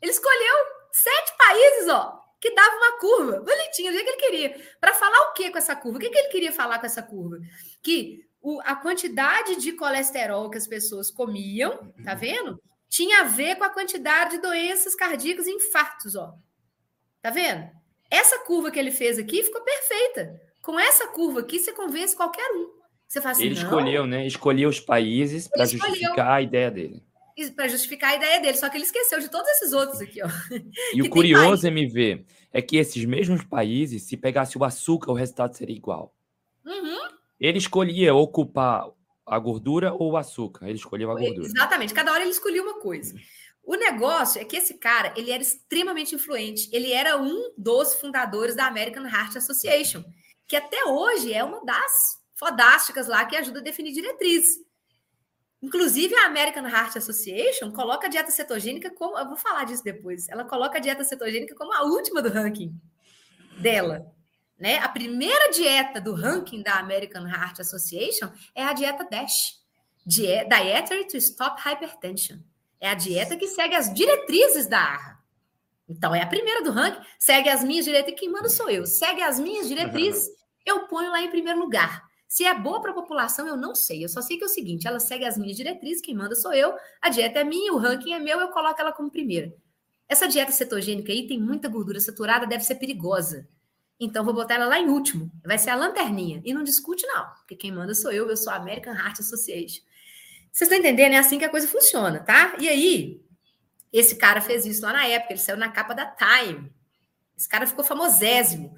Ele 0.00 0.12
escolheu 0.12 0.54
sete 0.92 1.36
países, 1.38 1.88
ó, 1.88 2.20
que 2.40 2.54
dava 2.54 2.76
uma 2.76 2.98
curva 2.98 3.40
bonitinha, 3.40 3.90
do 3.90 3.98
que 3.98 4.04
ele 4.04 4.16
queria. 4.18 4.76
Para 4.78 4.92
falar 4.92 5.18
o 5.30 5.32
que 5.32 5.50
com 5.50 5.56
essa 5.56 5.74
curva? 5.74 5.96
O 5.96 6.00
que, 6.00 6.10
que 6.10 6.18
ele 6.18 6.28
queria 6.28 6.52
falar 6.52 6.78
com 6.78 6.86
essa 6.86 7.02
curva? 7.02 7.38
Que 7.82 8.28
o, 8.42 8.60
a 8.62 8.76
quantidade 8.76 9.56
de 9.56 9.72
colesterol 9.72 10.50
que 10.50 10.58
as 10.58 10.66
pessoas 10.66 11.10
comiam, 11.10 11.90
tá 12.04 12.14
vendo? 12.14 12.62
Tinha 12.90 13.20
a 13.20 13.24
ver 13.24 13.56
com 13.56 13.64
a 13.64 13.70
quantidade 13.70 14.32
de 14.32 14.42
doenças 14.42 14.94
cardíacas 14.94 15.46
e 15.46 15.52
infartos, 15.52 16.14
ó. 16.14 16.34
Tá 17.24 17.30
vendo? 17.30 17.66
Essa 18.10 18.40
curva 18.40 18.70
que 18.70 18.78
ele 18.78 18.90
fez 18.90 19.18
aqui 19.18 19.42
ficou 19.42 19.62
perfeita. 19.62 20.38
Com 20.60 20.78
essa 20.78 21.08
curva 21.08 21.40
aqui, 21.40 21.58
você 21.58 21.72
convence 21.72 22.14
qualquer 22.14 22.46
um. 22.52 22.68
Você 23.08 23.18
fala 23.18 23.32
assim, 23.32 23.44
ele 23.44 23.54
escolheu, 23.54 24.06
né? 24.06 24.26
Escolheu 24.26 24.68
os 24.68 24.78
países 24.78 25.48
para 25.48 25.64
justificar 25.64 26.32
a 26.32 26.42
ideia 26.42 26.70
dele. 26.70 27.02
Para 27.56 27.66
justificar 27.66 28.10
a 28.10 28.16
ideia 28.16 28.40
dele, 28.42 28.58
só 28.58 28.68
que 28.68 28.76
ele 28.76 28.84
esqueceu 28.84 29.18
de 29.20 29.30
todos 29.30 29.48
esses 29.52 29.72
outros 29.72 30.02
aqui, 30.02 30.20
ó. 30.22 30.28
E 30.92 31.00
o 31.00 31.08
curioso, 31.08 31.66
MV, 31.66 32.26
é 32.52 32.60
que 32.60 32.76
esses 32.76 33.02
mesmos 33.06 33.42
países, 33.42 34.02
se 34.02 34.18
pegasse 34.18 34.58
o 34.58 34.64
açúcar, 34.64 35.10
o 35.10 35.14
resultado 35.14 35.56
seria 35.56 35.74
igual. 35.74 36.14
Uhum. 36.62 37.08
Ele 37.40 37.56
escolhia 37.56 38.14
ocupar 38.14 38.86
a 39.24 39.38
gordura 39.38 39.94
ou 39.94 40.12
o 40.12 40.16
açúcar. 40.18 40.66
Ele 40.66 40.76
escolheu 40.76 41.10
a 41.10 41.14
gordura. 41.14 41.46
Exatamente. 41.46 41.94
Cada 41.94 42.12
hora 42.12 42.20
ele 42.20 42.32
escolhia 42.32 42.62
uma 42.62 42.78
coisa. 42.80 43.14
O 43.66 43.76
negócio 43.76 44.40
é 44.40 44.44
que 44.44 44.56
esse 44.56 44.74
cara, 44.74 45.12
ele 45.16 45.30
era 45.30 45.42
extremamente 45.42 46.14
influente. 46.14 46.68
Ele 46.72 46.92
era 46.92 47.16
um 47.16 47.52
dos 47.56 47.94
fundadores 47.94 48.54
da 48.54 48.66
American 48.66 49.06
Heart 49.06 49.36
Association, 49.36 50.04
que 50.46 50.54
até 50.54 50.84
hoje 50.84 51.32
é 51.32 51.42
uma 51.42 51.64
das 51.64 52.22
fodásticas 52.34 53.08
lá 53.08 53.24
que 53.24 53.36
ajuda 53.36 53.60
a 53.60 53.62
definir 53.62 53.92
diretriz. 53.92 54.44
Inclusive, 55.62 56.14
a 56.14 56.26
American 56.26 56.68
Heart 56.68 56.96
Association 56.96 57.72
coloca 57.72 58.06
a 58.06 58.10
dieta 58.10 58.30
cetogênica 58.30 58.90
como. 58.90 59.18
Eu 59.18 59.26
vou 59.26 59.36
falar 59.36 59.64
disso 59.64 59.82
depois. 59.82 60.28
Ela 60.28 60.44
coloca 60.44 60.76
a 60.76 60.80
dieta 60.80 61.02
cetogênica 61.02 61.54
como 61.54 61.72
a 61.72 61.84
última 61.84 62.20
do 62.20 62.28
ranking 62.28 62.78
dela. 63.58 64.12
Né? 64.58 64.78
A 64.78 64.88
primeira 64.90 65.50
dieta 65.50 66.02
do 66.02 66.14
ranking 66.14 66.62
da 66.62 66.74
American 66.74 67.26
Heart 67.26 67.60
Association 67.60 68.30
é 68.54 68.62
a 68.62 68.74
dieta 68.74 69.04
DASH 69.10 69.64
Dietary 70.06 71.08
to 71.08 71.16
Stop 71.16 71.62
Hypertension. 71.62 72.40
É 72.80 72.88
a 72.88 72.94
dieta 72.94 73.36
que 73.36 73.46
segue 73.46 73.74
as 73.74 73.92
diretrizes 73.92 74.66
da 74.66 74.78
ARRA. 74.78 75.18
Então, 75.88 76.14
é 76.14 76.22
a 76.22 76.26
primeira 76.26 76.62
do 76.62 76.70
ranking, 76.70 77.00
segue 77.18 77.48
as 77.48 77.62
minhas 77.62 77.84
diretrizes. 77.84 78.20
Quem 78.20 78.30
manda 78.30 78.48
sou 78.48 78.70
eu. 78.70 78.86
Segue 78.86 79.22
as 79.22 79.38
minhas 79.38 79.68
diretrizes, 79.68 80.28
eu 80.64 80.86
ponho 80.86 81.10
lá 81.10 81.20
em 81.22 81.30
primeiro 81.30 81.58
lugar. 81.58 82.02
Se 82.26 82.44
é 82.44 82.54
boa 82.54 82.80
para 82.80 82.90
a 82.90 82.94
população, 82.94 83.46
eu 83.46 83.56
não 83.56 83.74
sei. 83.74 84.04
Eu 84.04 84.08
só 84.08 84.20
sei 84.20 84.36
que 84.36 84.44
é 84.44 84.46
o 84.46 84.50
seguinte: 84.50 84.88
ela 84.88 84.98
segue 84.98 85.24
as 85.24 85.38
minhas 85.38 85.56
diretrizes, 85.56 86.02
quem 86.02 86.14
manda 86.14 86.34
sou 86.34 86.52
eu, 86.52 86.74
a 87.00 87.08
dieta 87.08 87.40
é 87.40 87.44
minha, 87.44 87.72
o 87.72 87.78
ranking 87.78 88.12
é 88.12 88.18
meu, 88.18 88.40
eu 88.40 88.48
coloco 88.48 88.80
ela 88.80 88.92
como 88.92 89.10
primeira. 89.10 89.54
Essa 90.08 90.26
dieta 90.26 90.52
cetogênica 90.52 91.12
aí 91.12 91.26
tem 91.26 91.40
muita 91.40 91.68
gordura 91.68 92.00
saturada, 92.00 92.46
deve 92.46 92.64
ser 92.64 92.74
perigosa. 92.76 93.48
Então, 93.98 94.24
vou 94.24 94.34
botar 94.34 94.54
ela 94.54 94.66
lá 94.66 94.78
em 94.78 94.88
último. 94.88 95.30
Vai 95.44 95.56
ser 95.58 95.70
a 95.70 95.76
lanterninha. 95.76 96.42
E 96.44 96.52
não 96.52 96.64
discute, 96.64 97.06
não. 97.06 97.26
Porque 97.36 97.54
quem 97.54 97.72
manda 97.72 97.94
sou 97.94 98.10
eu, 98.10 98.28
eu 98.28 98.36
sou 98.36 98.52
a 98.52 98.56
American 98.56 98.94
Heart 98.94 99.20
Association. 99.20 99.82
Vocês 100.54 100.70
estão 100.70 100.78
entendendo? 100.78 101.14
É 101.14 101.18
assim 101.18 101.36
que 101.36 101.44
a 101.44 101.48
coisa 101.48 101.66
funciona, 101.66 102.20
tá? 102.20 102.54
E 102.60 102.68
aí, 102.68 103.20
esse 103.92 104.14
cara 104.14 104.40
fez 104.40 104.64
isso 104.64 104.82
lá 104.82 104.92
na 104.92 105.04
época, 105.04 105.32
ele 105.32 105.40
saiu 105.40 105.58
na 105.58 105.68
capa 105.68 105.92
da 105.94 106.06
Time. 106.06 106.72
Esse 107.36 107.48
cara 107.48 107.66
ficou 107.66 107.84
famosésimo. 107.84 108.72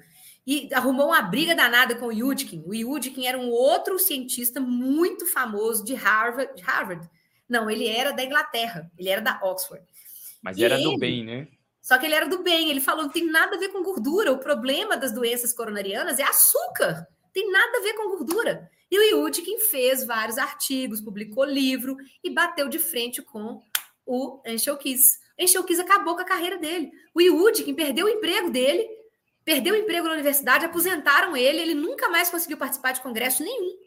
E 0.45 0.73
arrumou 0.73 1.09
uma 1.09 1.21
briga 1.21 1.53
danada 1.53 1.93
com 1.93 2.07
o 2.07 2.11
Yudkin. 2.11 2.63
O 2.65 2.73
Yudkin 2.73 3.27
era 3.27 3.37
um 3.37 3.51
outro 3.51 3.99
cientista 3.99 4.59
muito 4.59 5.27
famoso 5.27 5.85
de 5.85 5.93
Harvard. 5.93 6.55
De 6.55 6.63
Harvard. 6.63 7.07
Não, 7.47 7.69
ele 7.69 7.87
era 7.87 8.11
da 8.11 8.23
Inglaterra, 8.23 8.91
ele 8.97 9.09
era 9.09 9.21
da 9.21 9.39
Oxford. 9.43 9.85
Mas 10.41 10.57
e 10.57 10.63
era 10.63 10.75
ele, 10.75 10.83
do 10.83 10.97
bem, 10.97 11.23
né? 11.23 11.47
Só 11.79 11.99
que 11.99 12.07
ele 12.07 12.15
era 12.15 12.27
do 12.27 12.41
bem. 12.41 12.71
Ele 12.71 12.81
falou: 12.81 13.03
não 13.03 13.11
tem 13.11 13.29
nada 13.29 13.55
a 13.55 13.59
ver 13.59 13.69
com 13.69 13.83
gordura. 13.83 14.31
O 14.31 14.39
problema 14.39 14.97
das 14.97 15.11
doenças 15.11 15.53
coronarianas 15.53 16.17
é 16.17 16.23
açúcar. 16.23 17.05
Tem 17.31 17.51
nada 17.51 17.77
a 17.77 17.81
ver 17.81 17.93
com 17.93 18.09
gordura. 18.17 18.67
E 18.89 18.97
o 18.97 19.25
Yudkin 19.25 19.59
fez 19.59 20.05
vários 20.05 20.37
artigos, 20.37 21.01
publicou 21.01 21.43
livro 21.43 21.97
e 22.23 22.29
bateu 22.29 22.69
de 22.69 22.79
frente 22.79 23.21
com 23.21 23.61
o. 24.05 24.41
Anshel 24.47 24.77
Kiss 24.77 25.81
acabou 25.81 26.15
com 26.15 26.21
a 26.21 26.25
carreira 26.25 26.57
dele. 26.57 26.91
O 27.13 27.21
Yudkin 27.21 27.73
perdeu 27.73 28.05
o 28.05 28.09
emprego 28.09 28.49
dele, 28.49 28.87
perdeu 29.43 29.75
o 29.75 29.77
emprego 29.77 30.07
na 30.07 30.13
universidade, 30.13 30.65
aposentaram 30.65 31.35
ele, 31.35 31.59
ele 31.59 31.75
nunca 31.75 32.09
mais 32.09 32.29
conseguiu 32.29 32.57
participar 32.57 32.93
de 32.93 33.01
congresso 33.01 33.43
nenhum. 33.43 33.77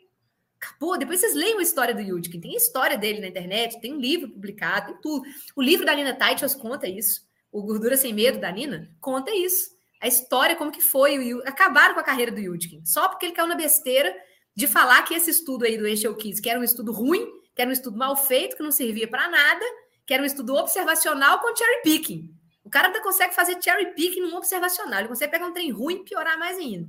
Acabou. 0.61 0.98
Depois 0.98 1.20
vocês 1.20 1.34
leiam 1.34 1.59
a 1.59 1.62
história 1.62 1.94
do 1.94 2.03
Yudkin. 2.03 2.38
Tem 2.38 2.53
a 2.53 2.59
história 2.59 2.98
dele 2.98 3.20
na 3.20 3.28
internet, 3.28 3.80
tem 3.80 3.94
um 3.94 3.98
livro 3.98 4.28
publicado, 4.28 4.92
tem 4.92 5.01
tudo. 5.01 5.24
O 5.57 5.62
livro 5.62 5.86
da 5.86 5.94
Nina 5.94 6.14
Teichels 6.14 6.55
conta 6.55 6.86
isso. 6.86 7.26
O 7.51 7.62
Gordura 7.62 7.96
Sem 7.96 8.12
Medo, 8.12 8.38
da 8.38 8.53
Nina, 8.53 8.90
conta 9.01 9.34
isso. 9.34 9.70
A 10.01 10.07
história, 10.07 10.55
como 10.55 10.70
que 10.70 10.82
foi. 10.82 11.32
O, 11.32 11.40
acabaram 11.48 11.94
com 11.94 12.01
a 12.01 12.05
carreira 12.05 12.30
do 12.30 12.38
Yudkin. 12.38 12.84
Só 12.84 13.09
porque 13.09 13.26
ele 13.26 13.32
caiu 13.32 13.48
na 13.48 13.55
besteira 13.55 14.14
de 14.61 14.67
falar 14.67 15.03
que 15.03 15.15
esse 15.15 15.31
estudo 15.31 15.65
aí 15.65 15.79
do 15.79 15.87
Eixel 15.87 16.15
Kiss, 16.15 16.41
que 16.41 16.51
era 16.51 16.61
um 16.61 16.63
estudo 16.63 16.93
ruim, 16.93 17.27
que 17.55 17.63
era 17.63 17.69
um 17.69 17.73
estudo 17.73 17.97
mal 17.97 18.15
feito, 18.17 18.57
que 18.57 18.63
não 18.63 18.71
servia 18.71 19.09
para 19.09 19.29
nada, 19.29 19.65
que 20.07 20.13
era 20.13 20.23
um 20.23 20.27
estudo 20.27 20.55
observacional 20.55 21.41
com 21.41 21.57
cherry 21.57 21.83
picking. 21.83 22.35
O 22.63 22.71
cara 22.71 22.89
ainda 22.89 23.03
consegue 23.03 23.35
fazer 23.35 23.61
cherry 23.61 23.95
picking 23.95 24.21
num 24.21 24.37
observacional, 24.37 25.01
ele 25.01 25.09
consegue 25.09 25.33
pegar 25.33 25.47
um 25.47 25.53
trem 25.53 25.71
ruim 25.71 25.97
e 25.97 26.05
piorar 26.05 26.39
mais 26.39 26.59
ainda. 26.59 26.87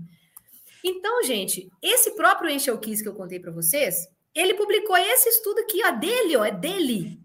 Então, 0.83 1.23
gente, 1.23 1.71
esse 1.81 2.11
próprio 2.11 2.49
Enchel 2.49 2.77
Kiss 2.77 3.01
que 3.01 3.07
eu 3.07 3.15
contei 3.15 3.39
para 3.39 3.51
vocês, 3.51 4.07
ele 4.35 4.53
publicou 4.55 4.97
esse 4.97 5.29
estudo 5.29 5.59
aqui, 5.59 5.81
ó, 5.85 5.91
dele, 5.91 6.35
ó, 6.35 6.43
é 6.43 6.51
dele, 6.51 7.19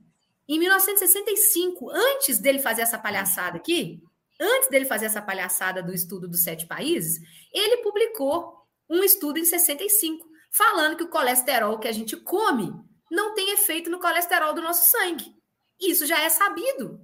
em 0.49 0.59
1965, 0.61 1.91
antes 1.91 2.39
dele 2.39 2.61
fazer 2.61 2.83
essa 2.83 2.99
palhaçada 2.99 3.57
aqui, 3.57 4.01
antes 4.41 4.69
dele 4.69 4.85
fazer 4.85 5.07
essa 5.07 5.21
palhaçada 5.21 5.83
do 5.83 5.93
estudo 5.93 6.29
dos 6.29 6.45
sete 6.45 6.67
países, 6.67 7.21
ele 7.53 7.79
publicou 7.79 8.57
um 8.89 9.03
estudo 9.03 9.39
em 9.39 9.45
65, 9.45 10.26
falando 10.57 10.97
que 10.97 11.05
o 11.05 11.11
colesterol 11.11 11.79
que 11.79 11.89
a 11.89 11.93
gente 11.93 12.17
come 12.17 12.73
não 13.11 13.35
tem 13.35 13.53
efeito 13.53 13.91
no 13.91 14.01
colesterol 14.01 14.55
do 14.55 14.63
nosso 14.63 14.91
sangue. 14.91 15.35
Isso 15.79 16.07
já 16.07 16.21
é 16.23 16.31
sabido. 16.31 17.01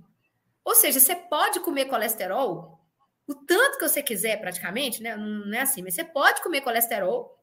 Ou 0.64 0.74
seja, 0.74 0.98
você 0.98 1.14
pode 1.14 1.60
comer 1.60 1.86
colesterol 1.86 2.80
o 3.26 3.34
tanto 3.34 3.78
que 3.78 3.88
você 3.88 4.02
quiser, 4.02 4.40
praticamente, 4.40 5.02
né? 5.02 5.16
Não 5.16 5.56
é 5.56 5.60
assim, 5.60 5.82
mas 5.82 5.94
você 5.94 6.04
pode 6.04 6.42
comer 6.42 6.62
colesterol 6.62 7.38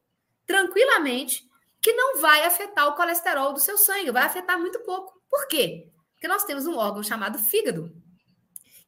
tranquilamente, 0.46 1.48
que 1.80 1.92
não 1.92 2.20
vai 2.20 2.44
afetar 2.44 2.88
o 2.88 2.96
colesterol 2.96 3.52
do 3.52 3.60
seu 3.60 3.78
sangue, 3.78 4.10
vai 4.10 4.24
afetar 4.24 4.58
muito 4.58 4.80
pouco. 4.80 5.12
Por 5.30 5.46
quê? 5.46 5.90
Porque 6.14 6.28
nós 6.28 6.44
temos 6.44 6.66
um 6.66 6.76
órgão 6.76 7.02
chamado 7.02 7.38
fígado, 7.38 7.90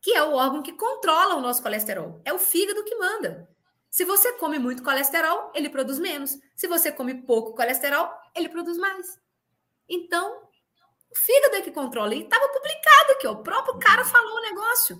que 0.02 0.12
é 0.12 0.22
o 0.22 0.34
órgão 0.34 0.62
que 0.62 0.72
controla 0.72 1.36
o 1.36 1.40
nosso 1.40 1.62
colesterol. 1.62 2.20
É 2.24 2.32
o 2.32 2.38
fígado 2.38 2.84
que 2.84 2.96
manda. 2.96 3.48
Se 3.92 4.06
você 4.06 4.32
come 4.38 4.58
muito 4.58 4.82
colesterol, 4.82 5.52
ele 5.54 5.68
produz 5.68 5.98
menos. 5.98 6.38
Se 6.56 6.66
você 6.66 6.90
come 6.90 7.12
pouco 7.12 7.54
colesterol, 7.54 8.10
ele 8.34 8.48
produz 8.48 8.78
mais. 8.78 9.20
Então, 9.86 10.48
o 11.10 11.14
fígado 11.14 11.56
é 11.56 11.60
que 11.60 11.70
controla. 11.70 12.14
E 12.14 12.22
estava 12.22 12.48
publicado 12.48 13.12
aqui, 13.12 13.26
ó. 13.26 13.32
o 13.32 13.42
próprio 13.42 13.78
cara 13.78 14.02
falou 14.02 14.38
o 14.38 14.40
negócio. 14.40 14.98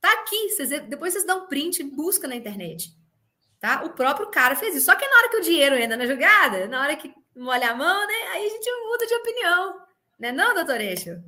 Tá 0.00 0.12
aqui, 0.14 0.48
vocês, 0.48 0.68
depois 0.88 1.12
vocês 1.12 1.24
dão 1.24 1.46
print, 1.46 1.84
busca 1.84 2.26
na 2.26 2.34
internet. 2.34 2.90
Tá? 3.60 3.84
O 3.84 3.90
próprio 3.90 4.32
cara 4.32 4.56
fez 4.56 4.74
isso. 4.74 4.86
Só 4.86 4.96
que 4.96 5.06
na 5.06 5.18
hora 5.18 5.28
que 5.28 5.36
o 5.36 5.42
dinheiro 5.42 5.76
entra 5.76 5.96
na 5.96 6.06
jogada, 6.06 6.66
na 6.66 6.82
hora 6.82 6.96
que 6.96 7.14
molha 7.36 7.70
a 7.70 7.76
mão, 7.76 8.04
né? 8.04 8.14
Aí 8.32 8.46
a 8.46 8.50
gente 8.50 8.68
muda 8.88 9.06
de 9.06 9.14
opinião. 9.14 9.86
Né 10.18 10.32
não, 10.32 10.54
doutor 10.54 10.80
Eixo? 10.80 11.22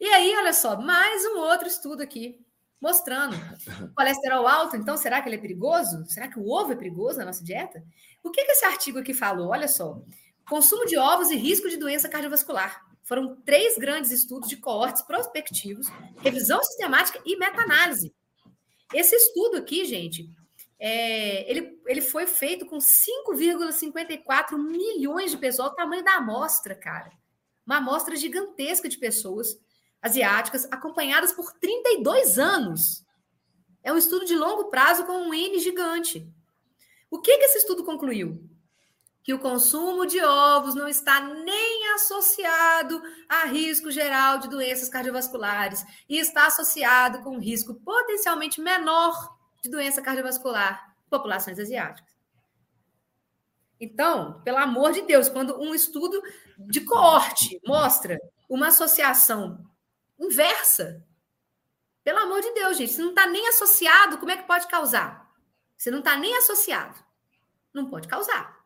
E 0.00 0.08
aí, 0.08 0.34
olha 0.36 0.52
só, 0.52 0.76
mais 0.80 1.24
um 1.26 1.38
outro 1.38 1.68
estudo 1.68 2.02
aqui 2.02 2.44
mostrando. 2.80 3.36
Colesterol 3.94 4.46
alto, 4.46 4.76
então, 4.76 4.96
será 4.96 5.20
que 5.20 5.28
ele 5.28 5.36
é 5.36 5.40
perigoso? 5.40 6.04
Será 6.06 6.28
que 6.28 6.38
o 6.38 6.48
ovo 6.48 6.72
é 6.72 6.76
perigoso 6.76 7.18
na 7.18 7.26
nossa 7.26 7.44
dieta? 7.44 7.84
O 8.22 8.30
que, 8.30 8.44
que 8.44 8.52
esse 8.52 8.64
artigo 8.64 8.98
aqui 8.98 9.12
falou? 9.12 9.50
Olha 9.50 9.68
só. 9.68 10.00
Consumo 10.48 10.86
de 10.86 10.96
ovos 10.96 11.30
e 11.30 11.36
risco 11.36 11.68
de 11.68 11.76
doença 11.76 12.08
cardiovascular. 12.08 12.82
Foram 13.04 13.36
três 13.44 13.76
grandes 13.76 14.10
estudos 14.10 14.48
de 14.48 14.56
coortes 14.56 15.02
prospectivos, 15.02 15.86
revisão 16.20 16.62
sistemática 16.62 17.20
e 17.24 17.36
meta-análise. 17.36 18.14
Esse 18.94 19.14
estudo 19.14 19.58
aqui, 19.58 19.84
gente, 19.84 20.30
é, 20.78 21.50
ele, 21.50 21.78
ele 21.86 22.00
foi 22.00 22.26
feito 22.26 22.64
com 22.66 22.78
5,54 22.78 24.56
milhões 24.56 25.30
de 25.30 25.38
pessoas, 25.38 25.72
o 25.72 25.74
tamanho 25.74 26.04
da 26.04 26.14
amostra, 26.14 26.74
cara. 26.74 27.10
Uma 27.66 27.76
amostra 27.76 28.16
gigantesca 28.16 28.88
de 28.88 28.98
pessoas 28.98 29.58
asiáticas, 30.02 30.66
acompanhadas 30.70 31.32
por 31.32 31.52
32 31.52 32.38
anos. 32.38 33.04
É 33.82 33.92
um 33.92 33.98
estudo 33.98 34.24
de 34.24 34.36
longo 34.36 34.70
prazo 34.70 35.04
com 35.04 35.12
um 35.12 35.34
N 35.34 35.58
gigante. 35.58 36.28
O 37.10 37.20
que, 37.20 37.36
que 37.36 37.44
esse 37.44 37.58
estudo 37.58 37.84
concluiu? 37.84 38.50
que 39.22 39.34
o 39.34 39.38
consumo 39.38 40.06
de 40.06 40.20
ovos 40.22 40.74
não 40.74 40.88
está 40.88 41.20
nem 41.20 41.92
associado 41.92 43.02
a 43.28 43.44
risco 43.44 43.90
geral 43.90 44.38
de 44.38 44.48
doenças 44.48 44.88
cardiovasculares 44.88 45.84
e 46.08 46.18
está 46.18 46.46
associado 46.46 47.22
com 47.22 47.38
risco 47.38 47.74
potencialmente 47.74 48.60
menor 48.60 49.36
de 49.62 49.70
doença 49.70 50.00
cardiovascular 50.00 50.94
em 51.06 51.10
populações 51.10 51.58
asiáticas. 51.58 52.10
Então, 53.78 54.40
pelo 54.42 54.58
amor 54.58 54.92
de 54.92 55.02
Deus, 55.02 55.28
quando 55.28 55.58
um 55.60 55.74
estudo 55.74 56.20
de 56.58 56.80
coorte 56.80 57.60
mostra 57.66 58.18
uma 58.48 58.68
associação 58.68 59.64
inversa, 60.20 61.04
pelo 62.04 62.18
amor 62.18 62.40
de 62.40 62.52
Deus, 62.52 62.76
gente, 62.76 62.92
se 62.92 63.00
não 63.00 63.10
está 63.10 63.26
nem 63.26 63.48
associado, 63.48 64.18
como 64.18 64.30
é 64.30 64.36
que 64.36 64.46
pode 64.46 64.66
causar? 64.66 65.30
Se 65.76 65.90
não 65.90 65.98
está 66.00 66.16
nem 66.16 66.36
associado, 66.36 66.98
não 67.72 67.88
pode 67.88 68.08
causar. 68.08 68.58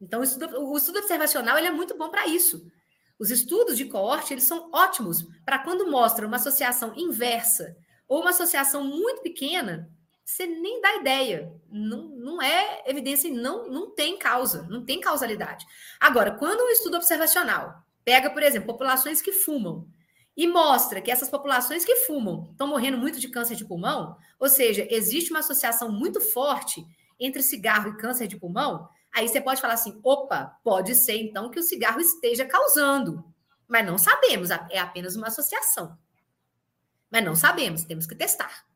Então, 0.00 0.20
o 0.20 0.24
estudo, 0.24 0.60
o 0.60 0.76
estudo 0.76 0.98
observacional 0.98 1.56
ele 1.56 1.68
é 1.68 1.70
muito 1.70 1.96
bom 1.96 2.10
para 2.10 2.26
isso. 2.26 2.70
Os 3.18 3.30
estudos 3.30 3.76
de 3.76 3.86
coorte 3.86 4.34
eles 4.34 4.44
são 4.44 4.70
ótimos 4.72 5.26
para 5.44 5.58
quando 5.58 5.90
mostra 5.90 6.26
uma 6.26 6.36
associação 6.36 6.92
inversa 6.96 7.76
ou 8.08 8.20
uma 8.20 8.30
associação 8.30 8.84
muito 8.84 9.22
pequena, 9.22 9.90
você 10.24 10.46
nem 10.46 10.80
dá 10.80 10.96
ideia. 10.96 11.52
Não, 11.70 12.08
não 12.08 12.42
é 12.42 12.82
evidência, 12.86 13.30
não, 13.32 13.68
não 13.68 13.90
tem 13.90 14.18
causa, 14.18 14.62
não 14.68 14.84
tem 14.84 15.00
causalidade. 15.00 15.64
Agora, 16.00 16.32
quando 16.32 16.60
um 16.60 16.70
estudo 16.70 16.96
observacional 16.96 17.82
pega, 18.04 18.30
por 18.30 18.42
exemplo, 18.42 18.66
populações 18.66 19.22
que 19.22 19.32
fumam 19.32 19.88
e 20.36 20.48
mostra 20.48 21.00
que 21.00 21.10
essas 21.10 21.28
populações 21.28 21.84
que 21.84 21.96
fumam 21.96 22.48
estão 22.50 22.66
morrendo 22.66 22.98
muito 22.98 23.20
de 23.20 23.28
câncer 23.28 23.54
de 23.54 23.64
pulmão, 23.64 24.16
ou 24.38 24.48
seja, 24.48 24.86
existe 24.90 25.30
uma 25.30 25.40
associação 25.40 25.92
muito 25.92 26.20
forte 26.20 26.84
entre 27.20 27.42
cigarro 27.42 27.90
e 27.90 27.96
câncer 27.96 28.26
de 28.26 28.36
pulmão, 28.36 28.88
Aí 29.14 29.28
você 29.28 29.40
pode 29.40 29.60
falar 29.60 29.74
assim: 29.74 29.98
opa, 30.02 30.58
pode 30.64 30.94
ser 30.96 31.16
então 31.16 31.48
que 31.48 31.60
o 31.60 31.62
cigarro 31.62 32.00
esteja 32.00 32.44
causando, 32.44 33.24
mas 33.68 33.86
não 33.86 33.96
sabemos, 33.96 34.50
é 34.50 34.78
apenas 34.78 35.14
uma 35.14 35.28
associação. 35.28 35.96
Mas 37.08 37.24
não 37.24 37.36
sabemos, 37.36 37.84
temos 37.84 38.08
que 38.08 38.16
testar. 38.16 38.66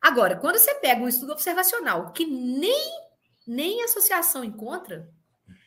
Agora, 0.00 0.36
quando 0.36 0.56
você 0.56 0.74
pega 0.76 1.02
um 1.02 1.08
estudo 1.08 1.32
observacional 1.32 2.12
que 2.12 2.24
nem, 2.24 3.08
nem 3.46 3.82
associação 3.82 4.42
encontra, 4.42 5.12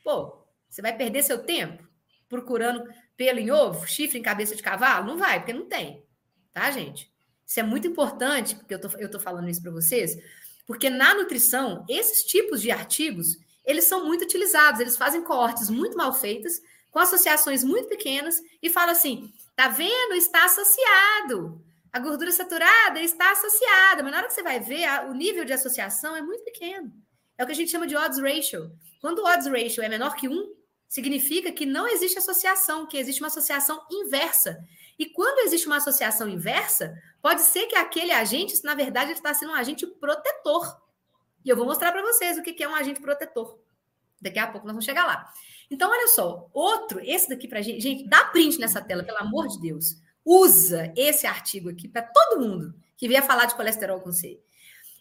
pô, 0.03 0.47
você 0.67 0.81
vai 0.81 0.97
perder 0.97 1.21
seu 1.21 1.43
tempo 1.43 1.87
procurando 2.27 2.83
pelo 3.21 3.39
em 3.39 3.51
ovo, 3.51 3.87
chifre 3.87 4.17
em 4.17 4.23
cabeça 4.23 4.55
de 4.55 4.63
cavalo? 4.63 5.05
Não 5.05 5.15
vai, 5.15 5.39
porque 5.39 5.53
não 5.53 5.67
tem. 5.67 6.03
Tá, 6.51 6.71
gente? 6.71 7.11
Isso 7.45 7.59
é 7.59 7.63
muito 7.63 7.87
importante, 7.87 8.55
porque 8.55 8.73
eu 8.73 8.81
tô, 8.81 8.87
eu 8.97 9.11
tô 9.11 9.19
falando 9.19 9.47
isso 9.47 9.61
para 9.61 9.69
vocês, 9.69 10.17
porque 10.65 10.89
na 10.89 11.13
nutrição, 11.13 11.85
esses 11.87 12.23
tipos 12.23 12.59
de 12.59 12.71
artigos, 12.71 13.37
eles 13.63 13.85
são 13.85 14.07
muito 14.07 14.23
utilizados, 14.23 14.81
eles 14.81 14.97
fazem 14.97 15.23
cortes 15.23 15.69
muito 15.69 15.95
mal 15.95 16.11
feitas, 16.11 16.59
com 16.89 16.97
associações 16.97 17.63
muito 17.63 17.89
pequenas, 17.89 18.41
e 18.59 18.71
fala 18.71 18.91
assim: 18.91 19.31
tá 19.55 19.67
vendo? 19.67 20.15
Está 20.15 20.45
associado. 20.45 21.63
A 21.93 21.99
gordura 21.99 22.31
saturada 22.31 22.99
está 23.01 23.31
associada, 23.33 24.01
mas 24.01 24.11
na 24.13 24.17
hora 24.17 24.27
que 24.27 24.33
você 24.33 24.41
vai 24.41 24.59
ver, 24.59 24.87
o 25.09 25.13
nível 25.13 25.45
de 25.45 25.53
associação 25.53 26.15
é 26.15 26.23
muito 26.23 26.43
pequeno. 26.43 26.91
É 27.37 27.43
o 27.43 27.45
que 27.45 27.51
a 27.51 27.55
gente 27.55 27.69
chama 27.69 27.85
de 27.85 27.95
odds 27.95 28.19
ratio. 28.19 28.71
Quando 28.99 29.19
o 29.19 29.25
odds 29.25 29.45
ratio 29.45 29.83
é 29.83 29.89
menor 29.89 30.15
que 30.15 30.27
1, 30.27 30.60
significa 30.91 31.53
que 31.53 31.65
não 31.65 31.87
existe 31.87 32.17
associação, 32.17 32.85
que 32.85 32.97
existe 32.97 33.21
uma 33.21 33.29
associação 33.29 33.81
inversa. 33.89 34.61
E 34.99 35.05
quando 35.05 35.39
existe 35.39 35.65
uma 35.65 35.77
associação 35.77 36.27
inversa, 36.27 36.93
pode 37.21 37.43
ser 37.43 37.67
que 37.67 37.77
aquele 37.77 38.11
agente, 38.11 38.61
na 38.65 38.75
verdade, 38.75 39.11
ele 39.11 39.17
está 39.17 39.33
sendo 39.33 39.53
um 39.53 39.55
agente 39.55 39.87
protetor. 39.87 40.81
E 41.45 41.49
eu 41.49 41.55
vou 41.55 41.65
mostrar 41.65 41.93
para 41.93 42.01
vocês 42.01 42.37
o 42.37 42.43
que 42.43 42.61
é 42.61 42.67
um 42.67 42.75
agente 42.75 42.99
protetor. 42.99 43.57
Daqui 44.19 44.37
a 44.37 44.47
pouco 44.47 44.67
nós 44.67 44.73
vamos 44.73 44.83
chegar 44.83 45.05
lá. 45.05 45.31
Então, 45.71 45.89
olha 45.89 46.09
só, 46.09 46.49
outro, 46.53 46.99
esse 47.01 47.29
daqui 47.29 47.47
para 47.47 47.61
gente, 47.61 47.79
gente, 47.79 48.05
dá 48.09 48.25
print 48.25 48.59
nessa 48.59 48.81
tela, 48.81 49.01
pelo 49.01 49.19
amor 49.19 49.47
de 49.47 49.61
Deus. 49.61 49.95
Usa 50.25 50.91
esse 50.97 51.25
artigo 51.25 51.69
aqui 51.69 51.87
para 51.87 52.01
todo 52.01 52.41
mundo 52.41 52.75
que 52.97 53.07
vier 53.07 53.25
falar 53.25 53.45
de 53.45 53.55
colesterol 53.55 54.01
com 54.01 54.11
C. 54.11 54.41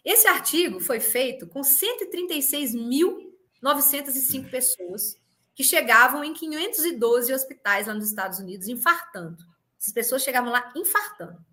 Esse 0.05 0.25
artigo 0.25 0.79
foi 0.79 1.01
feito 1.01 1.47
com 1.47 1.59
136.905 1.59 4.49
pessoas 4.49 5.19
que 5.53 5.63
chegavam 5.63 6.23
em 6.23 6.33
512 6.33 7.33
hospitais 7.33 7.87
lá 7.87 7.93
nos 7.93 8.07
Estados 8.07 8.39
Unidos 8.39 8.67
infartando. 8.67 9.43
Essas 9.79 9.93
pessoas 9.93 10.23
chegavam 10.23 10.51
lá 10.51 10.71
infartando, 10.75 11.43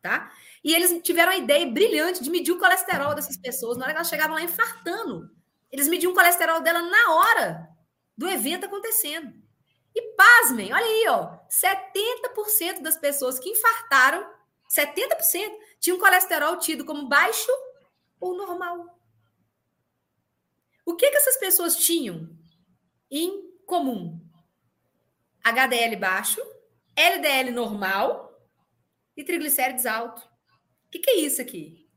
tá? 0.00 0.30
E 0.62 0.74
eles 0.74 1.02
tiveram 1.02 1.32
a 1.32 1.36
ideia 1.36 1.66
brilhante 1.66 2.22
de 2.22 2.30
medir 2.30 2.52
o 2.52 2.58
colesterol 2.58 3.14
dessas 3.14 3.36
pessoas 3.36 3.76
na 3.76 3.84
hora 3.84 3.92
que 3.92 3.98
elas 3.98 4.08
chegavam 4.08 4.36
lá 4.36 4.42
infartando. 4.42 5.30
Eles 5.70 5.88
mediam 5.88 6.12
o 6.12 6.14
colesterol 6.14 6.60
dela 6.60 6.82
na 6.82 7.14
hora 7.14 7.68
do 8.16 8.28
evento 8.28 8.66
acontecendo. 8.66 9.32
E 9.94 10.14
pasmem, 10.14 10.72
olha 10.72 10.84
aí, 10.84 11.06
ó, 11.08 11.38
70% 11.48 12.80
das 12.80 12.96
pessoas 12.96 13.38
que 13.38 13.48
infartaram, 13.48 14.26
70% 14.70 15.50
tinham 15.80 15.98
colesterol 15.98 16.58
tido 16.58 16.84
como 16.84 17.08
baixo 17.08 17.50
ou 18.20 18.36
normal. 18.36 18.98
O 20.84 20.94
que, 20.94 21.10
que 21.10 21.16
essas 21.16 21.38
pessoas 21.38 21.76
tinham 21.76 22.28
em 23.12 23.56
comum? 23.66 24.20
HDL 25.44 25.96
baixo, 25.96 26.40
LDL 26.96 27.52
normal 27.52 28.32
e 29.16 29.22
triglicérides 29.22 29.86
alto 29.86 30.32
que, 30.92 30.98
que 30.98 31.10
é 31.10 31.16
isso 31.20 31.40
aqui? 31.40 31.88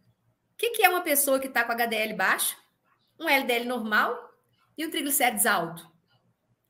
O 0.53 0.57
que, 0.57 0.69
que 0.69 0.85
é 0.85 0.89
uma 0.89 1.01
pessoa 1.01 1.37
que 1.37 1.47
está 1.47 1.65
com 1.65 1.73
HDL 1.73 2.13
baixo, 2.13 2.57
um 3.19 3.27
LDL 3.27 3.65
normal 3.65 4.17
e 4.77 4.85
um 4.85 4.89
triglicérides 4.89 5.45
alto? 5.45 5.85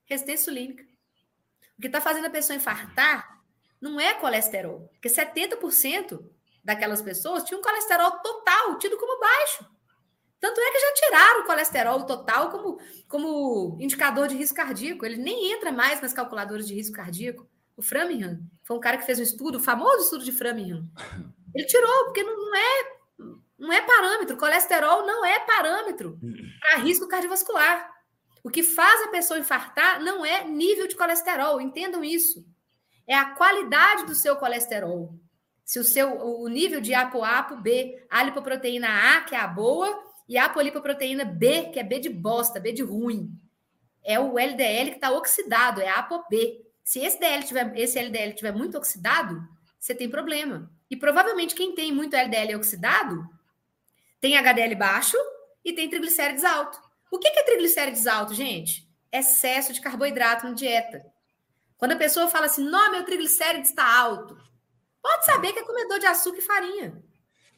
Resistência 0.05 0.41
insulínica. 0.41 0.83
O 1.77 1.81
que 1.81 1.87
está 1.87 2.01
fazendo 2.01 2.25
a 2.25 2.31
pessoa 2.31 2.57
infartar 2.57 3.43
não 3.79 3.99
é 3.99 4.15
colesterol, 4.15 4.87
porque 4.93 5.07
70% 5.07 6.27
daquelas 6.63 7.01
pessoas 7.01 7.43
tinham 7.43 7.59
um 7.59 7.63
colesterol 7.63 8.11
total 8.19 8.79
tido 8.79 8.97
como 8.97 9.19
baixo. 9.19 9.74
Tanto 10.39 10.59
é 10.59 10.71
que 10.71 10.79
já 10.79 10.93
tiraram 10.93 11.41
o 11.41 11.45
colesterol 11.45 12.03
total 12.05 12.49
como, 12.49 12.79
como 13.07 13.77
indicador 13.79 14.27
de 14.27 14.35
risco 14.35 14.55
cardíaco. 14.55 15.05
Ele 15.05 15.17
nem 15.17 15.51
entra 15.53 15.71
mais 15.71 16.01
nas 16.01 16.13
calculadoras 16.13 16.67
de 16.67 16.73
risco 16.73 16.95
cardíaco. 16.95 17.47
O 17.75 17.81
Framingham 17.81 18.39
foi 18.63 18.77
um 18.77 18.79
cara 18.79 18.97
que 18.97 19.05
fez 19.05 19.19
um 19.19 19.23
estudo, 19.23 19.57
o 19.57 19.63
famoso 19.63 20.03
estudo 20.03 20.23
de 20.23 20.31
Framingham. 20.31 20.85
Ele 21.55 21.65
tirou, 21.65 22.05
porque 22.05 22.21
não, 22.21 22.35
não 22.35 22.55
é 22.55 22.95
não 23.57 23.71
é 23.71 23.81
parâmetro. 23.81 24.37
Colesterol 24.37 25.05
não 25.05 25.25
é 25.25 25.39
parâmetro 25.39 26.19
para 26.59 26.79
risco 26.79 27.07
cardiovascular. 27.07 27.89
O 28.43 28.49
que 28.49 28.61
faz 28.61 29.01
a 29.03 29.07
pessoa 29.07 29.39
infartar 29.39 30.01
não 30.03 30.23
é 30.25 30.43
nível 30.43 30.87
de 30.87 30.95
colesterol, 30.95 31.59
entendam 31.59 32.03
isso. 32.03 32.45
É 33.07 33.15
a 33.15 33.31
qualidade 33.31 34.05
do 34.05 34.13
seu 34.13 34.35
colesterol. 34.35 35.15
Se 35.63 35.79
o 35.79 35.83
seu 35.83 36.13
o 36.21 36.47
nível 36.47 36.79
de 36.79 36.93
ApoApo 36.93 37.55
B, 37.55 38.05
a 38.09 38.21
lipoproteína 38.21 39.17
A, 39.17 39.21
que 39.21 39.33
é 39.33 39.39
a 39.39 39.47
boa, 39.47 40.04
e 40.27 40.37
a 40.37 40.45
apolipoproteína 40.45 41.25
B, 41.25 41.69
que 41.69 41.79
é 41.79 41.83
B 41.83 41.99
de 41.99 42.09
bosta, 42.09 42.59
B 42.59 42.71
de 42.71 42.81
ruim. 42.81 43.31
É 44.03 44.19
o 44.19 44.37
LDL 44.37 44.91
que 44.91 44.97
está 44.97 45.11
oxidado, 45.11 45.81
é 45.81 45.89
ApoB. 45.89 46.63
Se 46.83 46.99
esse, 46.99 47.19
DL 47.19 47.43
tiver, 47.43 47.77
esse 47.77 47.97
LDL 47.99 48.33
tiver 48.33 48.51
muito 48.51 48.77
oxidado, 48.77 49.41
você 49.79 49.95
tem 49.95 50.09
problema. 50.09 50.71
E 50.89 50.95
provavelmente 50.95 51.55
quem 51.55 51.73
tem 51.73 51.91
muito 51.91 52.15
LDL 52.15 52.55
oxidado 52.55 53.27
tem 54.21 54.37
HDL 54.37 54.75
baixo 54.75 55.17
e 55.63 55.73
tem 55.73 55.89
triglicérides 55.89 56.43
alto. 56.43 56.79
O 57.11 57.19
que 57.19 57.27
é 57.27 57.43
triglicérides 57.43 58.07
alto, 58.07 58.33
gente? 58.33 58.87
Excesso 59.11 59.73
de 59.73 59.81
carboidrato 59.81 60.45
na 60.45 60.53
dieta. 60.53 61.05
Quando 61.77 61.93
a 61.93 61.97
pessoa 61.97 62.27
fala 62.27 62.45
assim, 62.45 62.63
não, 62.63 62.91
meu 62.91 63.03
triglicérides 63.03 63.69
está 63.69 63.97
alto, 63.97 64.37
pode 65.01 65.25
saber 65.25 65.53
que 65.53 65.59
é 65.59 65.63
comedor 65.63 65.99
de 65.99 66.05
açúcar 66.05 66.39
e 66.39 66.41
farinha. 66.41 67.03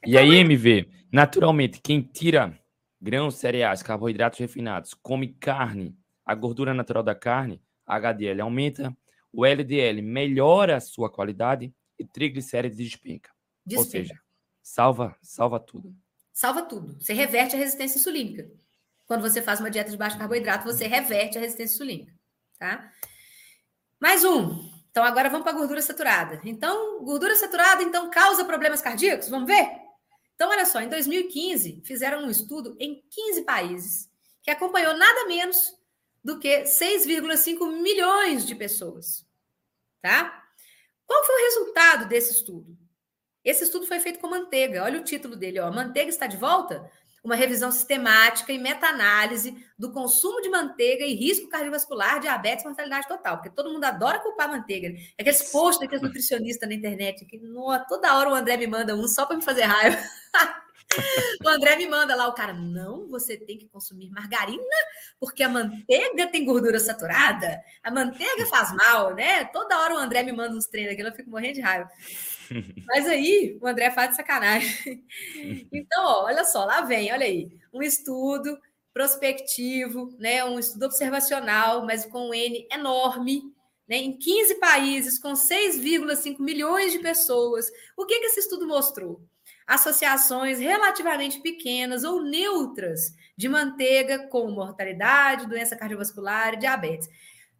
E 0.06 0.18
aí, 0.18 0.36
MV, 0.36 0.88
naturalmente, 1.12 1.82
quem 1.82 2.02
tira 2.02 2.58
grãos, 3.02 3.36
cereais, 3.36 3.84
carboidratos 3.84 4.40
refinados, 4.40 4.94
come 4.94 5.28
carne, 5.28 5.96
a 6.26 6.34
gordura 6.36 6.74
natural 6.74 7.04
da 7.04 7.16
carne, 7.16 7.62
HDL 7.86 8.42
aumenta, 8.42 8.96
o 9.32 9.46
LDL 9.46 10.02
melhora 10.02 10.78
a 10.78 10.82
sua 10.82 11.10
qualidade 11.10 11.74
e 11.98 12.06
triglicérides 12.06 12.78
despenca. 12.78 13.32
despenca. 13.66 13.86
Ou 13.86 13.92
seja, 13.92 14.22
salva, 14.62 15.16
salva 15.22 15.60
tudo. 15.60 15.96
Salva 16.34 16.64
tudo. 16.64 17.00
Você 17.00 17.14
reverte 17.14 17.56
a 17.56 17.60
resistência 17.60 17.98
insulínica. 17.98 18.50
Quando 19.08 19.22
você 19.22 19.42
faz 19.42 19.60
uma 19.60 19.72
dieta 19.72 19.90
de 19.90 19.98
baixo 19.98 20.18
carboidrato, 20.18 20.66
você 20.66 20.86
reverte 20.86 21.38
a 21.38 21.42
resistência 21.42 21.76
insulínica, 21.76 22.14
tá? 22.60 22.92
Mais 24.00 24.24
um. 24.26 24.70
Então 24.92 25.04
agora 25.04 25.30
vamos 25.30 25.44
para 25.44 25.54
a 25.54 25.60
gordura 25.60 25.82
saturada. 25.82 26.42
Então, 26.44 27.04
gordura 27.04 27.36
saturada 27.36 27.84
então 27.84 28.10
causa 28.10 28.44
problemas 28.44 28.82
cardíacos? 28.82 29.30
Vamos 29.30 29.48
ver? 29.48 29.87
Então, 30.38 30.52
olha 30.52 30.68
só, 30.68 30.80
em 30.80 30.88
2015 30.88 31.82
fizeram 31.84 32.24
um 32.24 32.30
estudo 32.30 32.78
em 32.80 33.04
15 33.10 33.42
países 33.42 34.08
que 34.44 34.52
acompanhou 34.52 34.96
nada 34.96 35.26
menos 35.26 35.76
do 36.24 36.38
que 36.38 36.62
6,5 36.62 37.82
milhões 37.82 38.46
de 38.46 38.54
pessoas, 38.54 39.26
tá? 40.00 40.44
Qual 41.08 41.26
foi 41.26 41.36
o 41.36 41.46
resultado 41.46 42.08
desse 42.08 42.34
estudo? 42.34 42.78
Esse 43.44 43.64
estudo 43.64 43.88
foi 43.88 44.00
feito 44.00 44.20
com 44.20 44.30
manteiga. 44.30 44.84
Olha 44.84 45.00
o 45.00 45.04
título 45.04 45.36
dele, 45.36 45.60
ó. 45.60 45.72
Manteiga 45.72 46.10
está 46.10 46.28
de 46.28 46.38
volta? 46.38 46.88
Uma 47.28 47.36
revisão 47.36 47.70
sistemática 47.74 48.54
e 48.54 48.58
meta-análise 48.58 49.54
do 49.78 49.92
consumo 49.92 50.42
de 50.42 50.48
manteiga 50.48 51.04
e 51.04 51.14
risco 51.14 51.50
cardiovascular, 51.50 52.22
diabetes 52.22 52.64
e 52.64 52.68
mortalidade 52.68 53.06
total, 53.06 53.36
porque 53.36 53.50
todo 53.50 53.70
mundo 53.70 53.84
adora 53.84 54.20
culpar 54.20 54.48
a 54.48 54.54
manteiga. 54.54 54.90
Né? 54.90 55.00
Aqueles 55.20 55.52
posts 55.52 55.82
daqueles 55.82 56.02
nutricionistas 56.02 56.68
na 56.70 56.74
internet, 56.74 57.26
que 57.26 57.38
no, 57.38 57.78
toda 57.90 58.18
hora 58.18 58.30
o 58.30 58.34
André 58.34 58.56
me 58.56 58.66
manda 58.66 58.96
um 58.96 59.10
só 59.10 59.26
para 59.26 59.36
me 59.36 59.44
fazer 59.44 59.64
raiva. 59.64 59.98
o 61.44 61.50
André 61.50 61.76
me 61.76 61.86
manda 61.86 62.16
lá, 62.16 62.30
o 62.30 62.34
cara, 62.34 62.54
não, 62.54 63.10
você 63.10 63.36
tem 63.36 63.58
que 63.58 63.68
consumir 63.68 64.10
margarina, 64.10 64.64
porque 65.20 65.44
a 65.44 65.50
manteiga 65.50 66.28
tem 66.28 66.46
gordura 66.46 66.80
saturada, 66.80 67.62
a 67.84 67.92
manteiga 67.92 68.46
faz 68.46 68.74
mal, 68.74 69.14
né? 69.14 69.44
Toda 69.44 69.78
hora 69.82 69.96
o 69.96 69.98
André 69.98 70.24
me 70.24 70.32
manda 70.32 70.56
uns 70.56 70.68
treinos 70.68 70.94
aqui, 70.94 71.02
eu 71.02 71.12
fico 71.12 71.30
morrendo 71.30 71.56
de 71.56 71.62
raiva. 71.62 71.90
Mas 72.88 73.08
aí 73.08 73.58
o 73.62 73.68
André 73.68 73.92
faz 73.92 74.12
de 74.12 74.16
sacanagem. 74.16 75.04
Então, 75.72 76.04
ó, 76.04 76.26
olha 76.26 76.44
só, 76.44 76.66
lá 76.66 76.82
vem, 76.82 77.12
olha 77.12 77.26
aí, 77.26 77.50
um 77.74 77.82
estudo 77.82 78.58
prospectivo, 78.94 80.16
né? 80.18 80.44
Um 80.44 80.58
estudo 80.58 80.86
observacional, 80.86 81.86
mas 81.86 82.06
com 82.06 82.30
um 82.30 82.34
N 82.34 82.68
enorme, 82.72 83.44
né? 83.88 83.98
Em 83.98 84.18
15 84.18 84.56
países, 84.56 85.20
com 85.20 85.34
6,5 85.34 86.40
milhões 86.40 86.92
de 86.92 87.00
pessoas. 87.00 87.70
O 87.96 88.06
que, 88.06 88.20
que 88.20 88.26
esse 88.26 88.40
estudo 88.40 88.68
mostrou? 88.68 89.22
associações 89.68 90.60
relativamente 90.60 91.42
pequenas 91.42 92.06
ou 92.06 92.24
neutras 92.24 93.14
de 93.36 93.50
manteiga 93.50 94.28
com 94.30 94.50
mortalidade, 94.50 95.46
doença 95.46 95.76
cardiovascular 95.76 96.54
e 96.54 96.58
diabetes. 96.58 97.10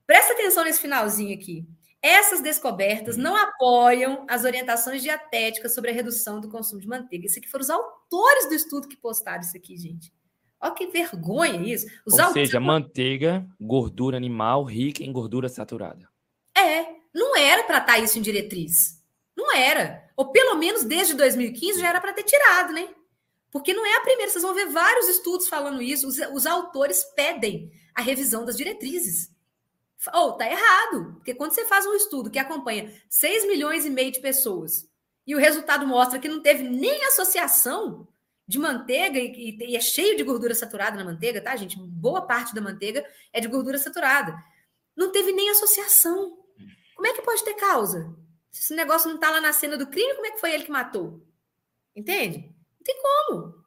Presta 0.06 0.32
atenção 0.32 0.64
nesse 0.64 0.80
finalzinho 0.80 1.38
aqui. 1.38 1.68
Essas 2.02 2.42
descobertas 2.42 3.18
não 3.18 3.36
apoiam 3.36 4.26
as 4.30 4.44
orientações 4.44 5.02
dietéticas 5.02 5.74
sobre 5.74 5.92
a 5.92 5.94
redução 5.94 6.40
do 6.40 6.50
consumo 6.50 6.80
de 6.80 6.88
manteiga. 6.88 7.26
Isso 7.26 7.40
aqui 7.40 7.48
foram 7.48 7.64
os 7.64 7.70
autores 7.70 8.48
do 8.48 8.54
estudo 8.54 8.88
que 8.88 8.96
postaram 8.96 9.42
isso 9.42 9.58
aqui, 9.58 9.76
gente. 9.78 10.14
Olha 10.60 10.74
que 10.74 10.88
vergonha 10.88 11.62
isso. 11.62 11.88
Os 12.06 12.14
Ou 12.14 12.22
autores... 12.22 12.48
seja, 12.48 12.60
manteiga, 12.60 13.46
gordura 13.60 14.18
animal 14.18 14.64
rica 14.64 15.04
em 15.04 15.12
gordura 15.12 15.50
saturada. 15.50 16.08
É, 16.58 16.86
não 17.14 17.36
era 17.36 17.64
para 17.64 17.78
estar 17.78 17.94
tá 17.94 18.00
isso 18.00 18.18
em 18.18 18.22
diretriz. 18.22 19.04
Não 19.36 19.56
era. 19.56 20.10
Ou 20.16 20.32
pelo 20.32 20.56
menos 20.56 20.84
desde 20.84 21.14
2015 21.14 21.80
já 21.80 21.90
era 21.90 22.02
para 22.02 22.14
ter 22.14 22.24
tirado, 22.24 22.74
né? 22.74 22.90
Porque 23.52 23.74
não 23.74 23.86
é 23.86 23.98
a 23.98 24.02
primeira, 24.02 24.32
vocês 24.32 24.44
vão 24.44 24.54
ver 24.54 24.68
vários 24.68 25.08
estudos 25.08 25.48
falando 25.48 25.82
isso. 25.82 26.08
Os, 26.08 26.18
os 26.34 26.46
autores 26.46 27.04
pedem 27.16 27.72
a 27.96 28.02
revisão 28.02 28.44
das 28.44 28.58
diretrizes. 28.58 29.32
Ou 30.14 30.30
oh, 30.30 30.34
tá 30.34 30.50
errado, 30.50 31.16
porque 31.16 31.34
quando 31.34 31.52
você 31.52 31.66
faz 31.66 31.86
um 31.86 31.94
estudo 31.94 32.30
que 32.30 32.40
acompanha 32.40 32.94
6 33.10 33.48
milhões 33.48 33.86
e 33.86 33.90
meio 33.90 34.12
de 34.12 34.20
pessoas 34.20 34.88
e 35.26 35.36
o 35.36 35.40
resultado 35.40 35.86
mostra 35.86 36.20
que 36.20 36.30
não 36.30 36.42
teve 36.42 36.64
nem 36.64 37.04
associação 37.06 38.08
de 38.48 38.58
manteiga 38.58 39.20
e, 39.20 39.58
e, 39.60 39.76
é 39.76 39.82
cheio 39.82 40.16
de 40.16 40.24
gordura 40.24 40.56
saturada 40.56 40.96
na 40.96 41.04
manteiga, 41.04 41.42
tá, 41.42 41.54
gente? 41.58 41.78
Boa 41.78 42.22
parte 42.22 42.56
da 42.56 42.62
manteiga 42.62 43.06
é 43.34 43.42
de 43.42 43.48
gordura 43.50 43.78
saturada. 43.78 44.34
Não 44.96 45.12
teve 45.12 45.34
nem 45.34 45.50
associação. 45.50 46.38
Como 46.96 47.08
é 47.08 47.14
que 47.14 47.22
pode 47.22 47.44
ter 47.44 47.56
causa? 47.56 48.16
Se 48.50 48.62
esse 48.62 48.76
negócio 48.76 49.10
não 49.10 49.16
está 49.16 49.30
lá 49.30 49.42
na 49.42 49.52
cena 49.52 49.76
do 49.76 49.88
crime, 49.88 50.16
como 50.16 50.28
é 50.28 50.32
que 50.32 50.40
foi 50.40 50.54
ele 50.54 50.64
que 50.64 50.72
matou? 50.72 51.22
Entende? 51.94 52.56
Não 52.80 52.84
tem 52.84 52.96
como. 53.02 53.66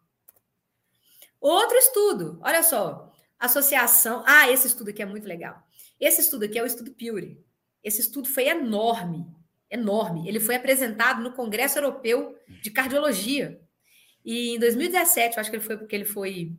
Outro 1.39 1.77
estudo, 1.77 2.41
olha 2.43 2.63
só. 2.63 3.13
Associação. 3.39 4.25
Ah, 4.27 4.51
esse 4.51 4.67
estudo 4.67 4.91
aqui 4.91 5.03
é 5.03 5.07
muito 5.07 5.29
legal. 5.29 5.63
Esse 6.01 6.23
estudo 6.23 6.45
aqui 6.45 6.59
é 6.59 6.63
o 6.63 6.67
estudo 6.67 6.93
Pure. 6.93 7.45
Esse 7.85 8.01
estudo 8.01 8.29
foi 8.29 8.49
enorme, 8.49 9.27
enorme. 9.71 10.29
Ele 10.29 10.41
foi 10.41 10.55
apresentado 10.55 11.23
no 11.23 11.33
Congresso 11.33 11.79
Europeu 11.79 12.37
de 12.63 12.71
Cardiologia. 12.71 13.61
E 14.25 14.55
em 14.55 14.59
2017, 14.59 15.37
eu 15.37 15.41
acho 15.41 15.51
que 15.51 15.57
ele 15.57 15.65
foi 15.65 15.77
porque 15.77 15.97
ele 15.97 16.05
foi 16.05 16.53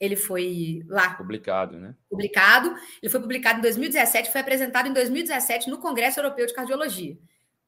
ele 0.00 0.16
foi 0.16 0.82
lá 0.88 1.14
publicado, 1.14 1.78
né? 1.78 1.94
Publicado. 2.10 2.74
Ele 3.00 3.10
foi 3.10 3.20
publicado 3.20 3.60
em 3.60 3.62
2017, 3.62 4.30
foi 4.30 4.40
apresentado 4.40 4.88
em 4.88 4.92
2017 4.92 5.70
no 5.70 5.78
Congresso 5.78 6.18
Europeu 6.18 6.46
de 6.46 6.52
Cardiologia. 6.52 7.16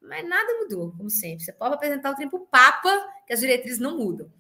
Mas 0.03 0.29
nada 0.29 0.55
mudou, 0.55 0.93
como 0.93 1.09
sempre. 1.09 1.45
Você 1.45 1.53
pode 1.53 1.75
apresentar 1.75 2.11
o 2.11 2.15
trem 2.15 2.29
para 2.29 2.39
o 2.39 2.47
Papa, 2.47 3.09
que 3.27 3.33
as 3.33 3.41
diretrizes 3.41 3.79
não 3.79 3.97
mudam. 3.97 4.31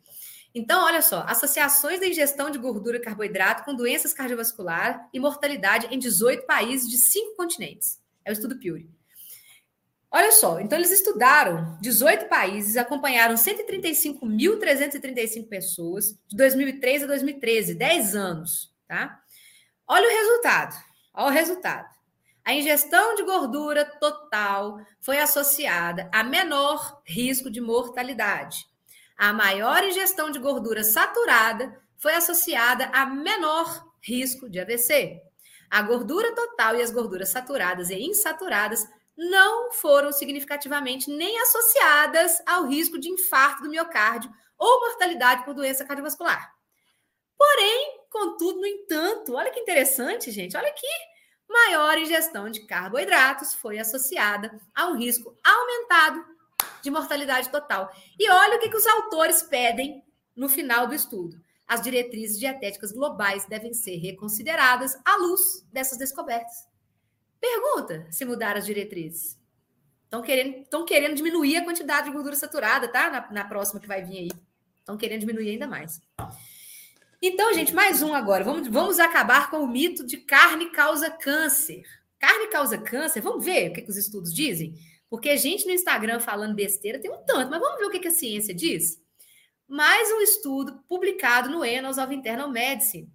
Então, 0.58 0.86
olha 0.86 1.02
só, 1.02 1.22
associações 1.28 2.00
da 2.00 2.06
ingestão 2.06 2.48
de 2.48 2.58
gordura 2.58 2.96
e 2.96 3.00
carboidrato 3.00 3.62
com 3.62 3.74
doenças 3.74 4.14
cardiovasculares 4.14 4.98
e 5.12 5.20
mortalidade 5.20 5.86
em 5.90 5.98
18 5.98 6.46
países 6.46 6.88
de 6.88 6.96
cinco 6.96 7.36
continentes. 7.36 8.00
É 8.24 8.30
o 8.30 8.32
estudo 8.32 8.58
Pure. 8.58 8.88
Olha 10.10 10.32
só, 10.32 10.58
então 10.58 10.78
eles 10.78 10.90
estudaram 10.90 11.76
18 11.82 12.30
países, 12.30 12.78
acompanharam 12.78 13.34
135.335 13.34 15.46
pessoas 15.46 16.18
de 16.26 16.34
2003 16.38 17.02
a 17.02 17.06
2013, 17.06 17.74
10 17.74 18.16
anos, 18.16 18.74
tá? 18.88 19.20
Olha 19.86 20.08
o 20.08 20.10
resultado. 20.10 20.74
Olha 21.12 21.26
o 21.26 21.34
resultado. 21.34 21.94
A 22.42 22.54
ingestão 22.54 23.14
de 23.14 23.24
gordura 23.24 23.84
total 23.84 24.80
foi 25.02 25.18
associada 25.18 26.08
a 26.10 26.24
menor 26.24 27.02
risco 27.04 27.50
de 27.50 27.60
mortalidade. 27.60 28.66
A 29.16 29.32
maior 29.32 29.82
ingestão 29.84 30.30
de 30.30 30.38
gordura 30.38 30.84
saturada 30.84 31.80
foi 31.96 32.14
associada 32.14 32.86
a 32.92 33.06
menor 33.06 33.86
risco 34.02 34.48
de 34.48 34.60
AVC. 34.60 35.20
A 35.70 35.82
gordura 35.82 36.34
total 36.34 36.76
e 36.76 36.82
as 36.82 36.90
gorduras 36.90 37.30
saturadas 37.30 37.90
e 37.90 37.96
insaturadas 37.96 38.86
não 39.16 39.72
foram 39.72 40.12
significativamente 40.12 41.10
nem 41.10 41.40
associadas 41.40 42.42
ao 42.46 42.66
risco 42.66 42.98
de 42.98 43.08
infarto 43.08 43.62
do 43.62 43.70
miocárdio 43.70 44.30
ou 44.58 44.80
mortalidade 44.80 45.44
por 45.44 45.54
doença 45.54 45.84
cardiovascular. 45.84 46.54
Porém, 47.36 48.00
contudo, 48.10 48.60
no 48.60 48.66
entanto, 48.66 49.34
olha 49.34 49.50
que 49.50 49.60
interessante, 49.60 50.30
gente, 50.30 50.56
olha 50.56 50.68
aqui 50.68 50.86
maior 51.48 51.96
ingestão 51.98 52.50
de 52.50 52.66
carboidratos 52.66 53.54
foi 53.54 53.78
associada 53.78 54.60
a 54.74 54.88
um 54.88 54.96
risco 54.96 55.34
aumentado 55.44 56.24
de 56.86 56.90
mortalidade 56.90 57.50
total. 57.50 57.90
E 58.18 58.30
olha 58.30 58.56
o 58.56 58.60
que, 58.60 58.70
que 58.70 58.76
os 58.76 58.86
autores 58.86 59.42
pedem 59.42 60.02
no 60.34 60.48
final 60.48 60.86
do 60.86 60.94
estudo. 60.94 61.36
As 61.66 61.82
diretrizes 61.82 62.38
dietéticas 62.38 62.92
globais 62.92 63.44
devem 63.44 63.74
ser 63.74 63.96
reconsideradas 63.96 64.96
à 65.04 65.16
luz 65.16 65.66
dessas 65.72 65.98
descobertas. 65.98 66.68
Pergunta 67.40 68.06
se 68.10 68.24
mudar 68.24 68.56
as 68.56 68.64
diretrizes. 68.64 69.38
Estão 70.04 70.22
querendo, 70.22 70.84
querendo 70.86 71.16
diminuir 71.16 71.56
a 71.56 71.64
quantidade 71.64 72.06
de 72.06 72.12
gordura 72.12 72.36
saturada, 72.36 72.86
tá? 72.86 73.10
Na, 73.10 73.32
na 73.32 73.44
próxima 73.44 73.80
que 73.80 73.88
vai 73.88 74.04
vir 74.04 74.18
aí. 74.18 74.30
Estão 74.78 74.96
querendo 74.96 75.20
diminuir 75.20 75.50
ainda 75.50 75.66
mais. 75.66 76.00
Então, 77.20 77.52
gente, 77.52 77.74
mais 77.74 78.00
um 78.02 78.14
agora. 78.14 78.44
Vamos, 78.44 78.68
vamos 78.68 79.00
acabar 79.00 79.50
com 79.50 79.58
o 79.58 79.66
mito 79.66 80.06
de 80.06 80.18
carne 80.18 80.70
causa 80.70 81.10
câncer. 81.10 81.82
Carne 82.20 82.46
causa 82.46 82.78
câncer? 82.78 83.20
Vamos 83.20 83.44
ver 83.44 83.70
o 83.70 83.74
que, 83.74 83.82
que 83.82 83.90
os 83.90 83.96
estudos 83.96 84.32
dizem? 84.32 84.74
Porque 85.08 85.28
a 85.28 85.36
gente 85.36 85.66
no 85.66 85.72
Instagram 85.72 86.20
falando 86.20 86.54
besteira 86.54 87.00
tem 87.00 87.10
um 87.10 87.24
tanto, 87.24 87.50
mas 87.50 87.60
vamos 87.60 87.78
ver 87.78 87.86
o 87.86 87.90
que, 87.90 88.08
a 88.08 88.10
ciência 88.10 88.54
diz? 88.54 89.00
Mais 89.68 90.10
um 90.12 90.20
estudo 90.20 90.82
publicado 90.88 91.48
no 91.48 91.62
Annals 91.62 91.98
of 91.98 92.14
Internal 92.14 92.50
Medicine. 92.50 93.08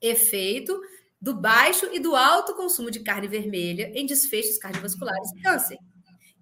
Efeito 0.00 0.80
do 1.20 1.34
baixo 1.34 1.86
e 1.92 2.00
do 2.00 2.16
alto 2.16 2.54
consumo 2.54 2.90
de 2.90 3.00
carne 3.00 3.28
vermelha 3.28 3.92
em 3.94 4.06
desfechos 4.06 4.56
cardiovasculares 4.56 5.30
e 5.32 5.42
câncer. 5.42 5.78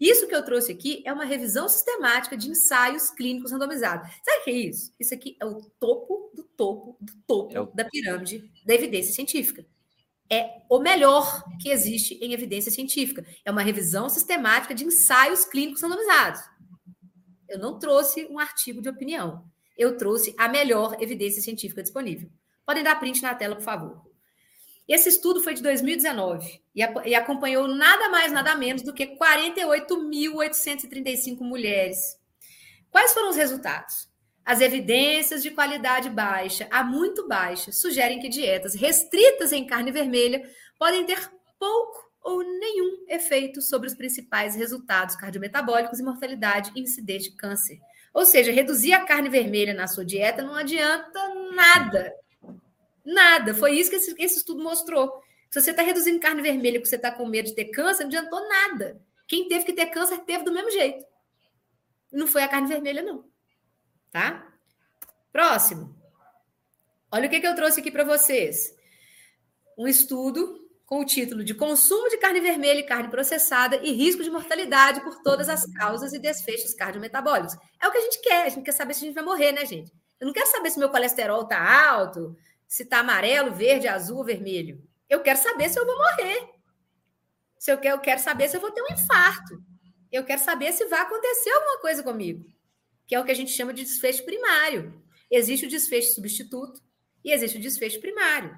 Isso 0.01 0.29
que 0.29 0.35
eu 0.35 0.45
trouxe 0.45 0.71
aqui 0.71 1.03
é 1.05 1.13
uma 1.13 1.25
revisão 1.25 1.69
sistemática 1.69 2.37
de 2.37 2.49
ensaios 2.49 3.11
clínicos 3.11 3.51
randomizados. 3.51 4.09
Sabe 4.25 4.41
o 4.41 4.45
que 4.45 4.51
é 4.51 4.55
isso? 4.55 4.93
Isso 5.01 5.13
aqui 5.13 5.37
é 5.41 5.45
o 5.45 5.61
topo 5.81 6.31
do 6.33 6.45
topo 6.45 6.97
do 7.01 7.13
topo 7.27 7.57
é 7.57 7.61
o... 7.61 7.67
da 7.67 7.85
pirâmide 7.85 8.49
da 8.65 8.75
evidência 8.75 9.13
científica. 9.13 9.67
É 10.31 10.61
o 10.69 10.79
melhor 10.79 11.45
que 11.61 11.71
existe 11.71 12.15
em 12.21 12.33
evidência 12.33 12.71
científica. 12.71 13.25
É 13.45 13.51
uma 13.51 13.63
revisão 13.63 14.09
sistemática 14.09 14.75
de 14.75 14.85
ensaios 14.85 15.45
clínicos 15.45 15.83
randomizados. 15.83 16.41
Eu 17.49 17.59
não 17.59 17.79
trouxe 17.79 18.27
um 18.27 18.39
artigo 18.39 18.83
de 18.83 18.89
opinião. 18.89 19.45
Eu 19.77 19.97
trouxe 19.97 20.35
a 20.37 20.49
melhor 20.49 20.97
evidência 21.01 21.41
científica 21.41 21.83
disponível. 21.83 22.31
Podem 22.67 22.83
dar 22.83 23.01
print 23.01 23.23
na 23.23 23.35
tela, 23.35 23.57
por 23.57 23.65
favor. 23.65 24.09
Esse 24.89 25.09
estudo 25.11 25.43
foi 25.43 25.55
de 25.55 25.63
2019 25.63 26.63
e, 26.75 26.83
acompanhou 27.15 27.69
nada 27.69 28.09
mais, 28.09 28.33
nada 28.33 28.55
menos 28.55 28.83
do 28.83 28.95
que 28.95 29.07
48.835 29.07 31.41
mulheres. 31.41 32.19
Quais 32.91 33.13
foram 33.13 33.29
os 33.29 33.37
resultados? 33.37 34.08
As 34.49 34.63
evidências 34.63 35.43
de 35.43 35.51
qualidade 35.51 36.09
baixa 36.09 36.67
a 36.71 36.83
muito 36.83 37.29
baixa 37.29 37.71
sugerem 37.71 38.19
que 38.19 38.31
dietas 38.31 38.75
restritas 38.75 39.53
em 39.53 39.67
carne 39.67 39.93
vermelha 39.93 40.43
podem 40.79 41.05
ter 41.05 41.31
pouco 41.59 42.11
ou 42.23 42.43
nenhum 42.43 43.05
efeito 43.11 43.61
sobre 43.61 43.89
os 43.89 43.95
principais 43.95 44.57
resultados 44.57 45.17
cardiometabólicos 45.17 46.01
e 46.01 46.03
mortalidade 46.03 46.73
e 46.75 46.81
incidência 46.81 47.31
de 47.31 47.37
câncer. 47.37 47.79
Ou 48.15 48.25
seja, 48.25 48.51
reduzir 48.51 48.95
a 48.95 49.05
carne 49.05 49.29
vermelha 49.29 49.75
na 49.75 49.87
sua 49.87 50.03
dieta 50.03 50.41
não 50.41 50.55
adianta 50.55 51.21
nada. 51.55 52.15
Nada. 53.05 53.53
Foi 53.53 53.73
isso 53.73 53.91
que 53.91 53.97
esse, 53.97 54.15
esse 54.19 54.39
estudo 54.39 54.63
mostrou. 54.63 55.13
Se 55.51 55.61
você 55.61 55.73
está 55.73 55.83
reduzindo 55.83 56.21
carne 56.21 56.41
vermelha 56.41 56.81
porque 56.81 56.89
você 56.89 56.97
está 56.97 57.11
com 57.11 57.27
medo 57.27 57.51
de 57.51 57.55
ter 57.55 57.67
câncer, 57.67 58.05
não 58.05 58.09
adiantou 58.09 58.49
nada. 58.49 58.99
Quem 59.27 59.47
teve 59.47 59.67
que 59.67 59.75
ter 59.75 59.89
câncer 59.89 60.21
teve 60.21 60.43
do 60.43 60.53
mesmo 60.53 60.71
jeito. 60.71 61.05
Não 62.11 62.27
foi 62.27 62.43
a 62.43 62.49
carne 62.49 62.67
vermelha, 62.67 63.03
não. 63.03 63.29
Tá? 64.11 64.47
Próximo. 65.33 65.95
Olha 67.11 67.27
o 67.27 67.31
que, 67.31 67.41
que 67.41 67.47
eu 67.47 67.55
trouxe 67.55 67.81
aqui 67.81 67.91
para 67.91 68.05
vocês. 68.05 68.75
Um 69.77 69.87
estudo 69.87 70.69
com 70.89 71.01
o 71.01 71.05
título 71.05 71.45
de 71.45 71.55
Consumo 71.55 72.09
de 72.09 72.17
carne 72.17 72.41
vermelha 72.41 72.81
e 72.81 72.87
carne 72.87 73.09
processada 73.09 73.77
e 73.77 73.93
risco 73.93 74.23
de 74.23 74.31
mortalidade 74.31 75.03
por 75.03 75.23
todas 75.23 75.49
as 75.49 75.65
causas 75.75 76.15
e 76.15 76.19
desfechos 76.19 76.73
cardiometabólicos. 76.73 77.55
É 77.81 77.87
o 77.87 77.93
que 77.93 77.99
a 77.99 78.01
gente 78.01 78.21
quer, 78.23 78.47
a 78.47 78.49
gente 78.49 78.65
quer 78.65 78.73
saber 78.73 78.95
se 78.95 79.05
a 79.05 79.07
gente 79.07 79.15
vai 79.15 79.25
morrer, 79.25 79.53
né, 79.53 79.67
gente? 79.67 79.93
Eu 80.19 80.27
não 80.27 80.33
quero 80.33 80.51
saber 80.51 80.71
se 80.71 80.79
meu 80.79 80.89
colesterol 80.89 81.43
está 81.43 81.91
alto, 81.91 82.35
se 82.67 82.85
está 82.85 83.01
amarelo, 83.01 83.53
verde, 83.53 83.87
azul, 83.87 84.25
vermelho. 84.25 84.83
Eu 85.09 85.21
quero 85.21 85.39
saber 85.39 85.69
se 85.69 85.79
eu 85.79 85.85
vou 85.85 85.97
morrer. 85.97 86.49
Se 87.59 87.71
eu 87.71 87.79
quero, 87.79 87.97
eu 87.97 88.01
quero 88.01 88.21
saber 88.21 88.49
se 88.49 88.57
eu 88.57 88.61
vou 88.61 88.71
ter 88.71 88.83
um 88.83 88.93
infarto. 88.93 89.63
Eu 90.11 90.25
quero 90.25 90.41
saber 90.41 90.73
se 90.73 90.87
vai 90.87 91.01
acontecer 91.01 91.51
alguma 91.51 91.81
coisa 91.81 92.03
comigo, 92.03 92.45
que 93.09 93.15
é 93.15 93.21
o 93.21 93.25
que 93.25 93.31
a 93.31 93.35
gente 93.35 93.51
chama 93.51 93.73
de 93.73 93.83
desfecho 93.83 94.23
primário. 94.25 95.03
Existe 95.31 95.65
o 95.65 95.69
desfecho 95.69 96.15
substituto 96.15 96.81
e 97.25 97.33
existe 97.33 97.57
o 97.57 97.61
desfecho 97.61 97.99
primário. 98.01 98.55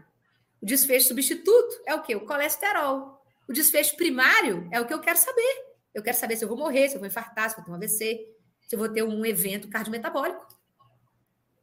O 0.61 0.67
desfecho 0.67 1.07
substituto 1.09 1.81
é 1.87 1.95
o 1.95 2.03
quê? 2.03 2.17
O 2.17 2.27
colesterol. 2.27 3.25
O 3.49 3.53
desfecho 3.53 3.97
primário 3.97 4.69
é 4.73 4.81
o 4.81 4.87
que 4.87 4.93
eu 4.93 5.01
quero 5.01 5.19
saber. 5.19 5.71
Eu 5.95 6.03
quero 6.03 6.17
saber 6.17 6.37
se 6.37 6.45
eu 6.45 6.49
vou 6.49 6.59
morrer, 6.59 6.89
se 6.89 6.97
eu 6.97 6.99
vou 6.99 7.09
infartar, 7.09 7.49
se 7.49 7.57
eu 7.57 7.65
vou 7.65 7.65
ter 7.65 7.71
um 7.71 7.75
AVC, 7.75 8.37
se 8.69 8.75
eu 8.75 8.79
vou 8.79 8.89
ter 8.89 9.03
um 9.05 9.25
evento 9.25 9.69
cardiometabólico. 9.69 10.47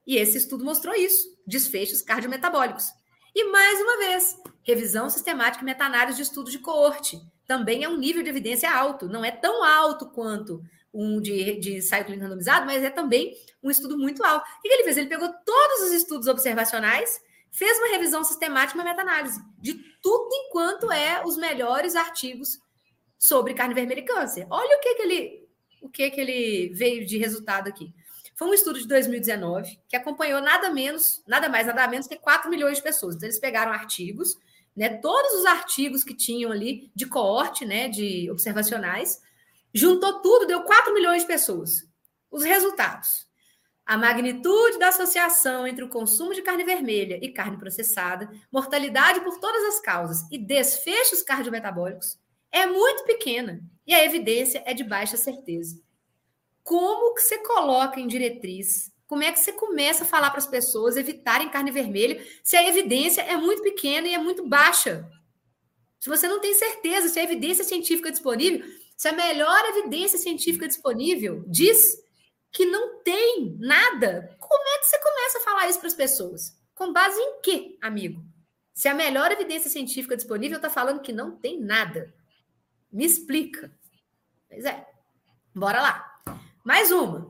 E 0.06 0.16
esse 0.16 0.38
estudo 0.38 0.64
mostrou 0.64 0.96
isso: 0.96 1.38
desfechos 1.46 2.02
cardiometabólicos. 2.02 2.86
E 3.36 3.44
mais 3.52 3.80
uma 3.82 3.98
vez, 3.98 4.36
revisão 4.64 5.10
sistemática 5.10 5.62
e 5.62 5.66
meta-análise 5.66 6.18
de 6.18 6.24
estudos 6.24 6.52
de 6.52 6.60
coorte. 6.60 7.20
Também 7.46 7.84
é 7.84 7.90
um 7.90 7.98
nível 7.98 8.24
de 8.24 8.30
evidência 8.30 8.72
alto. 8.72 9.08
Não 9.08 9.24
é 9.24 9.32
tão 9.32 9.64
alto 9.64 10.10
quanto 10.10 10.62
um 10.94 11.22
de, 11.22 11.60
de 11.60 11.78
ensaio 11.78 12.06
clínico 12.06 12.24
randomizado, 12.24 12.66
mas 12.66 12.84
é 12.84 12.90
também 12.90 13.36
um 13.62 13.70
estudo 13.70 13.98
muito 13.98 14.24
alto. 14.24 14.46
O 14.60 14.62
que 14.62 14.68
ele 14.70 14.84
fez? 14.84 14.98
Ele 14.98 15.10
pegou 15.10 15.30
todos 15.46 15.88
os 15.88 15.92
estudos 15.92 16.28
observacionais 16.28 17.20
fez 17.52 17.78
uma 17.80 17.88
revisão 17.88 18.24
sistemática, 18.24 18.78
uma 18.78 18.86
meta-análise 18.86 19.42
de 19.58 19.74
tudo 20.02 20.30
enquanto 20.32 20.92
é 20.92 21.26
os 21.26 21.38
melhores 21.38 21.96
artigos 21.96 22.60
sobre 23.18 23.54
carne 23.54 23.74
vermelha 23.74 24.00
e 24.00 24.06
câncer. 24.06 24.46
Olha 24.50 24.78
o 24.78 24.80
que, 24.80 24.96
que 24.96 25.02
ele 25.02 25.48
o 25.82 25.90
que, 25.90 26.10
que 26.10 26.20
ele 26.20 26.70
veio 26.74 27.06
de 27.06 27.18
resultado 27.18 27.68
aqui. 27.68 27.94
Foi 28.36 28.48
um 28.48 28.54
estudo 28.54 28.80
de 28.80 28.88
2019 28.88 29.80
que 29.88 29.96
acompanhou 29.96 30.42
nada 30.42 30.70
menos, 30.70 31.24
nada 31.28 31.50
mais, 31.50 31.66
nada 31.68 31.88
menos 31.88 32.08
que 32.08 32.16
4 32.16 32.50
milhões 32.50 32.78
de 32.78 32.84
pessoas. 32.84 33.16
Então, 33.16 33.28
eles 33.28 33.40
pegaram 33.40 33.72
artigos, 33.72 34.38
né, 34.76 34.90
todos 34.90 35.32
os 35.40 35.46
artigos 35.46 36.04
que 36.04 36.16
tinham 36.16 36.52
ali 36.52 36.92
de 36.96 37.08
coorte, 37.08 37.66
né, 37.66 37.88
de 37.88 38.30
observacionais, 38.30 39.22
juntou 39.74 40.22
tudo, 40.22 40.48
deu 40.48 40.64
4 40.64 40.94
milhões 40.94 41.22
de 41.22 41.28
pessoas. 41.28 41.88
Os 42.30 42.44
resultados. 42.44 43.28
A 43.86 43.98
magnitude 43.98 44.78
da 44.78 44.90
associação 44.90 45.66
entre 45.66 45.84
o 45.84 45.90
consumo 45.90 46.34
de 46.34 46.42
carne 46.42 46.66
vermelha 46.66 47.18
e 47.22 47.32
carne 47.32 47.58
processada, 47.58 48.30
mortalidade 48.52 49.22
por 49.22 49.40
todas 49.40 49.64
as 49.64 49.80
causas 49.80 50.30
e 50.30 50.38
desfechos 50.38 51.22
cardiometabólicos 51.22 52.20
é 52.52 52.66
muito 52.66 53.06
pequena 53.06 53.62
e 53.86 53.94
a 53.94 54.04
evidência 54.04 54.62
é 54.66 54.74
de 54.74 54.84
baixa 54.84 55.16
certeza. 55.16 55.80
Como 56.64 57.14
que 57.14 57.22
você 57.22 57.38
coloca 57.38 58.00
em 58.00 58.08
diretriz? 58.08 58.92
Como 59.08 59.24
é 59.24 59.32
que 59.32 59.40
você 59.40 59.54
começa 59.54 60.04
a 60.04 60.08
falar 60.08 60.32
para 60.32 60.40
as 60.40 60.48
pessoas 60.48 60.98
evitarem 60.98 61.50
carne 61.50 61.72
vermelha 61.72 62.22
se 62.44 62.58
a 62.58 62.68
evidência 62.68 63.22
é 63.22 63.38
muito 63.38 63.64
pequena 63.64 64.06
e 64.06 64.14
é 64.14 64.18
muito 64.18 64.46
baixa? 64.46 65.10
Se 65.98 66.10
você 66.10 66.28
não 66.28 66.42
tem 66.42 66.54
certeza 66.54 67.08
se 67.08 67.20
a 67.20 67.24
evidência 67.24 67.64
científica 67.64 68.12
disponível, 68.12 68.68
se 68.98 69.08
a 69.08 69.14
melhor 69.14 69.64
evidência 69.66 70.18
científica 70.18 70.68
disponível 70.68 71.44
diz 71.48 72.04
que 72.52 72.66
não 72.66 73.04
tem 73.04 73.56
nada, 73.60 74.36
como 74.40 74.68
é 74.70 74.80
que 74.80 74.88
você 74.88 74.98
começa 74.98 75.38
a 75.38 75.42
falar 75.42 75.70
isso 75.70 75.78
para 75.78 75.88
as 75.88 75.94
pessoas? 75.94 76.58
Com 76.74 76.92
base 76.92 77.20
em 77.20 77.40
quê, 77.42 77.78
amigo? 77.80 78.26
Se 78.74 78.88
a 78.88 78.96
melhor 78.96 79.32
evidência 79.32 79.70
científica 79.70 80.18
disponível 80.18 80.58
está 80.58 80.70
falando 80.70 81.02
que 81.02 81.14
não 81.14 81.38
tem 81.38 81.60
nada. 81.60 82.12
Me 82.92 83.06
explica. 83.06 83.72
Pois 84.50 84.66
é. 84.66 84.88
Bora 85.54 85.80
lá. 85.80 86.22
Mais 86.66 86.92
uma. 86.92 87.30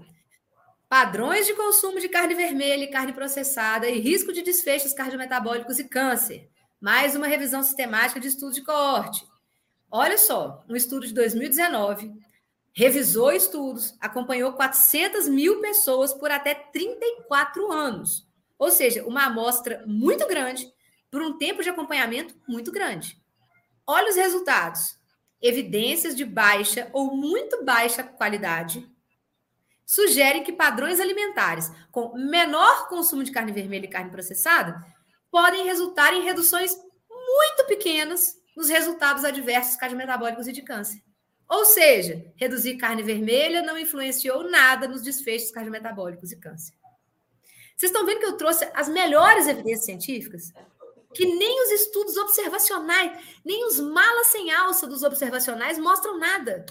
Padrões 0.87 1.45
de 1.47 1.53
consumo 1.53 1.99
de 1.99 2.07
carne 2.07 2.33
vermelha 2.33 2.85
e 2.85 2.91
carne 2.91 3.11
processada 3.11 3.89
e 3.89 3.99
risco 3.99 4.31
de 4.31 4.41
desfechos 4.41 4.93
cardiometabólicos 4.93 5.79
e 5.79 5.83
câncer. 5.83 6.49
Mais 6.79 7.13
uma 7.13 7.27
revisão 7.27 7.61
sistemática 7.61 8.21
de 8.21 8.29
estudo 8.29 8.53
de 8.53 8.61
coorte. 8.61 9.25
Olha 9.89 10.17
só, 10.17 10.63
um 10.67 10.75
estudo 10.75 11.07
de 11.07 11.13
2019 11.13 12.11
revisou 12.73 13.31
estudos, 13.31 13.95
acompanhou 13.99 14.53
400 14.53 15.27
mil 15.27 15.61
pessoas 15.61 16.13
por 16.13 16.29
até 16.29 16.53
34 16.53 17.71
anos. 17.71 18.27
Ou 18.59 18.69
seja, 18.69 19.03
uma 19.05 19.25
amostra 19.25 19.83
muito 19.87 20.27
grande, 20.27 20.71
por 21.09 21.21
um 21.21 21.37
tempo 21.37 21.63
de 21.63 21.69
acompanhamento 21.69 22.35
muito 22.47 22.71
grande. 22.71 23.17
Olha 23.85 24.09
os 24.09 24.15
resultados. 24.15 24.97
Evidências 25.41 26.15
de 26.15 26.25
baixa 26.25 26.89
ou 26.91 27.15
muito 27.15 27.63
baixa 27.63 28.03
qualidade 28.03 28.87
sugerem 29.85 30.43
que 30.43 30.51
padrões 30.51 30.99
alimentares 30.99 31.71
com 31.91 32.13
menor 32.17 32.89
consumo 32.89 33.23
de 33.23 33.31
carne 33.31 33.53
vermelha 33.53 33.85
e 33.85 33.89
carne 33.89 34.11
processada 34.11 34.83
podem 35.31 35.63
resultar 35.63 36.13
em 36.13 36.23
reduções 36.23 36.75
muito 37.09 37.65
pequenas 37.67 38.35
nos 38.57 38.69
resultados 38.69 39.23
adversos 39.23 39.75
cardiometabólicos 39.75 40.47
e 40.47 40.51
de 40.51 40.63
câncer. 40.63 41.03
Ou 41.47 41.63
seja, 41.63 42.25
reduzir 42.35 42.75
carne 42.75 43.03
vermelha 43.03 43.61
não 43.61 43.77
influenciou 43.77 44.49
nada 44.49 44.87
nos 44.87 45.03
desfechos 45.03 45.51
cardiometabólicos 45.51 46.31
e 46.31 46.39
câncer. 46.39 46.73
Vocês 47.77 47.91
estão 47.91 48.03
vendo 48.03 48.19
que 48.19 48.25
eu 48.25 48.35
trouxe 48.35 48.67
as 48.73 48.89
melhores 48.89 49.47
evidências 49.47 49.85
científicas? 49.85 50.51
Que 51.13 51.25
nem 51.25 51.63
os 51.65 51.71
estudos 51.71 52.17
observacionais, 52.17 53.23
nem 53.45 53.63
os 53.67 53.79
malas 53.79 54.27
sem 54.27 54.51
alça 54.51 54.87
dos 54.87 55.03
observacionais 55.03 55.77
mostram 55.77 56.17
nada. 56.17 56.65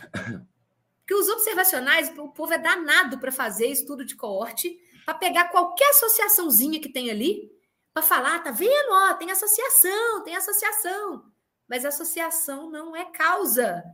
Porque 0.99 1.15
os 1.15 1.29
observacionais, 1.29 2.13
o 2.19 2.29
povo 2.31 2.53
é 2.53 2.59
danado 2.59 3.21
para 3.21 3.31
fazer 3.31 3.69
estudo 3.69 4.05
de 4.05 4.17
coorte, 4.17 4.77
para 5.05 5.15
pegar 5.15 5.51
qualquer 5.51 5.89
associaçãozinha 5.91 6.81
que 6.81 6.89
tem 6.89 7.13
ali, 7.13 7.49
para 7.95 8.03
falar, 8.03 8.41
tá 8.41 8.51
vendo? 8.51 8.91
Ó, 8.91 9.15
tem 9.15 9.31
associação, 9.31 10.25
tem 10.25 10.35
associação. 10.35 11.36
Mas 11.69 11.85
associação 11.85 12.71
não 12.71 12.95
é 12.95 13.05
causa. 13.07 13.85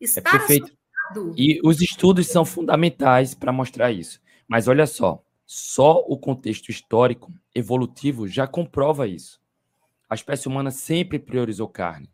Estar 0.00 0.20
é 0.20 0.38
perfeito. 0.38 0.64
Associado. 0.64 1.34
E 1.36 1.60
os 1.64 1.80
estudos 1.80 2.26
são 2.28 2.44
fundamentais 2.44 3.34
para 3.34 3.52
mostrar 3.52 3.90
isso. 3.90 4.20
Mas 4.46 4.68
olha 4.68 4.86
só, 4.86 5.24
só 5.46 5.98
o 6.06 6.18
contexto 6.18 6.70
histórico 6.70 7.32
evolutivo 7.54 8.26
já 8.26 8.46
comprova 8.46 9.06
isso. 9.06 9.40
A 10.08 10.14
espécie 10.14 10.48
humana 10.48 10.70
sempre 10.70 11.18
priorizou 11.18 11.68
carne, 11.68 12.10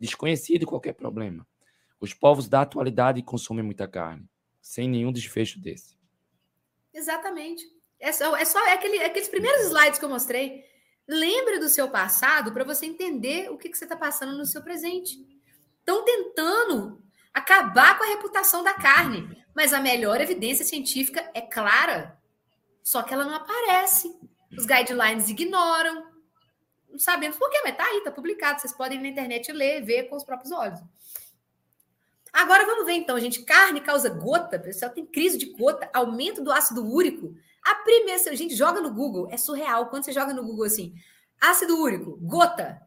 desconhecido 0.00 0.66
qualquer 0.66 0.94
problema. 0.94 1.46
Os 2.00 2.14
povos 2.14 2.48
da 2.48 2.62
atualidade 2.62 3.22
consomem 3.22 3.64
muita 3.64 3.86
carne, 3.86 4.28
sem 4.60 4.88
nenhum 4.88 5.12
desfecho 5.12 5.60
desse. 5.60 5.96
Exatamente. 6.92 7.64
É 7.98 8.12
só, 8.12 8.36
é 8.36 8.44
só 8.44 8.64
é 8.66 8.72
aquele, 8.72 8.96
é 8.98 9.06
aqueles 9.06 9.28
primeiros 9.28 9.66
slides 9.66 9.98
que 9.98 10.04
eu 10.04 10.08
mostrei. 10.08 10.64
Lembre 11.08 11.58
do 11.58 11.68
seu 11.68 11.88
passado 11.88 12.52
para 12.52 12.64
você 12.64 12.86
entender 12.86 13.50
o 13.50 13.56
que, 13.56 13.68
que 13.68 13.78
você 13.78 13.84
está 13.84 13.96
passando 13.96 14.36
no 14.36 14.44
seu 14.44 14.62
presente. 14.62 15.24
Estão 15.78 16.04
tentando 16.04 17.00
acabar 17.32 17.96
com 17.96 18.04
a 18.04 18.08
reputação 18.08 18.64
da 18.64 18.74
carne. 18.74 19.36
Mas 19.54 19.72
a 19.72 19.80
melhor 19.80 20.20
evidência 20.20 20.64
científica 20.64 21.30
é 21.32 21.40
clara, 21.40 22.18
só 22.82 23.02
que 23.02 23.14
ela 23.14 23.24
não 23.24 23.34
aparece. 23.34 24.14
Os 24.56 24.66
guidelines 24.66 25.30
ignoram. 25.30 26.06
Não 26.90 26.98
sabemos 26.98 27.38
por 27.38 27.48
quê, 27.50 27.62
mas 27.64 27.76
tá 27.76 27.84
aí, 27.84 28.02
tá 28.04 28.10
publicado. 28.10 28.60
Vocês 28.60 28.74
podem 28.74 28.98
ir 28.98 29.02
na 29.02 29.08
internet 29.08 29.50
ler, 29.52 29.82
ver 29.82 30.04
com 30.04 30.16
os 30.16 30.24
próprios 30.24 30.52
olhos. 30.52 30.78
Agora 32.32 32.66
vamos 32.66 32.84
ver 32.84 32.92
então, 32.92 33.18
gente. 33.18 33.44
Carne 33.44 33.80
causa 33.80 34.10
gota, 34.10 34.58
pessoal 34.58 34.92
tem 34.92 35.06
crise 35.06 35.38
de 35.38 35.46
gota, 35.46 35.88
aumento 35.94 36.42
do 36.42 36.52
ácido 36.52 36.86
úrico. 36.86 37.34
A 37.66 37.74
primeira, 37.76 38.36
gente, 38.36 38.54
joga 38.54 38.80
no 38.80 38.92
Google, 38.92 39.28
é 39.30 39.36
surreal. 39.36 39.90
Quando 39.90 40.04
você 40.04 40.12
joga 40.12 40.32
no 40.32 40.44
Google 40.44 40.64
assim, 40.64 40.94
ácido 41.40 41.78
úrico, 41.78 42.16
gota, 42.22 42.86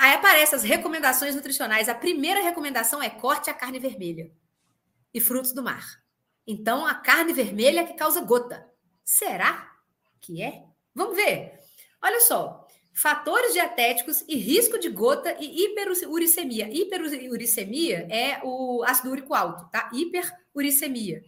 Aí 0.00 0.14
aparecem 0.14 0.56
as 0.56 0.62
recomendações 0.62 1.34
nutricionais. 1.34 1.88
A 1.88 1.94
primeira 1.94 2.40
recomendação 2.40 3.02
é 3.02 3.10
corte 3.10 3.50
a 3.50 3.54
carne 3.54 3.80
vermelha 3.80 4.30
e 5.12 5.20
frutos 5.20 5.52
do 5.52 5.62
mar. 5.62 5.84
Então, 6.46 6.86
a 6.86 6.94
carne 6.94 7.32
vermelha 7.32 7.80
é 7.80 7.84
que 7.84 7.94
causa 7.94 8.20
gota. 8.20 8.64
Será 9.04 9.70
que 10.20 10.40
é? 10.40 10.64
Vamos 10.94 11.16
ver. 11.16 11.58
Olha 12.02 12.20
só. 12.20 12.66
Fatores 12.92 13.52
dietéticos 13.52 14.24
e 14.26 14.36
risco 14.36 14.78
de 14.78 14.88
gota 14.88 15.36
e 15.38 15.64
hiperuricemia. 15.64 16.68
Hiperuricemia 16.70 18.08
é 18.10 18.40
o 18.42 18.82
ácido 18.84 19.10
úrico 19.10 19.34
alto, 19.34 19.68
tá? 19.70 19.90
Hiperuricemia. 19.92 21.22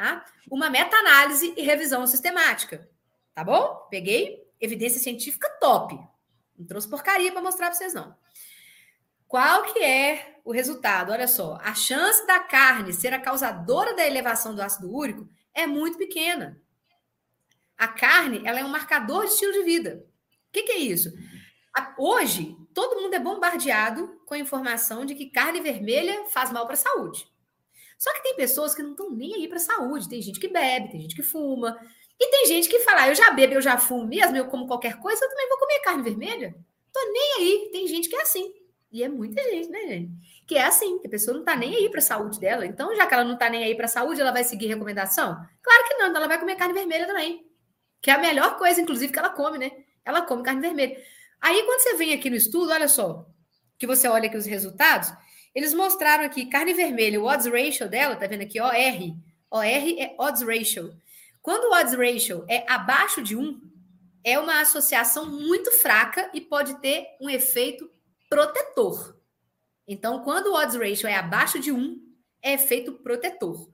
Tá? 0.00 0.24
Uma 0.50 0.70
meta-análise 0.70 1.52
e 1.58 1.60
revisão 1.60 2.06
sistemática. 2.06 2.88
Tá 3.34 3.44
bom? 3.44 3.86
Peguei 3.90 4.42
evidência 4.58 4.98
científica 4.98 5.46
top. 5.60 5.94
Não 6.58 6.66
trouxe 6.66 6.88
porcaria 6.88 7.30
para 7.30 7.42
mostrar 7.42 7.66
para 7.66 7.74
vocês, 7.74 7.92
não. 7.92 8.16
Qual 9.28 9.62
que 9.64 9.78
é 9.80 10.40
o 10.42 10.52
resultado? 10.52 11.12
Olha 11.12 11.28
só, 11.28 11.58
a 11.62 11.74
chance 11.74 12.26
da 12.26 12.40
carne 12.40 12.94
ser 12.94 13.12
a 13.12 13.20
causadora 13.20 13.94
da 13.94 14.06
elevação 14.06 14.54
do 14.54 14.62
ácido 14.62 14.90
úrico 14.90 15.28
é 15.52 15.66
muito 15.66 15.98
pequena. 15.98 16.58
A 17.76 17.86
carne, 17.86 18.40
ela 18.46 18.58
é 18.58 18.64
um 18.64 18.70
marcador 18.70 19.26
de 19.26 19.32
estilo 19.32 19.52
de 19.52 19.64
vida. 19.64 20.02
que, 20.50 20.62
que 20.62 20.72
é 20.72 20.78
isso? 20.78 21.12
Hoje, 21.98 22.56
todo 22.72 23.02
mundo 23.02 23.12
é 23.12 23.18
bombardeado 23.18 24.18
com 24.24 24.32
a 24.32 24.38
informação 24.38 25.04
de 25.04 25.14
que 25.14 25.28
carne 25.28 25.60
vermelha 25.60 26.24
faz 26.30 26.50
mal 26.50 26.64
para 26.64 26.72
a 26.72 26.78
saúde. 26.78 27.29
Só 28.00 28.10
que 28.14 28.22
tem 28.22 28.34
pessoas 28.34 28.74
que 28.74 28.82
não 28.82 28.92
estão 28.92 29.10
nem 29.10 29.34
aí 29.34 29.46
para 29.46 29.58
a 29.58 29.60
saúde. 29.60 30.08
Tem 30.08 30.22
gente 30.22 30.40
que 30.40 30.48
bebe, 30.48 30.88
tem 30.88 31.02
gente 31.02 31.14
que 31.14 31.22
fuma. 31.22 31.78
E 32.18 32.30
tem 32.30 32.46
gente 32.46 32.66
que 32.66 32.78
fala, 32.78 33.02
ah, 33.02 33.08
eu 33.08 33.14
já 33.14 33.30
bebo, 33.30 33.52
eu 33.52 33.60
já 33.60 33.76
fumo 33.76 34.06
mesmo, 34.06 34.34
eu 34.38 34.46
como 34.46 34.66
qualquer 34.66 34.98
coisa, 34.98 35.22
eu 35.22 35.28
também 35.28 35.48
vou 35.50 35.58
comer 35.58 35.80
carne 35.80 36.02
vermelha. 36.02 36.56
Tô 36.90 37.00
nem 37.12 37.34
aí. 37.38 37.68
Tem 37.70 37.86
gente 37.86 38.08
que 38.08 38.16
é 38.16 38.22
assim. 38.22 38.54
E 38.90 39.02
é 39.02 39.08
muita 39.08 39.42
gente, 39.42 39.68
né, 39.68 39.80
gente? 39.86 40.12
Que 40.46 40.56
é 40.56 40.64
assim, 40.64 40.98
que 40.98 41.08
a 41.08 41.10
pessoa 41.10 41.36
não 41.36 41.44
tá 41.44 41.54
nem 41.54 41.76
aí 41.76 41.90
para 41.90 41.98
a 41.98 42.02
saúde 42.02 42.40
dela. 42.40 42.64
Então, 42.64 42.96
já 42.96 43.06
que 43.06 43.12
ela 43.12 43.22
não 43.22 43.36
tá 43.36 43.50
nem 43.50 43.64
aí 43.64 43.74
para 43.74 43.84
a 43.84 43.88
saúde, 43.88 44.18
ela 44.18 44.32
vai 44.32 44.44
seguir 44.44 44.68
recomendação? 44.68 45.34
Claro 45.62 45.84
que 45.86 45.94
não, 45.96 46.06
ela 46.16 46.26
vai 46.26 46.40
comer 46.40 46.56
carne 46.56 46.72
vermelha 46.72 47.06
também. 47.06 47.46
Que 48.00 48.10
é 48.10 48.14
a 48.14 48.18
melhor 48.18 48.56
coisa, 48.56 48.80
inclusive, 48.80 49.12
que 49.12 49.18
ela 49.18 49.28
come, 49.28 49.58
né? 49.58 49.72
Ela 50.06 50.22
come 50.22 50.42
carne 50.42 50.62
vermelha. 50.62 50.98
Aí, 51.38 51.62
quando 51.64 51.80
você 51.80 51.94
vem 51.96 52.14
aqui 52.14 52.30
no 52.30 52.36
estudo, 52.36 52.72
olha 52.72 52.88
só, 52.88 53.26
que 53.78 53.86
você 53.86 54.08
olha 54.08 54.26
aqui 54.26 54.38
os 54.38 54.46
resultados, 54.46 55.12
eles 55.54 55.74
mostraram 55.74 56.24
aqui 56.24 56.46
carne 56.46 56.72
vermelha, 56.72 57.20
o 57.20 57.24
odds 57.24 57.46
ratio 57.46 57.88
dela, 57.88 58.16
tá 58.16 58.26
vendo 58.26 58.42
aqui, 58.42 58.60
OR. 58.60 58.70
OR 59.50 59.64
é 59.64 60.14
odds 60.18 60.42
ratio. 60.42 60.94
Quando 61.42 61.64
o 61.64 61.74
odds 61.74 61.94
ratio 61.94 62.44
é 62.48 62.64
abaixo 62.70 63.22
de 63.22 63.36
1, 63.36 63.60
é 64.22 64.38
uma 64.38 64.60
associação 64.60 65.26
muito 65.26 65.72
fraca 65.72 66.30
e 66.32 66.40
pode 66.40 66.80
ter 66.80 67.06
um 67.20 67.28
efeito 67.28 67.90
protetor. 68.28 69.16
Então, 69.88 70.22
quando 70.22 70.48
o 70.48 70.54
odds 70.54 70.76
ratio 70.76 71.08
é 71.08 71.14
abaixo 71.14 71.58
de 71.58 71.72
1, 71.72 72.00
é 72.42 72.52
efeito 72.52 72.92
protetor. 72.92 73.68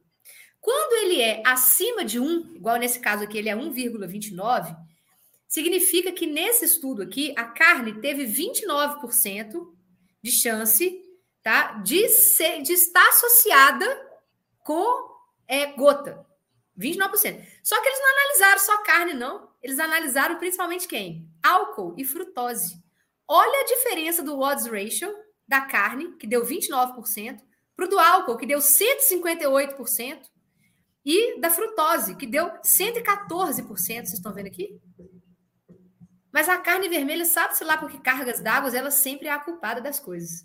Quando 0.61 1.05
ele 1.05 1.21
é 1.21 1.43
acima 1.45 2.05
de 2.05 2.19
1, 2.19 2.57
igual 2.57 2.77
nesse 2.77 2.99
caso 2.99 3.23
aqui, 3.23 3.39
ele 3.39 3.49
é 3.49 3.55
1,29, 3.55 4.77
significa 5.47 6.11
que 6.11 6.27
nesse 6.27 6.65
estudo 6.65 7.03
aqui, 7.03 7.33
a 7.37 7.45
carne 7.45 8.01
teve 8.01 8.25
29% 8.25 9.75
de 10.23 10.31
chance 10.33 11.06
tá? 11.47 11.75
De, 11.75 12.09
ser, 12.09 12.61
de 12.63 12.73
estar 12.73 13.09
associada 13.09 13.87
com 14.65 14.85
é, 15.47 15.67
gota. 15.67 16.27
29%. 16.77 17.41
Só 17.63 17.81
que 17.81 17.89
eles 17.89 18.01
não 18.01 18.11
analisaram 18.11 18.59
só 18.59 18.83
carne, 18.83 19.15
não. 19.15 19.49
Eles 19.63 19.79
analisaram 19.79 20.39
principalmente 20.39 20.89
quem? 20.89 21.31
Álcool 21.41 21.95
e 21.97 22.05
frutose. 22.05 22.83
Olha 23.29 23.61
a 23.61 23.65
diferença 23.65 24.25
do 24.25 24.41
odds 24.41 24.67
ratio 24.67 25.09
da 25.47 25.61
carne, 25.61 26.17
que 26.17 26.27
deu 26.27 26.45
29%, 26.45 27.41
para 27.77 27.85
o 27.85 27.89
do 27.89 27.99
álcool, 28.01 28.37
que 28.37 28.47
deu 28.47 28.59
158%, 28.59 30.23
e 31.05 31.41
da 31.41 31.49
frutose, 31.49 32.17
que 32.17 32.27
deu 32.27 32.51
114%. 32.61 33.77
Vocês 33.77 34.15
estão 34.15 34.35
vendo 34.35 34.49
aqui? 34.49 34.81
Mas 36.33 36.49
a 36.49 36.59
carne 36.59 36.89
vermelha, 36.89 37.25
sabe-se 37.25 37.63
lá 37.63 37.79
porque 37.79 38.01
cargas 38.01 38.41
d'água, 38.41 38.77
ela 38.77 38.91
sempre 38.91 39.29
é 39.29 39.31
a 39.31 39.39
culpada 39.39 39.81
das 39.81 40.01
coisas. 40.01 40.45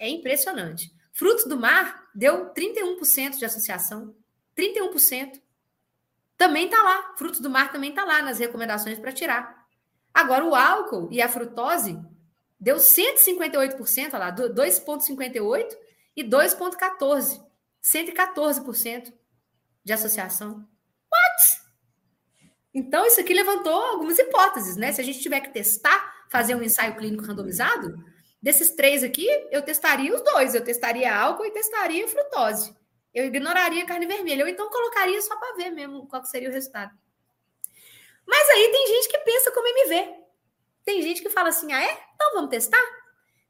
É 0.00 0.08
impressionante. 0.08 0.90
Frutos 1.12 1.44
do 1.44 1.58
mar 1.58 2.08
deu 2.14 2.54
31% 2.54 3.36
de 3.36 3.44
associação. 3.44 4.16
31%. 4.56 5.40
Também 6.38 6.64
está 6.64 6.82
lá. 6.82 7.14
Frutos 7.18 7.38
do 7.38 7.50
mar 7.50 7.70
também 7.70 7.90
está 7.90 8.02
lá 8.06 8.22
nas 8.22 8.38
recomendações 8.38 8.98
para 8.98 9.12
tirar. 9.12 9.66
Agora, 10.12 10.42
o 10.42 10.54
álcool 10.54 11.08
e 11.12 11.20
a 11.20 11.28
frutose 11.28 12.00
deu 12.58 12.76
158%, 12.76 14.14
olha 14.14 14.18
lá, 14.18 14.32
2,58% 14.34 15.68
e 16.16 16.24
2,14%. 16.24 17.44
114% 17.82 19.12
de 19.84 19.92
associação. 19.92 20.66
What? 21.10 21.62
Então, 22.72 23.06
isso 23.06 23.20
aqui 23.20 23.34
levantou 23.34 23.72
algumas 23.72 24.18
hipóteses, 24.18 24.76
né? 24.76 24.92
Se 24.92 25.00
a 25.00 25.04
gente 25.04 25.20
tiver 25.20 25.40
que 25.40 25.52
testar, 25.52 26.26
fazer 26.30 26.54
um 26.54 26.62
ensaio 26.62 26.96
clínico 26.96 27.24
randomizado, 27.24 28.02
Desses 28.42 28.74
três 28.74 29.04
aqui, 29.04 29.26
eu 29.50 29.62
testaria 29.62 30.14
os 30.14 30.22
dois. 30.22 30.54
Eu 30.54 30.64
testaria 30.64 31.14
álcool 31.14 31.44
e 31.44 31.50
testaria 31.50 32.08
frutose. 32.08 32.74
Eu 33.12 33.26
ignoraria 33.26 33.84
carne 33.84 34.06
vermelha. 34.06 34.44
Ou 34.44 34.50
então 34.50 34.70
colocaria 34.70 35.20
só 35.20 35.36
para 35.36 35.56
ver 35.56 35.70
mesmo 35.70 36.06
qual 36.06 36.24
seria 36.24 36.48
o 36.48 36.52
resultado. 36.52 36.92
Mas 38.26 38.48
aí 38.50 38.68
tem 38.70 38.86
gente 38.86 39.08
que 39.08 39.18
pensa 39.18 39.50
como 39.50 39.66
MV. 39.66 40.20
Tem 40.84 41.02
gente 41.02 41.20
que 41.20 41.28
fala 41.28 41.50
assim: 41.50 41.72
ah, 41.72 41.82
é? 41.82 41.92
Então 42.14 42.34
vamos 42.34 42.50
testar? 42.50 42.82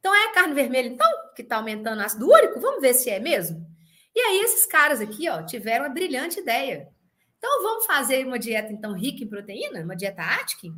Então 0.00 0.14
é 0.14 0.24
a 0.26 0.32
carne 0.32 0.54
vermelha, 0.54 0.88
então, 0.88 1.06
que 1.36 1.42
está 1.42 1.56
aumentando 1.56 2.00
ácido 2.00 2.26
úrico? 2.26 2.58
Vamos 2.58 2.80
ver 2.80 2.94
se 2.94 3.10
é 3.10 3.20
mesmo? 3.20 3.66
E 4.14 4.20
aí 4.20 4.40
esses 4.40 4.64
caras 4.64 5.00
aqui, 5.00 5.28
ó, 5.28 5.44
tiveram 5.44 5.84
uma 5.84 5.92
brilhante 5.92 6.40
ideia. 6.40 6.88
Então 7.36 7.62
vamos 7.62 7.86
fazer 7.86 8.26
uma 8.26 8.38
dieta 8.38 8.72
então 8.72 8.94
rica 8.94 9.22
em 9.22 9.28
proteína, 9.28 9.82
uma 9.82 9.94
dieta 9.94 10.22
Atkins, 10.22 10.74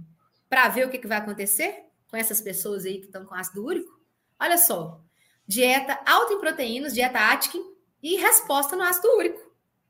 para 0.49 0.69
ver 0.69 0.87
o 0.87 0.91
que, 0.91 0.99
que 0.99 1.07
vai 1.07 1.19
acontecer 1.19 1.85
com 2.09 2.17
essas 2.17 2.41
pessoas 2.41 2.85
aí 2.85 2.99
que 2.99 3.07
estão 3.07 3.25
com 3.25 3.35
ácido 3.35 3.65
úrico? 3.65 4.02
Olha 4.43 4.59
só, 4.59 5.01
dieta 5.47 6.01
alta 6.05 6.35
em 6.35 6.41
proteínas, 6.41 6.93
dieta 6.93 7.17
Atkins 7.17 7.65
e 8.03 8.17
resposta 8.17 8.75
no 8.75 8.83
ácido 8.83 9.09
úrico. 9.17 9.39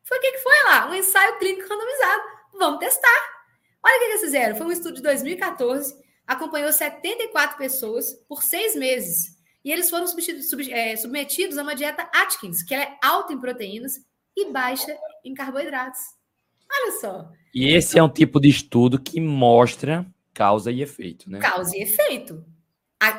Foi 0.04 0.18
o 0.18 0.20
que, 0.20 0.32
que 0.32 0.42
foi 0.42 0.64
lá? 0.66 0.90
Um 0.90 0.94
ensaio 0.94 1.38
clínico 1.38 1.66
randomizado. 1.66 2.22
Vamos 2.58 2.78
testar. 2.78 3.08
Olha 3.82 3.96
o 3.96 3.98
que 3.98 4.04
eles 4.04 4.20
fizeram. 4.20 4.54
Foi 4.54 4.66
um 4.66 4.72
estudo 4.72 4.96
de 4.96 5.02
2014, 5.02 5.96
acompanhou 6.26 6.70
74 6.70 7.56
pessoas 7.56 8.12
por 8.28 8.42
seis 8.42 8.76
meses. 8.76 9.38
E 9.64 9.72
eles 9.72 9.88
foram 9.88 10.04
é, 10.70 10.96
submetidos 10.96 11.56
a 11.56 11.62
uma 11.62 11.74
dieta 11.74 12.02
Atkins, 12.12 12.62
que 12.62 12.74
é 12.74 12.98
alta 13.02 13.32
em 13.32 13.40
proteínas 13.40 13.94
e 14.36 14.52
baixa 14.52 14.94
em 15.24 15.32
carboidratos. 15.32 16.00
Olha 16.70 16.92
só. 17.00 17.32
E 17.54 17.68
esse 17.74 17.98
é 17.98 18.02
um 18.02 18.08
tipo 18.08 18.38
de 18.38 18.50
estudo 18.50 19.00
que 19.00 19.18
mostra 19.18 20.06
causa 20.34 20.70
e 20.70 20.82
efeito, 20.82 21.30
né? 21.30 21.38
Causa 21.38 21.74
e 21.74 21.80
efeito. 21.80 22.44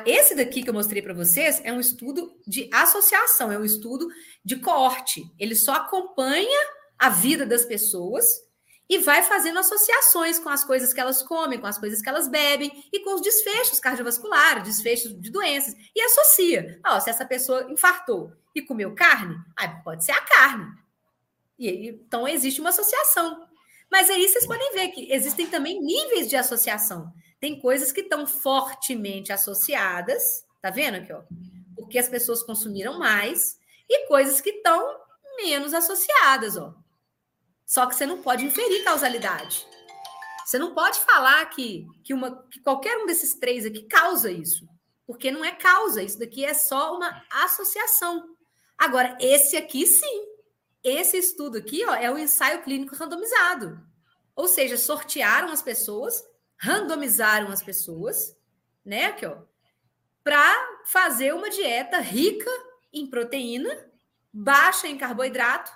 Esse 0.06 0.34
daqui 0.34 0.62
que 0.62 0.70
eu 0.70 0.74
mostrei 0.74 1.02
para 1.02 1.12
vocês 1.12 1.60
é 1.62 1.72
um 1.72 1.80
estudo 1.80 2.34
de 2.46 2.70
associação, 2.72 3.52
é 3.52 3.58
um 3.58 3.64
estudo 3.64 4.08
de 4.44 4.56
coorte. 4.56 5.22
Ele 5.38 5.54
só 5.54 5.74
acompanha 5.74 6.58
a 6.98 7.10
vida 7.10 7.44
das 7.44 7.64
pessoas 7.64 8.24
e 8.88 8.98
vai 8.98 9.22
fazendo 9.22 9.58
associações 9.58 10.38
com 10.38 10.48
as 10.48 10.64
coisas 10.64 10.92
que 10.92 11.00
elas 11.00 11.22
comem, 11.22 11.58
com 11.58 11.66
as 11.66 11.78
coisas 11.78 12.00
que 12.00 12.08
elas 12.08 12.28
bebem 12.28 12.70
e 12.92 13.00
com 13.00 13.14
os 13.14 13.22
desfechos 13.22 13.80
cardiovasculares, 13.80 14.64
desfechos 14.64 15.18
de 15.20 15.30
doenças. 15.30 15.74
E 15.94 16.00
associa. 16.00 16.80
Ó, 16.86 17.00
se 17.00 17.10
essa 17.10 17.24
pessoa 17.24 17.70
infartou 17.70 18.32
e 18.54 18.62
comeu 18.62 18.94
carne, 18.94 19.36
aí 19.56 19.68
pode 19.82 20.04
ser 20.04 20.12
a 20.12 20.20
carne. 20.20 20.66
E, 21.58 21.88
então 21.88 22.28
existe 22.28 22.60
uma 22.60 22.70
associação. 22.70 23.46
Mas 23.90 24.10
aí 24.10 24.28
vocês 24.28 24.46
podem 24.46 24.72
ver 24.72 24.88
que 24.88 25.12
existem 25.12 25.46
também 25.46 25.80
níveis 25.80 26.28
de 26.28 26.36
associação. 26.36 27.12
Tem 27.40 27.60
coisas 27.60 27.92
que 27.92 28.00
estão 28.00 28.26
fortemente 28.26 29.32
associadas, 29.32 30.44
tá 30.62 30.70
vendo 30.70 30.96
aqui, 30.96 31.12
ó? 31.12 31.22
Porque 31.76 31.98
as 31.98 32.08
pessoas 32.08 32.42
consumiram 32.42 32.98
mais, 32.98 33.58
e 33.88 34.06
coisas 34.06 34.40
que 34.40 34.50
estão 34.50 34.98
menos 35.36 35.74
associadas, 35.74 36.56
ó. 36.56 36.74
Só 37.66 37.86
que 37.86 37.94
você 37.94 38.06
não 38.06 38.22
pode 38.22 38.44
inferir 38.44 38.84
causalidade. 38.84 39.66
Você 40.44 40.58
não 40.58 40.74
pode 40.74 41.00
falar 41.00 41.44
que, 41.46 41.86
que, 42.02 42.12
uma, 42.12 42.46
que 42.50 42.60
qualquer 42.60 42.98
um 42.98 43.06
desses 43.06 43.34
três 43.34 43.64
aqui 43.64 43.82
causa 43.84 44.30
isso. 44.30 44.68
Porque 45.06 45.30
não 45.30 45.44
é 45.44 45.52
causa, 45.52 46.02
isso 46.02 46.18
daqui 46.18 46.44
é 46.44 46.54
só 46.54 46.96
uma 46.96 47.24
associação. 47.30 48.36
Agora, 48.76 49.16
esse 49.20 49.56
aqui 49.56 49.86
sim. 49.86 50.26
Esse 50.82 51.16
estudo 51.16 51.56
aqui 51.56 51.84
ó, 51.86 51.94
é 51.94 52.10
o 52.10 52.18
ensaio 52.18 52.62
clínico 52.62 52.94
randomizado. 52.94 53.80
Ou 54.36 54.46
seja, 54.46 54.76
sortearam 54.76 55.48
as 55.48 55.62
pessoas 55.62 56.22
randomizaram 56.56 57.50
as 57.50 57.62
pessoas, 57.62 58.36
né, 58.84 59.06
aqui, 59.06 59.26
ó, 59.26 59.38
para 60.22 60.54
fazer 60.86 61.34
uma 61.34 61.50
dieta 61.50 61.98
rica 61.98 62.50
em 62.92 63.06
proteína, 63.06 63.90
baixa 64.32 64.88
em 64.88 64.96
carboidrato 64.96 65.70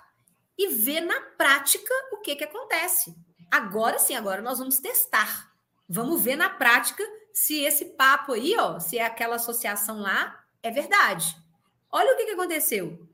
e 0.56 0.68
ver 0.68 1.00
na 1.00 1.20
prática 1.20 1.92
o 2.12 2.18
que 2.18 2.34
que 2.34 2.44
acontece. 2.44 3.14
Agora 3.50 3.98
sim, 3.98 4.14
agora 4.14 4.42
nós 4.42 4.58
vamos 4.58 4.78
testar. 4.78 5.52
Vamos 5.88 6.22
ver 6.22 6.36
na 6.36 6.50
prática 6.50 7.02
se 7.32 7.62
esse 7.62 7.84
papo 7.84 8.32
aí, 8.32 8.56
ó, 8.58 8.78
se 8.78 8.98
é 8.98 9.04
aquela 9.04 9.36
associação 9.36 10.00
lá 10.00 10.44
é 10.62 10.70
verdade. 10.70 11.36
Olha 11.90 12.12
o 12.12 12.16
que, 12.16 12.26
que 12.26 12.32
aconteceu. 12.32 13.06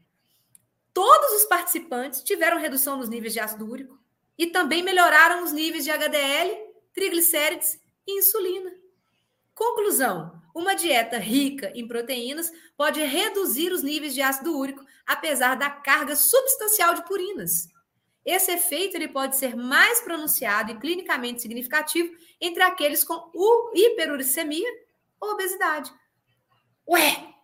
Todos 0.92 1.42
os 1.42 1.44
participantes 1.44 2.22
tiveram 2.22 2.58
redução 2.58 2.96
nos 2.96 3.08
níveis 3.08 3.32
de 3.32 3.40
ácido 3.40 3.68
úrico 3.68 3.98
e 4.38 4.46
também 4.46 4.82
melhoraram 4.82 5.44
os 5.44 5.52
níveis 5.52 5.84
de 5.84 5.90
HDL 5.90 6.73
triglicérides 6.94 7.78
e 8.06 8.18
insulina. 8.18 8.70
Conclusão: 9.54 10.40
uma 10.54 10.74
dieta 10.74 11.18
rica 11.18 11.72
em 11.74 11.86
proteínas 11.86 12.50
pode 12.76 13.00
reduzir 13.02 13.72
os 13.72 13.82
níveis 13.82 14.14
de 14.14 14.22
ácido 14.22 14.56
úrico, 14.56 14.84
apesar 15.06 15.56
da 15.56 15.68
carga 15.68 16.16
substancial 16.16 16.94
de 16.94 17.04
purinas. 17.04 17.68
Esse 18.24 18.52
efeito 18.52 18.96
ele 18.96 19.08
pode 19.08 19.36
ser 19.36 19.54
mais 19.54 20.00
pronunciado 20.00 20.72
e 20.72 20.78
clinicamente 20.78 21.42
significativo 21.42 22.16
entre 22.40 22.62
aqueles 22.62 23.04
com 23.04 23.30
hiperuricemia 23.74 24.70
ou 25.20 25.32
obesidade. 25.32 25.92
Ué, 26.88 27.34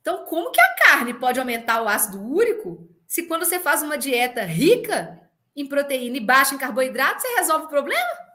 então 0.00 0.24
como 0.24 0.50
que 0.50 0.60
a 0.60 0.74
carne 0.76 1.12
pode 1.12 1.38
aumentar 1.38 1.82
o 1.82 1.88
ácido 1.88 2.22
úrico 2.22 2.88
se 3.06 3.24
quando 3.24 3.44
você 3.44 3.58
faz 3.58 3.82
uma 3.82 3.98
dieta 3.98 4.44
rica 4.44 5.18
em 5.56 5.66
proteína 5.66 6.18
e 6.18 6.20
baixa 6.20 6.54
em 6.54 6.58
carboidrato, 6.58 7.20
você 7.20 7.28
resolve 7.36 7.66
o 7.66 7.68
problema? 7.68 8.27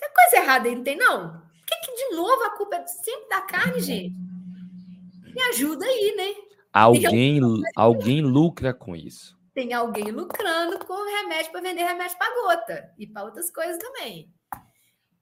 Tem 0.00 0.10
coisa 0.14 0.36
errada 0.36 0.68
aí, 0.68 0.74
não 0.74 0.82
tem, 0.82 0.96
não? 0.96 1.32
Por 1.32 1.66
que, 1.66 1.76
que 1.76 1.94
de 1.94 2.16
novo 2.16 2.42
a 2.42 2.56
culpa 2.56 2.76
é 2.76 2.86
sempre 2.86 3.28
da 3.28 3.42
carne, 3.42 3.80
gente? 3.80 4.14
Me 5.34 5.42
ajuda 5.42 5.84
aí, 5.84 6.14
né? 6.16 6.34
Alguém, 6.72 7.40
alguém 7.76 8.20
lucra 8.22 8.72
com 8.72 8.96
isso. 8.96 9.38
Tem 9.52 9.72
alguém 9.72 10.10
lucrando 10.10 10.78
com 10.84 11.20
remédio 11.20 11.52
para 11.52 11.60
vender 11.60 11.82
remédio 11.82 12.16
para 12.16 12.34
gota 12.34 12.94
e 12.98 13.06
para 13.06 13.24
outras 13.24 13.50
coisas 13.50 13.78
também. 13.78 14.32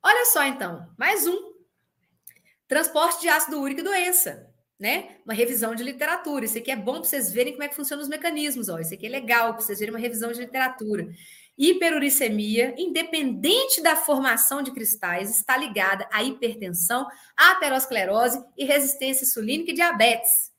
Olha 0.02 0.24
só 0.26 0.44
então, 0.44 0.86
mais 0.96 1.26
um. 1.26 1.52
Transporte 2.68 3.22
de 3.22 3.28
ácido 3.28 3.60
úrico 3.60 3.80
e 3.80 3.84
doença, 3.84 4.46
né? 4.78 5.16
Uma 5.24 5.34
revisão 5.34 5.74
de 5.74 5.82
literatura. 5.82 6.44
Isso 6.44 6.58
aqui 6.58 6.70
é 6.70 6.76
bom 6.76 6.92
para 7.00 7.04
vocês 7.04 7.32
verem 7.32 7.54
como 7.54 7.64
é 7.64 7.68
que 7.68 7.74
funcionam 7.74 8.02
os 8.02 8.08
mecanismos, 8.10 8.68
ó. 8.68 8.78
Isso 8.78 8.92
aqui 8.92 9.06
é 9.06 9.10
legal 9.10 9.54
para 9.54 9.62
vocês 9.62 9.78
verem 9.78 9.94
uma 9.94 10.00
revisão 10.00 10.30
de 10.30 10.40
literatura. 10.40 11.08
Hiperuricemia, 11.58 12.74
independente 12.78 13.82
da 13.82 13.96
formação 13.96 14.62
de 14.62 14.70
cristais, 14.70 15.30
está 15.30 15.56
ligada 15.56 16.08
à 16.12 16.22
hipertensão, 16.22 17.06
aterosclerose 17.36 18.40
e 18.56 18.64
resistência 18.64 19.24
insulínica 19.24 19.72
e 19.72 19.74
diabetes 19.74 20.52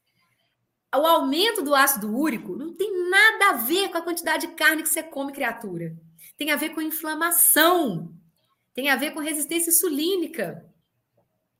o 0.97 1.05
aumento 1.05 1.61
do 1.61 1.75
ácido 1.75 2.15
úrico 2.15 2.55
não 2.55 2.73
tem 2.73 3.09
nada 3.09 3.49
a 3.49 3.53
ver 3.53 3.89
com 3.89 3.97
a 3.97 4.01
quantidade 4.01 4.47
de 4.47 4.53
carne 4.53 4.81
que 4.81 4.89
você 4.89 5.03
come, 5.03 5.31
criatura. 5.31 5.95
Tem 6.35 6.51
a 6.51 6.55
ver 6.55 6.69
com 6.69 6.81
inflamação. 6.81 8.11
Tem 8.73 8.89
a 8.89 8.95
ver 8.95 9.11
com 9.11 9.19
resistência 9.19 9.69
insulínica. 9.69 10.65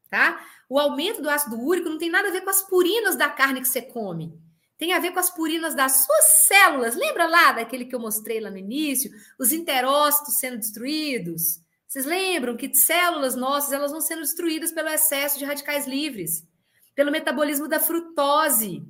Tá? 0.10 0.44
O 0.68 0.80
aumento 0.80 1.22
do 1.22 1.30
ácido 1.30 1.60
úrico 1.60 1.90
não 1.90 2.00
tem 2.00 2.10
nada 2.10 2.30
a 2.30 2.32
ver 2.32 2.42
com 2.42 2.50
as 2.50 2.64
purinas 2.64 3.16
da 3.16 3.30
carne 3.30 3.62
que 3.62 3.68
você 3.68 3.82
come. 3.82 4.34
Tem 4.80 4.94
a 4.94 5.00
ver 5.00 5.12
com 5.12 5.20
as 5.20 5.30
purinas 5.30 5.76
das 5.76 6.06
suas 6.06 6.26
células. 6.48 6.96
Lembra 6.96 7.28
lá 7.28 7.52
daquele 7.52 7.84
que 7.84 7.94
eu 7.94 8.00
mostrei 8.00 8.40
lá 8.40 8.50
no 8.50 8.58
início? 8.58 9.12
Os 9.38 9.52
enterócitos 9.52 10.40
sendo 10.40 10.58
destruídos. 10.58 11.60
Vocês 11.86 12.06
lembram 12.06 12.56
que 12.56 12.74
células 12.74 13.36
nossas 13.36 13.74
elas 13.74 13.92
vão 13.92 14.00
sendo 14.00 14.22
destruídas 14.22 14.72
pelo 14.72 14.88
excesso 14.88 15.38
de 15.38 15.44
radicais 15.44 15.86
livres, 15.86 16.48
pelo 16.96 17.12
metabolismo 17.12 17.68
da 17.68 17.78
frutose. 17.78 18.88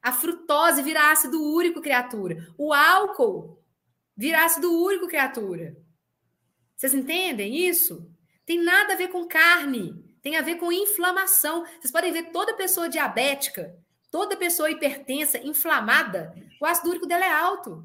A 0.00 0.10
frutose 0.10 0.80
vira 0.80 1.10
ácido 1.10 1.42
úrico, 1.52 1.82
criatura. 1.82 2.36
O 2.56 2.72
álcool 2.72 3.62
vira 4.16 4.42
ácido 4.42 4.72
úrico, 4.72 5.06
criatura. 5.06 5.76
Vocês 6.74 6.94
entendem 6.94 7.68
isso? 7.68 8.10
Tem 8.46 8.58
nada 8.58 8.94
a 8.94 8.96
ver 8.96 9.08
com 9.08 9.28
carne, 9.28 10.02
tem 10.22 10.36
a 10.36 10.42
ver 10.42 10.56
com 10.56 10.72
inflamação. 10.72 11.66
Vocês 11.78 11.92
podem 11.92 12.10
ver 12.10 12.30
toda 12.30 12.56
pessoa 12.56 12.88
diabética, 12.88 13.76
toda 14.14 14.36
pessoa 14.36 14.70
hipertensa, 14.70 15.38
inflamada, 15.38 16.32
o 16.60 16.64
ácido 16.64 16.88
úrico 16.90 17.04
dela 17.04 17.24
é 17.24 17.32
alto. 17.32 17.84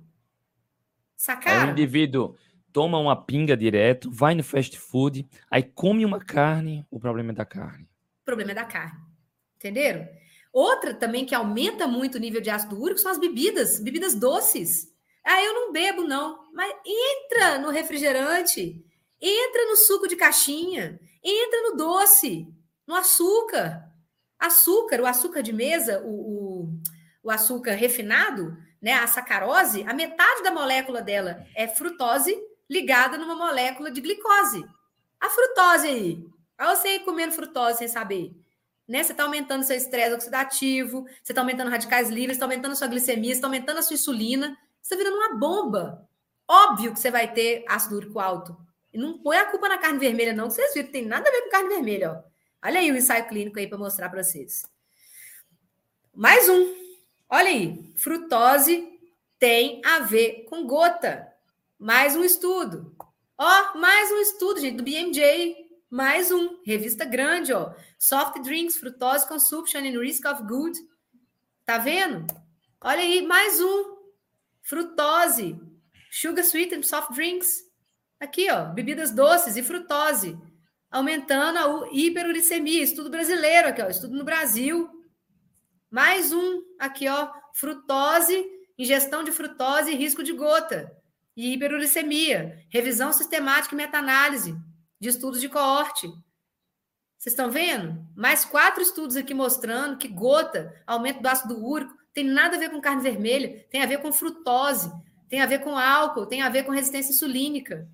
Sacaram? 1.15 1.61
Aí 1.61 1.67
o 1.69 1.71
indivíduo 1.71 2.35
toma 2.71 2.99
uma 2.99 3.15
pinga 3.15 3.57
direto, 3.57 4.11
vai 4.11 4.35
no 4.35 4.43
fast 4.43 4.77
food, 4.77 5.27
aí 5.49 5.63
come 5.63 6.05
uma 6.05 6.19
carne, 6.19 6.85
o 6.91 6.99
problema 6.99 7.31
é 7.31 7.33
da 7.33 7.45
carne. 7.45 7.89
O 8.21 8.25
problema 8.25 8.51
é 8.51 8.53
da 8.53 8.63
carne. 8.63 8.99
Entenderam? 9.55 10.07
Outra 10.53 10.93
também 10.93 11.25
que 11.25 11.33
aumenta 11.33 11.87
muito 11.87 12.19
o 12.19 12.21
nível 12.21 12.41
de 12.41 12.51
ácido 12.51 12.79
úrico 12.79 12.99
são 12.99 13.11
as 13.11 13.17
bebidas, 13.17 13.79
bebidas 13.79 14.13
doces. 14.13 14.93
Ah, 15.25 15.43
eu 15.43 15.51
não 15.51 15.71
bebo, 15.71 16.03
não. 16.03 16.51
Mas 16.53 16.71
entra 16.85 17.57
no 17.57 17.71
refrigerante, 17.71 18.85
entra 19.19 19.65
no 19.65 19.75
suco 19.77 20.07
de 20.07 20.15
caixinha, 20.15 20.99
entra 21.23 21.71
no 21.71 21.75
doce, 21.75 22.47
no 22.85 22.93
açúcar. 22.93 23.88
Açúcar, 24.39 25.01
o 25.01 25.05
açúcar 25.05 25.41
de 25.43 25.51
mesa, 25.51 26.01
o, 26.03 26.09
o, 26.09 26.69
o 27.23 27.31
açúcar 27.31 27.73
refinado, 27.73 28.57
né, 28.81 28.93
a 28.93 29.05
sacarose, 29.07 29.83
a 29.83 29.93
metade 29.93 30.41
da 30.43 30.51
molécula 30.51 31.01
dela 31.01 31.45
é 31.53 31.67
frutose 31.67 32.35
ligada 32.69 33.17
numa 33.17 33.35
molécula 33.35 33.91
de 33.91 33.99
glicose. 33.99 34.65
A 35.19 35.29
frutose 35.29 35.87
aí. 35.87 36.25
Olha 36.59 36.75
você 36.75 36.87
aí 36.87 36.99
comendo 36.99 37.33
frutose 37.33 37.79
sem 37.79 37.87
saber 37.87 38.33
né? 38.89 39.03
Você 39.03 39.11
está 39.11 39.23
aumentando 39.23 39.63
seu 39.63 39.77
estresse 39.77 40.15
oxidativo, 40.15 41.03
você 41.21 41.31
está 41.31 41.41
aumentando 41.41 41.69
radicais 41.69 42.09
livres, 42.09 42.37
está 42.37 42.45
aumentando 42.47 42.75
sua 42.75 42.87
glicemia, 42.87 43.31
está 43.31 43.45
aumentando 43.45 43.77
a 43.77 43.81
sua 43.83 43.93
insulina, 43.93 44.57
você 44.81 44.95
está 44.95 44.95
virando 44.95 45.15
uma 45.15 45.37
bomba. 45.37 46.09
Óbvio 46.47 46.91
que 46.91 46.99
você 46.99 47.11
vai 47.11 47.31
ter 47.31 47.63
ácido 47.67 47.97
úrico 47.97 48.19
alto. 48.19 48.57
E 48.91 48.97
não 48.97 49.19
põe 49.19 49.37
a 49.37 49.45
culpa 49.45 49.69
na 49.69 49.77
carne 49.77 49.99
vermelha, 49.99 50.33
não, 50.33 50.47
que 50.47 50.55
vocês 50.55 50.73
viram, 50.73 50.91
tem 50.91 51.05
nada 51.05 51.29
a 51.29 51.31
ver 51.31 51.43
com 51.43 51.49
carne 51.51 51.69
vermelha, 51.69 52.11
ó. 52.13 52.28
Olha 52.63 52.79
aí 52.79 52.91
o 52.91 52.97
ensaio 52.97 53.27
clínico 53.27 53.57
aí 53.57 53.67
para 53.67 53.77
mostrar 53.77 54.09
para 54.09 54.21
vocês. 54.21 54.65
Mais 56.13 56.49
um. 56.49 56.75
Olha 57.29 57.47
aí, 57.47 57.93
frutose 57.95 58.99
tem 59.39 59.81
a 59.85 59.99
ver 59.99 60.43
com 60.49 60.67
gota. 60.67 61.25
Mais 61.77 62.15
um 62.15 62.23
estudo. 62.23 62.93
Ó, 63.37 63.77
mais 63.77 64.11
um 64.11 64.17
estudo, 64.17 64.59
gente, 64.59 64.75
do 64.75 64.83
BMJ, 64.83 65.55
mais 65.89 66.29
um, 66.29 66.61
revista 66.65 67.05
grande, 67.05 67.53
ó. 67.53 67.73
Soft 67.97 68.41
drinks, 68.43 68.75
fructose 68.75 69.25
consumption 69.25 69.79
and 69.79 69.97
risk 69.97 70.25
of 70.25 70.43
good. 70.43 70.77
Tá 71.65 71.77
vendo? 71.77 72.27
Olha 72.81 72.99
aí, 72.99 73.25
mais 73.25 73.61
um. 73.61 73.97
Frutose, 74.61 75.57
sugar 76.11 76.43
sweetened 76.43 76.85
soft 76.85 77.13
drinks. 77.13 77.63
Aqui, 78.19 78.51
ó, 78.51 78.65
bebidas 78.65 79.11
doces 79.11 79.55
e 79.55 79.63
frutose, 79.63 80.37
aumentando 80.89 81.57
a 81.57 81.89
hiperuricemia. 81.91 82.83
Estudo 82.83 83.09
brasileiro 83.09 83.69
aqui, 83.69 83.81
ó, 83.81 83.87
estudo 83.87 84.17
no 84.17 84.23
Brasil. 84.23 84.89
Mais 85.89 86.31
um 86.31 86.61
aqui, 86.79 87.07
ó, 87.07 87.31
frutose, 87.53 88.45
ingestão 88.77 89.23
de 89.23 89.31
frutose 89.31 89.91
e 89.91 89.95
risco 89.95 90.23
de 90.23 90.33
gota 90.33 90.91
e 91.35 91.53
hiperuricemia. 91.53 92.65
Revisão 92.69 93.11
sistemática 93.13 93.73
e 93.73 93.77
meta-análise 93.77 94.55
de 94.99 95.09
estudos 95.09 95.41
de 95.41 95.49
coorte. 95.49 96.07
Vocês 97.17 97.33
estão 97.33 97.51
vendo? 97.51 98.05
Mais 98.15 98.45
quatro 98.45 98.81
estudos 98.81 99.15
aqui 99.15 99.33
mostrando 99.33 99.97
que 99.97 100.07
gota, 100.07 100.73
aumento 100.87 101.21
do 101.21 101.27
ácido 101.27 101.65
úrico, 101.65 101.93
tem 102.13 102.23
nada 102.23 102.55
a 102.55 102.59
ver 102.59 102.69
com 102.69 102.81
carne 102.81 103.01
vermelha, 103.01 103.65
tem 103.69 103.81
a 103.81 103.85
ver 103.85 103.99
com 103.99 104.11
frutose, 104.11 104.91
tem 105.27 105.41
a 105.41 105.45
ver 105.45 105.59
com 105.59 105.77
álcool, 105.77 106.25
tem 106.25 106.41
a 106.41 106.49
ver 106.49 106.63
com 106.63 106.71
resistência 106.71 107.11
insulínica. 107.11 107.87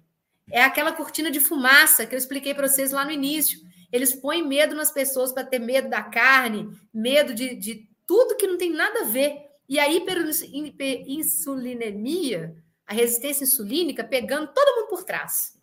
É 0.51 0.63
aquela 0.63 0.91
cortina 0.91 1.31
de 1.31 1.39
fumaça 1.39 2.05
que 2.05 2.13
eu 2.13 2.19
expliquei 2.19 2.53
para 2.53 2.67
vocês 2.67 2.91
lá 2.91 3.03
no 3.03 3.11
início. 3.11 3.59
Eles 3.91 4.13
põem 4.13 4.45
medo 4.45 4.75
nas 4.75 4.91
pessoas 4.91 5.31
para 5.31 5.43
ter 5.43 5.57
medo 5.59 5.89
da 5.89 6.03
carne, 6.03 6.69
medo 6.93 7.33
de, 7.33 7.55
de 7.55 7.89
tudo 8.05 8.35
que 8.35 8.47
não 8.47 8.57
tem 8.57 8.71
nada 8.71 9.01
a 9.01 9.05
ver. 9.05 9.41
E 9.67 9.79
a 9.79 9.89
hiperinsulinemia, 9.89 12.55
a 12.85 12.93
resistência 12.93 13.43
insulínica, 13.43 14.03
pegando 14.03 14.53
todo 14.53 14.75
mundo 14.75 14.89
por 14.89 15.03
trás. 15.03 15.57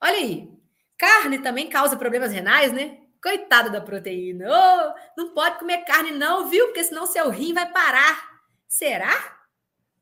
Olha 0.00 0.16
aí, 0.16 0.48
carne 0.96 1.38
também 1.38 1.68
causa 1.68 1.96
problemas 1.96 2.32
renais, 2.32 2.72
né? 2.72 2.98
Coitado 3.22 3.70
da 3.70 3.80
proteína. 3.80 4.46
Oh, 4.48 4.94
não 5.16 5.34
pode 5.34 5.58
comer 5.58 5.84
carne, 5.84 6.10
não, 6.10 6.48
viu? 6.48 6.66
Porque 6.66 6.82
senão 6.82 7.06
seu 7.06 7.28
rim 7.28 7.52
vai 7.52 7.70
parar. 7.70 8.40
Será? 8.66 9.42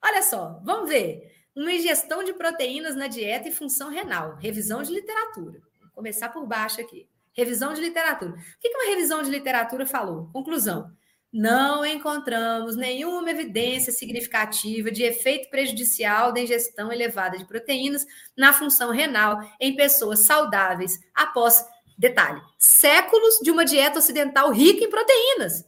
Olha 0.02 0.22
só, 0.22 0.60
vamos 0.64 0.88
ver. 0.88 1.29
Uma 1.60 1.74
ingestão 1.74 2.24
de 2.24 2.32
proteínas 2.32 2.96
na 2.96 3.06
dieta 3.06 3.46
e 3.46 3.52
função 3.52 3.90
renal. 3.90 4.34
Revisão 4.36 4.82
de 4.82 4.94
literatura. 4.94 5.60
Vou 5.78 5.90
começar 5.92 6.30
por 6.30 6.46
baixo 6.46 6.80
aqui. 6.80 7.06
Revisão 7.34 7.74
de 7.74 7.82
literatura. 7.82 8.32
O 8.32 8.34
que 8.58 8.68
uma 8.70 8.86
revisão 8.86 9.22
de 9.22 9.28
literatura 9.28 9.84
falou? 9.84 10.30
Conclusão 10.32 10.90
não 11.30 11.84
encontramos 11.84 12.76
nenhuma 12.76 13.30
evidência 13.30 13.92
significativa 13.92 14.90
de 14.90 15.02
efeito 15.02 15.50
prejudicial 15.50 16.32
da 16.32 16.40
ingestão 16.40 16.90
elevada 16.90 17.36
de 17.36 17.44
proteínas 17.44 18.06
na 18.34 18.54
função 18.54 18.90
renal 18.90 19.38
em 19.60 19.76
pessoas 19.76 20.20
saudáveis 20.20 20.98
após, 21.14 21.62
detalhe, 21.96 22.40
séculos 22.58 23.38
de 23.42 23.50
uma 23.50 23.66
dieta 23.66 23.98
ocidental 23.98 24.50
rica 24.50 24.82
em 24.82 24.90
proteínas. 24.90 25.64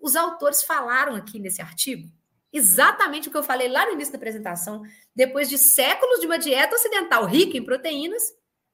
Os 0.00 0.16
autores 0.16 0.62
falaram 0.62 1.14
aqui 1.14 1.38
nesse 1.38 1.60
artigo 1.60 2.08
exatamente 2.54 3.28
o 3.28 3.30
que 3.30 3.36
eu 3.36 3.42
falei 3.42 3.68
lá 3.68 3.84
no 3.84 3.92
início 3.92 4.12
da 4.12 4.16
apresentação. 4.16 4.82
Depois 5.14 5.48
de 5.48 5.58
séculos 5.58 6.20
de 6.20 6.26
uma 6.26 6.38
dieta 6.38 6.76
ocidental 6.76 7.26
rica 7.26 7.58
em 7.58 7.64
proteínas, 7.64 8.22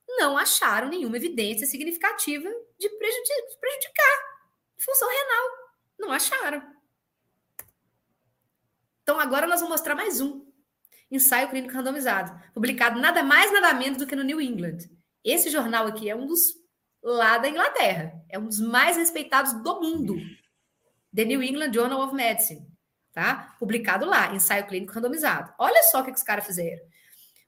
não 0.06 0.36
acharam 0.36 0.88
nenhuma 0.88 1.16
evidência 1.16 1.66
significativa 1.66 2.48
de 2.78 2.88
prejudicar 2.90 4.30
função 4.78 5.08
renal. 5.08 5.48
Não 5.98 6.12
acharam. 6.12 6.62
Então 9.02 9.18
agora 9.18 9.46
nós 9.46 9.60
vamos 9.60 9.74
mostrar 9.74 9.94
mais 9.94 10.20
um 10.20 10.46
ensaio 11.10 11.48
clínico 11.48 11.74
randomizado, 11.74 12.32
publicado 12.54 13.00
nada 13.00 13.22
mais 13.22 13.52
nada 13.52 13.74
menos 13.74 13.98
do 13.98 14.06
que 14.06 14.14
no 14.14 14.22
New 14.22 14.40
England. 14.40 14.78
Esse 15.24 15.50
jornal 15.50 15.86
aqui 15.86 16.08
é 16.08 16.14
um 16.14 16.26
dos 16.26 16.54
lá 17.02 17.38
da 17.38 17.48
Inglaterra, 17.48 18.12
é 18.28 18.38
um 18.38 18.46
dos 18.46 18.60
mais 18.60 18.96
respeitados 18.96 19.52
do 19.62 19.80
mundo. 19.80 20.16
The 21.14 21.24
New 21.24 21.42
England 21.42 21.72
Journal 21.72 22.00
of 22.00 22.14
Medicine, 22.14 22.69
tá? 23.12 23.56
Publicado 23.58 24.06
lá, 24.06 24.34
ensaio 24.34 24.66
clínico 24.66 24.92
randomizado. 24.92 25.52
Olha 25.58 25.82
só 25.84 26.00
o 26.00 26.04
que 26.04 26.10
os 26.12 26.22
caras 26.22 26.46
fizeram. 26.46 26.82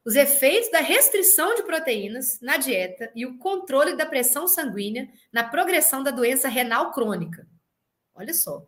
Os 0.04 0.16
efeitos 0.16 0.70
da 0.70 0.80
restrição 0.80 1.54
de 1.54 1.62
proteínas 1.62 2.40
na 2.40 2.56
dieta 2.56 3.10
e 3.14 3.24
o 3.24 3.38
controle 3.38 3.96
da 3.96 4.04
pressão 4.04 4.48
sanguínea 4.48 5.08
na 5.32 5.44
progressão 5.44 6.02
da 6.02 6.10
doença 6.10 6.48
renal 6.48 6.92
crônica. 6.92 7.46
Olha 8.14 8.34
só. 8.34 8.66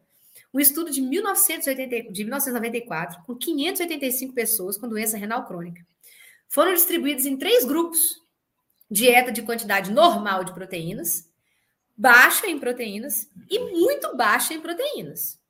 Um 0.53 0.61
estudo 0.61 0.91
de, 0.91 1.01
1980, 1.01 2.13
de 2.13 2.23
1994, 2.23 3.23
com 3.25 3.35
585 3.35 4.33
pessoas 4.33 4.79
com 4.79 4.89
doença 4.89 5.17
renal 5.17 5.45
crônica. 5.45 5.85
Foram 6.49 6.73
distribuídos 6.73 7.27
em 7.27 7.37
três 7.37 7.65
grupos 7.65 8.23
dieta 8.91 9.33
de 9.33 9.43
quantidade 9.43 9.91
normal 9.91 10.45
de 10.45 10.53
proteínas, 10.53 11.29
baixa 11.97 12.47
em 12.47 12.59
proteínas 12.59 13.29
e 13.51 13.59
muito 13.59 14.17
baixa 14.17 14.55
em 14.55 14.61
proteínas, 14.61 15.41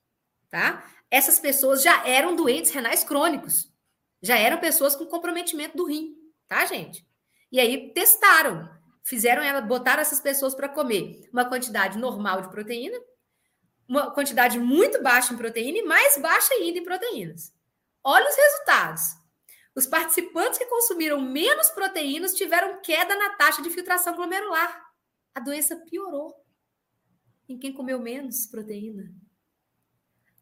tá? 0.50 0.82
Essas 1.14 1.38
pessoas 1.38 1.80
já 1.80 2.04
eram 2.04 2.34
doentes 2.34 2.72
renais 2.72 3.04
crônicos, 3.04 3.72
já 4.20 4.36
eram 4.36 4.58
pessoas 4.58 4.96
com 4.96 5.06
comprometimento 5.06 5.76
do 5.76 5.86
rim, 5.86 6.12
tá, 6.48 6.66
gente? 6.66 7.06
E 7.52 7.60
aí 7.60 7.92
testaram, 7.94 8.68
fizeram 9.04 9.40
ela, 9.40 9.60
botaram 9.60 10.02
essas 10.02 10.18
pessoas 10.18 10.56
para 10.56 10.68
comer 10.68 11.20
uma 11.32 11.44
quantidade 11.44 11.98
normal 11.98 12.42
de 12.42 12.50
proteína, 12.50 12.98
uma 13.88 14.10
quantidade 14.10 14.58
muito 14.58 15.00
baixa 15.04 15.32
em 15.32 15.36
proteína 15.36 15.78
e 15.78 15.84
mais 15.84 16.18
baixa 16.18 16.52
ainda 16.54 16.80
em 16.80 16.84
proteínas. 16.84 17.54
Olha 18.02 18.28
os 18.28 18.36
resultados. 18.36 19.02
Os 19.72 19.86
participantes 19.86 20.58
que 20.58 20.66
consumiram 20.66 21.20
menos 21.20 21.70
proteínas 21.70 22.34
tiveram 22.34 22.82
queda 22.82 23.14
na 23.14 23.36
taxa 23.36 23.62
de 23.62 23.70
filtração 23.70 24.16
glomerular. 24.16 24.84
A 25.32 25.38
doença 25.38 25.76
piorou 25.76 26.34
em 27.48 27.56
quem 27.56 27.72
comeu 27.72 28.00
menos 28.00 28.46
proteína. 28.46 29.14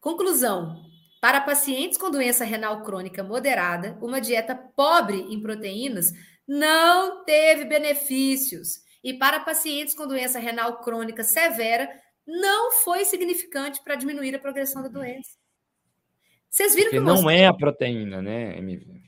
Conclusão: 0.02 0.84
para 1.20 1.40
pacientes 1.40 1.96
com 1.96 2.10
doença 2.10 2.44
renal 2.44 2.82
crônica 2.82 3.22
moderada, 3.22 3.96
uma 4.02 4.20
dieta 4.20 4.54
pobre 4.54 5.20
em 5.32 5.40
proteínas 5.40 6.12
não 6.46 7.24
teve 7.24 7.64
benefícios. 7.64 8.82
E 9.02 9.14
para 9.14 9.40
pacientes 9.40 9.94
com 9.94 10.06
doença 10.06 10.40
renal 10.40 10.80
crônica 10.80 11.22
severa, 11.22 11.88
não 12.26 12.72
foi 12.72 13.04
significante 13.04 13.80
para 13.82 13.94
diminuir 13.94 14.34
a 14.34 14.40
progressão 14.40 14.82
da 14.82 14.88
doença. 14.88 15.30
Vocês 16.50 16.74
viram 16.74 16.90
Porque 16.90 16.98
que 16.98 17.04
não 17.04 17.30
é 17.30 17.46
a 17.46 17.54
proteína, 17.54 18.20
né, 18.20 18.58
MV? 18.58 19.02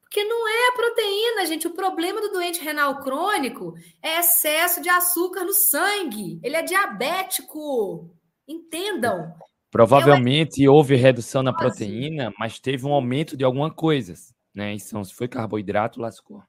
Porque 0.00 0.24
não 0.24 0.48
é 0.48 0.68
a 0.68 0.72
proteína, 0.72 1.46
gente. 1.46 1.66
O 1.66 1.74
problema 1.74 2.22
do 2.22 2.32
doente 2.32 2.60
renal 2.62 3.00
crônico 3.00 3.74
é 4.02 4.18
excesso 4.18 4.80
de 4.80 4.88
açúcar 4.88 5.44
no 5.44 5.52
sangue. 5.52 6.40
Ele 6.42 6.56
é 6.56 6.62
diabético. 6.62 8.10
Entendam. 8.46 9.34
Provavelmente 9.70 10.62
Eu... 10.62 10.72
houve 10.72 10.96
redução 10.96 11.42
na 11.42 11.52
proteína, 11.52 12.32
mas 12.38 12.58
teve 12.58 12.86
um 12.86 12.92
aumento 12.92 13.36
de 13.36 13.44
alguma 13.44 13.70
coisa, 13.70 14.14
né? 14.54 14.74
Então, 14.74 15.04
se 15.04 15.14
foi 15.14 15.28
carboidrato, 15.28 16.00
lascou. 16.00 16.42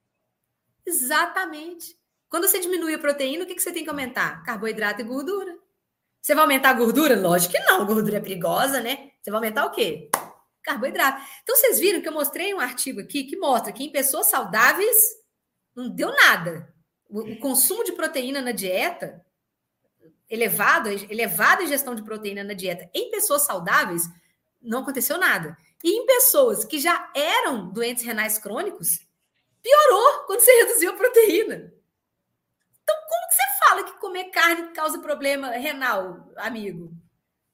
Exatamente. 0.85 1.97
Quando 2.29 2.47
você 2.47 2.59
diminui 2.59 2.93
a 2.93 2.99
proteína, 2.99 3.43
o 3.43 3.47
que, 3.47 3.55
que 3.55 3.61
você 3.61 3.71
tem 3.71 3.83
que 3.83 3.89
aumentar? 3.89 4.43
Carboidrato 4.43 5.01
e 5.01 5.03
gordura. 5.03 5.57
Você 6.21 6.33
vai 6.33 6.43
aumentar 6.43 6.71
a 6.71 6.73
gordura? 6.73 7.19
Lógico 7.19 7.53
que 7.53 7.59
não. 7.59 7.81
A 7.81 7.85
gordura 7.85 8.17
é 8.17 8.21
perigosa, 8.21 8.81
né? 8.81 9.11
Você 9.21 9.31
vai 9.31 9.37
aumentar 9.39 9.65
o 9.65 9.71
quê? 9.71 10.09
Carboidrato. 10.63 11.21
Então, 11.43 11.55
vocês 11.55 11.79
viram 11.79 12.01
que 12.01 12.07
eu 12.07 12.13
mostrei 12.13 12.53
um 12.53 12.59
artigo 12.59 13.01
aqui 13.01 13.23
que 13.23 13.37
mostra 13.37 13.71
que 13.71 13.83
em 13.83 13.91
pessoas 13.91 14.27
saudáveis 14.27 14.97
não 15.75 15.89
deu 15.89 16.11
nada. 16.11 16.73
O, 17.09 17.21
o 17.21 17.39
consumo 17.39 17.83
de 17.83 17.93
proteína 17.93 18.41
na 18.41 18.51
dieta 18.51 19.25
elevado, 20.30 20.89
elevada 20.89 21.64
ingestão 21.64 21.95
de 21.95 22.03
proteína 22.03 22.43
na 22.43 22.53
dieta 22.53 22.89
em 22.93 23.10
pessoas 23.10 23.43
saudáveis, 23.43 24.03
não 24.61 24.81
aconteceu 24.81 25.18
nada. 25.18 25.57
E 25.84 25.91
em 25.91 26.06
pessoas 26.06 26.65
que 26.65 26.80
já 26.80 27.11
eram 27.15 27.69
doentes 27.69 28.03
renais 28.03 28.38
crônicos, 28.38 29.07
piorou 29.61 30.26
quando 30.26 30.41
você 30.41 30.51
reduziu 30.51 30.91
a 30.91 30.95
proteína. 30.95 31.73
Então, 32.84 32.95
como 33.07 33.27
que 33.27 33.35
você 33.35 33.65
fala 33.65 33.84
que 33.84 33.99
comer 33.99 34.26
carne 34.26 34.73
causa 34.73 34.99
problema 34.99 35.49
renal, 35.51 36.30
amigo? 36.35 36.91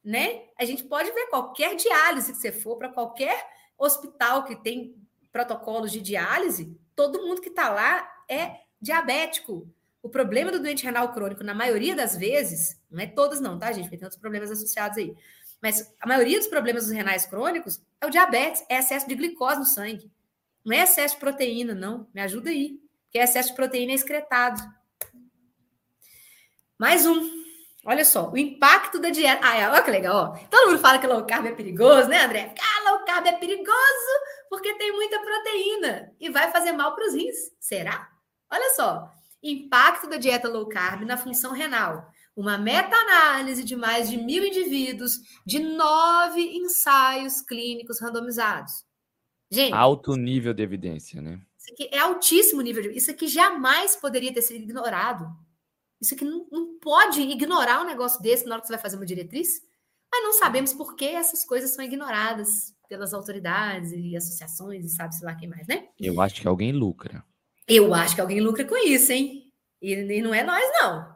Né? 0.04 0.44
A 0.58 0.66
gente 0.66 0.84
pode 0.84 1.12
ver 1.12 1.28
qualquer 1.28 1.76
diálise 1.76 2.32
que 2.32 2.38
você 2.38 2.52
for 2.52 2.78
para 2.78 2.90
qualquer 2.90 3.48
hospital 3.78 4.46
que 4.46 4.56
tem 4.56 4.96
protocolos 5.32 5.92
de 5.92 6.00
diálise, 6.00 6.80
todo 6.96 7.22
mundo 7.22 7.42
que 7.42 7.50
está 7.50 7.70
lá 7.70 8.10
é 8.30 8.62
diabético, 8.80 9.68
o 10.06 10.10
problema 10.10 10.52
do 10.52 10.60
doente 10.60 10.84
renal 10.84 11.12
crônico, 11.12 11.44
na 11.44 11.56
maioria 11.56 11.96
das 11.96 12.16
vezes, 12.16 12.80
não 12.92 13.02
é 13.02 13.08
todas 13.08 13.40
não, 13.40 13.58
tá, 13.58 13.72
gente? 13.72 13.86
Porque 13.86 13.98
tem 13.98 14.06
outros 14.06 14.22
problemas 14.22 14.52
associados 14.52 15.00
aí. 15.00 15.16
Mas 15.60 15.92
a 16.00 16.08
maioria 16.08 16.38
dos 16.38 16.48
problemas 16.48 16.84
dos 16.84 16.94
renais 16.94 17.26
crônicos 17.26 17.82
é 18.00 18.06
o 18.06 18.12
diabetes, 18.12 18.64
é 18.70 18.78
excesso 18.78 19.08
de 19.08 19.16
glicose 19.16 19.58
no 19.58 19.66
sangue. 19.66 20.12
Não 20.64 20.76
é 20.76 20.84
excesso 20.84 21.16
de 21.16 21.20
proteína, 21.20 21.74
não. 21.74 22.08
Me 22.14 22.22
ajuda 22.22 22.52
aí. 22.52 22.80
Porque 23.06 23.18
excesso 23.18 23.50
de 23.50 23.56
proteína 23.56 23.94
é 23.94 23.96
excretado. 23.96 24.62
Mais 26.78 27.08
um. 27.08 27.46
Olha 27.84 28.06
só, 28.06 28.30
o 28.30 28.38
impacto 28.38 29.00
da 29.00 29.10
dieta. 29.10 29.42
Ah, 29.44 29.72
olha 29.72 29.82
que 29.82 29.90
legal. 29.90 30.16
Ó. 30.16 30.48
Todo 30.50 30.70
mundo 30.70 30.80
fala 30.80 31.00
que 31.00 31.08
low 31.08 31.26
carb 31.26 31.48
é 31.48 31.52
perigoso, 31.52 32.10
né, 32.10 32.26
André? 32.26 32.54
Ah, 32.60 32.92
low 32.92 33.06
carb 33.06 33.26
é 33.26 33.34
perigoso 33.34 34.12
porque 34.52 34.72
tem 34.76 34.92
muita 34.92 35.20
proteína 35.20 36.14
e 36.20 36.30
vai 36.30 36.52
fazer 36.52 36.74
mal 36.74 36.94
para 36.94 37.08
os 37.08 37.16
rins. 37.16 37.36
Será? 37.60 38.08
Olha 38.52 38.74
só. 38.76 39.12
Impacto 39.48 40.10
da 40.10 40.18
dieta 40.18 40.50
low 40.50 40.68
carb 40.68 41.04
na 41.04 41.18
função 41.18 41.54
renal. 41.54 42.12
Uma 42.36 42.58
meta-análise 42.58 43.64
de 43.64 43.76
mais 43.76 44.10
de 44.10 44.18
mil 44.18 44.44
indivíduos 44.44 45.20
de 45.46 45.60
nove 45.60 46.42
ensaios 46.42 47.42
clínicos 47.42 48.02
randomizados. 48.02 48.84
Gente. 49.52 49.74
Alto 49.74 50.16
nível 50.16 50.54
de 50.54 50.64
evidência, 50.64 51.22
né? 51.22 51.40
Isso 51.58 51.72
aqui 51.74 51.90
é 51.92 52.00
altíssimo 52.00 52.62
nível 52.62 52.84
de 52.84 52.98
Isso 52.98 53.12
aqui 53.12 53.28
jamais 53.28 53.96
poderia 53.96 54.34
ter 54.34 54.42
sido 54.42 54.64
ignorado. 54.64 55.28
Isso 56.02 56.16
aqui 56.16 56.26
não, 56.26 56.48
não 56.52 56.80
pode 56.80 57.22
ignorar 57.22 57.82
um 57.82 57.86
negócio 57.86 58.22
desse 58.22 58.46
na 58.46 58.54
hora 58.54 58.62
que 58.62 58.68
você 58.68 58.74
vai 58.74 58.82
fazer 58.82 58.98
uma 58.98 59.06
diretriz. 59.06 59.62
Mas 60.12 60.24
não 60.24 60.34
sabemos 60.34 60.74
por 60.74 60.96
que 60.96 61.06
essas 61.06 61.46
coisas 61.46 61.72
são 61.72 61.84
ignoradas 61.86 62.74
pelas 62.88 63.14
autoridades 63.14 63.92
e 63.92 64.16
associações 64.16 64.86
e 64.86 64.90
sabe-se 64.90 65.24
lá 65.24 65.36
quem 65.36 65.48
mais, 65.50 65.68
né? 65.68 65.88
Eu 66.00 66.20
acho 66.22 66.42
que 66.42 66.48
alguém 66.48 66.72
lucra. 66.72 67.24
Eu 67.68 67.94
acho 67.94 68.16
que 68.16 68.22
alguém 68.22 68.42
lucra 68.42 68.64
com 68.66 68.78
isso, 68.78 69.12
hein? 69.12 69.52
E, 69.82 69.94
e 69.94 70.22
não 70.22 70.34
é 70.34 70.44
nós, 70.44 70.64
não. 70.82 71.16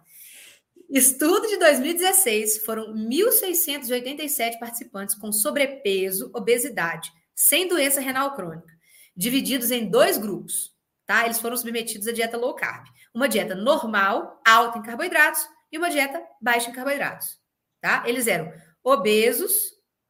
Estudo 0.90 1.48
de 1.48 1.58
2016 1.58 2.66
foram 2.66 2.96
1.687 2.96 4.58
participantes 4.60 5.14
com 5.14 5.32
sobrepeso, 5.32 6.32
obesidade, 6.34 7.12
sem 7.36 7.68
doença 7.68 8.02
renal 8.02 8.36
crônica, 8.36 8.74
divididos 9.16 9.70
em 9.70 9.88
dois 9.88 10.18
grupos, 10.18 10.74
tá? 11.06 11.26
Eles 11.26 11.40
foram 11.40 11.56
submetidos 11.56 12.08
à 12.08 12.12
dieta 12.12 12.38
low 12.38 12.56
carb. 12.56 12.88
Uma 13.14 13.30
dieta 13.30 13.54
normal, 13.54 14.42
alta 14.46 14.80
em 14.80 14.82
carboidratos, 14.82 15.48
e 15.72 15.78
uma 15.78 15.92
dieta 15.92 16.24
baixa 16.42 16.72
em 16.72 16.74
carboidratos, 16.74 17.40
tá? 17.80 18.04
Eles 18.08 18.26
eram 18.26 18.52
obesos 18.84 19.54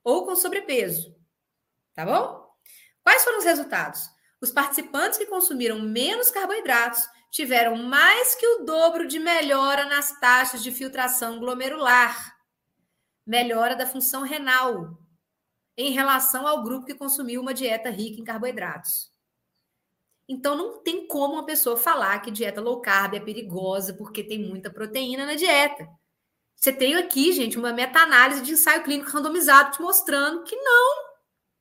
ou 0.01 0.25
com 0.25 0.35
sobrepeso, 0.35 1.13
tá 1.93 2.05
bom? 2.05 2.47
Quais 3.03 3.23
foram 3.23 3.39
os 3.39 3.45
resultados? 3.45 4.09
Os 4.41 4.51
participantes 4.51 5.17
que 5.17 5.25
consumiram 5.25 5.79
menos 5.79 6.31
carboidratos 6.31 7.03
tiveram 7.29 7.75
mais 7.75 8.35
que 8.35 8.47
o 8.47 8.63
dobro 8.63 9.07
de 9.07 9.19
melhora 9.19 9.85
nas 9.85 10.17
taxas 10.19 10.63
de 10.63 10.71
filtração 10.71 11.39
glomerular, 11.39 12.35
melhora 13.25 13.75
da 13.75 13.85
função 13.85 14.23
renal, 14.23 14.97
em 15.77 15.91
relação 15.91 16.47
ao 16.47 16.63
grupo 16.63 16.85
que 16.85 16.95
consumiu 16.95 17.41
uma 17.41 17.53
dieta 17.53 17.89
rica 17.89 18.19
em 18.19 18.23
carboidratos. 18.23 19.11
Então, 20.27 20.55
não 20.55 20.83
tem 20.83 21.07
como 21.07 21.33
uma 21.33 21.45
pessoa 21.45 21.75
falar 21.75 22.19
que 22.19 22.31
dieta 22.31 22.61
low 22.61 22.81
carb 22.81 23.15
é 23.15 23.19
perigosa 23.19 23.93
porque 23.93 24.23
tem 24.23 24.47
muita 24.47 24.69
proteína 24.69 25.25
na 25.25 25.35
dieta. 25.35 25.87
Você 26.55 26.71
tem 26.71 26.95
aqui, 26.95 27.31
gente, 27.31 27.57
uma 27.57 27.73
meta-análise 27.73 28.41
de 28.41 28.51
ensaio 28.51 28.83
clínico 28.83 29.09
randomizado 29.09 29.71
te 29.71 29.81
mostrando 29.81 30.43
que 30.43 30.55
não. 30.55 31.09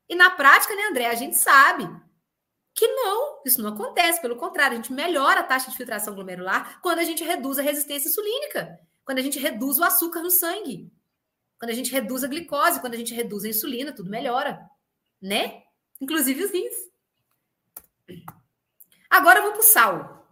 E 0.07 0.15
na 0.15 0.29
prática, 0.29 0.75
né, 0.75 0.83
André, 0.83 1.07
a 1.07 1.15
gente 1.15 1.37
sabe 1.37 1.89
que 2.73 2.87
não, 2.87 3.41
isso 3.45 3.61
não 3.61 3.73
acontece. 3.73 4.21
Pelo 4.21 4.35
contrário, 4.35 4.73
a 4.73 4.81
gente 4.81 4.93
melhora 4.93 5.41
a 5.41 5.43
taxa 5.43 5.69
de 5.69 5.77
filtração 5.77 6.15
glomerular 6.15 6.79
quando 6.81 6.99
a 6.99 7.03
gente 7.03 7.23
reduz 7.23 7.57
a 7.57 7.61
resistência 7.61 8.09
insulínica, 8.09 8.79
quando 9.03 9.19
a 9.19 9.21
gente 9.21 9.39
reduz 9.39 9.79
o 9.79 9.83
açúcar 9.83 10.21
no 10.21 10.31
sangue, 10.31 10.91
quando 11.57 11.71
a 11.71 11.73
gente 11.73 11.91
reduz 11.91 12.23
a 12.23 12.27
glicose, 12.27 12.79
quando 12.79 12.93
a 12.93 12.97
gente 12.97 13.13
reduz 13.13 13.43
a 13.43 13.49
insulina, 13.49 13.91
tudo 13.91 14.09
melhora, 14.09 14.59
né? 15.21 15.63
Inclusive 15.99 16.43
os 16.43 16.51
rins. 16.51 16.75
Agora 19.09 19.41
vamos 19.41 19.57
para 19.57 19.65
o 19.65 19.71
sal. 19.71 20.27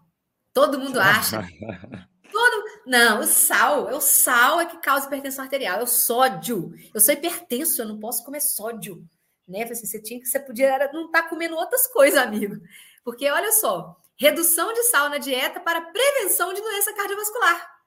Todo 0.54 0.80
mundo 0.80 1.00
acha. 1.00 1.42
Todo... 2.32 2.68
Não, 2.86 3.22
o 3.22 3.26
sal, 3.26 3.90
é 3.90 3.96
o 3.96 4.02
sal 4.02 4.60
é 4.62 4.66
que 4.66 4.78
causa 4.78 5.08
hipertensão 5.08 5.44
arterial, 5.44 5.80
é 5.80 5.84
o 5.84 5.88
sódio. 5.88 6.74
Eu 6.94 7.02
sou 7.02 7.14
hipertenso, 7.14 7.82
eu 7.82 7.88
não 7.88 8.00
posso 8.00 8.24
comer 8.24 8.42
sódio 8.42 9.08
né? 9.48 9.64
Assim, 9.64 9.86
você 9.86 10.02
tinha 10.02 10.20
que 10.20 10.28
você 10.28 10.40
podia 10.40 10.92
não 10.92 11.06
estar 11.06 11.24
tá 11.24 11.30
comendo 11.30 11.56
outras 11.56 11.88
coisas, 11.88 12.20
amigo. 12.20 12.56
Porque 13.04 13.30
olha 13.30 13.52
só, 13.54 13.96
redução 14.18 14.74
de 14.74 14.84
sal 14.84 15.10
na 15.10 15.18
dieta 15.18 15.60
para 15.60 15.82
prevenção 15.82 16.54
de 16.54 16.62
doença 16.62 16.94
cardiovascular. 16.94 17.78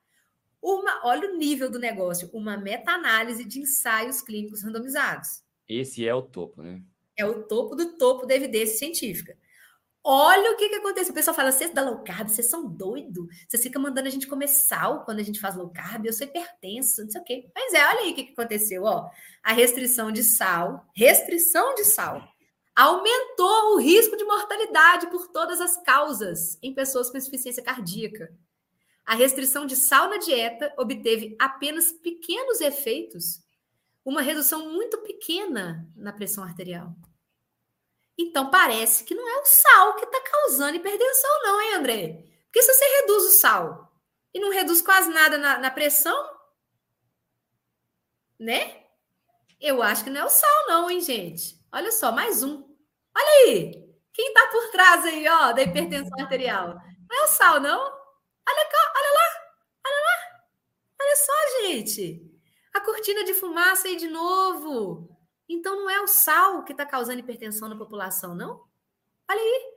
Uma, 0.62 1.06
olha 1.06 1.30
o 1.30 1.36
nível 1.36 1.70
do 1.70 1.78
negócio, 1.78 2.30
uma 2.32 2.56
meta-análise 2.56 3.44
de 3.44 3.60
ensaios 3.60 4.20
clínicos 4.20 4.62
randomizados. 4.62 5.42
Esse 5.68 6.06
é 6.06 6.14
o 6.14 6.22
topo, 6.22 6.62
né? 6.62 6.82
É 7.16 7.24
o 7.24 7.42
topo 7.44 7.74
do 7.74 7.96
topo 7.96 8.26
da 8.26 8.34
evidência 8.34 8.78
científica. 8.78 9.36
Olha 10.02 10.52
o 10.52 10.56
que, 10.56 10.68
que 10.68 10.76
acontece. 10.76 11.10
O 11.10 11.14
pessoal 11.14 11.36
fala, 11.36 11.52
vocês 11.52 11.74
da 11.74 11.82
low 11.82 12.02
carb, 12.02 12.28
vocês 12.28 12.48
são 12.48 12.66
doidos. 12.66 13.26
Vocês 13.46 13.62
ficam 13.62 13.82
mandando 13.82 14.08
a 14.08 14.10
gente 14.10 14.26
comer 14.26 14.48
sal 14.48 15.04
quando 15.04 15.18
a 15.18 15.22
gente 15.22 15.38
faz 15.38 15.56
low 15.56 15.70
carb. 15.70 16.06
Eu 16.06 16.12
sou 16.12 16.26
hipertenso, 16.26 17.02
não 17.02 17.10
sei 17.10 17.20
o 17.20 17.24
quê. 17.24 17.50
Mas 17.54 17.74
é, 17.74 17.86
olha 17.86 18.00
aí 18.00 18.12
o 18.12 18.14
que, 18.14 18.24
que 18.24 18.32
aconteceu. 18.32 18.84
Ó. 18.84 19.10
A 19.42 19.52
restrição 19.52 20.10
de 20.10 20.24
sal, 20.24 20.86
restrição 20.94 21.74
de 21.74 21.84
sal, 21.84 22.26
aumentou 22.74 23.74
o 23.74 23.78
risco 23.78 24.16
de 24.16 24.24
mortalidade 24.24 25.10
por 25.10 25.28
todas 25.28 25.60
as 25.60 25.76
causas 25.82 26.58
em 26.62 26.74
pessoas 26.74 27.10
com 27.10 27.18
insuficiência 27.18 27.62
cardíaca. 27.62 28.32
A 29.04 29.14
restrição 29.14 29.66
de 29.66 29.76
sal 29.76 30.08
na 30.08 30.16
dieta 30.16 30.72
obteve 30.78 31.36
apenas 31.38 31.92
pequenos 31.92 32.60
efeitos, 32.60 33.40
uma 34.04 34.22
redução 34.22 34.72
muito 34.72 34.98
pequena 34.98 35.86
na 35.94 36.12
pressão 36.12 36.42
arterial. 36.42 36.94
Então 38.18 38.50
parece 38.50 39.04
que 39.04 39.14
não 39.14 39.28
é 39.28 39.40
o 39.40 39.44
sal 39.44 39.96
que 39.96 40.04
está 40.04 40.20
causando 40.20 40.76
hipertensão, 40.76 41.42
não, 41.42 41.60
hein, 41.62 41.74
André? 41.74 42.24
Porque 42.44 42.62
se 42.62 42.74
você 42.74 42.84
reduz 42.84 43.24
o 43.24 43.30
sal 43.38 43.92
e 44.34 44.40
não 44.40 44.50
reduz 44.50 44.82
quase 44.82 45.10
nada 45.10 45.38
na, 45.38 45.58
na 45.58 45.70
pressão, 45.70 46.38
né? 48.38 48.84
Eu 49.60 49.82
acho 49.82 50.04
que 50.04 50.10
não 50.10 50.22
é 50.22 50.24
o 50.24 50.30
sal, 50.30 50.66
não, 50.68 50.90
hein, 50.90 51.00
gente? 51.00 51.58
Olha 51.72 51.92
só, 51.92 52.10
mais 52.10 52.42
um. 52.42 52.62
Olha 53.16 53.28
aí! 53.44 53.90
Quem 54.12 54.28
está 54.28 54.48
por 54.48 54.70
trás 54.70 55.04
aí, 55.04 55.28
ó, 55.28 55.52
da 55.52 55.62
hipertensão 55.62 56.18
arterial? 56.20 56.74
Não 57.08 57.20
é 57.20 57.24
o 57.24 57.28
sal, 57.28 57.60
não? 57.60 57.78
Olha, 57.80 58.68
cá, 58.68 58.92
olha 58.96 59.12
lá! 59.12 59.52
Olha 59.86 59.96
lá! 59.96 60.40
Olha 61.00 61.16
só, 61.16 61.32
gente! 61.62 62.30
A 62.74 62.80
cortina 62.80 63.24
de 63.24 63.34
fumaça 63.34 63.88
aí 63.88 63.96
de 63.96 64.08
novo. 64.08 65.08
Então 65.52 65.74
não 65.74 65.90
é 65.90 66.00
o 66.00 66.06
sal 66.06 66.62
que 66.62 66.70
está 66.70 66.86
causando 66.86 67.18
hipertensão 67.18 67.68
na 67.68 67.76
população, 67.76 68.36
não? 68.36 68.62
Olha 69.28 69.40
aí. 69.40 69.72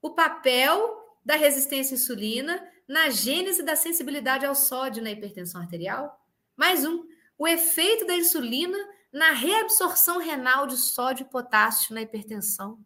O 0.00 0.14
papel 0.14 1.18
da 1.24 1.34
resistência 1.34 1.96
à 1.96 1.98
insulina 1.98 2.64
na 2.86 3.10
gênese 3.10 3.64
da 3.64 3.74
sensibilidade 3.74 4.46
ao 4.46 4.54
sódio 4.54 5.02
na 5.02 5.10
hipertensão 5.10 5.60
arterial. 5.60 6.24
Mais 6.56 6.84
um. 6.84 7.04
O 7.36 7.48
efeito 7.48 8.06
da 8.06 8.14
insulina 8.14 8.78
na 9.12 9.32
reabsorção 9.32 10.18
renal 10.18 10.64
de 10.68 10.76
sódio 10.76 11.24
e 11.24 11.30
potássio 11.30 11.92
na 11.92 12.02
hipertensão. 12.02 12.78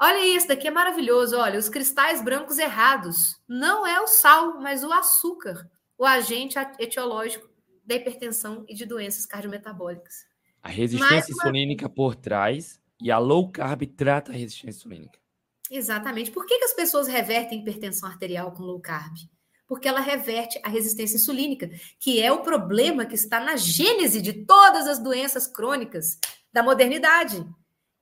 Olha 0.00 0.26
isso, 0.26 0.48
daqui 0.48 0.66
é 0.66 0.70
maravilhoso. 0.70 1.36
Olha, 1.36 1.60
os 1.60 1.68
cristais 1.68 2.20
brancos 2.20 2.58
errados. 2.58 3.40
Não 3.46 3.86
é 3.86 4.00
o 4.00 4.08
sal, 4.08 4.58
mas 4.60 4.82
o 4.82 4.92
açúcar, 4.92 5.70
o 5.96 6.04
agente 6.04 6.58
etiológico 6.80 7.48
da 7.84 7.94
hipertensão 7.94 8.64
e 8.68 8.74
de 8.74 8.84
doenças 8.84 9.24
cardiometabólicas. 9.24 10.26
A 10.66 10.68
resistência 10.68 11.32
uma... 11.32 11.42
insulínica 11.42 11.88
por 11.88 12.16
trás 12.16 12.80
e 13.00 13.08
a 13.08 13.18
low 13.18 13.52
carb 13.52 13.86
trata 13.96 14.32
a 14.32 14.34
resistência 14.34 14.80
insulínica. 14.80 15.16
Exatamente. 15.70 16.32
Por 16.32 16.44
que, 16.44 16.58
que 16.58 16.64
as 16.64 16.74
pessoas 16.74 17.06
revertem 17.06 17.60
hipertensão 17.60 18.08
arterial 18.08 18.50
com 18.50 18.64
low 18.64 18.80
carb? 18.80 19.14
porque 19.66 19.88
ela 19.88 20.00
reverte 20.00 20.60
a 20.62 20.68
resistência 20.68 21.16
insulínica, 21.16 21.68
que 21.98 22.22
é 22.22 22.30
o 22.30 22.42
problema 22.42 23.04
que 23.04 23.16
está 23.16 23.40
na 23.40 23.56
gênese 23.56 24.22
de 24.22 24.44
todas 24.44 24.86
as 24.86 25.00
doenças 25.00 25.48
crônicas 25.48 26.18
da 26.52 26.62
modernidade. 26.62 27.44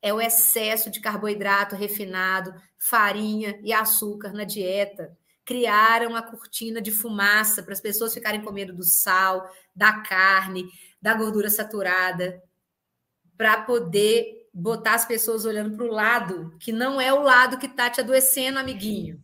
É 0.03 0.13
o 0.13 0.21
excesso 0.21 0.91
de 0.91 1.01
carboidrato 1.01 1.75
refinado, 1.75 2.55
farinha 2.79 3.59
e 3.63 3.73
açúcar 3.73 4.35
na 4.35 4.45
dieta. 4.45 5.17
Criaram 5.43 6.15
a 6.15 6.23
cortina 6.23 6.83
de 6.83 6.91
fumaça 6.91 7.63
para 7.63 7.73
as 7.73 7.81
pessoas 7.81 8.13
ficarem 8.13 8.43
comendo 8.43 8.75
do 8.75 8.85
sal, 8.85 9.51
da 9.75 10.03
carne, 10.03 10.67
da 11.01 11.15
gordura 11.15 11.49
saturada, 11.49 12.43
para 13.37 13.63
poder 13.63 14.49
botar 14.53 14.95
as 14.95 15.05
pessoas 15.05 15.45
olhando 15.45 15.77
para 15.77 15.85
o 15.85 15.91
lado 15.91 16.57
que 16.61 16.73
não 16.73 17.01
é 17.01 17.13
o 17.13 17.23
lado 17.23 17.59
que 17.59 17.67
está 17.67 17.91
te 17.91 18.01
adoecendo, 18.01 18.59
amiguinho. 18.59 19.21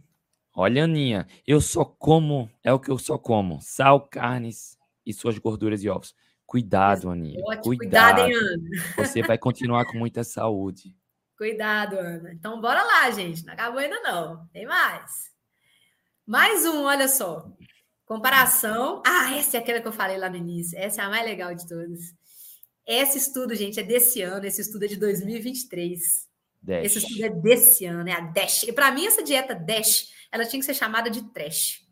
Olha, 0.55 0.85
Aninha, 0.85 1.27
eu 1.47 1.61
só 1.61 1.85
como, 1.85 2.51
é 2.63 2.73
o 2.73 2.81
que 2.81 2.91
eu 2.91 2.99
só 2.99 3.17
como: 3.17 3.61
sal, 3.61 4.09
carnes 4.09 4.77
e 5.07 5.13
suas 5.13 5.39
gorduras 5.39 5.83
e 5.85 5.89
ovos. 5.89 6.15
Cuidado, 6.45 7.09
Aninha. 7.09 7.41
Cuidado, 7.43 7.63
cuidado 7.63 8.21
hein, 8.23 8.35
Ana? 8.35 8.59
Você 8.97 9.23
vai 9.23 9.39
continuar 9.39 9.85
com 9.85 9.97
muita 9.97 10.25
saúde. 10.25 10.97
Cuidado, 11.39 11.97
Ana. 11.97 12.33
Então, 12.33 12.61
bora 12.61 12.83
lá, 12.83 13.11
gente. 13.13 13.47
Não 13.47 13.55
acabou 13.55 13.79
ainda, 13.79 14.01
não. 14.01 14.47
Tem 14.53 14.67
mais. 14.67 15.31
Mais 16.27 16.67
um, 16.67 16.83
olha 16.83 17.07
só. 17.07 17.49
Comparação. 18.05 19.01
Ah, 19.07 19.37
essa 19.37 19.57
é 19.57 19.61
aquela 19.61 19.81
que 19.81 19.87
eu 19.87 19.93
falei 19.93 20.19
lá 20.19 20.29
no 20.29 20.37
início. 20.37 20.77
Essa 20.77 21.03
é 21.03 21.05
a 21.05 21.09
mais 21.09 21.25
legal 21.25 21.55
de 21.55 21.67
todas. 21.69 22.13
Esse 22.87 23.19
estudo, 23.19 23.55
gente, 23.55 23.79
é 23.79 23.83
desse 23.83 24.23
ano. 24.23 24.47
Esse 24.47 24.61
estudo 24.61 24.85
é 24.85 24.89
de 24.89 24.97
2023. 24.97 26.29
Dash. 26.63 26.87
Esse 26.87 26.99
estudo 26.99 27.25
é 27.25 27.29
desse 27.29 27.87
ano, 27.87 28.09
é 28.09 28.13
a 28.13 28.21
DASH. 28.21 28.65
E 28.65 28.73
para 28.73 28.91
mim, 28.91 29.07
essa 29.07 29.23
dieta 29.23 29.55
DASH 29.55 30.11
ela 30.31 30.45
tinha 30.45 30.61
que 30.61 30.67
ser 30.67 30.75
chamada 30.75 31.11
de 31.11 31.23
trash. 31.33 31.83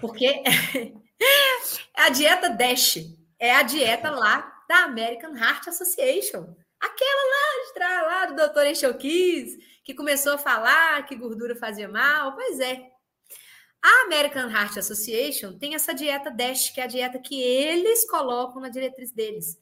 Porque 0.00 0.26
é 0.26 0.42
a 1.94 2.08
dieta 2.08 2.48
DASH 2.48 2.98
é 3.38 3.54
a 3.54 3.62
dieta 3.62 4.10
lá 4.10 4.64
da 4.68 4.84
American 4.84 5.36
Heart 5.36 5.68
Association. 5.68 6.54
Aquela 6.80 7.22
lá 7.22 7.66
de 7.66 7.74
trás, 7.74 8.06
lá 8.06 8.26
do 8.26 8.36
doutor 8.36 8.66
Enxoquis, 8.66 9.56
que 9.84 9.94
começou 9.94 10.34
a 10.34 10.38
falar 10.38 11.04
que 11.06 11.16
gordura 11.16 11.56
fazia 11.56 11.88
mal. 11.88 12.34
Pois 12.34 12.60
é. 12.60 12.90
A 13.82 14.06
American 14.06 14.50
Heart 14.50 14.78
Association 14.78 15.56
tem 15.58 15.74
essa 15.74 15.94
dieta 15.94 16.30
DASH, 16.30 16.70
que 16.70 16.80
é 16.80 16.84
a 16.84 16.88
dieta 16.88 17.18
que 17.18 17.40
eles 17.40 18.08
colocam 18.08 18.60
na 18.60 18.68
diretriz 18.68 19.12
deles. 19.12 19.56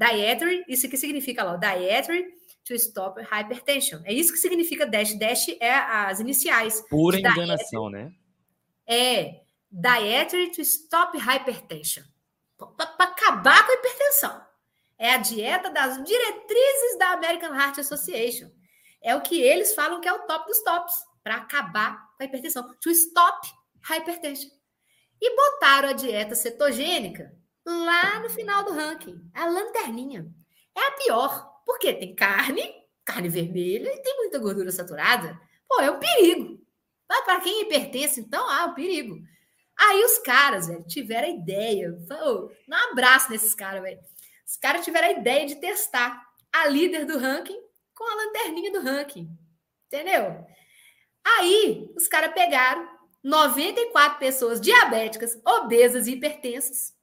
Dietary, 0.00 0.64
isso 0.66 0.88
que 0.88 0.96
significa 0.96 1.44
lá, 1.44 1.56
dietary 1.58 2.24
to 2.64 2.72
stop 2.74 3.20
hypertension. 3.20 4.00
É 4.04 4.12
isso 4.14 4.32
que 4.32 4.38
significa 4.38 4.86
DASH. 4.86 5.18
DASH 5.18 5.48
é 5.60 5.74
as 5.74 6.20
iniciais. 6.20 6.80
Pura 6.88 7.18
enganação, 7.18 7.90
né? 7.90 8.10
É 8.86 9.42
Dietary 9.70 10.52
to 10.52 10.62
Stop 10.62 11.18
Hypertension. 11.18 12.02
Para 12.56 13.04
acabar 13.04 13.66
com 13.66 13.72
a 13.72 13.74
hipertensão. 13.74 14.42
É 14.98 15.12
a 15.12 15.18
dieta 15.18 15.70
das 15.70 16.02
diretrizes 16.02 16.98
da 16.98 17.12
American 17.12 17.54
Heart 17.54 17.78
Association. 17.78 18.50
É 19.02 19.14
o 19.14 19.20
que 19.20 19.40
eles 19.40 19.74
falam 19.74 20.00
que 20.00 20.08
é 20.08 20.12
o 20.12 20.26
top 20.26 20.46
dos 20.46 20.62
tops 20.62 20.94
para 21.22 21.36
acabar 21.36 22.08
com 22.16 22.22
a 22.22 22.26
hipertensão. 22.26 22.74
To 22.80 22.90
stop 22.90 23.48
hypertension. 23.82 24.50
E 25.20 25.36
botaram 25.36 25.90
a 25.90 25.92
dieta 25.92 26.34
cetogênica 26.34 27.38
lá 27.66 28.20
no 28.20 28.30
final 28.30 28.64
do 28.64 28.72
ranking. 28.72 29.20
A 29.34 29.46
lanterninha. 29.46 30.26
É 30.74 30.80
a 30.80 30.92
pior. 30.92 31.62
Porque 31.64 31.92
tem 31.94 32.14
carne, 32.14 32.62
carne 33.04 33.28
vermelha 33.28 33.92
e 33.92 34.02
tem 34.02 34.16
muita 34.16 34.38
gordura 34.38 34.70
saturada. 34.70 35.40
Pô, 35.68 35.80
é 35.80 35.90
um 35.90 35.98
perigo. 35.98 36.60
Mas 37.08 37.24
para 37.24 37.40
quem 37.40 37.62
hipertenso, 37.62 38.20
então, 38.20 38.48
ah, 38.48 38.62
é 38.62 38.64
um 38.66 38.74
perigo. 38.74 39.18
Aí 39.76 40.04
os 40.04 40.18
caras, 40.18 40.68
velho, 40.68 40.84
tiveram 40.86 41.28
a 41.28 41.30
ideia. 41.30 41.92
Dá 42.06 42.26
um 42.26 42.90
abraço 42.92 43.30
nesses 43.30 43.54
caras, 43.54 43.82
velho. 43.82 44.00
Os 44.46 44.56
caras 44.56 44.84
tiveram 44.84 45.08
a 45.08 45.12
ideia 45.12 45.46
de 45.46 45.56
testar 45.56 46.22
a 46.52 46.66
líder 46.66 47.06
do 47.06 47.18
ranking 47.18 47.60
com 47.94 48.04
a 48.04 48.14
lanterninha 48.14 48.72
do 48.72 48.80
ranking. 48.80 49.30
Entendeu? 49.86 50.44
Aí 51.24 51.90
os 51.96 52.06
caras 52.08 52.32
pegaram 52.32 52.88
94 53.22 54.18
pessoas 54.18 54.60
diabéticas, 54.60 55.38
obesas 55.44 56.06
e 56.06 56.12
hipertensas, 56.12 56.94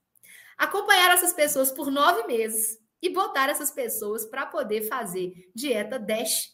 acompanharam 0.58 1.14
essas 1.14 1.34
pessoas 1.34 1.72
por 1.72 1.92
nove 1.92 2.24
meses 2.28 2.80
e 3.02 3.10
botar 3.10 3.50
essas 3.50 3.72
pessoas 3.72 4.26
para 4.26 4.46
poder 4.46 4.84
fazer 4.88 5.50
dieta 5.54 6.00
DASH, 6.00 6.52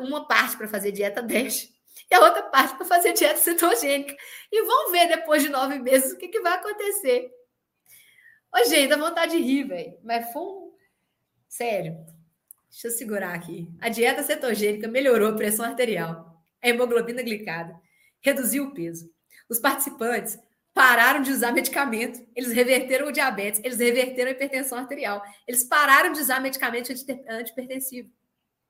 uma 0.00 0.26
parte 0.26 0.56
para 0.56 0.66
fazer 0.66 0.90
dieta 0.90 1.22
DASH 1.22 1.68
e 2.10 2.14
a 2.14 2.20
outra 2.20 2.42
parte 2.42 2.76
para 2.76 2.86
fazer 2.86 3.12
dieta 3.12 3.38
cetogênica. 3.38 4.16
E 4.50 4.62
vão 4.64 4.90
ver 4.90 5.08
depois 5.08 5.42
de 5.42 5.48
nove 5.48 5.78
meses 5.78 6.12
o 6.12 6.18
que, 6.18 6.28
que 6.28 6.40
vai 6.40 6.54
acontecer. 6.54 7.30
Ô, 8.52 8.68
gente, 8.68 8.88
dá 8.88 8.96
vontade 8.96 9.36
de 9.36 9.42
rir, 9.42 9.64
velho. 9.64 9.96
Mas 10.02 10.32
foi 10.32 10.42
um. 10.42 10.72
Sério. 11.48 11.96
Deixa 12.68 12.88
eu 12.88 12.92
segurar 12.92 13.34
aqui. 13.34 13.68
A 13.80 13.88
dieta 13.88 14.22
cetogênica 14.22 14.88
melhorou 14.88 15.28
a 15.28 15.36
pressão 15.36 15.64
arterial, 15.64 16.40
a 16.62 16.68
hemoglobina 16.68 17.22
glicada, 17.22 17.74
reduziu 18.20 18.64
o 18.64 18.74
peso. 18.74 19.12
Os 19.48 19.58
participantes 19.58 20.38
pararam 20.80 21.20
de 21.20 21.30
usar 21.30 21.52
medicamento, 21.52 22.26
eles 22.34 22.52
reverteram 22.52 23.08
o 23.08 23.12
diabetes, 23.12 23.60
eles 23.62 23.78
reverteram 23.78 24.30
a 24.30 24.32
hipertensão 24.32 24.78
arterial, 24.78 25.22
eles 25.46 25.62
pararam 25.62 26.10
de 26.10 26.20
usar 26.20 26.40
medicamento 26.40 26.90
antipertensivo. 27.28 28.10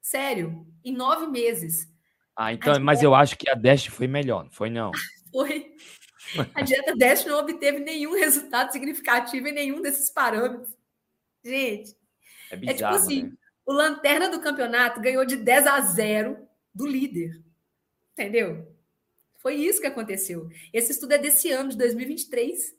Sério, 0.03 0.67
em 0.85 0.93
nove 0.93 1.29
meses. 1.29 1.89
Ah, 2.35 2.53
então, 2.53 2.73
dieta... 2.73 2.85
mas 2.85 3.01
eu 3.01 3.15
acho 3.15 3.39
que 3.39 3.49
a 3.49 3.55
Dash 3.55 3.87
foi 3.87 4.09
melhor, 4.09 4.43
não 4.43 4.51
foi 4.51 4.69
não? 4.69 4.91
foi. 5.31 5.73
A 6.53 6.63
dieta 6.63 6.97
Dash 6.97 7.25
não 7.25 7.39
obteve 7.39 7.79
nenhum 7.79 8.19
resultado 8.19 8.73
significativo 8.73 9.47
em 9.47 9.53
nenhum 9.53 9.81
desses 9.81 10.11
parâmetros. 10.11 10.77
Gente, 11.45 11.97
é, 12.51 12.57
bizarro, 12.57 12.71
é 12.71 12.75
tipo 12.75 13.05
assim, 13.05 13.23
né? 13.23 13.33
o 13.65 13.73
lanterna 13.73 14.29
do 14.29 14.41
campeonato 14.41 15.01
ganhou 15.01 15.25
de 15.25 15.37
10 15.37 15.67
a 15.67 15.81
0 15.81 16.37
do 16.75 16.89
líder. 16.89 17.41
Entendeu? 18.13 18.70
Foi 19.43 19.55
isso 19.55 19.81
que 19.81 19.87
aconteceu. 19.87 20.49
Esse 20.73 20.93
estudo 20.93 21.13
é 21.13 21.19
desse 21.19 21.51
ano, 21.51 21.71
de 21.71 21.77
2023. 21.77 22.75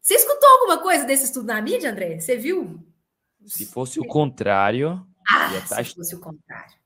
Você 0.00 0.14
escutou 0.14 0.48
alguma 0.48 0.78
coisa 0.78 1.04
desse 1.04 1.24
estudo 1.24 1.46
na 1.46 1.60
mídia, 1.60 1.90
André? 1.90 2.20
Você 2.20 2.36
viu? 2.36 2.78
Se 3.46 3.66
fosse 3.66 3.98
o 3.98 4.04
contrário. 4.04 5.06
Ah, 5.30 5.50
tá... 5.68 5.82
se 5.82 5.94
fosse 5.94 6.14
o 6.14 6.20
contrário. 6.20 6.78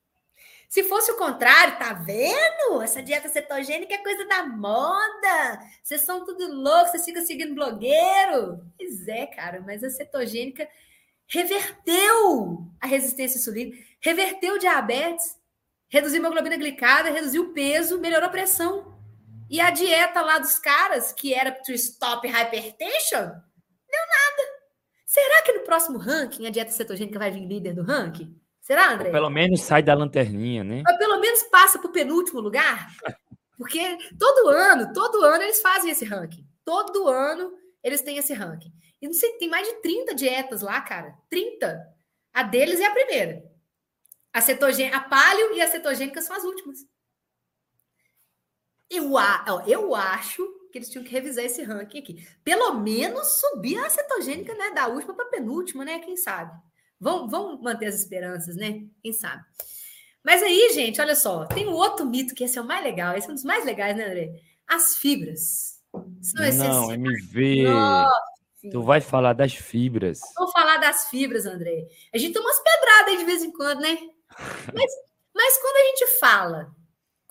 Se 0.69 0.85
fosse 0.85 1.13
o 1.13 1.19
contrário, 1.19 1.79
tá 1.79 1.93
vendo? 1.93 2.81
Essa 2.81 3.03
dieta 3.03 3.29
cetogênica 3.29 3.93
é 3.93 3.99
coisa 3.99 4.27
da 4.27 4.47
moda. 4.47 5.61
Vocês 5.83 6.01
são 6.01 6.25
tudo 6.25 6.51
loucos, 6.51 6.93
vocês 6.93 7.05
ficam 7.05 7.27
seguindo 7.27 7.55
blogueiro. 7.55 8.65
Pois 8.79 9.07
é, 9.07 9.27
cara, 9.27 9.61
mas 9.61 9.85
a 9.85 9.91
cetogênica 9.91 10.67
reverteu 11.29 12.67
a 12.81 12.87
resistência 12.87 13.39
insulínica, 13.39 13.77
reverteu 14.01 14.59
diabetes, 14.59 15.39
reduziu 15.89 16.21
a 16.21 16.25
hemoglobina 16.25 16.57
glicada, 16.57 17.11
reduziu 17.11 17.43
o 17.43 17.53
peso, 17.53 18.01
melhorou 18.01 18.29
a 18.29 18.33
pressão. 18.33 18.92
E 19.53 19.61
a 19.61 19.69
dieta 19.69 20.23
lá 20.23 20.39
dos 20.39 20.59
caras, 20.59 21.13
que 21.13 21.35
era 21.35 21.53
to 21.53 21.73
stop 21.73 22.27
hypertension, 22.27 23.21
deu 23.21 24.01
nada. 24.01 24.53
Será 25.05 25.43
que 25.43 25.53
no 25.53 25.61
próximo 25.61 25.99
ranking 25.99 26.47
a 26.47 26.51
dieta 26.51 26.71
cetogênica 26.71 27.19
vai 27.19 27.31
vir 27.31 27.47
líder 27.47 27.75
do 27.75 27.83
ranking? 27.83 28.35
Será, 28.63 28.95
André? 28.95 29.09
Ou 29.09 29.13
pelo 29.13 29.29
menos 29.29 29.61
sai 29.61 29.83
da 29.83 29.93
lanterninha, 29.93 30.65
né? 30.65 30.83
Ou 30.89 30.97
pelo 30.97 31.21
menos 31.21 31.43
passa 31.43 31.79
para 31.79 31.91
o 31.91 31.93
penúltimo 31.93 32.41
lugar? 32.41 32.89
Porque 33.59 33.99
todo 34.19 34.49
ano, 34.49 34.91
todo 34.95 35.23
ano 35.23 35.43
eles 35.43 35.61
fazem 35.61 35.91
esse 35.91 36.07
ranking. 36.07 36.47
Todo 36.65 37.07
ano 37.09 37.53
eles 37.85 38.01
têm 38.01 38.17
esse 38.17 38.33
ranking. 38.33 38.73
E 39.03 39.07
não 39.07 39.13
sei, 39.13 39.33
tem 39.33 39.51
mais 39.51 39.69
de 39.69 39.83
30 39.83 40.15
dietas 40.15 40.63
lá, 40.63 40.81
cara. 40.81 41.15
30. 41.29 41.79
A 42.33 42.43
deles 42.43 42.81
é 42.81 42.87
a 42.87 42.91
primeira. 42.91 43.45
A 44.33 44.41
cetogênica, 44.41 44.97
a 44.97 45.01
paleo 45.01 45.53
e 45.53 45.61
a 45.61 45.69
cetogênica 45.69 46.23
são 46.23 46.35
as 46.35 46.43
últimas. 46.43 46.79
Eu, 48.95 49.13
eu 49.67 49.95
acho 49.95 50.43
que 50.71 50.79
eles 50.79 50.89
tinham 50.89 51.05
que 51.05 51.13
revisar 51.13 51.45
esse 51.45 51.63
ranking 51.63 51.99
aqui. 51.99 52.27
Pelo 52.43 52.75
menos 52.75 53.41
subir 53.41 53.79
a 53.79 53.91
cetogênica 53.91 54.55
né, 54.55 54.71
da 54.71 54.89
última 54.89 55.15
para 55.15 55.27
a 55.27 55.31
penúltima, 55.31 55.85
né? 55.85 55.99
Quem 56.01 56.17
sabe? 56.17 56.53
Vamos, 56.99 57.31
vamos 57.31 57.61
manter 57.61 57.87
as 57.87 57.97
esperanças, 57.97 58.57
né? 58.57 58.85
Quem 59.03 59.13
sabe? 59.13 59.43
Mas 60.25 60.43
aí, 60.43 60.71
gente, 60.73 61.01
olha 61.01 61.17
só, 61.17 61.45
tem 61.47 61.69
um 61.69 61.73
outro 61.73 62.07
mito 62.07 62.35
que 62.35 62.45
esse 62.45 62.59
é 62.59 62.63
o 62.63 62.65
mais 62.65 62.83
legal, 62.85 63.17
esse 63.17 63.27
é 63.27 63.31
um 63.31 63.35
dos 63.35 63.45
mais 63.45 63.65
legais, 63.65 63.97
né, 63.97 64.07
André? 64.07 64.41
As 64.69 64.97
fibras. 64.97 65.81
São 66.21 66.47
Não, 66.69 66.93
MV. 66.93 67.65
Nossa, 67.65 68.23
tu 68.71 68.83
vai 68.83 69.01
falar 69.01 69.33
das 69.33 69.53
fibras. 69.53 70.21
Vou 70.37 70.49
falar 70.53 70.79
das 70.79 71.11
fibras, 71.11 71.45
André. 71.45 71.89
A 72.15 72.19
gente 72.19 72.33
toma 72.33 72.49
umas 72.49 72.61
pedradas 72.61 73.09
aí 73.09 73.19
de 73.19 73.25
vez 73.25 73.43
em 73.43 73.53
quando, 73.53 73.81
né? 73.81 73.99
Mas, 74.73 74.91
mas 75.35 75.59
quando 75.59 75.77
a 75.77 75.85
gente 75.89 76.19
fala 76.19 76.75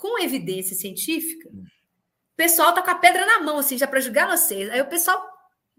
com 0.02 0.19
evidência 0.19 0.76
científica, 0.76 1.48
o 1.48 2.36
pessoal 2.36 2.73
tá 2.73 2.82
com 2.82 2.90
a 2.90 2.95
pedra 2.95 3.23
na 3.23 3.40
mão, 3.41 3.60
assim, 3.60 3.78
já 3.78 3.86
para 3.86 3.99
julgar 3.99 4.28
vocês. 4.28 4.68
Aí 4.72 4.82
o 4.82 4.90
pessoal 4.90 5.23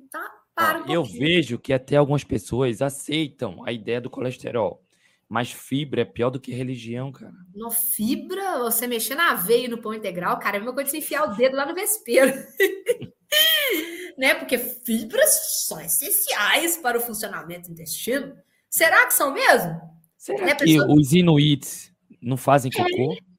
tá, 0.08 0.30
para 0.54 0.84
um 0.84 0.88
Eu 0.88 1.02
vejo 1.02 1.58
que 1.58 1.72
até 1.72 1.96
algumas 1.96 2.22
pessoas 2.22 2.80
aceitam 2.80 3.64
a 3.66 3.72
ideia 3.72 4.00
do 4.00 4.08
colesterol. 4.08 4.80
Mas 5.28 5.50
fibra 5.50 6.02
é 6.02 6.04
pior 6.04 6.30
do 6.30 6.38
que 6.38 6.52
religião, 6.52 7.10
cara. 7.10 7.32
No 7.52 7.68
fibra, 7.72 8.58
você 8.58 8.86
mexer 8.86 9.16
na 9.16 9.32
aveia 9.32 9.68
no 9.68 9.82
pão 9.82 9.92
integral, 9.92 10.38
cara, 10.38 10.56
é 10.56 10.58
a 10.58 10.60
mesma 10.60 10.74
coisa 10.74 10.84
de 10.84 10.90
você 10.92 10.98
enfiar 10.98 11.24
o 11.24 11.34
dedo 11.34 11.56
lá 11.56 11.66
no 11.66 11.74
vespeiro. 11.74 12.32
né? 14.16 14.34
Porque 14.34 14.56
fibras 14.56 15.66
são 15.66 15.80
essenciais 15.80 16.76
para 16.76 16.96
o 16.96 17.00
funcionamento 17.00 17.66
do 17.68 17.72
intestino. 17.72 18.36
Será 18.70 19.04
que 19.06 19.14
são 19.14 19.32
mesmo? 19.32 19.80
Será 20.16 20.44
né, 20.44 20.54
que 20.54 20.64
pessoa... 20.64 20.94
os 20.94 21.12
inuits 21.12 21.92
não 22.20 22.36
fazem 22.36 22.70
cocô? 22.70 23.14
É. 23.14 23.31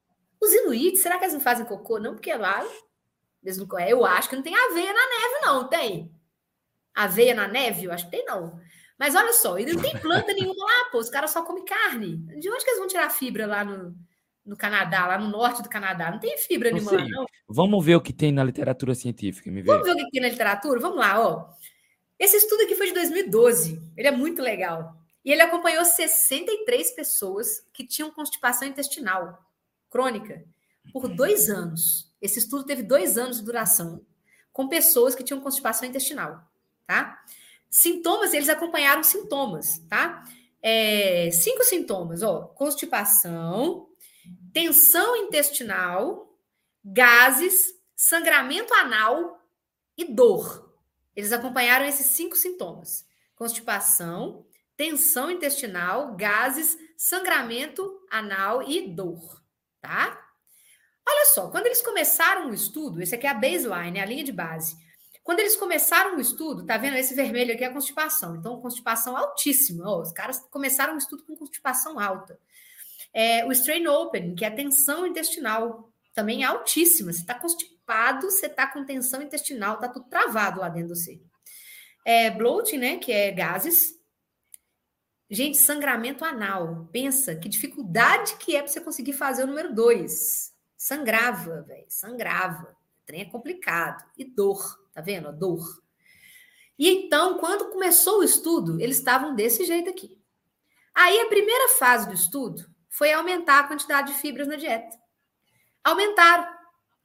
Os 0.44 0.52
inuits, 0.52 1.00
será 1.00 1.16
que 1.16 1.24
eles 1.24 1.34
não 1.34 1.40
fazem 1.40 1.64
cocô? 1.64 1.98
Não, 1.98 2.12
porque 2.12 2.32
lá, 2.34 2.62
mesmo 3.42 3.66
eu 3.88 4.04
acho 4.04 4.28
que 4.28 4.36
não 4.36 4.42
tem 4.42 4.54
aveia 4.54 4.92
na 4.92 5.06
neve, 5.08 5.46
não, 5.46 5.68
tem? 5.68 6.12
Aveia 6.94 7.34
na 7.34 7.48
neve? 7.48 7.84
Eu 7.84 7.92
acho 7.92 8.04
que 8.04 8.10
tem, 8.10 8.26
não. 8.26 8.60
Mas 8.98 9.14
olha 9.14 9.32
só, 9.32 9.58
e 9.58 9.64
não 9.64 9.80
tem 9.80 9.98
planta 9.98 10.32
nenhuma 10.34 10.64
lá, 10.64 10.90
pô. 10.92 10.98
Os 10.98 11.08
caras 11.08 11.30
só 11.30 11.42
comem 11.42 11.64
carne. 11.64 12.18
De 12.38 12.50
onde 12.50 12.62
que 12.62 12.70
eles 12.70 12.78
vão 12.78 12.88
tirar 12.88 13.08
fibra 13.08 13.46
lá 13.46 13.64
no, 13.64 13.96
no 14.44 14.56
Canadá, 14.56 15.06
lá 15.06 15.18
no 15.18 15.28
norte 15.28 15.62
do 15.62 15.68
Canadá? 15.68 16.10
Não 16.10 16.20
tem 16.20 16.36
fibra 16.36 16.70
não 16.70 16.78
nenhuma 16.78 16.96
lá, 17.00 17.08
não. 17.08 17.26
Vamos 17.48 17.84
ver 17.84 17.96
o 17.96 18.02
que 18.02 18.12
tem 18.12 18.30
na 18.30 18.44
literatura 18.44 18.94
científica. 18.94 19.50
Me 19.50 19.62
Vamos 19.62 19.86
ver 19.86 19.94
o 19.94 19.96
que 19.96 20.10
tem 20.10 20.20
na 20.20 20.28
literatura? 20.28 20.78
Vamos 20.78 20.98
lá, 20.98 21.20
ó. 21.20 21.48
Esse 22.18 22.36
estudo 22.36 22.62
aqui 22.62 22.74
foi 22.74 22.88
de 22.88 22.94
2012. 22.94 23.80
Ele 23.96 24.08
é 24.08 24.12
muito 24.12 24.42
legal. 24.42 24.94
E 25.24 25.32
ele 25.32 25.40
acompanhou 25.40 25.84
63 25.84 26.90
pessoas 26.92 27.66
que 27.72 27.86
tinham 27.86 28.10
constipação 28.10 28.68
intestinal 28.68 29.42
crônica 29.94 30.44
por 30.92 31.06
dois 31.06 31.48
anos. 31.48 32.12
Esse 32.20 32.40
estudo 32.40 32.64
teve 32.64 32.82
dois 32.82 33.16
anos 33.16 33.36
de 33.38 33.44
duração, 33.44 34.04
com 34.52 34.68
pessoas 34.68 35.14
que 35.14 35.22
tinham 35.22 35.40
constipação 35.40 35.88
intestinal, 35.88 36.42
tá? 36.84 37.22
Sintomas, 37.70 38.34
eles 38.34 38.48
acompanharam 38.48 39.04
sintomas, 39.04 39.78
tá? 39.88 40.24
É, 40.60 41.30
cinco 41.30 41.62
sintomas, 41.62 42.24
ó, 42.24 42.40
constipação, 42.40 43.88
tensão 44.52 45.14
intestinal, 45.14 46.36
gases, 46.84 47.78
sangramento 47.94 48.74
anal 48.74 49.40
e 49.96 50.12
dor. 50.12 50.74
Eles 51.14 51.30
acompanharam 51.30 51.86
esses 51.86 52.06
cinco 52.06 52.34
sintomas: 52.34 53.06
constipação, 53.36 54.44
tensão 54.76 55.30
intestinal, 55.30 56.16
gases, 56.16 56.76
sangramento 56.96 58.00
anal 58.10 58.60
e 58.68 58.88
dor, 58.88 59.43
tá? 59.84 60.18
Olha 61.06 61.26
só, 61.26 61.50
quando 61.50 61.66
eles 61.66 61.82
começaram 61.82 62.48
o 62.48 62.54
estudo, 62.54 63.02
esse 63.02 63.14
aqui 63.14 63.26
é 63.26 63.30
a 63.30 63.34
baseline, 63.34 63.98
é 63.98 64.02
a 64.02 64.06
linha 64.06 64.24
de 64.24 64.32
base. 64.32 64.74
Quando 65.22 65.40
eles 65.40 65.56
começaram 65.56 66.16
o 66.16 66.20
estudo, 66.20 66.64
tá 66.64 66.78
vendo? 66.78 66.96
Esse 66.96 67.14
vermelho 67.14 67.52
aqui 67.54 67.64
é 67.64 67.66
a 67.66 67.72
constipação. 67.72 68.36
Então, 68.36 68.60
constipação 68.60 69.16
altíssima. 69.16 69.84
Oh, 69.86 70.00
os 70.00 70.12
caras 70.12 70.38
começaram 70.50 70.94
o 70.94 70.98
estudo 70.98 71.22
com 71.24 71.36
constipação 71.36 72.00
alta. 72.00 72.38
É, 73.12 73.44
o 73.44 73.52
strain 73.52 73.86
open, 73.86 74.34
que 74.34 74.44
é 74.44 74.48
a 74.48 74.54
tensão 74.54 75.06
intestinal, 75.06 75.90
também 76.14 76.42
é 76.42 76.46
altíssima. 76.46 77.12
Você 77.12 77.20
está 77.20 77.34
constipado, 77.34 78.30
você 78.30 78.46
está 78.46 78.66
com 78.66 78.84
tensão 78.84 79.22
intestinal, 79.22 79.78
tá 79.78 79.88
tudo 79.88 80.08
travado 80.08 80.60
lá 80.60 80.68
dentro 80.68 80.88
do 80.88 80.96
você. 80.96 81.20
É, 82.04 82.30
bloating, 82.30 82.78
né? 82.78 82.96
Que 82.96 83.12
é 83.12 83.30
gases. 83.30 83.94
Gente, 85.30 85.58
sangramento 85.58 86.24
anal. 86.24 86.88
Pensa 86.92 87.34
que 87.34 87.48
dificuldade 87.48 88.36
que 88.36 88.54
é 88.54 88.60
para 88.60 88.70
você 88.70 88.80
conseguir 88.80 89.14
fazer 89.14 89.44
o 89.44 89.46
número 89.46 89.74
dois. 89.74 90.52
Sangrava, 90.76 91.62
velho. 91.62 91.86
Sangrava. 91.88 92.76
O 93.02 93.06
trem 93.06 93.22
é 93.22 93.24
complicado. 93.24 94.04
E 94.16 94.24
dor. 94.24 94.62
Tá 94.92 95.00
vendo? 95.00 95.28
A 95.28 95.32
dor. 95.32 95.82
E 96.78 96.88
então, 96.88 97.38
quando 97.38 97.70
começou 97.70 98.18
o 98.18 98.24
estudo, 98.24 98.80
eles 98.80 98.98
estavam 98.98 99.34
desse 99.34 99.64
jeito 99.64 99.88
aqui. 99.88 100.18
Aí 100.94 101.20
a 101.20 101.26
primeira 101.26 101.70
fase 101.70 102.06
do 102.06 102.14
estudo 102.14 102.64
foi 102.88 103.12
aumentar 103.12 103.60
a 103.60 103.68
quantidade 103.68 104.12
de 104.12 104.18
fibras 104.18 104.46
na 104.46 104.56
dieta. 104.56 104.96
Aumentaram. 105.82 106.46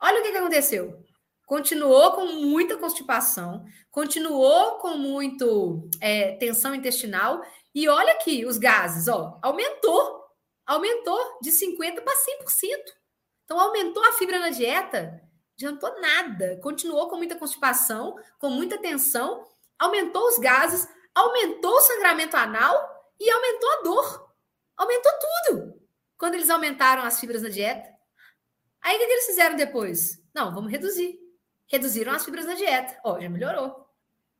Olha 0.01 0.19
o 0.19 0.23
que, 0.23 0.31
que 0.31 0.37
aconteceu. 0.37 1.03
Continuou 1.45 2.11
com 2.11 2.27
muita 2.27 2.77
constipação, 2.77 3.65
continuou 3.89 4.77
com 4.77 4.95
muito 4.97 5.89
é, 5.99 6.35
tensão 6.35 6.75
intestinal 6.75 7.41
e 7.73 7.87
olha 7.87 8.13
aqui 8.13 8.45
os 8.45 8.57
gases, 8.57 9.07
ó, 9.07 9.39
aumentou, 9.41 10.25
aumentou 10.65 11.39
de 11.41 11.51
50 11.51 12.01
para 12.01 12.13
100%. 12.13 12.19
Então 13.45 13.59
aumentou 13.59 14.03
a 14.05 14.13
fibra 14.13 14.39
na 14.39 14.49
dieta 14.49 15.29
adiantou 15.59 15.99
nada. 15.99 16.57
Continuou 16.63 17.09
com 17.09 17.17
muita 17.17 17.35
constipação, 17.35 18.15
com 18.39 18.49
muita 18.49 18.77
tensão, 18.77 19.45
aumentou 19.77 20.25
os 20.27 20.39
gases, 20.39 20.87
aumentou 21.13 21.73
o 21.73 21.81
sangramento 21.81 22.37
anal 22.37 23.11
e 23.19 23.29
aumentou 23.29 23.69
a 23.71 23.81
dor. 23.83 24.33
Aumentou 24.77 25.11
tudo. 25.19 25.81
Quando 26.17 26.35
eles 26.35 26.49
aumentaram 26.49 27.03
as 27.03 27.19
fibras 27.19 27.41
na 27.41 27.49
dieta. 27.49 27.89
Aí 28.81 28.95
o 28.95 28.99
que 28.99 29.03
eles 29.03 29.25
fizeram 29.25 29.57
depois? 29.57 30.23
Não, 30.33 30.53
vamos 30.53 30.71
reduzir. 30.71 31.19
Reduziram 31.67 32.13
as 32.13 32.23
fibras 32.23 32.45
na 32.45 32.53
dieta. 32.53 32.97
Ó, 33.03 33.19
já 33.19 33.29
melhorou. 33.29 33.85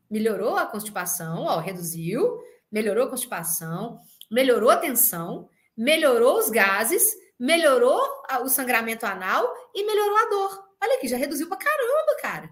Melhorou 0.09 0.55
a 0.55 0.65
constipação, 0.65 1.43
ó, 1.43 1.59
reduziu, 1.59 2.41
melhorou 2.71 3.05
a 3.05 3.09
constipação, 3.09 3.99
melhorou 4.29 4.69
a 4.69 4.77
tensão, 4.77 5.49
melhorou 5.75 6.37
os 6.37 6.49
gases, 6.49 7.15
melhorou 7.39 8.01
o 8.41 8.49
sangramento 8.49 9.05
anal 9.05 9.51
e 9.73 9.85
melhorou 9.85 10.17
a 10.17 10.29
dor. 10.29 10.69
Olha 10.81 10.97
aqui, 10.97 11.07
já 11.07 11.17
reduziu 11.17 11.47
pra 11.47 11.57
caramba, 11.57 12.21
cara. 12.21 12.49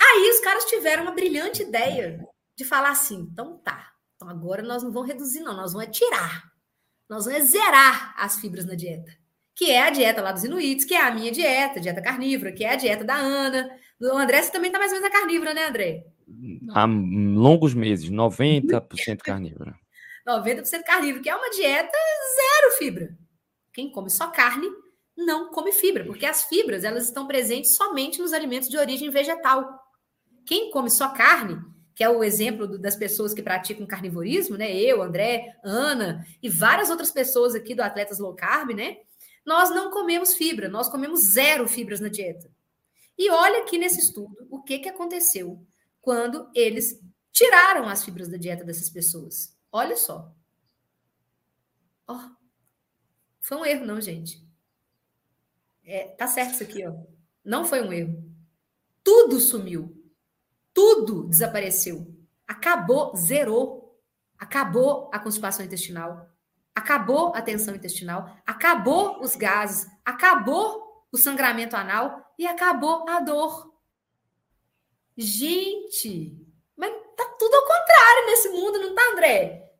Aí 0.00 0.30
os 0.30 0.40
caras 0.40 0.64
tiveram 0.64 1.02
uma 1.02 1.12
brilhante 1.12 1.62
ideia 1.62 2.24
de 2.56 2.64
falar 2.64 2.90
assim: 2.90 3.28
então 3.30 3.58
tá, 3.58 3.92
então 4.16 4.28
agora 4.28 4.62
nós 4.62 4.82
não 4.82 4.92
vamos 4.92 5.08
reduzir, 5.08 5.40
não, 5.40 5.54
nós 5.54 5.72
vamos 5.72 5.96
tirar. 5.96 6.50
Nós 7.08 7.24
vamos 7.24 7.50
zerar 7.50 8.14
as 8.16 8.38
fibras 8.38 8.66
na 8.66 8.74
dieta. 8.74 9.10
Que 9.54 9.72
é 9.72 9.82
a 9.82 9.90
dieta 9.90 10.22
lá 10.22 10.30
dos 10.30 10.44
Inuits, 10.44 10.84
que 10.84 10.94
é 10.94 11.00
a 11.00 11.10
minha 11.10 11.32
dieta, 11.32 11.80
dieta 11.80 12.02
carnívora, 12.02 12.52
que 12.52 12.64
é 12.64 12.72
a 12.72 12.76
dieta 12.76 13.02
da 13.02 13.16
Ana. 13.16 13.68
O 14.00 14.16
André, 14.16 14.42
você 14.42 14.52
também 14.52 14.70
tá 14.70 14.78
mais 14.78 14.92
ou 14.92 15.00
menos 15.00 15.12
na 15.12 15.18
carnívora, 15.18 15.54
né, 15.54 15.66
André? 15.66 16.04
Há 16.70 16.84
longos 16.84 17.74
meses, 17.74 18.10
90% 18.10 19.18
carnívora. 19.18 19.74
90% 20.26 20.82
carnívoro, 20.84 21.22
que 21.22 21.30
é 21.30 21.34
uma 21.34 21.50
dieta 21.50 21.96
zero 22.36 22.76
fibra. 22.78 23.16
Quem 23.72 23.90
come 23.90 24.10
só 24.10 24.28
carne 24.28 24.68
não 25.16 25.50
come 25.50 25.72
fibra, 25.72 26.04
porque 26.04 26.26
as 26.26 26.44
fibras 26.44 26.84
elas 26.84 27.04
estão 27.04 27.26
presentes 27.26 27.74
somente 27.74 28.20
nos 28.20 28.32
alimentos 28.32 28.68
de 28.68 28.76
origem 28.76 29.10
vegetal. 29.10 29.66
Quem 30.46 30.70
come 30.70 30.90
só 30.90 31.08
carne, 31.08 31.58
que 31.94 32.04
é 32.04 32.08
o 32.08 32.22
exemplo 32.22 32.66
do, 32.66 32.78
das 32.78 32.94
pessoas 32.94 33.34
que 33.34 33.42
praticam 33.42 33.86
carnivorismo, 33.86 34.56
né? 34.56 34.72
Eu, 34.72 35.02
André, 35.02 35.56
Ana 35.64 36.24
e 36.42 36.48
várias 36.48 36.90
outras 36.90 37.10
pessoas 37.10 37.54
aqui 37.54 37.74
do 37.74 37.82
Atletas 37.82 38.18
Low 38.18 38.34
Carb, 38.34 38.70
né? 38.70 38.98
Nós 39.44 39.70
não 39.70 39.90
comemos 39.90 40.34
fibra, 40.34 40.68
nós 40.68 40.88
comemos 40.88 41.20
zero 41.20 41.66
fibras 41.66 42.00
na 42.00 42.08
dieta. 42.08 42.48
E 43.18 43.30
olha 43.30 43.62
aqui 43.62 43.78
nesse 43.78 43.98
estudo 43.98 44.46
o 44.50 44.62
que, 44.62 44.78
que 44.78 44.88
aconteceu 44.88 45.60
quando 46.08 46.50
eles 46.54 46.98
tiraram 47.30 47.86
as 47.86 48.02
fibras 48.02 48.28
da 48.28 48.38
dieta 48.38 48.64
dessas 48.64 48.88
pessoas. 48.88 49.54
Olha 49.70 49.94
só. 49.94 50.34
Oh, 52.08 52.30
foi 53.42 53.58
um 53.58 53.66
erro, 53.66 53.84
não, 53.84 54.00
gente. 54.00 54.42
É, 55.84 56.06
tá 56.08 56.26
certo 56.26 56.54
isso 56.54 56.62
aqui, 56.62 56.82
ó. 56.86 56.94
Não 57.44 57.66
foi 57.66 57.82
um 57.82 57.92
erro. 57.92 58.24
Tudo 59.04 59.38
sumiu. 59.38 60.02
Tudo 60.72 61.28
desapareceu. 61.28 62.10
Acabou, 62.46 63.14
zerou. 63.14 64.00
Acabou 64.38 65.10
a 65.12 65.18
constipação 65.18 65.62
intestinal. 65.62 66.30
Acabou 66.74 67.34
a 67.34 67.42
tensão 67.42 67.74
intestinal. 67.74 68.34
Acabou 68.46 69.20
os 69.20 69.36
gases. 69.36 69.86
Acabou 70.06 71.06
o 71.12 71.18
sangramento 71.18 71.76
anal. 71.76 72.32
E 72.38 72.46
acabou 72.46 73.06
a 73.10 73.20
dor. 73.20 73.67
Gente, 75.20 76.32
mas 76.76 76.92
tá 77.16 77.24
tudo 77.36 77.52
ao 77.52 77.62
contrário 77.62 78.26
nesse 78.26 78.50
mundo, 78.50 78.78
não 78.78 78.94
tá, 78.94 79.02
André? 79.10 79.72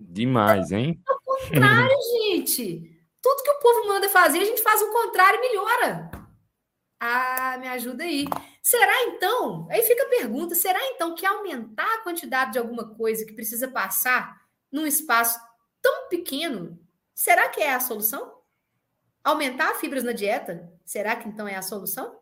Demais, 0.00 0.72
hein? 0.72 0.98
Tá 1.04 1.12
ao 1.12 1.20
contrário, 1.20 1.94
gente. 2.32 3.04
Tudo 3.20 3.42
que 3.42 3.50
o 3.50 3.60
povo 3.60 3.86
manda 3.86 4.08
fazer, 4.08 4.38
a 4.38 4.44
gente 4.44 4.62
faz 4.62 4.80
o 4.80 4.90
contrário 4.90 5.38
e 5.38 5.42
melhora. 5.42 6.10
Ah, 6.98 7.58
me 7.58 7.68
ajuda 7.68 8.04
aí. 8.04 8.24
Será 8.62 9.04
então? 9.08 9.68
Aí 9.70 9.82
fica 9.82 10.04
a 10.04 10.08
pergunta: 10.08 10.54
será 10.54 10.78
então 10.88 11.14
que 11.14 11.26
aumentar 11.26 11.96
a 11.96 12.02
quantidade 12.02 12.52
de 12.52 12.58
alguma 12.58 12.94
coisa 12.94 13.26
que 13.26 13.34
precisa 13.34 13.68
passar 13.68 14.40
num 14.70 14.86
espaço 14.86 15.38
tão 15.82 16.08
pequeno, 16.08 16.80
será 17.14 17.50
que 17.50 17.60
é 17.60 17.74
a 17.74 17.80
solução? 17.80 18.40
Aumentar 19.22 19.74
fibras 19.74 20.02
na 20.02 20.12
dieta, 20.12 20.72
será 20.82 21.14
que 21.14 21.28
então 21.28 21.46
é 21.46 21.56
a 21.56 21.62
solução? 21.62 22.18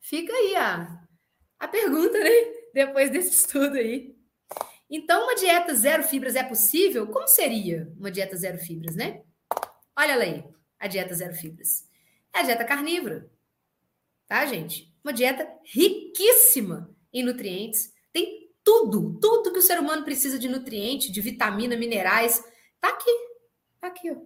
Fica 0.00 0.32
aí 0.32 0.56
a, 0.56 1.07
a 1.58 1.68
pergunta, 1.68 2.18
né? 2.18 2.30
Depois 2.72 3.10
desse 3.10 3.30
estudo 3.30 3.76
aí. 3.76 4.16
Então, 4.90 5.24
uma 5.24 5.34
dieta 5.34 5.74
zero 5.74 6.02
fibras 6.02 6.34
é 6.34 6.42
possível? 6.42 7.06
Como 7.06 7.26
seria 7.26 7.92
uma 7.98 8.10
dieta 8.10 8.36
zero 8.36 8.58
fibras, 8.58 8.96
né? 8.96 9.22
Olha 9.96 10.16
lá 10.16 10.22
aí, 10.22 10.44
a 10.78 10.86
dieta 10.86 11.14
zero 11.14 11.34
fibras. 11.34 11.86
É 12.34 12.40
a 12.40 12.42
dieta 12.42 12.64
carnívora 12.64 13.30
tá, 14.28 14.44
gente? 14.44 14.94
Uma 15.02 15.12
dieta 15.12 15.48
riquíssima 15.64 16.94
em 17.12 17.24
nutrientes. 17.24 17.92
Tem 18.12 18.52
tudo, 18.62 19.18
tudo 19.18 19.52
que 19.52 19.58
o 19.58 19.62
ser 19.62 19.80
humano 19.80 20.04
precisa 20.04 20.38
de 20.38 20.48
nutriente, 20.48 21.10
de 21.10 21.20
vitamina, 21.20 21.76
minerais. 21.76 22.44
Tá 22.78 22.90
aqui, 22.90 23.10
tá 23.80 23.88
aqui, 23.88 24.10
ó. 24.10 24.16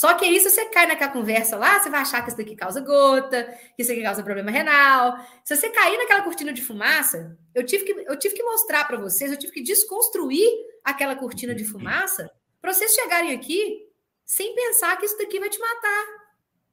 Só 0.00 0.14
que 0.14 0.24
aí, 0.24 0.40
se 0.40 0.48
você 0.48 0.64
cai 0.70 0.86
naquela 0.86 1.12
conversa 1.12 1.58
lá, 1.58 1.78
você 1.78 1.90
vai 1.90 2.00
achar 2.00 2.22
que 2.22 2.28
isso 2.28 2.38
daqui 2.38 2.56
causa 2.56 2.80
gota, 2.80 3.44
que 3.76 3.82
isso 3.82 3.92
aqui 3.92 4.02
causa 4.02 4.22
problema 4.22 4.50
renal. 4.50 5.18
Se 5.44 5.54
você 5.54 5.68
cair 5.68 5.98
naquela 5.98 6.22
cortina 6.22 6.54
de 6.54 6.62
fumaça, 6.62 7.36
eu 7.54 7.66
tive 7.66 7.84
que, 7.84 7.92
eu 8.08 8.18
tive 8.18 8.34
que 8.34 8.42
mostrar 8.42 8.86
para 8.86 8.96
vocês, 8.96 9.30
eu 9.30 9.36
tive 9.36 9.52
que 9.52 9.62
desconstruir 9.62 10.48
aquela 10.82 11.14
cortina 11.14 11.54
de 11.54 11.66
fumaça 11.66 12.30
para 12.62 12.72
vocês 12.72 12.94
chegarem 12.94 13.34
aqui 13.34 13.86
sem 14.24 14.54
pensar 14.54 14.96
que 14.96 15.04
isso 15.04 15.18
daqui 15.18 15.38
vai 15.38 15.50
te 15.50 15.58
matar. 15.58 16.06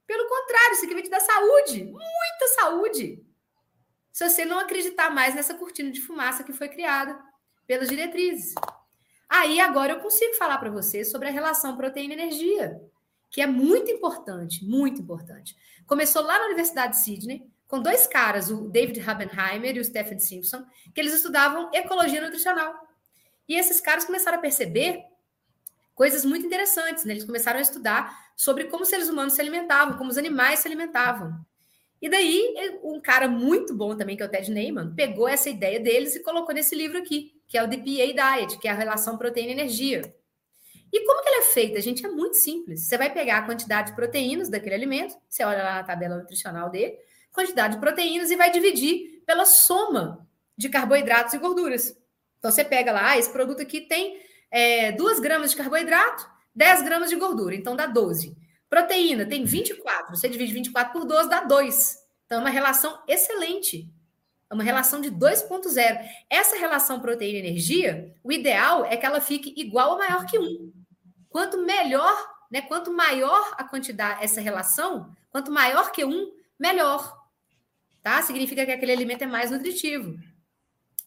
Pelo 0.06 0.26
contrário, 0.30 0.72
isso 0.76 0.86
aqui 0.86 0.94
vai 0.94 1.04
te 1.04 1.10
dar 1.10 1.20
saúde, 1.20 1.84
muita 1.84 2.48
saúde. 2.62 3.22
Se 4.14 4.30
você 4.30 4.46
não 4.46 4.58
acreditar 4.58 5.10
mais 5.10 5.36
nessa 5.36 5.54
cortina 5.54 5.92
de 5.92 6.00
fumaça 6.00 6.46
que 6.46 6.54
foi 6.54 6.70
criada 6.70 7.20
pelas 7.68 7.90
diretrizes. 7.90 8.56
Aí 9.28 9.60
agora 9.60 9.92
eu 9.92 10.00
consigo 10.00 10.34
falar 10.36 10.60
para 10.60 10.72
você 10.72 11.04
sobre 11.04 11.28
a 11.28 11.32
relação 11.32 11.76
proteína-energia, 11.76 12.82
que 13.30 13.42
é 13.42 13.48
muito 13.48 13.92
importante, 13.92 14.64
muito 14.66 15.02
importante. 15.02 15.56
Começou 15.86 16.22
lá 16.22 16.40
na 16.40 16.46
Universidade 16.46 16.94
de 16.94 17.04
Sydney, 17.04 17.48
com 17.68 17.82
dois 17.82 18.08
caras, 18.08 18.50
o 18.50 18.70
David 18.70 19.02
Habenheimer 19.02 19.76
e 19.76 19.80
o 19.80 19.86
Stephen 19.86 20.20
Simpson, 20.20 20.66
que 20.94 21.02
eles 21.02 21.14
estudavam 21.14 21.70
ecologia 21.74 22.22
nutricional. 22.22 22.74
E 23.48 23.56
esses 23.56 23.82
caras 23.82 24.06
começaram 24.06 24.38
a 24.38 24.42
perceber 24.42 25.04
coisas 25.94 26.24
muito 26.24 26.46
interessantes, 26.46 27.04
né? 27.04 27.14
Eles 27.14 27.26
começaram 27.26 27.60
a 27.60 27.62
estudar 27.62 28.28
sobre 28.36 28.66
como 28.66 28.84
os 28.84 28.90
seres 28.90 29.10
humanos 29.10 29.34
se 29.34 29.42
alimentavam, 29.42 29.98
como 29.98 30.10
os 30.10 30.18
animais 30.18 30.60
se 30.60 30.68
alimentavam. 30.68 31.34
E 32.02 32.08
daí, 32.08 32.80
um 32.84 33.02
cara 33.02 33.28
muito 33.28 33.74
bom 33.74 33.96
também, 33.96 34.16
que 34.16 34.22
é 34.22 34.26
o 34.26 34.30
Ted 34.30 34.52
Neyman, 34.52 34.94
pegou 34.94 35.28
essa 35.28 35.50
ideia 35.50 35.80
deles 35.80 36.16
e 36.16 36.22
colocou 36.22 36.54
nesse 36.54 36.76
livro 36.76 37.00
aqui, 37.00 37.42
que 37.48 37.58
é 37.58 37.64
o 37.64 37.68
DPA 37.68 38.14
Diet, 38.14 38.60
que 38.60 38.68
é 38.68 38.72
a 38.72 38.76
relação 38.76 39.18
proteína-energia. 39.18 40.14
E 40.92 41.06
como 41.06 41.22
que 41.22 41.30
ele 41.30 41.38
é 41.38 41.42
feito? 41.44 41.78
A 41.78 41.82
gente 41.82 42.06
é 42.06 42.10
muito 42.10 42.36
simples. 42.36 42.88
Você 42.88 42.98
vai 42.98 43.12
pegar 43.12 43.40
a 43.40 43.42
quantidade 43.44 43.90
de 43.90 43.96
proteínas 43.96 44.50
daquele 44.50 44.76
alimento, 44.76 45.16
você 45.28 45.44
olha 45.44 45.64
lá 45.64 45.76
na 45.76 45.84
tabela 45.84 46.18
nutricional 46.18 46.70
dele, 46.70 46.98
quantidade 47.32 47.76
de 47.76 47.80
proteínas 47.80 48.32
e 48.32 48.36
vai 48.36 48.52
dividir 48.52 49.24
pela 49.26 49.46
soma 49.46 50.28
de 50.58 50.70
carboidratos 50.70 51.34
e 51.34 51.38
gorduras. 51.38 51.96
Então 52.40 52.52
você 52.52 52.64
pega 52.64 52.92
lá, 52.92 53.12
ah, 53.12 53.18
esse 53.18 53.32
produto 53.32 53.62
aqui 53.62 53.82
tem 53.82 54.20
é, 54.50 54.92
2 54.92 55.20
gramas 55.20 55.52
de 55.52 55.58
carboidrato 55.58 56.38
10 56.58 56.82
gramas 56.82 57.12
de 57.12 57.16
gordura, 57.16 57.54
então 57.54 57.76
dá 57.76 57.86
12. 57.86 58.36
Proteína 58.68 59.28
tem 59.28 59.46
24, 59.46 60.16
você 60.16 60.28
divide 60.28 60.52
24 60.52 60.92
por 60.92 61.06
12, 61.06 61.30
dá 61.30 61.42
2. 61.42 61.98
Então 62.26 62.40
é 62.40 62.42
uma 62.42 62.50
relação 62.50 63.00
excelente. 63.08 63.88
É 64.50 64.54
uma 64.56 64.64
relação 64.64 65.00
de 65.00 65.12
2.0. 65.12 66.00
Essa 66.28 66.58
relação 66.58 67.00
proteína-energia, 67.00 68.16
o 68.24 68.32
ideal 68.32 68.84
é 68.86 68.98
que 68.98 69.06
ela 69.06 69.22
fique 69.22 69.54
igual 69.56 69.92
ou 69.92 69.98
maior 70.00 70.26
que 70.26 70.40
1. 70.40 70.74
Quanto 71.38 71.60
melhor, 71.60 72.18
né, 72.50 72.64
quanto 72.64 72.92
maior 72.92 73.54
a 73.60 73.64
quantidade, 73.64 74.24
essa 74.24 74.42
relação, 74.42 75.16
quanto 75.30 75.52
maior 75.52 75.92
que 75.92 76.04
1, 76.04 76.32
melhor. 76.60 77.16
Tá? 78.02 78.24
Significa 78.24 78.66
que 78.66 78.72
aquele 78.72 78.92
alimento 78.92 79.22
é 79.22 79.28
mais 79.28 79.52
nutritivo. 79.52 80.18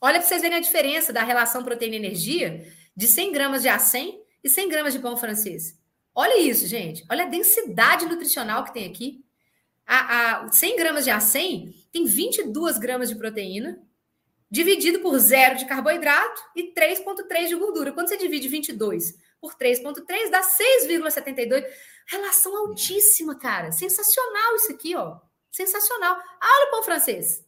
Olha 0.01 0.21
para 0.21 0.29
vocês 0.29 0.41
verem 0.41 0.59
a 0.59 0.61
diferença 0.61 1.13
da 1.13 1.25
relação 1.25 1.65
proteína-energia 1.65 2.65
de 2.95 3.09
100 3.09 3.33
gramas 3.33 3.63
de 3.63 3.69
A 3.69 3.77
100 3.77 4.23
e 4.45 4.49
100 4.49 4.69
gramas 4.69 4.93
de 4.93 5.01
pão 5.01 5.17
francês. 5.17 5.77
Olha 6.15 6.39
isso, 6.39 6.65
gente. 6.65 7.05
Olha 7.11 7.25
a 7.25 7.29
densidade 7.29 8.07
nutricional 8.07 8.63
que 8.63 8.73
tem 8.73 8.87
aqui. 8.89 9.25
A, 9.85 10.45
a 10.45 10.53
100 10.53 10.77
gramas 10.77 11.03
de 11.03 11.11
A100 11.11 11.75
tem 11.91 12.05
22 12.05 12.79
gramas 12.79 13.09
de 13.09 13.17
proteína, 13.17 13.83
dividido 14.49 15.01
por 15.01 15.19
zero 15.19 15.59
de 15.59 15.67
carboidrato 15.67 16.41
e 16.55 16.73
3,3 16.73 17.49
de 17.49 17.57
gordura. 17.57 17.91
Quando 17.91 18.07
você 18.07 18.17
divide 18.17 18.47
22 18.47 19.19
por 19.41 19.55
3,3, 19.55 20.31
dá 20.31 20.43
6,72. 20.43 21.65
Relação 22.07 22.57
altíssima, 22.57 23.39
cara. 23.39 23.73
Sensacional 23.73 24.57
isso 24.57 24.73
aqui, 24.73 24.95
ó. 24.95 25.19
Sensacional. 25.51 26.17
olha 26.17 26.69
o 26.69 26.71
pão 26.71 26.83
francês 26.83 27.45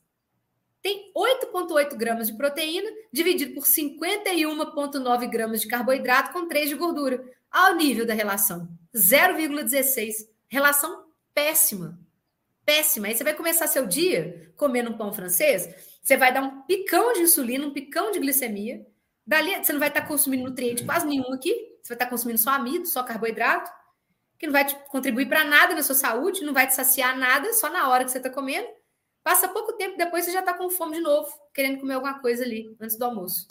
tem 0.82 1.12
8,8 1.16 1.94
gramas 1.96 2.26
de 2.26 2.36
proteína, 2.36 2.90
dividido 3.12 3.54
por 3.54 3.64
51,9 3.64 5.30
gramas 5.30 5.60
de 5.60 5.68
carboidrato 5.68 6.32
com 6.32 6.48
3 6.48 6.70
de 6.70 6.74
gordura. 6.74 7.24
Ao 7.48 7.76
nível 7.76 8.04
da 8.04 8.12
relação, 8.12 8.68
0,16. 8.92 10.28
Relação 10.48 11.04
péssima. 11.32 11.98
Péssima. 12.66 13.06
Aí 13.06 13.14
você 13.14 13.22
vai 13.22 13.34
começar 13.34 13.68
seu 13.68 13.86
dia 13.86 14.52
comendo 14.56 14.90
um 14.90 14.98
pão 14.98 15.12
francês, 15.12 15.68
você 16.02 16.16
vai 16.16 16.32
dar 16.32 16.42
um 16.42 16.62
picão 16.62 17.12
de 17.12 17.20
insulina, 17.20 17.66
um 17.66 17.72
picão 17.72 18.10
de 18.10 18.18
glicemia. 18.18 18.84
Dali, 19.24 19.54
você 19.54 19.72
não 19.72 19.80
vai 19.80 19.88
estar 19.88 20.02
consumindo 20.02 20.44
nutriente 20.44 20.84
quase 20.84 21.06
nenhum 21.06 21.32
aqui. 21.32 21.71
Você 21.82 21.94
vai 21.94 21.96
estar 21.96 22.06
consumindo 22.06 22.38
só 22.38 22.50
amido, 22.50 22.86
só 22.86 23.02
carboidrato, 23.02 23.70
que 24.38 24.46
não 24.46 24.52
vai 24.52 24.64
te 24.64 24.74
contribuir 24.88 25.28
para 25.28 25.44
nada 25.44 25.74
na 25.74 25.82
sua 25.82 25.94
saúde, 25.94 26.44
não 26.44 26.52
vai 26.52 26.66
te 26.66 26.74
saciar 26.74 27.18
nada, 27.18 27.52
só 27.52 27.70
na 27.70 27.88
hora 27.88 28.04
que 28.04 28.10
você 28.10 28.18
está 28.18 28.30
comendo. 28.30 28.68
Passa 29.22 29.48
pouco 29.48 29.74
tempo, 29.74 29.96
depois 29.96 30.24
você 30.24 30.32
já 30.32 30.40
está 30.40 30.54
com 30.54 30.68
fome 30.68 30.96
de 30.96 31.00
novo, 31.00 31.32
querendo 31.54 31.78
comer 31.78 31.94
alguma 31.94 32.18
coisa 32.20 32.42
ali 32.42 32.76
antes 32.80 32.96
do 32.96 33.04
almoço. 33.04 33.46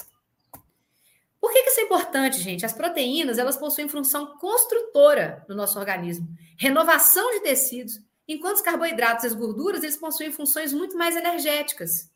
Por 1.40 1.52
que, 1.52 1.64
que 1.64 1.70
isso 1.70 1.80
é 1.80 1.84
importante, 1.84 2.40
gente? 2.40 2.66
As 2.66 2.74
proteínas 2.74 3.38
elas 3.38 3.58
possuem 3.58 3.88
função 3.90 4.38
construtora 4.38 5.44
no 5.50 5.56
nosso 5.56 5.80
organismo, 5.80 6.28
renovação 6.58 7.32
de 7.32 7.40
tecidos, 7.40 8.00
enquanto 8.28 8.58
os 8.58 8.62
carboidratos 8.62 9.24
e 9.24 9.28
as 9.28 9.34
gorduras 9.34 9.82
eles 9.82 9.98
possuem 9.98 10.32
funções 10.32 10.72
muito 10.72 10.98
mais 10.98 11.16
energéticas, 11.16 12.12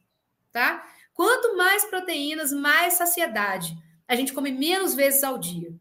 tá? 0.52 0.86
Quanto 1.14 1.56
mais 1.58 1.86
proteínas, 1.86 2.52
mais 2.52 2.94
saciedade. 2.94 3.76
A 4.08 4.16
gente 4.16 4.34
come 4.34 4.52
menos 4.52 4.94
vezes 4.94 5.24
ao 5.24 5.38
dia, 5.38 5.74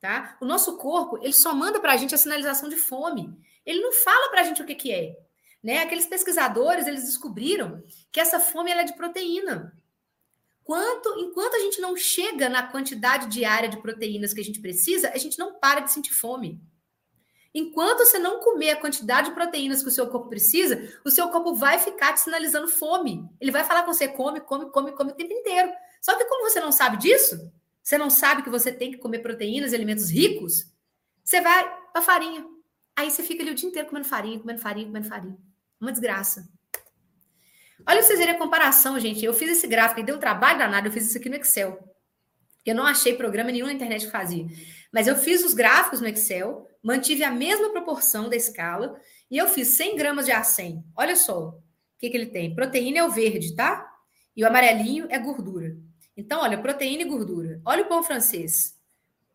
tá? 0.00 0.36
O 0.40 0.44
nosso 0.44 0.76
corpo 0.76 1.18
ele 1.18 1.32
só 1.32 1.54
manda 1.54 1.80
para 1.80 1.92
a 1.92 1.96
gente 1.96 2.14
a 2.14 2.18
sinalização 2.18 2.68
de 2.68 2.76
fome. 2.76 3.36
Ele 3.64 3.80
não 3.80 3.92
fala 3.92 4.30
para 4.30 4.40
a 4.40 4.44
gente 4.44 4.62
o 4.62 4.66
que, 4.66 4.74
que 4.74 4.92
é. 4.92 5.16
Né? 5.62 5.78
Aqueles 5.78 6.06
pesquisadores, 6.06 6.86
eles 6.86 7.04
descobriram 7.04 7.82
que 8.12 8.20
essa 8.20 8.38
fome 8.38 8.70
é 8.70 8.84
de 8.84 8.94
proteína. 8.94 9.76
Quanto, 10.62 11.14
enquanto 11.18 11.54
a 11.54 11.60
gente 11.60 11.80
não 11.80 11.96
chega 11.96 12.48
na 12.48 12.62
quantidade 12.62 13.28
diária 13.28 13.68
de 13.68 13.80
proteínas 13.80 14.34
que 14.34 14.40
a 14.40 14.44
gente 14.44 14.60
precisa, 14.60 15.10
a 15.10 15.16
gente 15.16 15.38
não 15.38 15.58
para 15.58 15.80
de 15.80 15.92
sentir 15.92 16.12
fome. 16.12 16.60
Enquanto 17.54 18.00
você 18.00 18.18
não 18.18 18.40
comer 18.40 18.70
a 18.70 18.80
quantidade 18.80 19.28
de 19.28 19.34
proteínas 19.34 19.82
que 19.82 19.88
o 19.88 19.92
seu 19.92 20.08
corpo 20.08 20.28
precisa, 20.28 20.92
o 21.04 21.10
seu 21.10 21.28
corpo 21.28 21.54
vai 21.54 21.78
ficar 21.78 22.12
te 22.12 22.20
sinalizando 22.20 22.68
fome. 22.68 23.26
Ele 23.40 23.50
vai 23.50 23.64
falar 23.64 23.84
com 23.84 23.94
você, 23.94 24.08
come, 24.08 24.40
come, 24.40 24.70
come, 24.70 24.92
come 24.92 25.12
o 25.12 25.14
tempo 25.14 25.32
inteiro. 25.32 25.72
Só 26.02 26.16
que 26.16 26.24
como 26.26 26.50
você 26.50 26.60
não 26.60 26.70
sabe 26.70 26.98
disso, 26.98 27.50
você 27.86 27.96
não 27.96 28.10
sabe 28.10 28.42
que 28.42 28.50
você 28.50 28.72
tem 28.72 28.90
que 28.90 28.98
comer 28.98 29.20
proteínas 29.20 29.70
e 29.70 29.76
alimentos 29.76 30.10
ricos, 30.10 30.74
você 31.22 31.40
vai 31.40 31.72
para 31.92 32.02
farinha. 32.02 32.44
Aí 32.96 33.08
você 33.08 33.22
fica 33.22 33.44
ali 33.44 33.52
o 33.52 33.54
dia 33.54 33.68
inteiro 33.68 33.86
comendo 33.86 34.08
farinha, 34.08 34.40
comendo 34.40 34.58
farinha, 34.60 34.86
comendo 34.86 35.06
farinha. 35.06 35.38
Uma 35.80 35.92
desgraça. 35.92 36.48
Olha 37.86 37.98
pra 37.98 38.02
vocês 38.02 38.18
verem 38.18 38.34
a 38.34 38.38
comparação, 38.38 38.98
gente. 38.98 39.24
Eu 39.24 39.32
fiz 39.32 39.50
esse 39.50 39.68
gráfico 39.68 40.00
e 40.00 40.02
deu 40.02 40.16
um 40.16 40.18
trabalho 40.18 40.58
danado. 40.58 40.88
Eu 40.88 40.92
fiz 40.92 41.06
isso 41.06 41.16
aqui 41.16 41.28
no 41.28 41.36
Excel. 41.36 41.78
Eu 42.64 42.74
não 42.74 42.84
achei 42.84 43.14
programa 43.14 43.52
nenhum 43.52 43.66
na 43.66 43.72
internet 43.72 44.06
que 44.06 44.10
fazia. 44.10 44.44
Mas 44.92 45.06
eu 45.06 45.14
fiz 45.14 45.44
os 45.44 45.54
gráficos 45.54 46.00
no 46.00 46.08
Excel, 46.08 46.66
mantive 46.82 47.22
a 47.22 47.30
mesma 47.30 47.70
proporção 47.70 48.28
da 48.28 48.34
escala 48.34 49.00
e 49.30 49.38
eu 49.38 49.46
fiz 49.46 49.68
100 49.68 49.94
gramas 49.94 50.26
de 50.26 50.32
A100. 50.32 50.82
Olha 50.96 51.14
só 51.14 51.50
o 51.50 51.62
que, 52.00 52.10
que 52.10 52.16
ele 52.16 52.26
tem. 52.26 52.52
Proteína 52.52 52.98
é 52.98 53.04
o 53.04 53.12
verde, 53.12 53.54
tá? 53.54 53.88
E 54.34 54.42
o 54.42 54.46
amarelinho 54.48 55.06
é 55.08 55.20
gordura. 55.20 55.85
Então, 56.16 56.40
olha, 56.40 56.58
proteína 56.58 57.02
e 57.02 57.06
gordura. 57.06 57.60
Olha 57.64 57.82
o 57.82 57.88
pão 57.88 58.02
francês. 58.02 58.76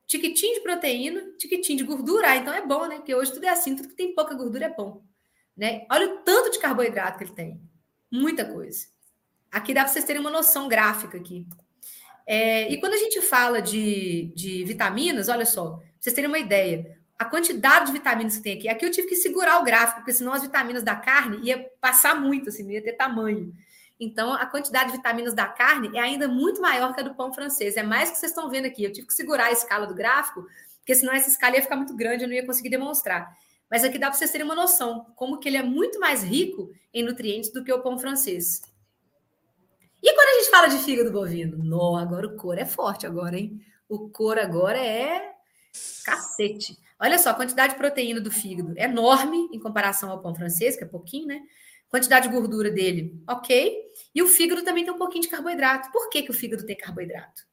Tiquitinho 0.08 0.56
de 0.56 0.62
proteína, 0.62 1.22
tiquitinho 1.38 1.78
de 1.78 1.84
gordura. 1.84 2.30
Ah, 2.30 2.36
então 2.36 2.54
é 2.54 2.66
bom, 2.66 2.88
né? 2.88 2.98
Porque 2.98 3.14
hoje 3.14 3.32
tudo 3.32 3.46
é 3.46 3.50
assim, 3.50 3.76
tudo 3.76 3.90
que 3.90 3.96
tem 3.96 4.16
pouca 4.16 4.34
gordura 4.34 4.66
é 4.66 4.74
bom. 4.74 5.04
Né? 5.56 5.86
Olha 5.92 6.08
o 6.08 6.18
tanto 6.20 6.52
de 6.52 6.60
carboidrato 6.60 7.18
que 7.18 7.24
ele 7.26 7.34
tem. 7.34 7.62
Muita 8.12 8.44
coisa. 8.44 8.88
Aqui 9.52 9.74
dá 9.74 9.84
para 9.84 9.92
vocês 9.92 10.06
terem 10.06 10.20
uma 10.20 10.32
noção 10.32 10.68
gráfica 10.68 11.18
aqui. 11.18 11.48
É, 12.26 12.72
e 12.72 12.80
quando 12.80 12.94
a 12.94 12.98
gente 12.98 13.22
fala 13.22 13.62
de, 13.62 14.32
de 14.36 14.64
vitaminas, 14.64 15.30
olha 15.30 15.46
só, 15.46 15.78
pra 15.78 15.86
vocês 16.00 16.16
terem 16.16 16.30
uma 16.30 16.40
ideia, 16.40 16.98
a 17.18 17.26
quantidade 17.26 17.88
de 17.88 17.92
vitaminas 17.92 18.38
que 18.38 18.44
tem 18.44 18.58
aqui. 18.58 18.68
Aqui 18.68 18.86
eu 18.86 18.92
tive 18.92 19.08
que 19.08 19.16
segurar 19.16 19.60
o 19.60 19.64
gráfico, 19.64 20.00
porque 20.00 20.14
senão 20.14 20.34
as 20.34 20.42
vitaminas 20.42 20.84
da 20.84 20.96
carne 20.96 21.40
ia 21.44 21.70
passar 21.80 22.20
muito, 22.20 22.50
assim, 22.50 22.64
não 22.64 22.72
ia 22.72 22.84
ter 22.84 22.94
tamanho. 22.94 23.54
Então, 24.04 24.34
a 24.34 24.48
quantidade 24.48 24.90
de 24.90 24.98
vitaminas 24.98 25.36
da 25.36 25.46
carne 25.46 25.96
é 25.96 26.00
ainda 26.02 26.28
muito 26.28 26.60
maior 26.60 26.92
que 26.92 27.02
a 27.02 27.04
do 27.04 27.14
pão 27.14 27.32
francês. 27.32 27.78
É 27.78 27.84
mais 27.84 28.10
que 28.10 28.18
vocês 28.18 28.32
estão 28.32 28.50
vendo 28.50 28.66
aqui. 28.66 28.84
Eu 28.84 28.92
tive 28.92 29.06
que 29.06 29.14
segurar 29.14 29.46
a 29.46 29.52
escala 29.52 29.86
do 29.86 29.94
gráfico, 29.94 30.44
porque 30.80 30.96
senão 30.96 31.14
essa 31.14 31.30
escala 31.30 31.56
ia 31.56 31.62
ficar 31.62 31.76
muito 31.76 31.96
grande, 31.96 32.24
eu 32.24 32.28
não 32.28 32.34
ia 32.34 32.44
conseguir 32.44 32.70
demonstrar. 32.70 33.32
Mas 33.70 33.84
aqui 33.84 34.00
dá 34.00 34.08
para 34.08 34.18
vocês 34.18 34.32
terem 34.32 34.44
uma 34.44 34.56
noção, 34.56 35.06
como 35.16 35.38
que 35.38 35.48
ele 35.48 35.58
é 35.58 35.62
muito 35.62 36.00
mais 36.00 36.24
rico 36.24 36.72
em 36.92 37.04
nutrientes 37.04 37.54
do 37.54 37.64
que 37.64 37.72
o 37.72 37.84
pão 37.84 38.00
francês. 38.00 38.64
E 40.02 40.16
quando 40.16 40.30
a 40.30 40.40
gente 40.40 40.50
fala 40.50 40.68
de 40.68 40.80
fígado 40.80 41.12
bovino? 41.12 41.64
Não, 41.64 41.96
agora 41.96 42.26
o 42.26 42.36
couro 42.36 42.60
é 42.60 42.66
forte 42.66 43.06
agora, 43.06 43.38
hein? 43.38 43.64
O 43.88 44.10
couro 44.10 44.42
agora 44.42 44.80
é 44.80 45.32
cacete. 46.04 46.76
Olha 47.00 47.20
só, 47.20 47.30
a 47.30 47.34
quantidade 47.36 47.74
de 47.74 47.80
proteína 47.80 48.20
do 48.20 48.32
fígado 48.32 48.74
é 48.78 48.86
enorme 48.86 49.48
em 49.54 49.60
comparação 49.60 50.10
ao 50.10 50.20
pão 50.20 50.34
francês, 50.34 50.76
que 50.76 50.84
é 50.84 50.88
pouquinho, 50.88 51.28
né? 51.28 51.42
Quantidade 51.92 52.28
de 52.28 52.34
gordura 52.34 52.72
dele, 52.72 53.22
ok. 53.28 53.78
E 54.16 54.24
o 54.24 54.28
fígado 54.28 54.64
também 54.64 54.84
tem 54.84 54.94
um 54.94 54.98
pouquinho 54.98 55.22
de 55.22 55.30
carboidrato. 55.30 55.92
Por 55.92 56.10
que, 56.10 56.24
que 56.24 56.32
o 56.32 56.34
fígado 56.34 56.66
tem 56.66 56.76
carboidrato? 56.76 57.44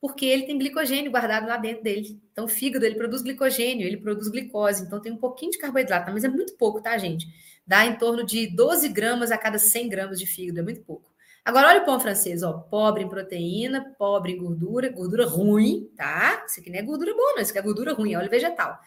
porque 0.00 0.24
ele 0.24 0.44
tem 0.44 0.58
glicogênio 0.58 1.10
guardado 1.10 1.48
lá 1.48 1.56
dentro 1.56 1.82
dele. 1.82 2.20
Então, 2.32 2.44
o 2.44 2.48
fígado, 2.48 2.84
ele 2.84 2.94
produz 2.94 3.22
glicogênio, 3.22 3.86
ele 3.86 3.96
produz 3.96 4.28
glicose, 4.28 4.84
então 4.84 5.00
tem 5.00 5.12
um 5.12 5.16
pouquinho 5.16 5.50
de 5.50 5.58
carboidrato, 5.58 6.12
mas 6.12 6.24
é 6.24 6.28
muito 6.28 6.54
pouco, 6.54 6.80
tá, 6.80 6.96
gente? 6.98 7.26
Dá 7.66 7.84
em 7.84 7.96
torno 7.96 8.24
de 8.24 8.46
12 8.46 8.88
gramas 8.90 9.30
a 9.30 9.38
cada 9.38 9.58
100 9.58 9.88
gramas 9.88 10.18
de 10.18 10.26
fígado, 10.26 10.60
é 10.60 10.62
muito 10.62 10.82
pouco. 10.82 11.12
Agora, 11.44 11.68
olha 11.68 11.82
o 11.82 11.84
pão 11.84 11.98
francês, 11.98 12.42
ó, 12.42 12.52
pobre 12.52 13.02
em 13.02 13.08
proteína, 13.08 13.94
pobre 13.98 14.32
em 14.32 14.38
gordura, 14.38 14.88
gordura 14.90 15.26
ruim, 15.26 15.90
tá? 15.96 16.44
Isso 16.46 16.60
aqui 16.60 16.70
não 16.70 16.78
é 16.78 16.82
gordura 16.82 17.14
boa, 17.14 17.34
não, 17.34 17.42
isso 17.42 17.50
aqui 17.50 17.58
é 17.58 17.62
gordura 17.62 17.92
ruim, 17.92 18.12
é 18.12 18.18
óleo 18.18 18.30
vegetal. 18.30 18.78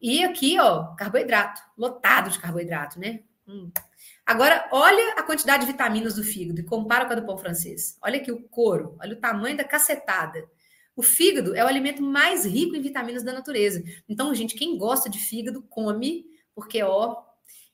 E 0.00 0.24
aqui, 0.24 0.58
ó, 0.58 0.94
carboidrato, 0.94 1.60
lotado 1.78 2.30
de 2.30 2.38
carboidrato, 2.38 2.98
né? 2.98 3.20
Hum. 3.46 3.70
Agora, 4.32 4.66
olha 4.72 5.12
a 5.18 5.22
quantidade 5.22 5.66
de 5.66 5.72
vitaminas 5.72 6.14
do 6.14 6.24
fígado 6.24 6.58
e 6.58 6.64
compara 6.64 7.04
com 7.04 7.12
a 7.12 7.16
do 7.16 7.26
pão 7.26 7.36
francês. 7.36 7.98
Olha 8.00 8.16
aqui 8.16 8.32
o 8.32 8.42
couro, 8.48 8.96
olha 8.98 9.12
o 9.12 9.20
tamanho 9.20 9.58
da 9.58 9.62
cacetada. 9.62 10.48
O 10.96 11.02
fígado 11.02 11.54
é 11.54 11.62
o 11.62 11.66
alimento 11.66 12.02
mais 12.02 12.46
rico 12.46 12.74
em 12.74 12.80
vitaminas 12.80 13.22
da 13.22 13.30
natureza. 13.30 13.84
Então, 14.08 14.34
gente, 14.34 14.54
quem 14.54 14.78
gosta 14.78 15.10
de 15.10 15.18
fígado, 15.18 15.60
come, 15.68 16.24
porque, 16.54 16.82
ó, 16.82 17.22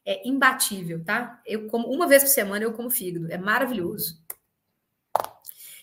é 0.04 0.28
imbatível, 0.28 1.04
tá? 1.04 1.40
Eu 1.46 1.68
como 1.68 1.86
uma 1.92 2.08
vez 2.08 2.24
por 2.24 2.30
semana, 2.30 2.64
eu 2.64 2.72
como 2.72 2.90
fígado. 2.90 3.30
É 3.30 3.38
maravilhoso. 3.38 4.20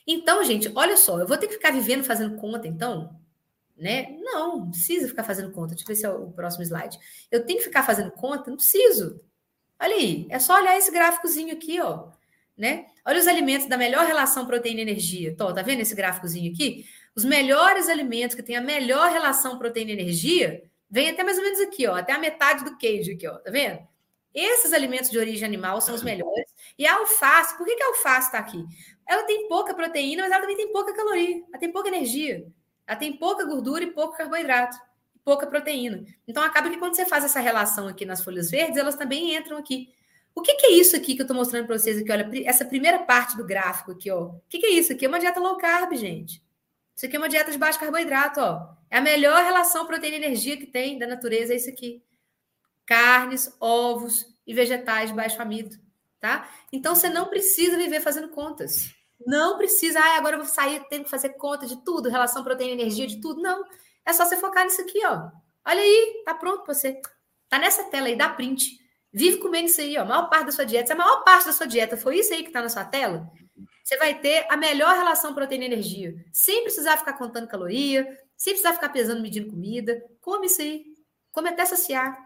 Então, 0.06 0.43
gente, 0.43 0.69
olha 0.76 0.97
só, 0.97 1.22
eu 1.22 1.26
vou 1.26 1.38
ter 1.38 1.47
que 1.47 1.53
ficar 1.53 1.72
vivendo 1.72 2.03
fazendo 2.03 2.35
conta, 2.35 2.68
então? 2.68 3.18
Né? 3.77 4.18
Não, 4.19 4.57
não 4.57 4.72
precisa 4.72 5.07
ficar 5.07 5.23
fazendo 5.23 5.53
conta. 5.53 5.69
Deixa 5.69 5.85
eu 5.85 5.88
ver 5.88 5.95
se 5.95 6.06
é 6.06 6.10
o 6.10 6.34
próximo 6.34 6.64
slide. 6.64 6.99
Eu 7.31 7.45
tenho 7.45 7.60
que 7.60 7.65
ficar 7.65 7.84
fazendo 7.84 8.11
conta? 8.11 8.49
Não 8.49 8.57
preciso. 8.57 9.22
Olha 9.80 9.95
aí, 9.95 10.27
é 10.30 10.39
só 10.39 10.56
olhar 10.56 10.77
esse 10.77 10.91
gráficozinho 10.91 11.53
aqui, 11.53 11.80
ó, 11.81 12.10
né? 12.57 12.85
Olha 13.06 13.19
os 13.19 13.27
alimentos 13.27 13.68
da 13.68 13.77
melhor 13.77 14.06
relação 14.06 14.45
proteína-energia. 14.45 15.35
Tá 15.35 15.61
vendo 15.61 15.81
esse 15.81 15.93
gráficozinho 15.93 16.52
aqui? 16.53 16.85
Os 17.15 17.26
melhores 17.26 17.89
alimentos 17.89 18.35
que 18.35 18.43
têm 18.43 18.56
a 18.56 18.61
melhor 18.61 19.11
relação 19.11 19.60
proteína-energia 19.60 20.64
vem 20.89 21.10
até 21.10 21.23
mais 21.23 21.38
ou 21.38 21.43
menos 21.43 21.60
aqui, 21.60 21.88
ó, 21.88 21.95
até 21.95 22.14
a 22.14 22.19
metade 22.19 22.64
do 22.64 22.77
queijo 22.77 23.14
aqui, 23.14 23.27
ó, 23.27 23.35
tá 23.38 23.52
vendo? 23.52 23.80
Esses 24.34 24.73
alimentos 24.73 25.10
de 25.10 25.18
origem 25.18 25.45
animal 25.45 25.80
são 25.81 25.95
os 25.95 26.03
melhores. 26.03 26.45
E 26.77 26.85
a 26.85 26.95
alface, 26.95 27.57
por 27.57 27.65
que, 27.65 27.76
que 27.76 27.84
a 27.84 27.88
alface 27.88 28.27
está 28.27 28.39
aqui? 28.39 28.64
Ela 29.07 29.23
tem 29.23 29.47
pouca 29.47 29.73
proteína, 29.73 30.23
mas 30.23 30.31
ela 30.31 30.41
também 30.41 30.57
tem 30.57 30.72
pouca 30.72 30.93
caloria, 30.93 31.41
ela 31.49 31.60
tem 31.60 31.72
pouca 31.72 31.88
energia, 31.88 32.45
ela 32.88 32.97
tem 32.97 33.18
pouca 33.18 33.45
gordura 33.45 33.84
e 33.84 33.91
pouco 33.91 34.18
carboidrato 34.18 34.77
pouca 35.26 35.47
proteína. 35.47 36.06
Então, 36.27 36.43
acaba 36.43 36.69
que 36.69 36.77
quando 36.77 36.95
você 36.95 37.06
faz 37.06 37.26
essa 37.26 37.39
relação 37.39 37.88
aqui 37.88 38.06
nas 38.06 38.23
folhas 38.23 38.52
verdes, 38.52 38.77
elas 38.77 38.95
também 38.95 39.35
entram 39.35 39.57
aqui. 39.57 39.91
O 40.35 40.41
que, 40.41 40.53
que 40.53 40.68
é 40.68 40.72
isso 40.73 40.95
aqui 40.95 41.15
que 41.15 41.22
eu 41.22 41.23
estou 41.23 41.35
mostrando 41.35 41.65
para 41.65 41.77
vocês 41.77 41.97
aqui? 41.97 42.11
Olha, 42.11 42.30
essa 42.45 42.64
primeira 42.64 42.99
parte 42.99 43.35
do 43.35 43.43
gráfico 43.43 43.91
aqui, 43.91 44.11
ó. 44.11 44.26
O 44.26 44.41
que, 44.47 44.60
que 44.60 44.65
é 44.68 44.69
isso 44.69 44.93
aqui? 44.93 45.06
É 45.06 45.07
uma 45.07 45.19
dieta 45.19 45.39
low 45.39 45.57
carb, 45.57 45.95
gente. 45.95 46.43
Isso 46.95 47.06
aqui 47.06 47.15
é 47.15 47.19
uma 47.19 47.27
dieta 47.27 47.52
de 47.52 47.57
baixo 47.57 47.80
carboidrato, 47.80 48.39
ó. 48.39 48.76
É 48.89 48.99
a 48.99 49.02
melhor 49.02 49.43
relação 49.43 49.88
proteína-energia 49.88 50.57
que 50.57 50.68
tem 50.68 50.99
da 50.99 51.07
natureza, 51.07 51.53
é 51.53 51.56
isso 51.56 51.69
aqui. 51.69 52.03
Carnes, 52.85 53.52
ovos 53.60 54.27
e 54.45 54.53
vegetais 54.53 55.10
de 55.10 55.15
baixo 55.15 55.41
amido, 55.41 55.76
tá? 56.19 56.47
Então, 56.72 56.93
você 56.93 57.10
não 57.10 57.26
precisa 57.26 57.77
viver 57.77 57.99
fazendo 57.99 58.30
contas. 58.30 58.93
Não 59.26 59.57
precisa, 59.57 59.99
ah, 59.99 60.18
agora 60.18 60.35
eu 60.35 60.43
vou 60.43 60.47
sair, 60.47 60.85
tenho 60.88 61.03
que 61.03 61.10
fazer 61.10 61.30
conta 61.30 61.65
de 61.65 61.84
tudo, 61.84 62.10
relação 62.10 62.43
proteína-energia, 62.43 63.07
de 63.07 63.19
tudo. 63.19 63.41
Não. 63.41 63.65
É 64.06 64.14
só 64.14 64.26
você 64.26 64.38
focar 64.38 64.64
nisso 64.65 64.82
aqui, 64.82 65.03
ó. 65.06 65.30
Olha 65.65 65.82
aí, 65.82 66.22
tá 66.23 66.34
pronto 66.34 66.64
para 66.64 66.73
você. 66.73 67.02
Tá 67.49 67.57
nessa 67.57 67.84
tela 67.86 68.07
aí, 68.07 68.15
dá 68.15 68.30
print. 68.30 68.80
Vive 69.11 69.38
comendo 69.38 69.68
isso 69.68 69.82
aí, 69.82 69.98
ó. 69.98 70.02
A 70.02 70.06
maior 70.06 70.30
parte 70.30 70.45
da 70.48 70.52
sua 70.52 70.65
dieta, 70.65 70.88
se 70.88 70.94
a 70.94 70.95
maior 70.95 71.23
parte 71.23 71.45
da 71.45 71.53
sua 71.53 71.65
dieta 71.65 71.98
foi 71.98 72.19
isso 72.19 72.34
aí 72.34 72.44
que 72.44 72.52
tá 72.52 72.61
na 72.61 72.69
sua 72.69 72.86
tela, 72.86 73.30
você 73.84 73.98
vai 73.98 74.19
ter 74.19 74.45
a 74.49 74.57
melhor 74.57 74.95
relação 74.95 75.34
proteína-energia. 75.34 76.15
Sem 76.34 76.64
precisar 76.64 76.98
ficar 76.98 77.14
contando 77.14 77.48
caloria, 77.48 78.06
sem 78.36 78.53
precisar 78.53 78.73
ficar 78.73 78.90
pesando, 78.90 79.22
medindo 79.22 79.49
comida. 79.49 80.03
Come 80.22 80.48
isso 80.48 80.61
aí. 80.61 80.86
Come 81.32 81.49
até 81.49 81.65
saciar. 81.65 82.18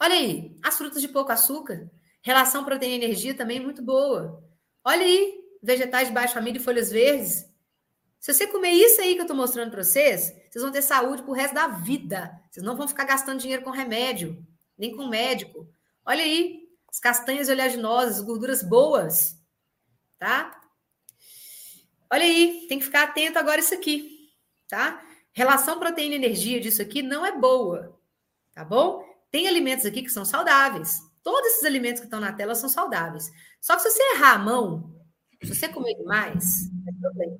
Olha 0.00 0.14
aí, 0.14 0.56
as 0.62 0.76
frutas 0.76 1.00
de 1.00 1.08
pouco 1.08 1.32
açúcar. 1.32 1.90
Relação 2.22 2.64
proteína-energia 2.64 3.34
também 3.34 3.60
muito 3.60 3.82
boa. 3.82 4.42
Olha 4.84 5.02
aí, 5.04 5.40
vegetais 5.62 6.08
de 6.08 6.14
baixo 6.14 6.38
amido 6.38 6.58
e 6.58 6.62
folhas 6.62 6.90
verdes. 6.90 7.44
Se 8.18 8.32
você 8.32 8.46
comer 8.46 8.70
isso 8.70 9.00
aí 9.00 9.14
que 9.14 9.20
eu 9.20 9.24
estou 9.24 9.36
mostrando 9.36 9.70
para 9.70 9.84
vocês, 9.84 10.32
vocês 10.56 10.62
vão 10.62 10.72
ter 10.72 10.80
saúde 10.80 11.22
pro 11.22 11.34
resto 11.34 11.52
da 11.52 11.68
vida. 11.68 12.40
Vocês 12.50 12.64
não 12.64 12.74
vão 12.74 12.88
ficar 12.88 13.04
gastando 13.04 13.40
dinheiro 13.40 13.62
com 13.62 13.68
remédio, 13.68 14.42
nem 14.78 14.96
com 14.96 15.06
médico. 15.06 15.68
Olha 16.02 16.22
aí, 16.22 16.66
as 16.88 16.98
castanhas 16.98 17.50
oleaginosas, 17.50 18.24
gorduras 18.24 18.62
boas, 18.62 19.38
tá? 20.18 20.58
Olha 22.10 22.22
aí, 22.22 22.64
tem 22.70 22.78
que 22.78 22.86
ficar 22.86 23.02
atento 23.02 23.38
agora 23.38 23.60
isso 23.60 23.74
aqui, 23.74 24.30
tá? 24.66 25.06
Relação 25.30 25.78
proteína-energia 25.78 26.58
disso 26.58 26.80
aqui 26.80 27.02
não 27.02 27.26
é 27.26 27.38
boa, 27.38 27.94
tá 28.54 28.64
bom? 28.64 29.04
Tem 29.30 29.46
alimentos 29.46 29.84
aqui 29.84 30.02
que 30.02 30.08
são 30.08 30.24
saudáveis. 30.24 31.02
Todos 31.22 31.50
esses 31.50 31.64
alimentos 31.64 32.00
que 32.00 32.06
estão 32.06 32.18
na 32.20 32.32
tela 32.32 32.54
são 32.54 32.70
saudáveis. 32.70 33.30
Só 33.60 33.76
que 33.76 33.82
se 33.82 33.90
você 33.90 34.02
errar 34.14 34.36
a 34.36 34.38
mão, 34.38 34.98
se 35.42 35.54
você 35.54 35.68
comer 35.68 35.96
demais, 35.96 36.70
é 36.88 36.92
problema 36.98 37.36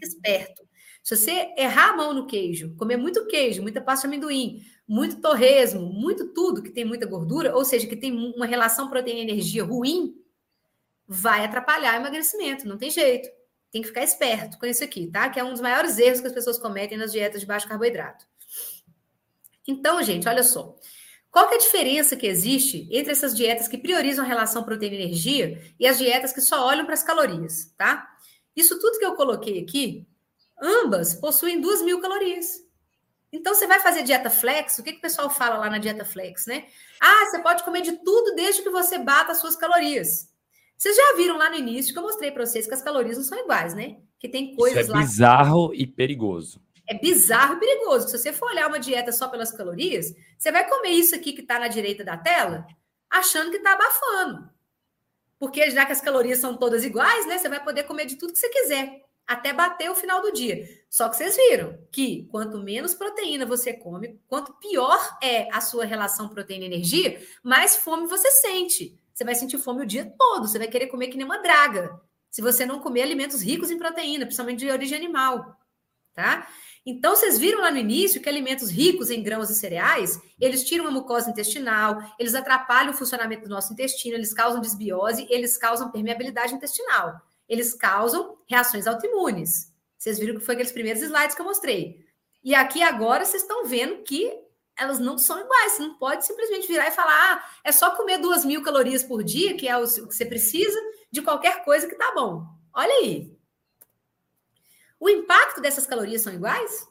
esperto. 0.00 0.64
Se 1.04 1.14
você 1.14 1.52
errar 1.58 1.90
a 1.90 1.96
mão 1.96 2.14
no 2.14 2.26
queijo, 2.26 2.74
comer 2.76 2.96
muito 2.96 3.26
queijo, 3.26 3.60
muita 3.60 3.78
pasta 3.78 4.08
de 4.08 4.14
amendoim, 4.14 4.64
muito 4.88 5.20
torresmo, 5.20 5.82
muito 5.82 6.32
tudo 6.32 6.62
que 6.62 6.70
tem 6.70 6.82
muita 6.82 7.04
gordura, 7.04 7.54
ou 7.54 7.62
seja, 7.62 7.86
que 7.86 7.94
tem 7.94 8.10
uma 8.10 8.46
relação 8.46 8.88
proteína-energia 8.88 9.62
ruim, 9.62 10.16
vai 11.06 11.44
atrapalhar 11.44 11.92
o 11.92 12.00
emagrecimento, 12.00 12.66
não 12.66 12.78
tem 12.78 12.90
jeito. 12.90 13.28
Tem 13.70 13.82
que 13.82 13.88
ficar 13.88 14.02
esperto 14.02 14.58
com 14.58 14.64
isso 14.64 14.82
aqui, 14.82 15.06
tá? 15.08 15.28
Que 15.28 15.38
é 15.38 15.44
um 15.44 15.50
dos 15.50 15.60
maiores 15.60 15.98
erros 15.98 16.22
que 16.22 16.26
as 16.26 16.32
pessoas 16.32 16.56
cometem 16.58 16.96
nas 16.96 17.12
dietas 17.12 17.42
de 17.42 17.46
baixo 17.46 17.68
carboidrato. 17.68 18.24
Então, 19.68 20.02
gente, 20.02 20.26
olha 20.26 20.42
só. 20.42 20.74
Qual 21.30 21.50
é 21.50 21.56
a 21.56 21.58
diferença 21.58 22.16
que 22.16 22.26
existe 22.26 22.88
entre 22.90 23.12
essas 23.12 23.36
dietas 23.36 23.68
que 23.68 23.76
priorizam 23.76 24.24
a 24.24 24.28
relação 24.28 24.64
proteína-energia 24.64 25.60
e 25.78 25.86
as 25.86 25.98
dietas 25.98 26.32
que 26.32 26.40
só 26.40 26.66
olham 26.66 26.86
para 26.86 26.94
as 26.94 27.02
calorias, 27.02 27.74
tá? 27.76 28.08
Isso 28.56 28.78
tudo 28.78 28.98
que 28.98 29.04
eu 29.04 29.16
coloquei 29.16 29.60
aqui, 29.60 30.06
ambas 30.64 31.14
possuem 31.14 31.60
duas 31.60 31.82
mil 31.82 32.00
calorias. 32.00 32.64
Então, 33.30 33.54
você 33.54 33.66
vai 33.66 33.80
fazer 33.80 34.02
dieta 34.02 34.30
flex, 34.30 34.78
o 34.78 34.82
que, 34.82 34.92
que 34.92 34.98
o 34.98 35.02
pessoal 35.02 35.28
fala 35.28 35.56
lá 35.56 35.68
na 35.68 35.78
dieta 35.78 36.04
flex, 36.04 36.46
né? 36.46 36.66
Ah, 37.00 37.26
você 37.26 37.40
pode 37.40 37.64
comer 37.64 37.82
de 37.82 37.92
tudo 38.04 38.34
desde 38.34 38.62
que 38.62 38.70
você 38.70 38.96
bata 38.96 39.32
as 39.32 39.38
suas 39.38 39.56
calorias. 39.56 40.32
Vocês 40.76 40.96
já 40.96 41.16
viram 41.16 41.36
lá 41.36 41.50
no 41.50 41.56
início 41.56 41.92
que 41.92 41.98
eu 41.98 42.02
mostrei 42.02 42.30
para 42.30 42.46
vocês 42.46 42.66
que 42.66 42.74
as 42.74 42.82
calorias 42.82 43.16
não 43.16 43.24
são 43.24 43.38
iguais, 43.38 43.74
né? 43.74 43.96
Que 44.18 44.28
tem 44.28 44.54
coisas 44.54 44.84
Isso 44.84 44.90
é 44.90 44.94
lá. 44.94 45.00
É 45.00 45.04
bizarro 45.04 45.74
e 45.74 45.86
perigoso. 45.86 46.62
É 46.86 46.98
bizarro 46.98 47.54
e 47.54 47.60
perigoso. 47.60 48.08
Se 48.08 48.18
você 48.18 48.32
for 48.32 48.50
olhar 48.50 48.68
uma 48.68 48.78
dieta 48.78 49.10
só 49.10 49.28
pelas 49.28 49.50
calorias, 49.50 50.14
você 50.38 50.52
vai 50.52 50.68
comer 50.68 50.90
isso 50.90 51.14
aqui 51.14 51.32
que 51.32 51.40
está 51.40 51.58
na 51.58 51.68
direita 51.68 52.04
da 52.04 52.16
tela, 52.16 52.66
achando 53.10 53.50
que 53.50 53.56
está 53.56 53.72
abafando. 53.72 54.48
Porque 55.38 55.70
já 55.70 55.84
que 55.84 55.92
as 55.92 56.00
calorias 56.00 56.38
são 56.38 56.56
todas 56.56 56.84
iguais, 56.84 57.26
né? 57.26 57.38
Você 57.38 57.48
vai 57.48 57.62
poder 57.62 57.84
comer 57.84 58.06
de 58.06 58.16
tudo 58.16 58.32
que 58.32 58.38
você 58.38 58.48
quiser, 58.48 59.03
até 59.26 59.52
bater 59.52 59.90
o 59.90 59.94
final 59.94 60.20
do 60.20 60.32
dia. 60.32 60.68
Só 60.88 61.08
que 61.08 61.16
vocês 61.16 61.36
viram 61.36 61.78
que 61.90 62.26
quanto 62.30 62.58
menos 62.58 62.94
proteína 62.94 63.46
você 63.46 63.72
come, 63.72 64.20
quanto 64.26 64.52
pior 64.54 65.18
é 65.22 65.48
a 65.52 65.60
sua 65.60 65.84
relação 65.84 66.28
proteína-energia, 66.28 67.20
mais 67.42 67.76
fome 67.76 68.06
você 68.06 68.30
sente. 68.30 68.98
Você 69.12 69.24
vai 69.24 69.34
sentir 69.34 69.58
fome 69.58 69.82
o 69.82 69.86
dia 69.86 70.12
todo, 70.18 70.48
você 70.48 70.58
vai 70.58 70.68
querer 70.68 70.88
comer 70.88 71.08
que 71.08 71.16
nem 71.16 71.24
uma 71.24 71.38
draga. 71.38 72.00
Se 72.30 72.42
você 72.42 72.66
não 72.66 72.80
comer 72.80 73.02
alimentos 73.02 73.40
ricos 73.40 73.70
em 73.70 73.78
proteína, 73.78 74.24
principalmente 74.24 74.58
de 74.58 74.70
origem 74.70 74.98
animal, 74.98 75.56
tá? 76.12 76.48
Então, 76.86 77.16
vocês 77.16 77.38
viram 77.38 77.60
lá 77.60 77.70
no 77.70 77.78
início 77.78 78.20
que 78.20 78.28
alimentos 78.28 78.70
ricos 78.70 79.08
em 79.08 79.22
grãos 79.22 79.48
e 79.48 79.54
cereais, 79.54 80.20
eles 80.38 80.64
tiram 80.64 80.86
a 80.86 80.90
mucosa 80.90 81.30
intestinal, 81.30 81.96
eles 82.18 82.34
atrapalham 82.34 82.92
o 82.92 82.96
funcionamento 82.96 83.44
do 83.44 83.48
nosso 83.48 83.72
intestino, 83.72 84.16
eles 84.16 84.34
causam 84.34 84.60
desbiose, 84.60 85.26
eles 85.30 85.56
causam 85.56 85.90
permeabilidade 85.90 86.54
intestinal, 86.54 87.22
eles 87.48 87.74
causam 87.74 88.38
reações 88.46 88.86
autoimunes. 88.86 89.72
Vocês 89.96 90.18
viram 90.18 90.38
que 90.38 90.44
foi 90.44 90.54
aqueles 90.54 90.72
primeiros 90.72 91.02
slides 91.02 91.34
que 91.34 91.40
eu 91.40 91.46
mostrei. 91.46 92.04
E 92.42 92.54
aqui 92.54 92.82
agora 92.82 93.24
vocês 93.24 93.42
estão 93.42 93.64
vendo 93.64 94.02
que 94.02 94.30
elas 94.76 94.98
não 94.98 95.16
são 95.16 95.40
iguais. 95.40 95.72
Você 95.72 95.82
não 95.82 95.94
pode 95.94 96.26
simplesmente 96.26 96.66
virar 96.66 96.88
e 96.88 96.92
falar, 96.92 97.14
ah, 97.14 97.44
é 97.64 97.72
só 97.72 97.94
comer 97.96 98.18
duas 98.18 98.44
mil 98.44 98.62
calorias 98.62 99.02
por 99.02 99.22
dia, 99.22 99.56
que 99.56 99.68
é 99.68 99.76
o 99.76 99.84
que 99.84 100.00
você 100.00 100.26
precisa, 100.26 100.78
de 101.10 101.22
qualquer 101.22 101.64
coisa 101.64 101.88
que 101.88 101.94
tá 101.94 102.12
bom. 102.14 102.46
Olha 102.72 102.92
aí. 102.94 103.34
O 104.98 105.08
impacto 105.08 105.60
dessas 105.60 105.86
calorias 105.86 106.22
são 106.22 106.32
iguais? 106.32 106.88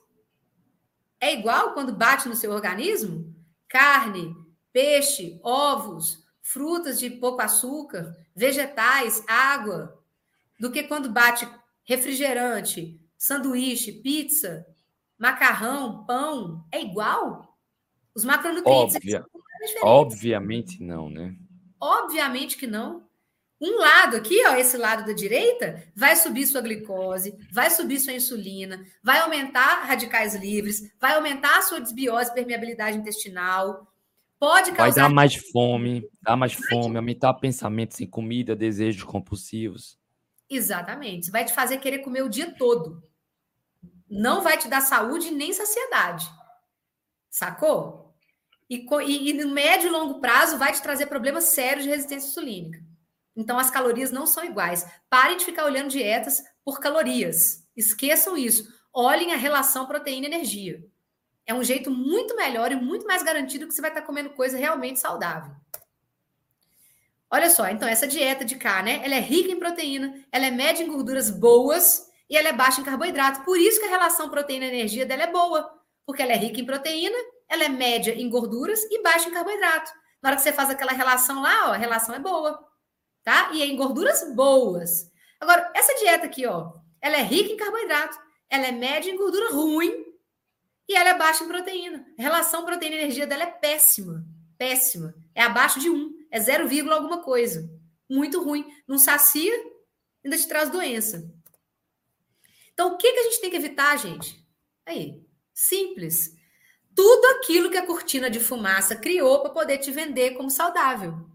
É 1.20 1.34
igual 1.34 1.74
quando 1.74 1.96
bate 1.96 2.28
no 2.28 2.36
seu 2.36 2.52
organismo? 2.52 3.34
Carne, 3.68 4.36
peixe, 4.72 5.40
ovos, 5.44 6.24
frutas 6.42 7.00
de 7.00 7.10
pouco 7.10 7.42
açúcar, 7.42 8.16
vegetais, 8.36 9.24
água, 9.28 10.03
do 10.64 10.72
que 10.72 10.84
quando 10.84 11.12
bate 11.12 11.46
refrigerante, 11.84 12.98
sanduíche, 13.18 13.92
pizza, 13.92 14.66
macarrão, 15.20 16.06
pão. 16.06 16.66
É 16.72 16.82
igual? 16.82 17.60
Os 18.16 18.24
macronutrientes. 18.24 18.96
Óbvia. 18.96 19.26
Obviamente 19.82 20.82
não, 20.82 21.10
né? 21.10 21.36
Obviamente 21.82 22.56
que 22.56 22.66
não. 22.66 23.04
Um 23.60 23.78
lado 23.78 24.16
aqui, 24.16 24.42
ó, 24.48 24.56
esse 24.56 24.78
lado 24.78 25.06
da 25.06 25.12
direita, 25.12 25.84
vai 25.94 26.16
subir 26.16 26.46
sua 26.48 26.62
glicose, 26.62 27.38
vai 27.52 27.70
subir 27.70 28.00
sua 28.00 28.14
insulina, 28.14 28.86
vai 29.04 29.20
aumentar 29.20 29.84
radicais 29.84 30.34
livres, 30.34 30.94
vai 30.98 31.16
aumentar 31.16 31.58
a 31.58 31.62
sua 31.62 31.82
desbiose, 31.82 32.34
permeabilidade 32.34 32.98
intestinal, 32.98 33.86
pode 34.40 34.72
causar... 34.72 35.02
Vai 35.02 35.10
dar 35.10 35.10
mais 35.10 35.36
fome, 35.36 36.08
dar 36.22 36.38
mais 36.38 36.54
fome, 36.54 36.96
aumentar 36.96 37.34
pensamentos 37.34 38.00
em 38.00 38.08
comida, 38.08 38.56
desejos 38.56 39.04
compulsivos. 39.04 40.02
Exatamente. 40.56 41.32
Vai 41.32 41.46
te 41.46 41.54
fazer 41.54 41.78
querer 41.80 42.00
comer 42.00 42.24
o 42.24 42.30
dia 42.30 42.54
todo. 42.56 43.04
Não 44.10 44.42
vai 44.42 44.58
te 44.58 44.68
dar 44.68 44.82
saúde 44.82 45.32
nem 45.32 45.52
saciedade. 45.52 46.30
Sacou? 47.30 48.16
E, 48.70 48.86
e, 49.06 49.30
e 49.30 49.34
no 49.34 49.52
médio 49.52 49.88
e 49.88 49.92
longo 49.92 50.20
prazo 50.20 50.58
vai 50.58 50.72
te 50.72 50.82
trazer 50.82 51.08
problemas 51.08 51.46
sérios 51.46 51.84
de 51.84 51.90
resistência 51.90 52.28
insulínica. 52.28 52.80
Então, 53.36 53.58
as 53.58 53.72
calorias 53.72 54.12
não 54.12 54.28
são 54.28 54.46
iguais. 54.46 54.86
Parem 55.10 55.38
de 55.38 55.46
ficar 55.46 55.66
olhando 55.66 55.90
dietas 55.90 56.44
por 56.64 56.80
calorias. 56.80 57.68
Esqueçam 57.76 58.38
isso. 58.38 58.72
Olhem 58.94 59.34
a 59.34 59.38
relação 59.38 59.88
proteína-energia. 59.88 60.86
É 61.46 61.54
um 61.54 61.64
jeito 61.64 61.90
muito 61.90 62.36
melhor 62.36 62.72
e 62.72 62.76
muito 62.76 63.06
mais 63.08 63.24
garantido 63.24 63.68
que 63.68 63.74
você 63.74 63.82
vai 63.82 63.90
estar 63.90 64.04
comendo 64.04 64.30
coisa 64.30 64.58
realmente 64.58 65.00
saudável. 65.00 65.56
Olha 67.34 67.50
só, 67.50 67.68
então 67.68 67.88
essa 67.88 68.06
dieta 68.06 68.46
de 68.46 68.56
cá, 68.56 68.84
né? 68.84 69.02
Ela 69.04 69.16
é 69.16 69.20
rica 69.20 69.52
em 69.52 69.58
proteína, 69.58 70.14
ela 70.32 70.46
é 70.46 70.52
média 70.52 70.84
em 70.84 70.88
gorduras 70.88 71.32
boas 71.32 72.08
e 72.30 72.38
ela 72.38 72.50
é 72.50 72.54
baixa 72.54 72.80
em 72.80 72.84
carboidrato. 72.84 73.44
Por 73.44 73.58
isso 73.58 73.80
que 73.80 73.88
a 73.88 73.90
relação 73.90 74.30
proteína-energia 74.30 75.06
dela 75.06 75.24
é 75.24 75.32
boa, 75.32 75.68
porque 76.06 76.22
ela 76.22 76.34
é 76.34 76.38
rica 76.38 76.62
em 76.62 76.66
proteína, 76.66 77.18
ela 77.50 77.64
é 77.64 77.70
média 77.70 78.14
em 78.14 78.30
gorduras 78.30 78.84
e 78.92 79.02
baixa 79.02 79.30
em 79.30 79.34
carboidrato. 79.34 79.92
Na 80.22 80.30
hora 80.30 80.36
que 80.36 80.44
você 80.44 80.54
faz 80.54 80.70
aquela 80.70 80.92
relação 80.92 81.42
lá, 81.42 81.70
ó, 81.70 81.74
a 81.74 81.78
relação 81.78 82.14
é 82.14 82.20
boa 82.20 82.72
tá? 83.24 83.52
E 83.54 83.64
em 83.64 83.76
gorduras 83.76 84.24
boas. 84.36 85.10
Agora, 85.40 85.72
essa 85.74 85.96
dieta 85.96 86.26
aqui, 86.26 86.46
ó, 86.46 86.74
ela 87.02 87.18
é 87.18 87.24
rica 87.24 87.52
em 87.52 87.58
carboidrato, 87.58 88.18
ela 88.50 88.68
é 88.68 88.72
média 88.72 89.12
em 89.12 89.18
gordura 89.18 89.52
ruim 89.52 90.06
e 90.88 90.96
ela 90.96 91.10
é 91.10 91.18
baixa 91.18 91.44
em 91.44 91.48
proteína. 91.48 92.06
A 92.20 92.22
relação 92.22 92.66
proteína-energia 92.66 93.26
dela 93.26 93.44
é 93.44 93.52
péssima, 93.52 94.24
péssima. 94.58 95.16
É 95.34 95.42
abaixo 95.42 95.80
de 95.80 95.90
1, 95.90 96.23
é 96.34 96.40
0, 96.40 96.94
alguma 96.94 97.22
coisa. 97.22 97.70
Muito 98.10 98.44
ruim. 98.44 98.66
Não 98.88 98.98
sacia, 98.98 99.54
ainda 100.24 100.38
te 100.38 100.48
traz 100.48 100.70
doença. 100.70 101.32
Então, 102.74 102.94
o 102.94 102.98
que, 102.98 103.12
que 103.12 103.20
a 103.20 103.24
gente 103.24 103.42
tem 103.42 103.50
que 103.50 103.56
evitar, 103.56 103.98
gente? 103.98 104.44
Aí, 104.86 105.24
simples. 105.54 106.36
Tudo 106.96 107.26
aquilo 107.38 107.70
que 107.70 107.78
a 107.78 107.86
cortina 107.86 108.30
de 108.30 108.40
fumaça 108.40 108.96
criou 108.96 109.42
para 109.42 109.52
poder 109.52 109.78
te 109.78 109.92
vender 109.92 110.32
como 110.32 110.50
saudável 110.50 111.32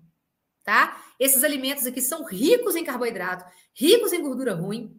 tá? 0.68 1.02
Esses 1.18 1.42
alimentos 1.44 1.86
aqui 1.86 2.02
são 2.02 2.26
ricos 2.26 2.76
em 2.76 2.84
carboidrato, 2.84 3.42
ricos 3.72 4.12
em 4.12 4.20
gordura 4.20 4.52
ruim, 4.52 4.94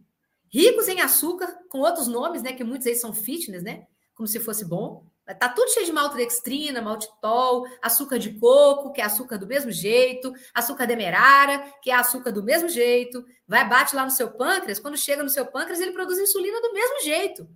ricos 0.52 0.88
em 0.88 1.00
açúcar, 1.00 1.46
com 1.68 1.78
outros 1.78 2.08
nomes, 2.08 2.42
né? 2.42 2.52
Que 2.52 2.64
muitos 2.64 2.88
aí 2.88 2.96
são 2.96 3.14
fitness, 3.14 3.62
né? 3.62 3.86
Como 4.12 4.26
se 4.26 4.40
fosse 4.40 4.64
bom. 4.64 5.06
Tá 5.34 5.48
tudo 5.48 5.70
cheio 5.72 5.86
de 5.86 5.92
maltodextrina, 5.92 6.82
maltitol, 6.82 7.66
açúcar 7.82 8.18
de 8.18 8.32
coco, 8.38 8.92
que 8.92 9.00
é 9.00 9.04
açúcar 9.04 9.38
do 9.38 9.46
mesmo 9.46 9.70
jeito, 9.70 10.32
açúcar 10.54 10.86
demerara, 10.86 11.58
que 11.82 11.90
é 11.90 11.94
açúcar 11.94 12.32
do 12.32 12.42
mesmo 12.42 12.68
jeito. 12.68 13.24
Vai, 13.46 13.68
bate 13.68 13.94
lá 13.94 14.04
no 14.04 14.10
seu 14.10 14.30
pâncreas, 14.30 14.78
quando 14.78 14.96
chega 14.96 15.22
no 15.22 15.28
seu 15.28 15.46
pâncreas, 15.46 15.80
ele 15.80 15.92
produz 15.92 16.18
insulina 16.18 16.60
do 16.60 16.72
mesmo 16.72 17.00
jeito. 17.02 17.48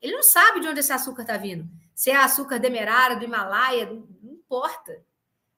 Ele 0.00 0.14
não 0.14 0.22
sabe 0.22 0.60
de 0.60 0.68
onde 0.68 0.80
esse 0.80 0.92
açúcar 0.92 1.22
está 1.22 1.36
vindo. 1.36 1.68
Se 1.94 2.10
é 2.10 2.16
açúcar 2.16 2.58
demerara, 2.58 3.14
do 3.14 3.24
Himalaia, 3.24 3.86
não 3.86 4.32
importa. 4.32 5.00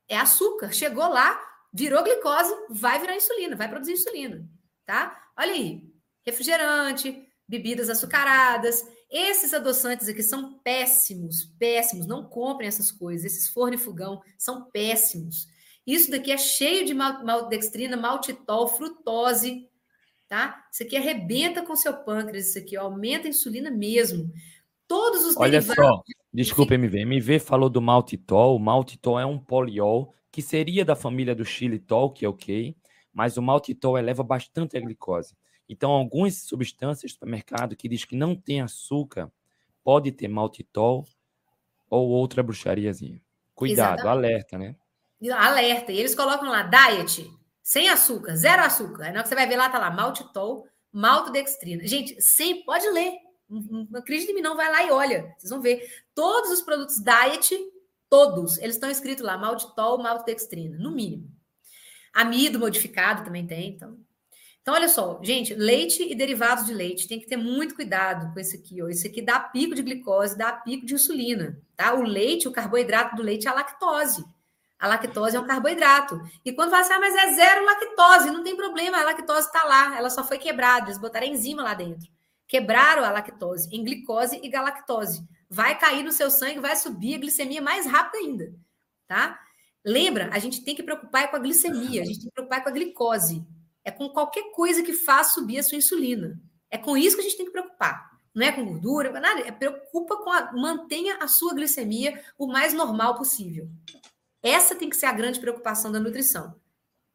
É 0.07 0.19
açúcar. 0.19 0.73
Chegou 0.73 1.09
lá, 1.09 1.41
virou 1.73 2.03
glicose, 2.03 2.55
vai 2.69 3.01
virar 3.01 3.17
insulina, 3.17 3.57
vai 3.57 3.69
produzir 3.69 3.93
insulina, 3.93 4.47
tá? 4.85 5.29
Olha 5.37 5.53
aí, 5.53 5.83
refrigerante, 6.25 7.27
bebidas 7.49 7.91
açucaradas, 7.91 8.87
esses 9.17 9.55
adoçantes 9.55 10.09
aqui 10.09 10.25
são 10.25 10.59
péssimos, 10.59 11.45
péssimos, 11.57 12.05
não 12.05 12.25
comprem 12.25 12.67
essas 12.67 12.91
coisas, 12.91 13.25
esses 13.25 13.49
forno 13.49 13.75
e 13.75 13.79
fogão 13.79 14.21
são 14.37 14.69
péssimos. 14.73 15.47
Isso 15.87 16.11
daqui 16.11 16.33
é 16.33 16.37
cheio 16.37 16.85
de 16.85 16.93
maltodextrina, 16.93 17.97
maltitol, 17.97 18.67
frutose, 18.67 19.69
tá? 20.27 20.67
Isso 20.73 20.83
aqui 20.83 20.97
arrebenta 20.97 21.63
com 21.63 21.77
seu 21.77 21.95
pâncreas, 21.95 22.49
isso 22.49 22.59
aqui 22.59 22.77
ó, 22.77 22.83
aumenta 22.87 23.29
a 23.29 23.31
insulina 23.31 23.71
mesmo. 23.71 24.33
Todos 24.89 25.25
os 25.25 25.37
Olha 25.37 25.61
derivados... 25.61 25.77
só, 25.77 26.03
desculpa, 26.33 26.75
MV. 26.75 27.03
MV 27.03 27.39
falou 27.39 27.71
do 27.71 27.81
maltitol. 27.81 28.57
O 28.57 28.59
maltitol 28.59 29.21
é 29.21 29.25
um 29.25 29.39
poliol 29.39 30.13
que 30.33 30.43
seria 30.43 30.85
da 30.85 30.97
família 30.97 31.37
do 31.37 31.45
xilitol, 31.45 32.11
que 32.11 32.25
é 32.25 32.29
ok, 32.29 32.77
mas 33.13 33.37
o 33.37 33.43
maltitol 33.43 33.97
eleva 33.97 34.25
bastante 34.25 34.77
a 34.77 34.81
glicose. 34.81 35.37
Então, 35.69 35.91
algumas 35.91 36.43
substâncias 36.43 37.13
do 37.13 37.15
supermercado 37.15 37.77
que 37.77 37.89
diz 37.89 38.05
que 38.05 38.17
não 38.17 38.35
tem 38.35 38.61
açúcar, 38.61 39.31
pode 39.83 40.13
ter 40.13 40.29
maltitol 40.29 41.07
ou 41.89 42.09
outra 42.09 42.43
bruxariazinha. 42.43 43.21
Cuidado, 43.55 44.01
Exatamente. 44.01 44.09
alerta, 44.09 44.59
né? 44.59 44.77
Alerta. 45.33 45.93
E 45.93 45.99
eles 45.99 46.15
colocam 46.15 46.51
lá, 46.51 46.63
diet, 46.63 47.31
sem 47.63 47.89
açúcar, 47.89 48.37
zero 48.37 48.63
açúcar. 48.63 49.05
Aí 49.05 49.13
na 49.13 49.21
hora 49.21 49.23
que 49.23 49.29
você 49.29 49.35
vai 49.35 49.49
ver 49.49 49.57
lá, 49.57 49.69
tá 49.69 49.79
lá, 49.79 49.91
maltitol, 49.91 50.67
maltodextrina. 50.93 51.87
Gente, 51.87 52.21
sem, 52.21 52.65
pode 52.65 52.89
ler. 52.91 53.13
Não 53.49 53.99
acredita 53.99 54.33
em 54.33 54.35
mim, 54.35 54.41
não. 54.43 54.57
Vai 54.57 54.71
lá 54.71 54.85
e 54.85 54.91
olha. 54.91 55.35
Vocês 55.39 55.51
vão 55.51 55.61
ver. 55.61 55.87
Todos 56.15 56.51
os 56.51 56.63
produtos 56.63 56.97
diet 57.01 57.55
Todos. 58.15 58.59
Eles 58.59 58.77
estão 58.77 58.89
escritos 58.89 59.25
lá, 59.25 59.37
maltitol, 59.37 59.99
maltodextrina, 59.99 60.79
no 60.79 60.93
mínimo. 60.93 61.29
Amido 62.13 62.61
modificado 62.61 63.25
também 63.25 63.45
tem, 63.45 63.71
então. 63.71 63.99
Então, 64.65 64.73
olha 64.73 64.89
só, 64.89 65.21
gente, 65.23 65.53
leite 65.53 66.03
e 66.03 66.15
derivados 66.15 66.65
de 66.65 66.73
leite, 66.73 67.07
tem 67.07 67.21
que 67.21 67.27
ter 67.27 67.37
muito 67.37 67.75
cuidado 67.75 68.33
com 68.33 68.41
esse 68.41 68.57
aqui, 68.57 68.81
ó. 68.81 68.89
Esse 68.89 69.09
aqui 69.09 69.21
dá 69.21 69.39
pico 69.39 69.75
de 69.75 69.83
glicose, 69.83 70.39
dá 70.39 70.55
pico 70.55 70.87
de 70.87 70.95
insulina, 70.95 71.61
tá? 71.77 71.93
O 71.93 72.03
leite, 72.03 72.49
o 72.49 72.51
carboidrato 72.51 73.15
do 73.15 73.23
leite 73.23 73.47
é 73.47 73.51
a 73.51 73.55
lactose. 73.55 74.25
A 74.79 74.89
lactose 74.89 75.37
é 75.37 75.41
um 75.41 75.47
carboidrato. 75.47 76.19
E 76.43 76.51
quando 76.51 76.71
fala 76.71 76.81
assim, 76.81 76.95
ah, 76.95 76.99
mas 76.99 77.15
é 77.15 77.35
zero 77.35 77.63
lactose, 77.63 78.31
não 78.31 78.43
tem 78.43 78.57
problema, 78.57 78.97
a 78.97 79.05
lactose 79.05 79.49
está 79.49 79.65
lá, 79.65 79.99
ela 79.99 80.09
só 80.09 80.25
foi 80.25 80.39
quebrada, 80.39 80.87
eles 80.87 80.97
botaram 80.97 81.27
enzima 81.27 81.63
lá 81.63 81.75
dentro. 81.75 82.09
Quebraram 82.49 83.05
a 83.05 83.11
lactose 83.11 83.69
em 83.71 83.85
glicose 83.85 84.41
e 84.43 84.49
galactose 84.49 85.29
vai 85.51 85.79
cair 85.79 86.03
no 86.03 86.11
seu 86.11 86.31
sangue, 86.31 86.61
vai 86.61 86.75
subir 86.75 87.17
a 87.17 87.19
glicemia 87.19 87.61
mais 87.61 87.85
rápido 87.85 88.17
ainda, 88.19 88.55
tá? 89.07 89.39
Lembra, 89.85 90.31
a 90.33 90.39
gente 90.39 90.65
tem 90.65 90.75
que 90.75 90.83
preocupar 90.83 91.31
com 91.31 91.37
a 91.37 91.39
glicemia, 91.39 92.01
a 92.01 92.05
gente 92.07 92.21
tem 92.21 92.29
que 92.29 92.35
preocupar 92.35 92.63
com 92.63 92.71
a 92.71 92.73
glicose. 92.73 93.47
É 93.85 93.91
com 93.91 94.09
qualquer 94.09 94.51
coisa 94.53 94.83
que 94.83 94.93
faz 94.93 95.33
subir 95.35 95.59
a 95.59 95.63
sua 95.63 95.79
insulina. 95.79 96.41
É 96.71 96.79
com 96.79 96.97
isso 96.97 97.17
que 97.17 97.21
a 97.21 97.25
gente 97.25 97.37
tem 97.37 97.47
que 97.47 97.53
preocupar. 97.53 98.11
Não 98.35 98.45
é 98.45 98.51
com 98.53 98.65
gordura, 98.65 99.11
é 99.11 99.21
nada. 99.21 99.41
É 99.43 99.53
preocupa 99.53 100.17
com 100.17 100.31
a. 100.31 100.53
Mantenha 100.53 101.19
a 101.21 101.29
sua 101.29 101.55
glicemia 101.55 102.21
o 102.37 102.47
mais 102.47 102.73
normal 102.75 103.15
possível. 103.15 103.69
Essa 104.43 104.75
tem 104.75 104.91
que 104.91 104.97
ser 104.97 105.07
a 105.07 105.13
grande 105.13 105.41
preocupação 105.41 105.93
da 105.93 106.01
nutrição. 106.01 106.59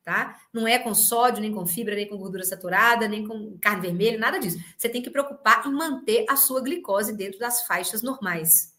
tá? 0.04 0.40
Não 0.52 0.68
é 0.68 0.80
com 0.80 0.96
sódio, 0.96 1.42
nem 1.42 1.54
com 1.54 1.66
fibra, 1.68 1.96
nem 1.96 2.08
com 2.10 2.18
gordura 2.18 2.44
saturada, 2.44 3.08
nem 3.08 3.28
com 3.28 3.58
carne 3.60 3.82
vermelha, 3.82 4.18
nada 4.18 4.40
disso. 4.40 4.58
Você 4.78 4.90
tem 4.90 5.02
que 5.04 5.10
preocupar 5.12 5.68
em 5.68 5.72
manter 5.72 6.26
a 6.30 6.36
sua 6.36 6.62
glicose 6.62 7.16
dentro 7.16 7.40
das 7.40 7.68
faixas 7.68 8.02
normais, 8.02 8.76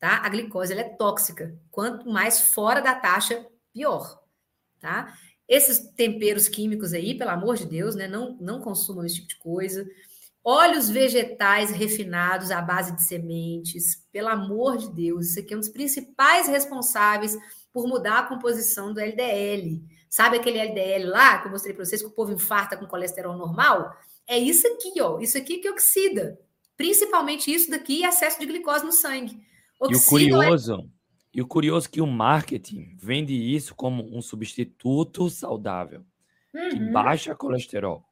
tá? 0.00 0.18
A 0.24 0.28
glicose 0.28 0.72
ela 0.72 0.82
é 0.82 0.88
tóxica. 0.88 1.56
Quanto 1.70 2.08
mais 2.10 2.40
fora 2.40 2.80
da 2.80 2.94
taxa, 2.94 3.46
pior, 3.72 4.20
tá? 4.80 5.16
Esses 5.48 5.78
temperos 5.94 6.48
químicos 6.48 6.92
aí, 6.92 7.16
pelo 7.16 7.30
amor 7.30 7.56
de 7.56 7.66
Deus, 7.66 7.94
né? 7.94 8.08
Não, 8.08 8.36
não 8.40 8.60
consumam 8.60 9.04
esse 9.04 9.16
tipo 9.16 9.28
de 9.28 9.36
coisa. 9.36 9.86
Óleos 10.42 10.88
vegetais 10.88 11.70
refinados 11.70 12.50
à 12.50 12.62
base 12.62 12.94
de 12.94 13.02
sementes, 13.02 14.06
pelo 14.12 14.28
amor 14.28 14.76
de 14.76 14.92
Deus, 14.92 15.26
isso 15.26 15.40
aqui 15.40 15.52
é 15.52 15.56
um 15.56 15.60
dos 15.60 15.68
principais 15.68 16.46
responsáveis 16.46 17.36
por 17.72 17.88
mudar 17.88 18.20
a 18.20 18.22
composição 18.22 18.94
do 18.94 19.00
LDL. 19.00 19.82
Sabe 20.08 20.36
aquele 20.36 20.58
LDL 20.58 21.10
lá 21.10 21.38
que 21.38 21.48
eu 21.48 21.50
mostrei 21.50 21.74
para 21.74 21.84
vocês 21.84 22.00
que 22.00 22.06
o 22.06 22.12
povo 22.12 22.32
infarta 22.32 22.76
com 22.76 22.86
colesterol 22.86 23.36
normal? 23.36 23.92
É 24.26 24.38
isso 24.38 24.66
aqui, 24.68 25.00
ó. 25.00 25.18
Isso 25.18 25.36
aqui 25.36 25.58
que 25.58 25.68
oxida. 25.68 26.38
Principalmente 26.76 27.52
isso 27.52 27.70
daqui 27.70 28.00
e 28.00 28.04
excesso 28.04 28.38
de 28.38 28.46
glicose 28.46 28.84
no 28.84 28.92
sangue. 28.92 29.40
Oxida 29.80 30.22
e 30.22 30.32
o 30.32 30.38
curioso, 30.38 30.90
e 31.36 31.42
o 31.42 31.46
curioso 31.46 31.86
é 31.86 31.90
que 31.90 32.00
o 32.00 32.06
marketing 32.06 32.96
vende 32.98 33.34
isso 33.34 33.74
como 33.74 34.02
um 34.16 34.22
substituto 34.22 35.28
saudável, 35.28 36.02
uhum. 36.54 36.70
que 36.70 36.78
baixa 36.78 37.34
colesterol. 37.34 38.02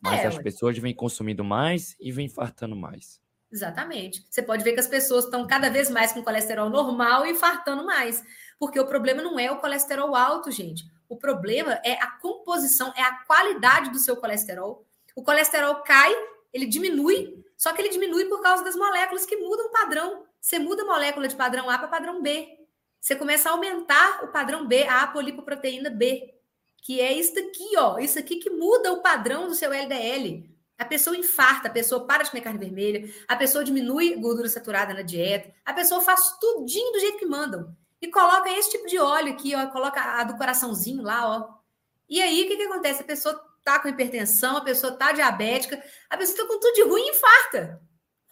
Mas 0.00 0.20
é, 0.20 0.26
as 0.28 0.38
pessoas 0.38 0.78
vêm 0.78 0.94
consumindo 0.94 1.44
mais 1.44 1.94
e 2.00 2.10
vêm 2.10 2.24
infartando 2.24 2.74
mais. 2.74 3.20
Exatamente. 3.52 4.24
Você 4.30 4.42
pode 4.42 4.64
ver 4.64 4.72
que 4.72 4.80
as 4.80 4.86
pessoas 4.86 5.26
estão 5.26 5.46
cada 5.46 5.68
vez 5.68 5.90
mais 5.90 6.10
com 6.10 6.24
colesterol 6.24 6.70
normal 6.70 7.26
e 7.26 7.32
infartando 7.32 7.84
mais. 7.84 8.24
Porque 8.58 8.80
o 8.80 8.86
problema 8.86 9.20
não 9.20 9.38
é 9.38 9.52
o 9.52 9.58
colesterol 9.58 10.16
alto, 10.16 10.50
gente. 10.50 10.82
O 11.06 11.18
problema 11.18 11.78
é 11.84 12.02
a 12.02 12.10
composição, 12.12 12.94
é 12.96 13.02
a 13.02 13.14
qualidade 13.26 13.90
do 13.90 13.98
seu 13.98 14.16
colesterol. 14.16 14.86
O 15.14 15.22
colesterol 15.22 15.82
cai, 15.82 16.14
ele 16.50 16.64
diminui, 16.64 17.44
só 17.58 17.74
que 17.74 17.82
ele 17.82 17.90
diminui 17.90 18.24
por 18.24 18.40
causa 18.40 18.64
das 18.64 18.74
moléculas 18.74 19.26
que 19.26 19.36
mudam 19.36 19.66
o 19.66 19.70
padrão. 19.70 20.24
Você 20.40 20.58
muda 20.58 20.82
a 20.82 20.86
molécula 20.86 21.28
de 21.28 21.36
padrão 21.36 21.68
A 21.68 21.76
para 21.76 21.86
padrão 21.86 22.22
B. 22.22 22.59
Você 23.00 23.16
começa 23.16 23.48
a 23.48 23.52
aumentar 23.52 24.22
o 24.24 24.28
padrão 24.28 24.66
B, 24.66 24.82
a 24.82 25.02
apolipoproteína 25.02 25.88
B, 25.88 26.34
que 26.82 27.00
é 27.00 27.12
isso 27.12 27.38
aqui, 27.38 27.76
ó, 27.76 27.98
isso 27.98 28.18
aqui 28.18 28.36
que 28.36 28.50
muda 28.50 28.92
o 28.92 29.02
padrão 29.02 29.48
do 29.48 29.54
seu 29.54 29.72
LDL. 29.72 30.48
A 30.78 30.84
pessoa 30.84 31.16
infarta, 31.16 31.68
a 31.68 31.70
pessoa 31.70 32.06
para 32.06 32.22
de 32.22 32.30
comer 32.30 32.42
carne 32.42 32.58
vermelha, 32.58 33.12
a 33.28 33.36
pessoa 33.36 33.64
diminui 33.64 34.16
gordura 34.16 34.48
saturada 34.48 34.94
na 34.94 35.02
dieta, 35.02 35.52
a 35.64 35.72
pessoa 35.72 36.00
faz 36.00 36.38
tudinho 36.38 36.92
do 36.92 37.00
jeito 37.00 37.18
que 37.18 37.26
mandam. 37.26 37.74
E 38.00 38.08
coloca 38.08 38.50
esse 38.50 38.70
tipo 38.70 38.86
de 38.86 38.98
óleo 38.98 39.32
aqui, 39.32 39.54
ó, 39.54 39.66
coloca 39.66 40.00
a 40.00 40.24
do 40.24 40.36
coraçãozinho 40.36 41.02
lá, 41.02 41.28
ó. 41.28 41.60
E 42.08 42.20
aí, 42.20 42.44
o 42.44 42.48
que, 42.48 42.56
que 42.56 42.62
acontece? 42.62 43.02
A 43.02 43.04
pessoa 43.06 43.38
tá 43.62 43.78
com 43.78 43.88
hipertensão, 43.88 44.56
a 44.56 44.64
pessoa 44.64 44.92
tá 44.96 45.12
diabética, 45.12 45.82
a 46.08 46.16
pessoa 46.16 46.38
tá 46.38 46.46
com 46.46 46.58
tudo 46.58 46.74
de 46.74 46.82
ruim 46.82 47.02
e 47.02 47.10
infarta. 47.10 47.80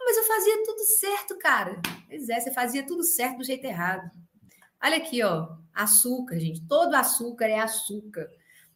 Mas 0.00 0.16
eu 0.16 0.24
fazia 0.24 0.64
tudo 0.64 0.80
certo, 0.80 1.38
cara. 1.38 1.80
Pois 2.08 2.28
é, 2.30 2.40
você 2.40 2.50
fazia 2.52 2.86
tudo 2.86 3.02
certo 3.04 3.38
do 3.38 3.44
jeito 3.44 3.64
errado. 3.64 4.10
Olha 4.82 4.96
aqui, 4.96 5.22
ó, 5.22 5.48
açúcar, 5.74 6.38
gente. 6.38 6.66
Todo 6.66 6.94
açúcar 6.94 7.46
é 7.46 7.58
açúcar. 7.58 8.28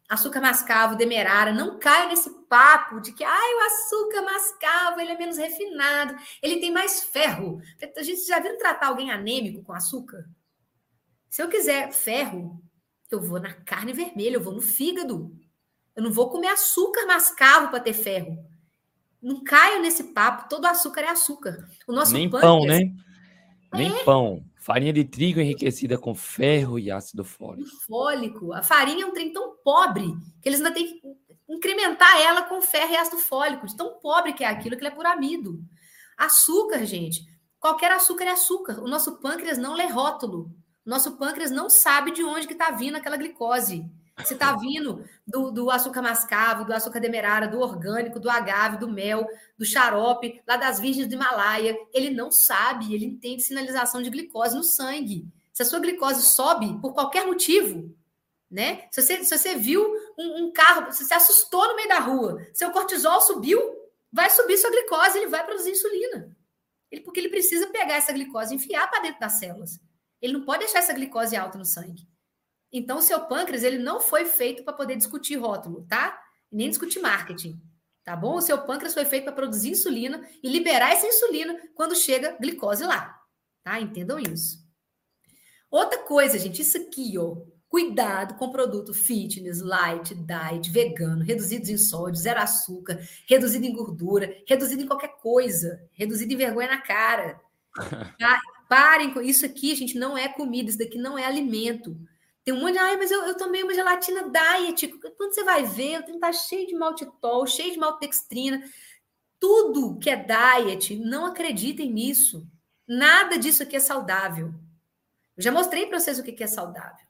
Açúcar 0.09 0.41
mascavo, 0.41 0.97
demerara, 0.97 1.53
não 1.53 1.79
caia 1.79 2.07
nesse 2.07 2.29
papo 2.47 2.99
de 2.99 3.13
que 3.13 3.23
ai, 3.23 3.53
o 3.55 3.59
açúcar 3.61 4.21
mascavo 4.21 4.99
ele 4.99 5.11
é 5.11 5.17
menos 5.17 5.37
refinado, 5.37 6.15
ele 6.41 6.59
tem 6.59 6.71
mais 6.71 7.01
ferro. 7.03 7.61
A 7.97 8.03
gente 8.03 8.27
já 8.27 8.39
viu 8.39 8.57
tratar 8.57 8.87
alguém 8.87 9.11
anêmico 9.11 9.63
com 9.63 9.73
açúcar? 9.73 10.29
Se 11.29 11.41
eu 11.41 11.49
quiser 11.49 11.91
ferro, 11.91 12.61
eu 13.09 13.21
vou 13.21 13.39
na 13.39 13.53
carne 13.53 13.93
vermelha, 13.93 14.35
eu 14.35 14.43
vou 14.43 14.53
no 14.53 14.61
fígado. 14.61 15.35
Eu 15.95 16.03
não 16.03 16.11
vou 16.11 16.29
comer 16.29 16.47
açúcar 16.47 17.05
mascavo 17.05 17.69
para 17.69 17.79
ter 17.79 17.93
ferro. 17.93 18.37
Não 19.21 19.43
caio 19.43 19.81
nesse 19.81 20.03
papo, 20.13 20.49
todo 20.49 20.65
açúcar 20.65 21.01
é 21.01 21.09
açúcar. 21.09 21.67
O 21.87 21.93
nosso 21.93 22.13
Nem 22.13 22.29
pâncreas, 22.29 22.53
pão, 22.53 22.65
né? 22.65 22.93
Nem 23.73 23.95
é. 23.95 24.03
pão. 24.03 24.43
Farinha 24.63 24.93
de 24.93 25.03
trigo 25.03 25.41
enriquecida 25.41 25.97
com 25.97 26.15
ferro 26.15 26.79
e 26.79 26.89
ácido 26.89 27.25
fólico. 27.25 27.69
Fólico. 27.85 28.53
A 28.53 28.63
farinha 28.63 29.03
é 29.03 29.05
um 29.05 29.11
trem 29.11 29.33
tão 29.33 29.57
pobre 29.61 30.05
que 30.41 30.47
eles 30.47 30.61
ainda 30.61 30.73
têm 30.73 30.87
que 30.87 31.01
incrementar 31.49 32.21
ela 32.21 32.43
com 32.43 32.61
ferro 32.61 32.93
e 32.93 32.95
ácido 32.95 33.17
fólico. 33.17 33.67
De 33.67 33.75
tão 33.75 33.99
pobre 33.99 34.31
que 34.31 34.41
é 34.41 34.47
aquilo, 34.47 34.77
que 34.77 34.81
ele 34.81 34.87
é 34.87 34.95
por 34.95 35.05
amido. 35.05 35.59
Açúcar, 36.17 36.85
gente. 36.85 37.25
Qualquer 37.59 37.91
açúcar 37.91 38.23
é 38.23 38.31
açúcar. 38.31 38.79
O 38.81 38.87
nosso 38.87 39.19
pâncreas 39.19 39.57
não 39.57 39.73
lê 39.73 39.85
rótulo. 39.85 40.49
O 40.85 40.89
nosso 40.89 41.17
pâncreas 41.17 41.51
não 41.51 41.69
sabe 41.69 42.11
de 42.11 42.23
onde 42.23 42.47
que 42.47 42.53
está 42.53 42.71
vindo 42.71 42.95
aquela 42.95 43.17
glicose. 43.17 43.85
Se 44.23 44.35
está 44.35 44.55
vindo 44.55 45.03
do, 45.25 45.51
do, 45.51 45.71
açúcar 45.71 46.01
mascavo, 46.01 46.65
do 46.65 46.73
açúcar 46.73 46.99
demerara, 46.99 47.47
do 47.47 47.59
orgânico, 47.59 48.19
do 48.19 48.29
agave, 48.29 48.77
do 48.77 48.87
mel, 48.87 49.27
do 49.57 49.65
xarope, 49.65 50.41
lá 50.47 50.55
das 50.55 50.79
virgens 50.79 51.07
do 51.07 51.15
Himalaia, 51.15 51.75
ele 51.91 52.11
não 52.11 52.29
sabe, 52.29 52.93
ele 52.93 53.05
entende 53.05 53.41
sinalização 53.41 54.03
de 54.03 54.11
glicose 54.11 54.55
no 54.55 54.63
sangue. 54.63 55.27
Se 55.51 55.63
a 55.63 55.65
sua 55.65 55.79
glicose 55.79 56.21
sobe 56.21 56.79
por 56.79 56.93
qualquer 56.93 57.25
motivo, 57.25 57.95
né? 58.49 58.87
Se 58.91 59.01
você, 59.01 59.23
se 59.23 59.35
você 59.35 59.55
viu 59.55 59.83
um, 60.17 60.45
um 60.45 60.51
carro, 60.51 60.91
se 60.91 61.03
você 61.03 61.13
assustou 61.15 61.67
no 61.67 61.75
meio 61.75 61.89
da 61.89 61.99
rua, 61.99 62.47
seu 62.53 62.69
cortisol 62.69 63.19
subiu, 63.19 63.59
vai 64.11 64.29
subir 64.29 64.57
sua 64.57 64.69
glicose, 64.69 65.17
ele 65.17 65.27
vai 65.27 65.43
produzir 65.43 65.71
insulina. 65.71 66.31
Ele, 66.91 67.01
porque 67.01 67.19
ele 67.19 67.29
precisa 67.29 67.65
pegar 67.67 67.95
essa 67.95 68.13
glicose 68.13 68.53
e 68.53 68.57
enfiar 68.57 68.87
para 68.91 69.01
dentro 69.01 69.19
das 69.19 69.33
células. 69.33 69.79
Ele 70.21 70.33
não 70.33 70.45
pode 70.45 70.59
deixar 70.59 70.79
essa 70.79 70.93
glicose 70.93 71.35
alta 71.35 71.57
no 71.57 71.65
sangue. 71.65 72.07
Então, 72.73 72.97
o 72.97 73.01
seu 73.03 73.21
pâncreas 73.21 73.61
ele 73.61 73.77
não 73.77 74.01
foi 74.01 74.25
feito 74.25 74.63
para 74.63 74.73
poder 74.73 74.95
discutir 74.95 75.35
rótulo, 75.35 75.85
tá? 75.87 76.19
Nem 76.51 76.69
discutir 76.69 76.99
marketing, 76.99 77.61
tá 78.03 78.15
bom? 78.15 78.35
O 78.37 78.41
seu 78.41 78.57
pâncreas 78.63 78.95
foi 78.95 79.05
feito 79.05 79.25
para 79.25 79.33
produzir 79.33 79.69
insulina 79.69 80.27
e 80.41 80.49
liberar 80.49 80.91
essa 80.91 81.05
insulina 81.05 81.55
quando 81.75 81.95
chega 81.95 82.35
glicose 82.41 82.83
lá, 82.83 83.15
tá? 83.63 83.79
Entendam 83.79 84.19
isso. 84.19 84.63
Outra 85.69 85.99
coisa, 85.99 86.39
gente, 86.39 86.63
isso 86.63 86.77
aqui, 86.77 87.15
ó. 87.17 87.37
Cuidado 87.69 88.35
com 88.35 88.51
produto 88.51 88.93
fitness, 88.93 89.61
light, 89.61 90.13
diet, 90.13 90.69
vegano, 90.69 91.23
reduzidos 91.23 91.69
em 91.69 91.77
sódio, 91.77 92.21
zero 92.21 92.39
açúcar, 92.39 92.99
reduzido 93.27 93.65
em 93.65 93.73
gordura, 93.73 94.35
reduzido 94.47 94.83
em 94.83 94.87
qualquer 94.87 95.15
coisa, 95.17 95.81
reduzido 95.91 96.33
em 96.33 96.37
vergonha 96.37 96.69
na 96.69 96.81
cara. 96.81 97.39
Tá? 98.19 98.39
Parem 98.69 99.11
com 99.11 99.21
isso 99.21 99.45
aqui, 99.45 99.75
gente, 99.75 99.97
não 99.97 100.15
é 100.15 100.27
comida, 100.29 100.69
isso 100.69 100.77
daqui 100.77 100.97
não 100.97 101.17
é 101.17 101.25
alimento. 101.25 101.97
Tem 102.43 102.53
um 102.53 102.59
monte 102.59 102.73
de, 102.73 102.79
ai, 102.79 102.97
mas 102.97 103.09
eu, 103.09 103.23
eu 103.23 103.37
tomei 103.37 103.63
uma 103.63 103.73
gelatina 103.73 104.29
diet. 104.29 104.87
Quando 105.17 105.33
você 105.33 105.43
vai 105.43 105.65
ver, 105.65 105.99
o 105.99 106.03
trem 106.03 106.19
tá 106.19 106.31
cheio 106.31 106.67
de 106.67 106.75
maltitol, 106.75 107.47
cheio 107.47 107.71
de 107.71 107.77
maltodextrina. 107.77 108.61
Tudo 109.39 109.97
que 109.97 110.09
é 110.09 110.15
diet, 110.15 110.95
não 110.97 111.25
acreditem 111.25 111.91
nisso. 111.91 112.45
Nada 112.87 113.37
disso 113.37 113.63
aqui 113.63 113.77
é 113.77 113.79
saudável. 113.79 114.53
Eu 115.37 115.43
já 115.43 115.51
mostrei 115.51 115.85
para 115.85 115.99
vocês 115.99 116.19
o 116.19 116.23
que 116.23 116.43
é 116.43 116.47
saudável. 116.47 117.05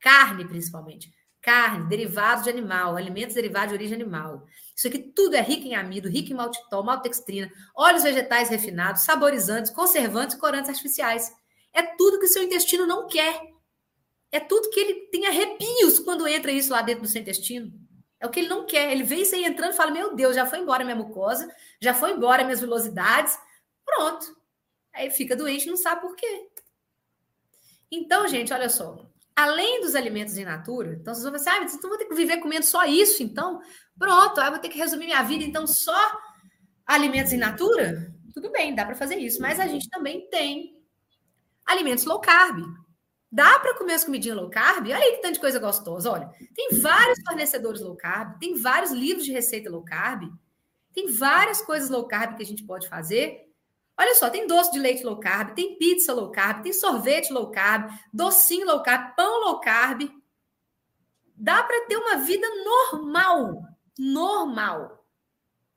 Carne, 0.00 0.44
principalmente. 0.46 1.12
Carne, 1.40 1.88
derivados 1.88 2.44
de 2.44 2.50
animal, 2.50 2.96
alimentos 2.96 3.34
derivados 3.34 3.68
de 3.68 3.74
origem 3.74 3.94
animal. 3.94 4.44
Isso 4.74 4.88
aqui 4.88 4.98
tudo 4.98 5.34
é 5.34 5.40
rico 5.40 5.66
em 5.66 5.76
amido, 5.76 6.08
rico 6.08 6.32
em 6.32 6.36
maltitol, 6.36 6.82
maltodextrina, 6.82 7.50
óleos 7.76 8.02
vegetais 8.02 8.48
refinados, 8.48 9.02
saborizantes, 9.02 9.70
conservantes 9.70 10.36
corantes 10.36 10.68
artificiais. 10.68 11.32
É 11.72 11.82
tudo 11.82 12.18
que 12.18 12.26
o 12.26 12.28
seu 12.28 12.42
intestino 12.42 12.86
não 12.86 13.06
quer. 13.06 13.40
É 14.30 14.40
tudo 14.40 14.70
que 14.70 14.78
ele 14.78 14.94
tem 15.10 15.26
arrepios 15.26 15.98
quando 15.98 16.26
entra 16.28 16.52
isso 16.52 16.70
lá 16.70 16.82
dentro 16.82 17.02
do 17.02 17.08
seu 17.08 17.20
intestino. 17.20 17.72
É 18.20 18.26
o 18.26 18.30
que 18.30 18.40
ele 18.40 18.48
não 18.48 18.66
quer. 18.66 18.92
Ele 18.92 19.02
isso 19.14 19.34
aí 19.34 19.44
entrando 19.44 19.72
e 19.72 19.76
fala: 19.76 19.90
Meu 19.90 20.14
Deus, 20.14 20.34
já 20.34 20.44
foi 20.44 20.58
embora 20.58 20.84
minha 20.84 20.96
mucosa, 20.96 21.48
já 21.80 21.94
foi 21.94 22.12
embora 22.12 22.44
minhas 22.44 22.60
velocidades. 22.60 23.38
Pronto. 23.84 24.36
Aí 24.92 25.10
fica 25.10 25.36
doente 25.36 25.68
não 25.68 25.76
sabe 25.76 26.00
por 26.00 26.16
quê. 26.16 26.48
Então, 27.90 28.26
gente, 28.28 28.52
olha 28.52 28.68
só. 28.68 29.08
Além 29.34 29.80
dos 29.80 29.94
alimentos 29.94 30.36
in 30.36 30.44
natura, 30.44 30.94
então 31.00 31.14
vocês 31.14 31.22
vão 31.22 31.32
pensar, 31.32 31.52
ah, 31.52 31.62
então 31.62 31.88
vou 31.88 31.96
ter 31.96 32.06
que 32.06 32.14
viver 32.14 32.38
comendo 32.38 32.66
só 32.66 32.84
isso, 32.84 33.22
então? 33.22 33.60
Pronto, 33.96 34.40
aí 34.40 34.50
vou 34.50 34.58
ter 34.58 34.68
que 34.68 34.76
resumir 34.76 35.06
minha 35.06 35.22
vida, 35.22 35.44
então 35.44 35.64
só 35.64 35.96
alimentos 36.84 37.32
in 37.32 37.36
natura? 37.36 38.12
Tudo 38.34 38.50
bem, 38.50 38.74
dá 38.74 38.84
para 38.84 38.96
fazer 38.96 39.16
isso, 39.16 39.40
mas 39.40 39.60
a 39.60 39.68
gente 39.68 39.88
também 39.88 40.28
tem 40.28 40.76
alimentos 41.64 42.04
low 42.04 42.20
carb. 42.20 42.58
Dá 43.30 43.58
para 43.58 43.76
comer 43.76 43.94
as 43.94 44.04
comidinhas 44.04 44.38
low 44.38 44.48
carb? 44.48 44.86
Olha 44.86 44.96
aí 44.96 45.16
que 45.16 45.22
tanto 45.22 45.34
de 45.34 45.40
coisa 45.40 45.58
gostosa. 45.58 46.10
Olha, 46.10 46.30
tem 46.54 46.80
vários 46.80 47.20
fornecedores 47.22 47.80
low 47.82 47.94
carb, 47.94 48.38
tem 48.38 48.54
vários 48.54 48.90
livros 48.90 49.24
de 49.24 49.32
receita 49.32 49.70
low 49.70 49.84
carb, 49.84 50.32
tem 50.94 51.12
várias 51.12 51.60
coisas 51.60 51.90
low 51.90 52.06
carb 52.06 52.36
que 52.36 52.42
a 52.42 52.46
gente 52.46 52.64
pode 52.64 52.88
fazer. 52.88 53.46
Olha 53.98 54.14
só, 54.14 54.30
tem 54.30 54.46
doce 54.46 54.72
de 54.72 54.78
leite 54.78 55.04
low 55.04 55.18
carb, 55.18 55.54
tem 55.54 55.76
pizza 55.76 56.14
low 56.14 56.30
carb, 56.30 56.62
tem 56.62 56.72
sorvete 56.72 57.32
low 57.32 57.50
carb, 57.50 57.90
docinho 58.12 58.66
low 58.66 58.82
carb, 58.82 59.14
pão 59.14 59.40
low 59.40 59.60
carb. 59.60 60.08
Dá 61.36 61.62
para 61.62 61.86
ter 61.86 61.96
uma 61.96 62.16
vida 62.16 62.46
normal, 62.64 63.62
normal, 63.98 65.04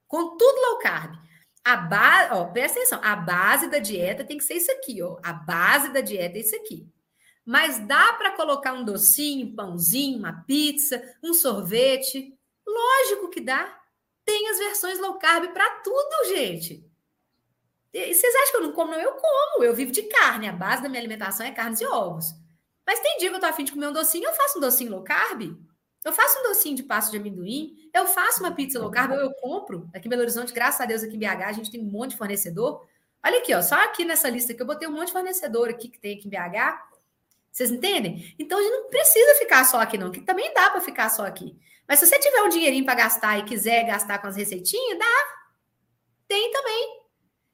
com 0.07 0.38
tudo 0.38 0.61
low 0.69 0.80
carb. 0.80 1.15
A 1.64 1.76
base, 1.76 2.34
ó, 2.34 2.45
presta 2.45 2.80
atenção, 2.80 2.99
a 3.03 3.15
base 3.15 3.69
da 3.69 3.80
dieta 3.80 4.23
tem 4.23 4.38
que 4.38 4.44
ser 4.44 4.56
isso 4.56 4.72
aqui, 4.72 5.02
ó. 5.02 5.19
A 5.22 5.34
base 5.34 5.91
da 5.91 6.02
dieta 6.02 6.38
é 6.38 6.41
isso 6.41 6.56
aqui. 6.56 6.88
Mas 7.45 7.80
dá 7.88 8.13
para 8.13 8.31
colocar 8.31 8.73
um 8.73 8.84
docinho, 8.84 9.47
um 9.47 9.55
pãozinho, 9.55 10.19
uma 10.19 10.43
pizza, 10.43 11.01
um 11.23 11.34
sorvete. 11.34 12.38
Lógico 12.65 13.30
que 13.30 13.41
dá. 13.41 13.80
Tem 14.23 14.49
as 14.49 14.59
versões 14.59 14.99
low 14.99 15.15
carb 15.15 15.51
para 15.51 15.69
tudo, 15.81 16.30
gente. 16.30 16.85
E 17.93 18.13
vocês 18.13 18.35
acham 18.35 18.51
que 18.51 18.57
eu 18.57 18.61
não 18.61 18.72
como? 18.73 18.91
Não, 18.91 18.99
eu 18.99 19.13
como. 19.13 19.63
Eu 19.63 19.76
vivo 19.76 19.91
de 19.91 20.03
carne. 20.03 20.47
A 20.47 20.53
base 20.53 20.84
da 20.84 20.89
minha 20.89 21.01
alimentação 21.01 21.45
é 21.45 21.51
carnes 21.51 21.81
e 21.81 21.85
ovos. 21.85 22.34
Mas 22.85 22.99
tem 22.99 23.18
dia 23.18 23.30
que 23.30 23.35
eu 23.35 23.39
tô 23.39 23.45
afim 23.45 23.63
de 23.63 23.72
comer 23.72 23.88
um 23.88 23.93
docinho, 23.93 24.26
eu 24.26 24.34
faço 24.34 24.57
um 24.57 24.61
docinho 24.61 24.91
low 24.91 25.03
carb. 25.03 25.41
Eu 26.03 26.11
faço 26.11 26.39
um 26.39 26.43
docinho 26.43 26.76
de 26.76 26.84
pasta 26.84 27.11
de 27.11 27.18
amendoim, 27.18 27.76
eu 27.93 28.07
faço 28.07 28.39
uma 28.39 28.51
pizza 28.51 28.80
low 28.80 28.89
carb, 28.89 29.11
eu, 29.11 29.31
compro. 29.35 29.88
Aqui 29.93 30.07
em 30.07 30.09
Belo 30.09 30.23
Horizonte, 30.23 30.51
graças 30.51 30.81
a 30.81 30.85
Deus, 30.85 31.03
aqui 31.03 31.15
em 31.15 31.19
BH, 31.19 31.43
a 31.45 31.51
gente 31.51 31.69
tem 31.69 31.80
um 31.80 31.91
monte 31.91 32.11
de 32.11 32.18
fornecedor. 32.18 32.84
Olha 33.23 33.38
aqui, 33.38 33.53
ó, 33.53 33.61
só 33.61 33.76
aqui 33.76 34.03
nessa 34.03 34.27
lista 34.30 34.53
que 34.53 34.61
eu 34.61 34.65
botei 34.65 34.88
um 34.88 34.91
monte 34.91 35.07
de 35.07 35.13
fornecedor 35.13 35.69
aqui 35.69 35.89
que 35.89 35.99
tem 35.99 36.18
aqui 36.18 36.27
em 36.27 36.31
BH. 36.31 36.90
Vocês 37.52 37.69
entendem? 37.69 38.34
Então 38.40 38.57
a 38.57 38.61
gente 38.61 38.72
não 38.72 38.90
precisa 38.90 39.36
ficar 39.36 39.65
só 39.65 39.80
aqui, 39.80 39.98
não, 39.98 40.11
que 40.11 40.22
também 40.22 40.53
dá 40.53 40.69
para 40.69 40.82
ficar 40.82 41.10
só 41.10 41.26
aqui. 41.26 41.56
Mas 41.88 41.99
se 41.99 42.07
você 42.07 42.18
tiver 42.19 42.41
um 42.41 42.49
dinheirinho 42.49 42.86
para 42.86 42.95
gastar 42.95 43.38
e 43.40 43.44
quiser 43.44 43.86
gastar 43.86 44.19
com 44.19 44.28
as 44.28 44.38
receitinhas, 44.38 44.98
dá. 44.98 45.15
Tem 46.28 46.52
também. 46.52 47.02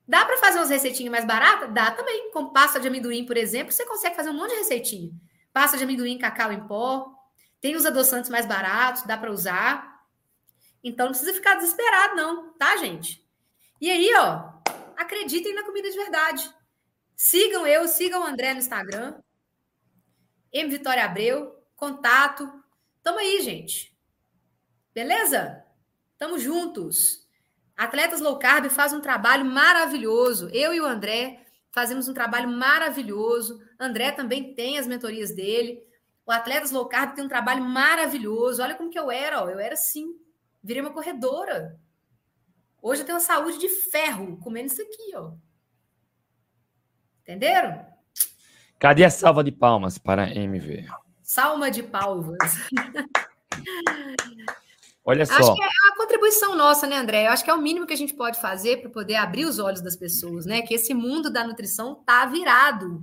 Dá 0.08 0.24
para 0.24 0.38
fazer 0.38 0.60
umas 0.60 0.70
receitinhas 0.70 1.12
mais 1.12 1.26
baratas? 1.26 1.74
Dá 1.74 1.92
também. 1.92 2.32
Com 2.32 2.54
pasta 2.54 2.80
de 2.80 2.88
amendoim, 2.88 3.26
por 3.26 3.36
exemplo, 3.36 3.74
você 3.74 3.86
consegue 3.86 4.16
fazer 4.16 4.30
um 4.30 4.34
monte 4.34 4.52
de 4.52 4.58
receitinha. 4.58 5.12
Pasta 5.52 5.78
de 5.78 5.84
amendoim, 5.84 6.20
cacau 6.20 6.52
em 6.52 6.66
pó. 6.68 7.12
Tem 7.60 7.76
os 7.76 7.86
adoçantes 7.86 8.30
mais 8.30 8.46
baratos, 8.46 9.04
dá 9.04 9.18
para 9.18 9.32
usar. 9.32 9.98
Então 10.84 11.08
não 11.08 11.14
precisa 11.14 11.34
ficar 11.34 11.56
desesperado, 11.56 12.16
não, 12.16 12.54
tá, 12.54 12.78
gente? 12.78 13.28
E 13.82 13.90
aí, 13.90 14.10
ó, 14.16 14.54
acreditem 14.96 15.56
na 15.56 15.64
comida 15.64 15.90
de 15.90 15.98
verdade. 15.98 16.50
Sigam 17.16 17.66
eu, 17.66 17.88
sigam 17.88 18.22
o 18.22 18.26
André 18.26 18.54
no 18.54 18.60
Instagram. 18.60 19.16
M 20.52 20.70
Vitória 20.70 21.06
Abreu, 21.06 21.56
contato. 21.76 22.52
Tamo 23.04 23.20
aí, 23.20 23.42
gente. 23.42 23.96
Beleza? 24.94 25.64
Tamo 26.18 26.40
juntos. 26.40 27.28
Atletas 27.76 28.22
Low 28.22 28.40
Carb 28.40 28.70
faz 28.70 28.92
um 28.92 29.02
trabalho 29.02 29.46
maravilhoso. 29.46 30.50
Eu 30.50 30.74
e 30.74 30.82
o 30.82 30.86
André 30.86 31.46
fazemos 31.72 32.08
um 32.08 32.14
trabalho 32.14 32.50
maravilhoso. 32.50 33.62
André 33.80 34.12
também 34.12 34.56
tem 34.56 34.80
as 34.80 34.88
mentorias 34.88 35.32
dele. 35.32 35.86
O 36.26 36.32
Atletas 36.32 36.72
Low 36.72 36.88
Carb 36.88 37.14
tem 37.14 37.24
um 37.24 37.30
trabalho 37.30 37.64
maravilhoso. 37.64 38.64
Olha 38.64 38.76
como 38.76 38.90
que 38.90 38.98
eu 38.98 39.12
era, 39.12 39.44
ó. 39.44 39.50
Eu 39.50 39.60
era 39.60 39.76
assim. 39.76 40.20
Virei 40.64 40.82
uma 40.82 40.92
corredora. 40.92 41.80
Hoje 42.82 43.02
eu 43.02 43.06
tenho 43.06 43.18
uma 43.18 43.24
saúde 43.24 43.60
de 43.60 43.70
ferro 43.70 44.38
comendo 44.38 44.68
isso 44.68 44.82
aqui, 44.82 45.16
ó. 45.16 45.34
Entenderam? 47.22 47.86
Cadê 48.80 49.04
a 49.04 49.10
salva 49.10 49.44
de 49.44 49.52
palmas 49.52 49.98
para 49.98 50.30
MV? 50.30 50.86
Salma 51.24 51.72
de 51.72 51.82
palmas. 51.82 52.38
Olha 55.04 55.26
só. 55.26 55.34
Acho 55.34 55.56
que 55.56 55.64
é 55.64 55.66
a 55.66 55.96
contribuição 55.96 56.56
nossa, 56.56 56.86
né, 56.86 56.98
André? 56.98 57.26
Eu 57.26 57.32
acho 57.32 57.44
que 57.44 57.50
é 57.50 57.54
o 57.54 57.62
mínimo 57.62 57.88
que 57.88 57.94
a 57.94 57.98
gente 57.98 58.14
pode 58.14 58.40
fazer 58.40 58.82
para 58.82 58.90
poder 58.90 59.16
abrir 59.16 59.46
os 59.46 59.58
olhos 59.58 59.82
das 59.82 59.96
pessoas, 59.96 60.46
né? 60.46 60.62
Que 60.62 60.76
esse 60.76 60.94
mundo 60.94 61.32
da 61.32 61.48
nutrição 61.48 61.96
tá 62.06 62.26
virado. 62.26 63.02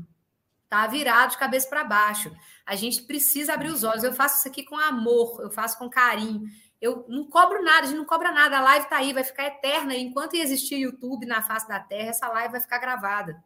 Tá 0.68 0.86
virado 0.86 1.30
de 1.30 1.38
cabeça 1.38 1.68
para 1.68 1.82
baixo. 1.82 2.30
A 2.64 2.76
gente 2.76 3.02
precisa 3.02 3.54
abrir 3.54 3.70
os 3.70 3.82
olhos. 3.82 4.04
Eu 4.04 4.12
faço 4.12 4.38
isso 4.38 4.48
aqui 4.48 4.62
com 4.62 4.76
amor, 4.76 5.40
eu 5.40 5.50
faço 5.50 5.78
com 5.78 5.88
carinho. 5.90 6.42
Eu 6.80 7.04
não 7.08 7.24
cobro 7.24 7.64
nada, 7.64 7.84
a 7.84 7.86
gente 7.86 7.96
não 7.96 8.04
cobra 8.04 8.30
nada. 8.30 8.58
A 8.58 8.62
live 8.62 8.86
tá 8.86 8.98
aí, 8.98 9.12
vai 9.12 9.24
ficar 9.24 9.46
eterna. 9.46 9.96
Enquanto 9.96 10.34
existir 10.34 10.76
YouTube 10.76 11.26
na 11.26 11.42
face 11.42 11.66
da 11.66 11.80
Terra, 11.80 12.10
essa 12.10 12.28
live 12.28 12.52
vai 12.52 12.60
ficar 12.60 12.78
gravada. 12.78 13.42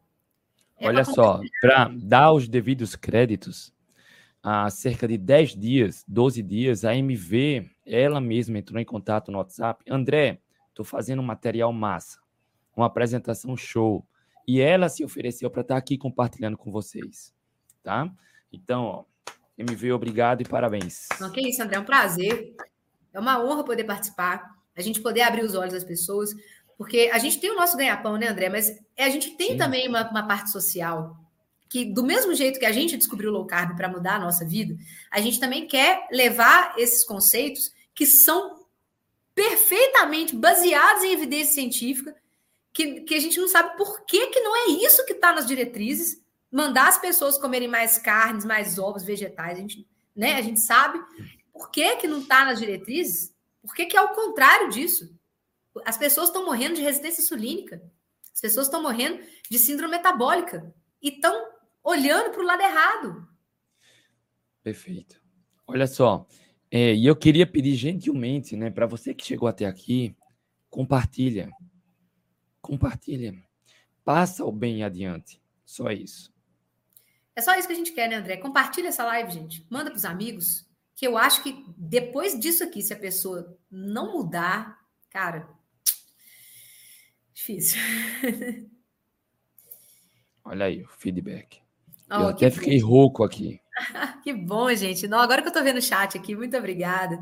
É 0.79 0.87
Olha 0.87 1.03
só, 1.03 1.41
para 1.61 1.91
dar 1.93 2.31
os 2.31 2.47
devidos 2.47 2.95
créditos, 2.95 3.73
há 4.41 4.69
cerca 4.69 5.07
de 5.07 5.17
10 5.17 5.55
dias, 5.55 6.05
12 6.07 6.41
dias, 6.41 6.85
a 6.85 6.95
MV, 6.95 7.69
ela 7.85 8.21
mesma 8.21 8.57
entrou 8.57 8.79
em 8.79 8.85
contato 8.85 9.31
no 9.31 9.37
WhatsApp. 9.39 9.83
André, 9.89 10.39
estou 10.69 10.85
fazendo 10.85 11.21
um 11.21 11.25
material 11.25 11.73
massa, 11.73 12.19
uma 12.75 12.85
apresentação 12.85 13.57
show. 13.57 14.05
E 14.47 14.61
ela 14.61 14.89
se 14.89 15.03
ofereceu 15.03 15.49
para 15.49 15.61
estar 15.61 15.75
tá 15.75 15.79
aqui 15.79 15.97
compartilhando 15.97 16.57
com 16.57 16.71
vocês, 16.71 17.33
tá? 17.83 18.09
Então, 18.51 18.83
ó, 18.85 19.03
MV, 19.57 19.91
obrigado 19.91 20.41
e 20.41 20.45
parabéns. 20.45 21.07
Não, 21.19 21.29
que 21.29 21.41
isso, 21.41 21.61
André, 21.61 21.75
é 21.75 21.79
um 21.79 21.85
prazer. 21.85 22.55
É 23.13 23.19
uma 23.19 23.43
honra 23.43 23.63
poder 23.63 23.83
participar, 23.83 24.55
a 24.75 24.81
gente 24.81 25.01
poder 25.01 25.21
abrir 25.21 25.43
os 25.43 25.53
olhos 25.53 25.73
das 25.73 25.83
pessoas. 25.83 26.33
Porque 26.79 27.09
a 27.11 27.17
gente 27.17 27.41
tem 27.41 27.51
o 27.51 27.57
nosso 27.57 27.75
ganha-pão, 27.75 28.15
né, 28.15 28.29
André? 28.29 28.47
Mas 28.47 28.79
a 28.97 29.09
gente 29.09 29.31
tem 29.31 29.49
Sim. 29.49 29.57
também 29.57 29.89
uma, 29.89 30.09
uma, 30.09 30.25
parte 30.25 30.49
social. 30.49 31.13
Que, 31.67 31.83
do 31.83 32.01
mesmo 32.01 32.33
jeito 32.33 32.57
que 32.57 32.65
a 32.65 32.71
gente 32.71 32.95
descobriu 32.95 33.29
o 33.29 33.33
low 33.33 33.45
carb 33.45 33.75
para 33.75 33.89
mudar 33.89 34.15
a 34.15 34.19
nossa 34.19 34.45
vida, 34.45 34.77
a 35.11 35.19
gente 35.19 35.41
também 35.41 35.67
quer 35.67 36.07
levar 36.09 36.73
esses 36.77 37.03
conceitos 37.03 37.73
que 37.93 38.05
são 38.05 38.65
perfeitamente 39.35 40.33
baseados 40.33 41.03
em 41.03 41.11
evidência 41.11 41.55
científica, 41.55 42.15
que, 42.71 43.01
que 43.01 43.13
a 43.13 43.19
gente 43.19 43.37
não 43.37 43.49
sabe 43.49 43.75
por 43.75 44.05
que, 44.05 44.27
que 44.27 44.39
não 44.39 44.55
é 44.55 44.69
isso 44.85 45.05
que 45.05 45.11
está 45.11 45.33
nas 45.33 45.45
diretrizes, 45.45 46.23
mandar 46.49 46.87
as 46.87 46.97
pessoas 46.97 47.37
comerem 47.37 47.67
mais 47.67 47.97
carnes, 47.97 48.45
mais 48.45 48.79
ovos, 48.79 49.03
vegetais. 49.03 49.57
A 49.57 49.61
gente, 49.61 49.85
né, 50.15 50.35
a 50.35 50.41
gente 50.41 50.61
sabe 50.61 50.97
por 51.51 51.71
que, 51.71 51.97
que 51.97 52.07
não 52.07 52.21
está 52.21 52.45
nas 52.45 52.57
diretrizes, 52.57 53.33
por 53.61 53.75
que, 53.75 53.85
que 53.85 53.97
é 53.97 54.01
o 54.01 54.13
contrário 54.13 54.69
disso. 54.69 55.18
As 55.85 55.97
pessoas 55.97 56.29
estão 56.29 56.45
morrendo 56.45 56.75
de 56.75 56.81
resistência 56.81 57.21
insulínica. 57.21 57.81
As 58.33 58.41
pessoas 58.41 58.67
estão 58.67 58.81
morrendo 58.81 59.21
de 59.49 59.59
síndrome 59.59 59.97
metabólica 59.97 60.73
e 61.01 61.09
estão 61.09 61.51
olhando 61.83 62.31
para 62.31 62.41
o 62.41 62.45
lado 62.45 62.61
errado. 62.61 63.27
Perfeito. 64.63 65.21
Olha 65.67 65.87
só, 65.87 66.27
é, 66.71 66.93
e 66.93 67.05
eu 67.05 67.15
queria 67.15 67.47
pedir 67.47 67.75
gentilmente, 67.75 68.55
né, 68.55 68.69
para 68.69 68.85
você 68.85 69.13
que 69.13 69.25
chegou 69.25 69.47
até 69.47 69.65
aqui, 69.65 70.15
compartilha. 70.69 71.49
Compartilha. 72.61 73.33
Passa 74.03 74.45
o 74.45 74.51
bem 74.51 74.83
adiante. 74.83 75.41
Só 75.65 75.91
isso. 75.91 76.33
É 77.35 77.41
só 77.41 77.55
isso 77.55 77.67
que 77.67 77.73
a 77.73 77.77
gente 77.77 77.91
quer, 77.91 78.09
né, 78.09 78.15
André? 78.15 78.37
Compartilha 78.37 78.89
essa 78.89 79.05
live, 79.05 79.31
gente. 79.31 79.65
Manda 79.69 79.89
para 79.89 79.97
os 79.97 80.05
amigos. 80.05 80.67
Que 80.95 81.07
eu 81.07 81.17
acho 81.17 81.41
que 81.41 81.65
depois 81.77 82.37
disso 82.37 82.63
aqui, 82.63 82.81
se 82.81 82.93
a 82.93 82.99
pessoa 82.99 83.57
não 83.71 84.11
mudar, 84.11 84.77
cara, 85.09 85.49
Difícil. 87.39 87.79
Olha 90.43 90.65
aí, 90.65 90.83
o 90.83 90.87
feedback. 90.89 91.61
Oh, 92.11 92.15
eu 92.15 92.27
até 92.27 92.51
fiquei 92.51 92.79
rouco 92.79 93.23
aqui. 93.23 93.61
que 94.23 94.33
bom, 94.33 94.73
gente. 94.75 95.07
Não, 95.07 95.19
agora 95.19 95.41
que 95.41 95.47
eu 95.47 95.53
tô 95.53 95.63
vendo 95.63 95.77
o 95.77 95.81
chat 95.81 96.17
aqui, 96.17 96.35
muito 96.35 96.57
obrigada. 96.57 97.17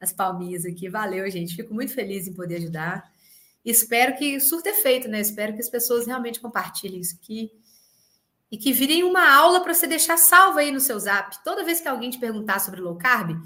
As 0.00 0.10
palminhas 0.10 0.64
aqui. 0.64 0.88
Valeu, 0.88 1.30
gente. 1.30 1.54
Fico 1.54 1.74
muito 1.74 1.92
feliz 1.92 2.26
em 2.26 2.32
poder 2.32 2.56
ajudar. 2.56 3.12
Espero 3.62 4.16
que 4.16 4.40
surta 4.40 4.70
efeito, 4.70 5.06
né? 5.06 5.20
Espero 5.20 5.52
que 5.52 5.60
as 5.60 5.68
pessoas 5.68 6.06
realmente 6.06 6.40
compartilhem 6.40 7.00
isso 7.00 7.18
aqui. 7.22 7.50
E 8.50 8.56
que 8.56 8.72
virem 8.72 9.04
uma 9.04 9.36
aula 9.36 9.60
para 9.60 9.74
você 9.74 9.86
deixar 9.86 10.16
salva 10.16 10.60
aí 10.60 10.72
no 10.72 10.80
seu 10.80 10.98
zap. 10.98 11.44
Toda 11.44 11.62
vez 11.62 11.78
que 11.78 11.88
alguém 11.88 12.08
te 12.08 12.18
perguntar 12.18 12.60
sobre 12.60 12.80
low 12.80 12.96
carb, 12.96 13.36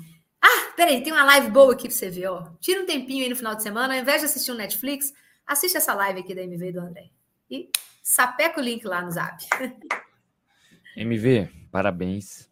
ah, 0.41 0.73
peraí, 0.77 1.03
tem 1.03 1.13
uma 1.13 1.25
live 1.25 1.51
boa 1.51 1.73
aqui 1.73 1.89
para 1.89 1.97
você 1.97 2.11
ver, 2.11 2.29
ó. 2.29 2.45
Tira 2.61 2.81
um 2.81 2.87
tempinho 2.87 3.25
aí 3.25 3.29
no 3.29 3.35
final 3.35 3.57
de 3.57 3.63
semana, 3.65 3.95
ao 3.95 4.01
invés 4.01 4.21
de 4.21 4.27
assistir 4.27 4.53
um 4.53 4.57
Netflix, 4.57 5.13
assiste 5.53 5.77
essa 5.77 5.95
live 5.95 6.21
aqui 6.21 6.35
da 6.35 6.43
MV 6.43 6.73
do 6.73 6.81
André. 6.81 7.11
E 7.51 7.71
sapeca 8.03 8.61
o 8.61 8.65
link 8.65 8.85
lá 8.85 9.03
no 9.03 9.11
zap. 9.11 9.45
MV, 10.97 11.49
parabéns. 11.71 12.51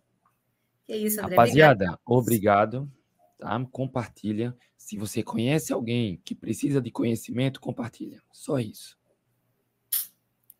Que 0.87 0.97
isso, 0.97 1.21
André. 1.21 1.37
Rapaziada, 1.37 1.99
obrigado. 2.05 2.91
Tá? 3.39 3.59
Compartilha. 3.71 4.57
Se 4.77 4.97
você 4.97 5.23
conhece 5.23 5.73
alguém 5.73 6.21
que 6.25 6.35
precisa 6.35 6.81
de 6.81 6.91
conhecimento, 6.91 7.61
compartilha. 7.61 8.23
Só 8.33 8.59
isso. 8.59 8.99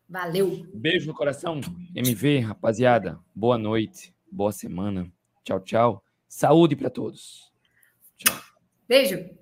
Valeu. 0.07 0.67
Beijo 0.73 1.07
no 1.07 1.13
coração. 1.13 1.61
MV, 1.95 2.39
rapaziada. 2.39 3.19
Boa 3.33 3.57
noite. 3.57 4.13
Boa 4.31 4.51
semana. 4.51 5.11
Tchau, 5.43 5.59
tchau. 5.61 6.03
Saúde 6.27 6.75
para 6.75 6.89
todos. 6.89 7.51
Tchau. 8.17 8.37
Beijo. 8.87 9.40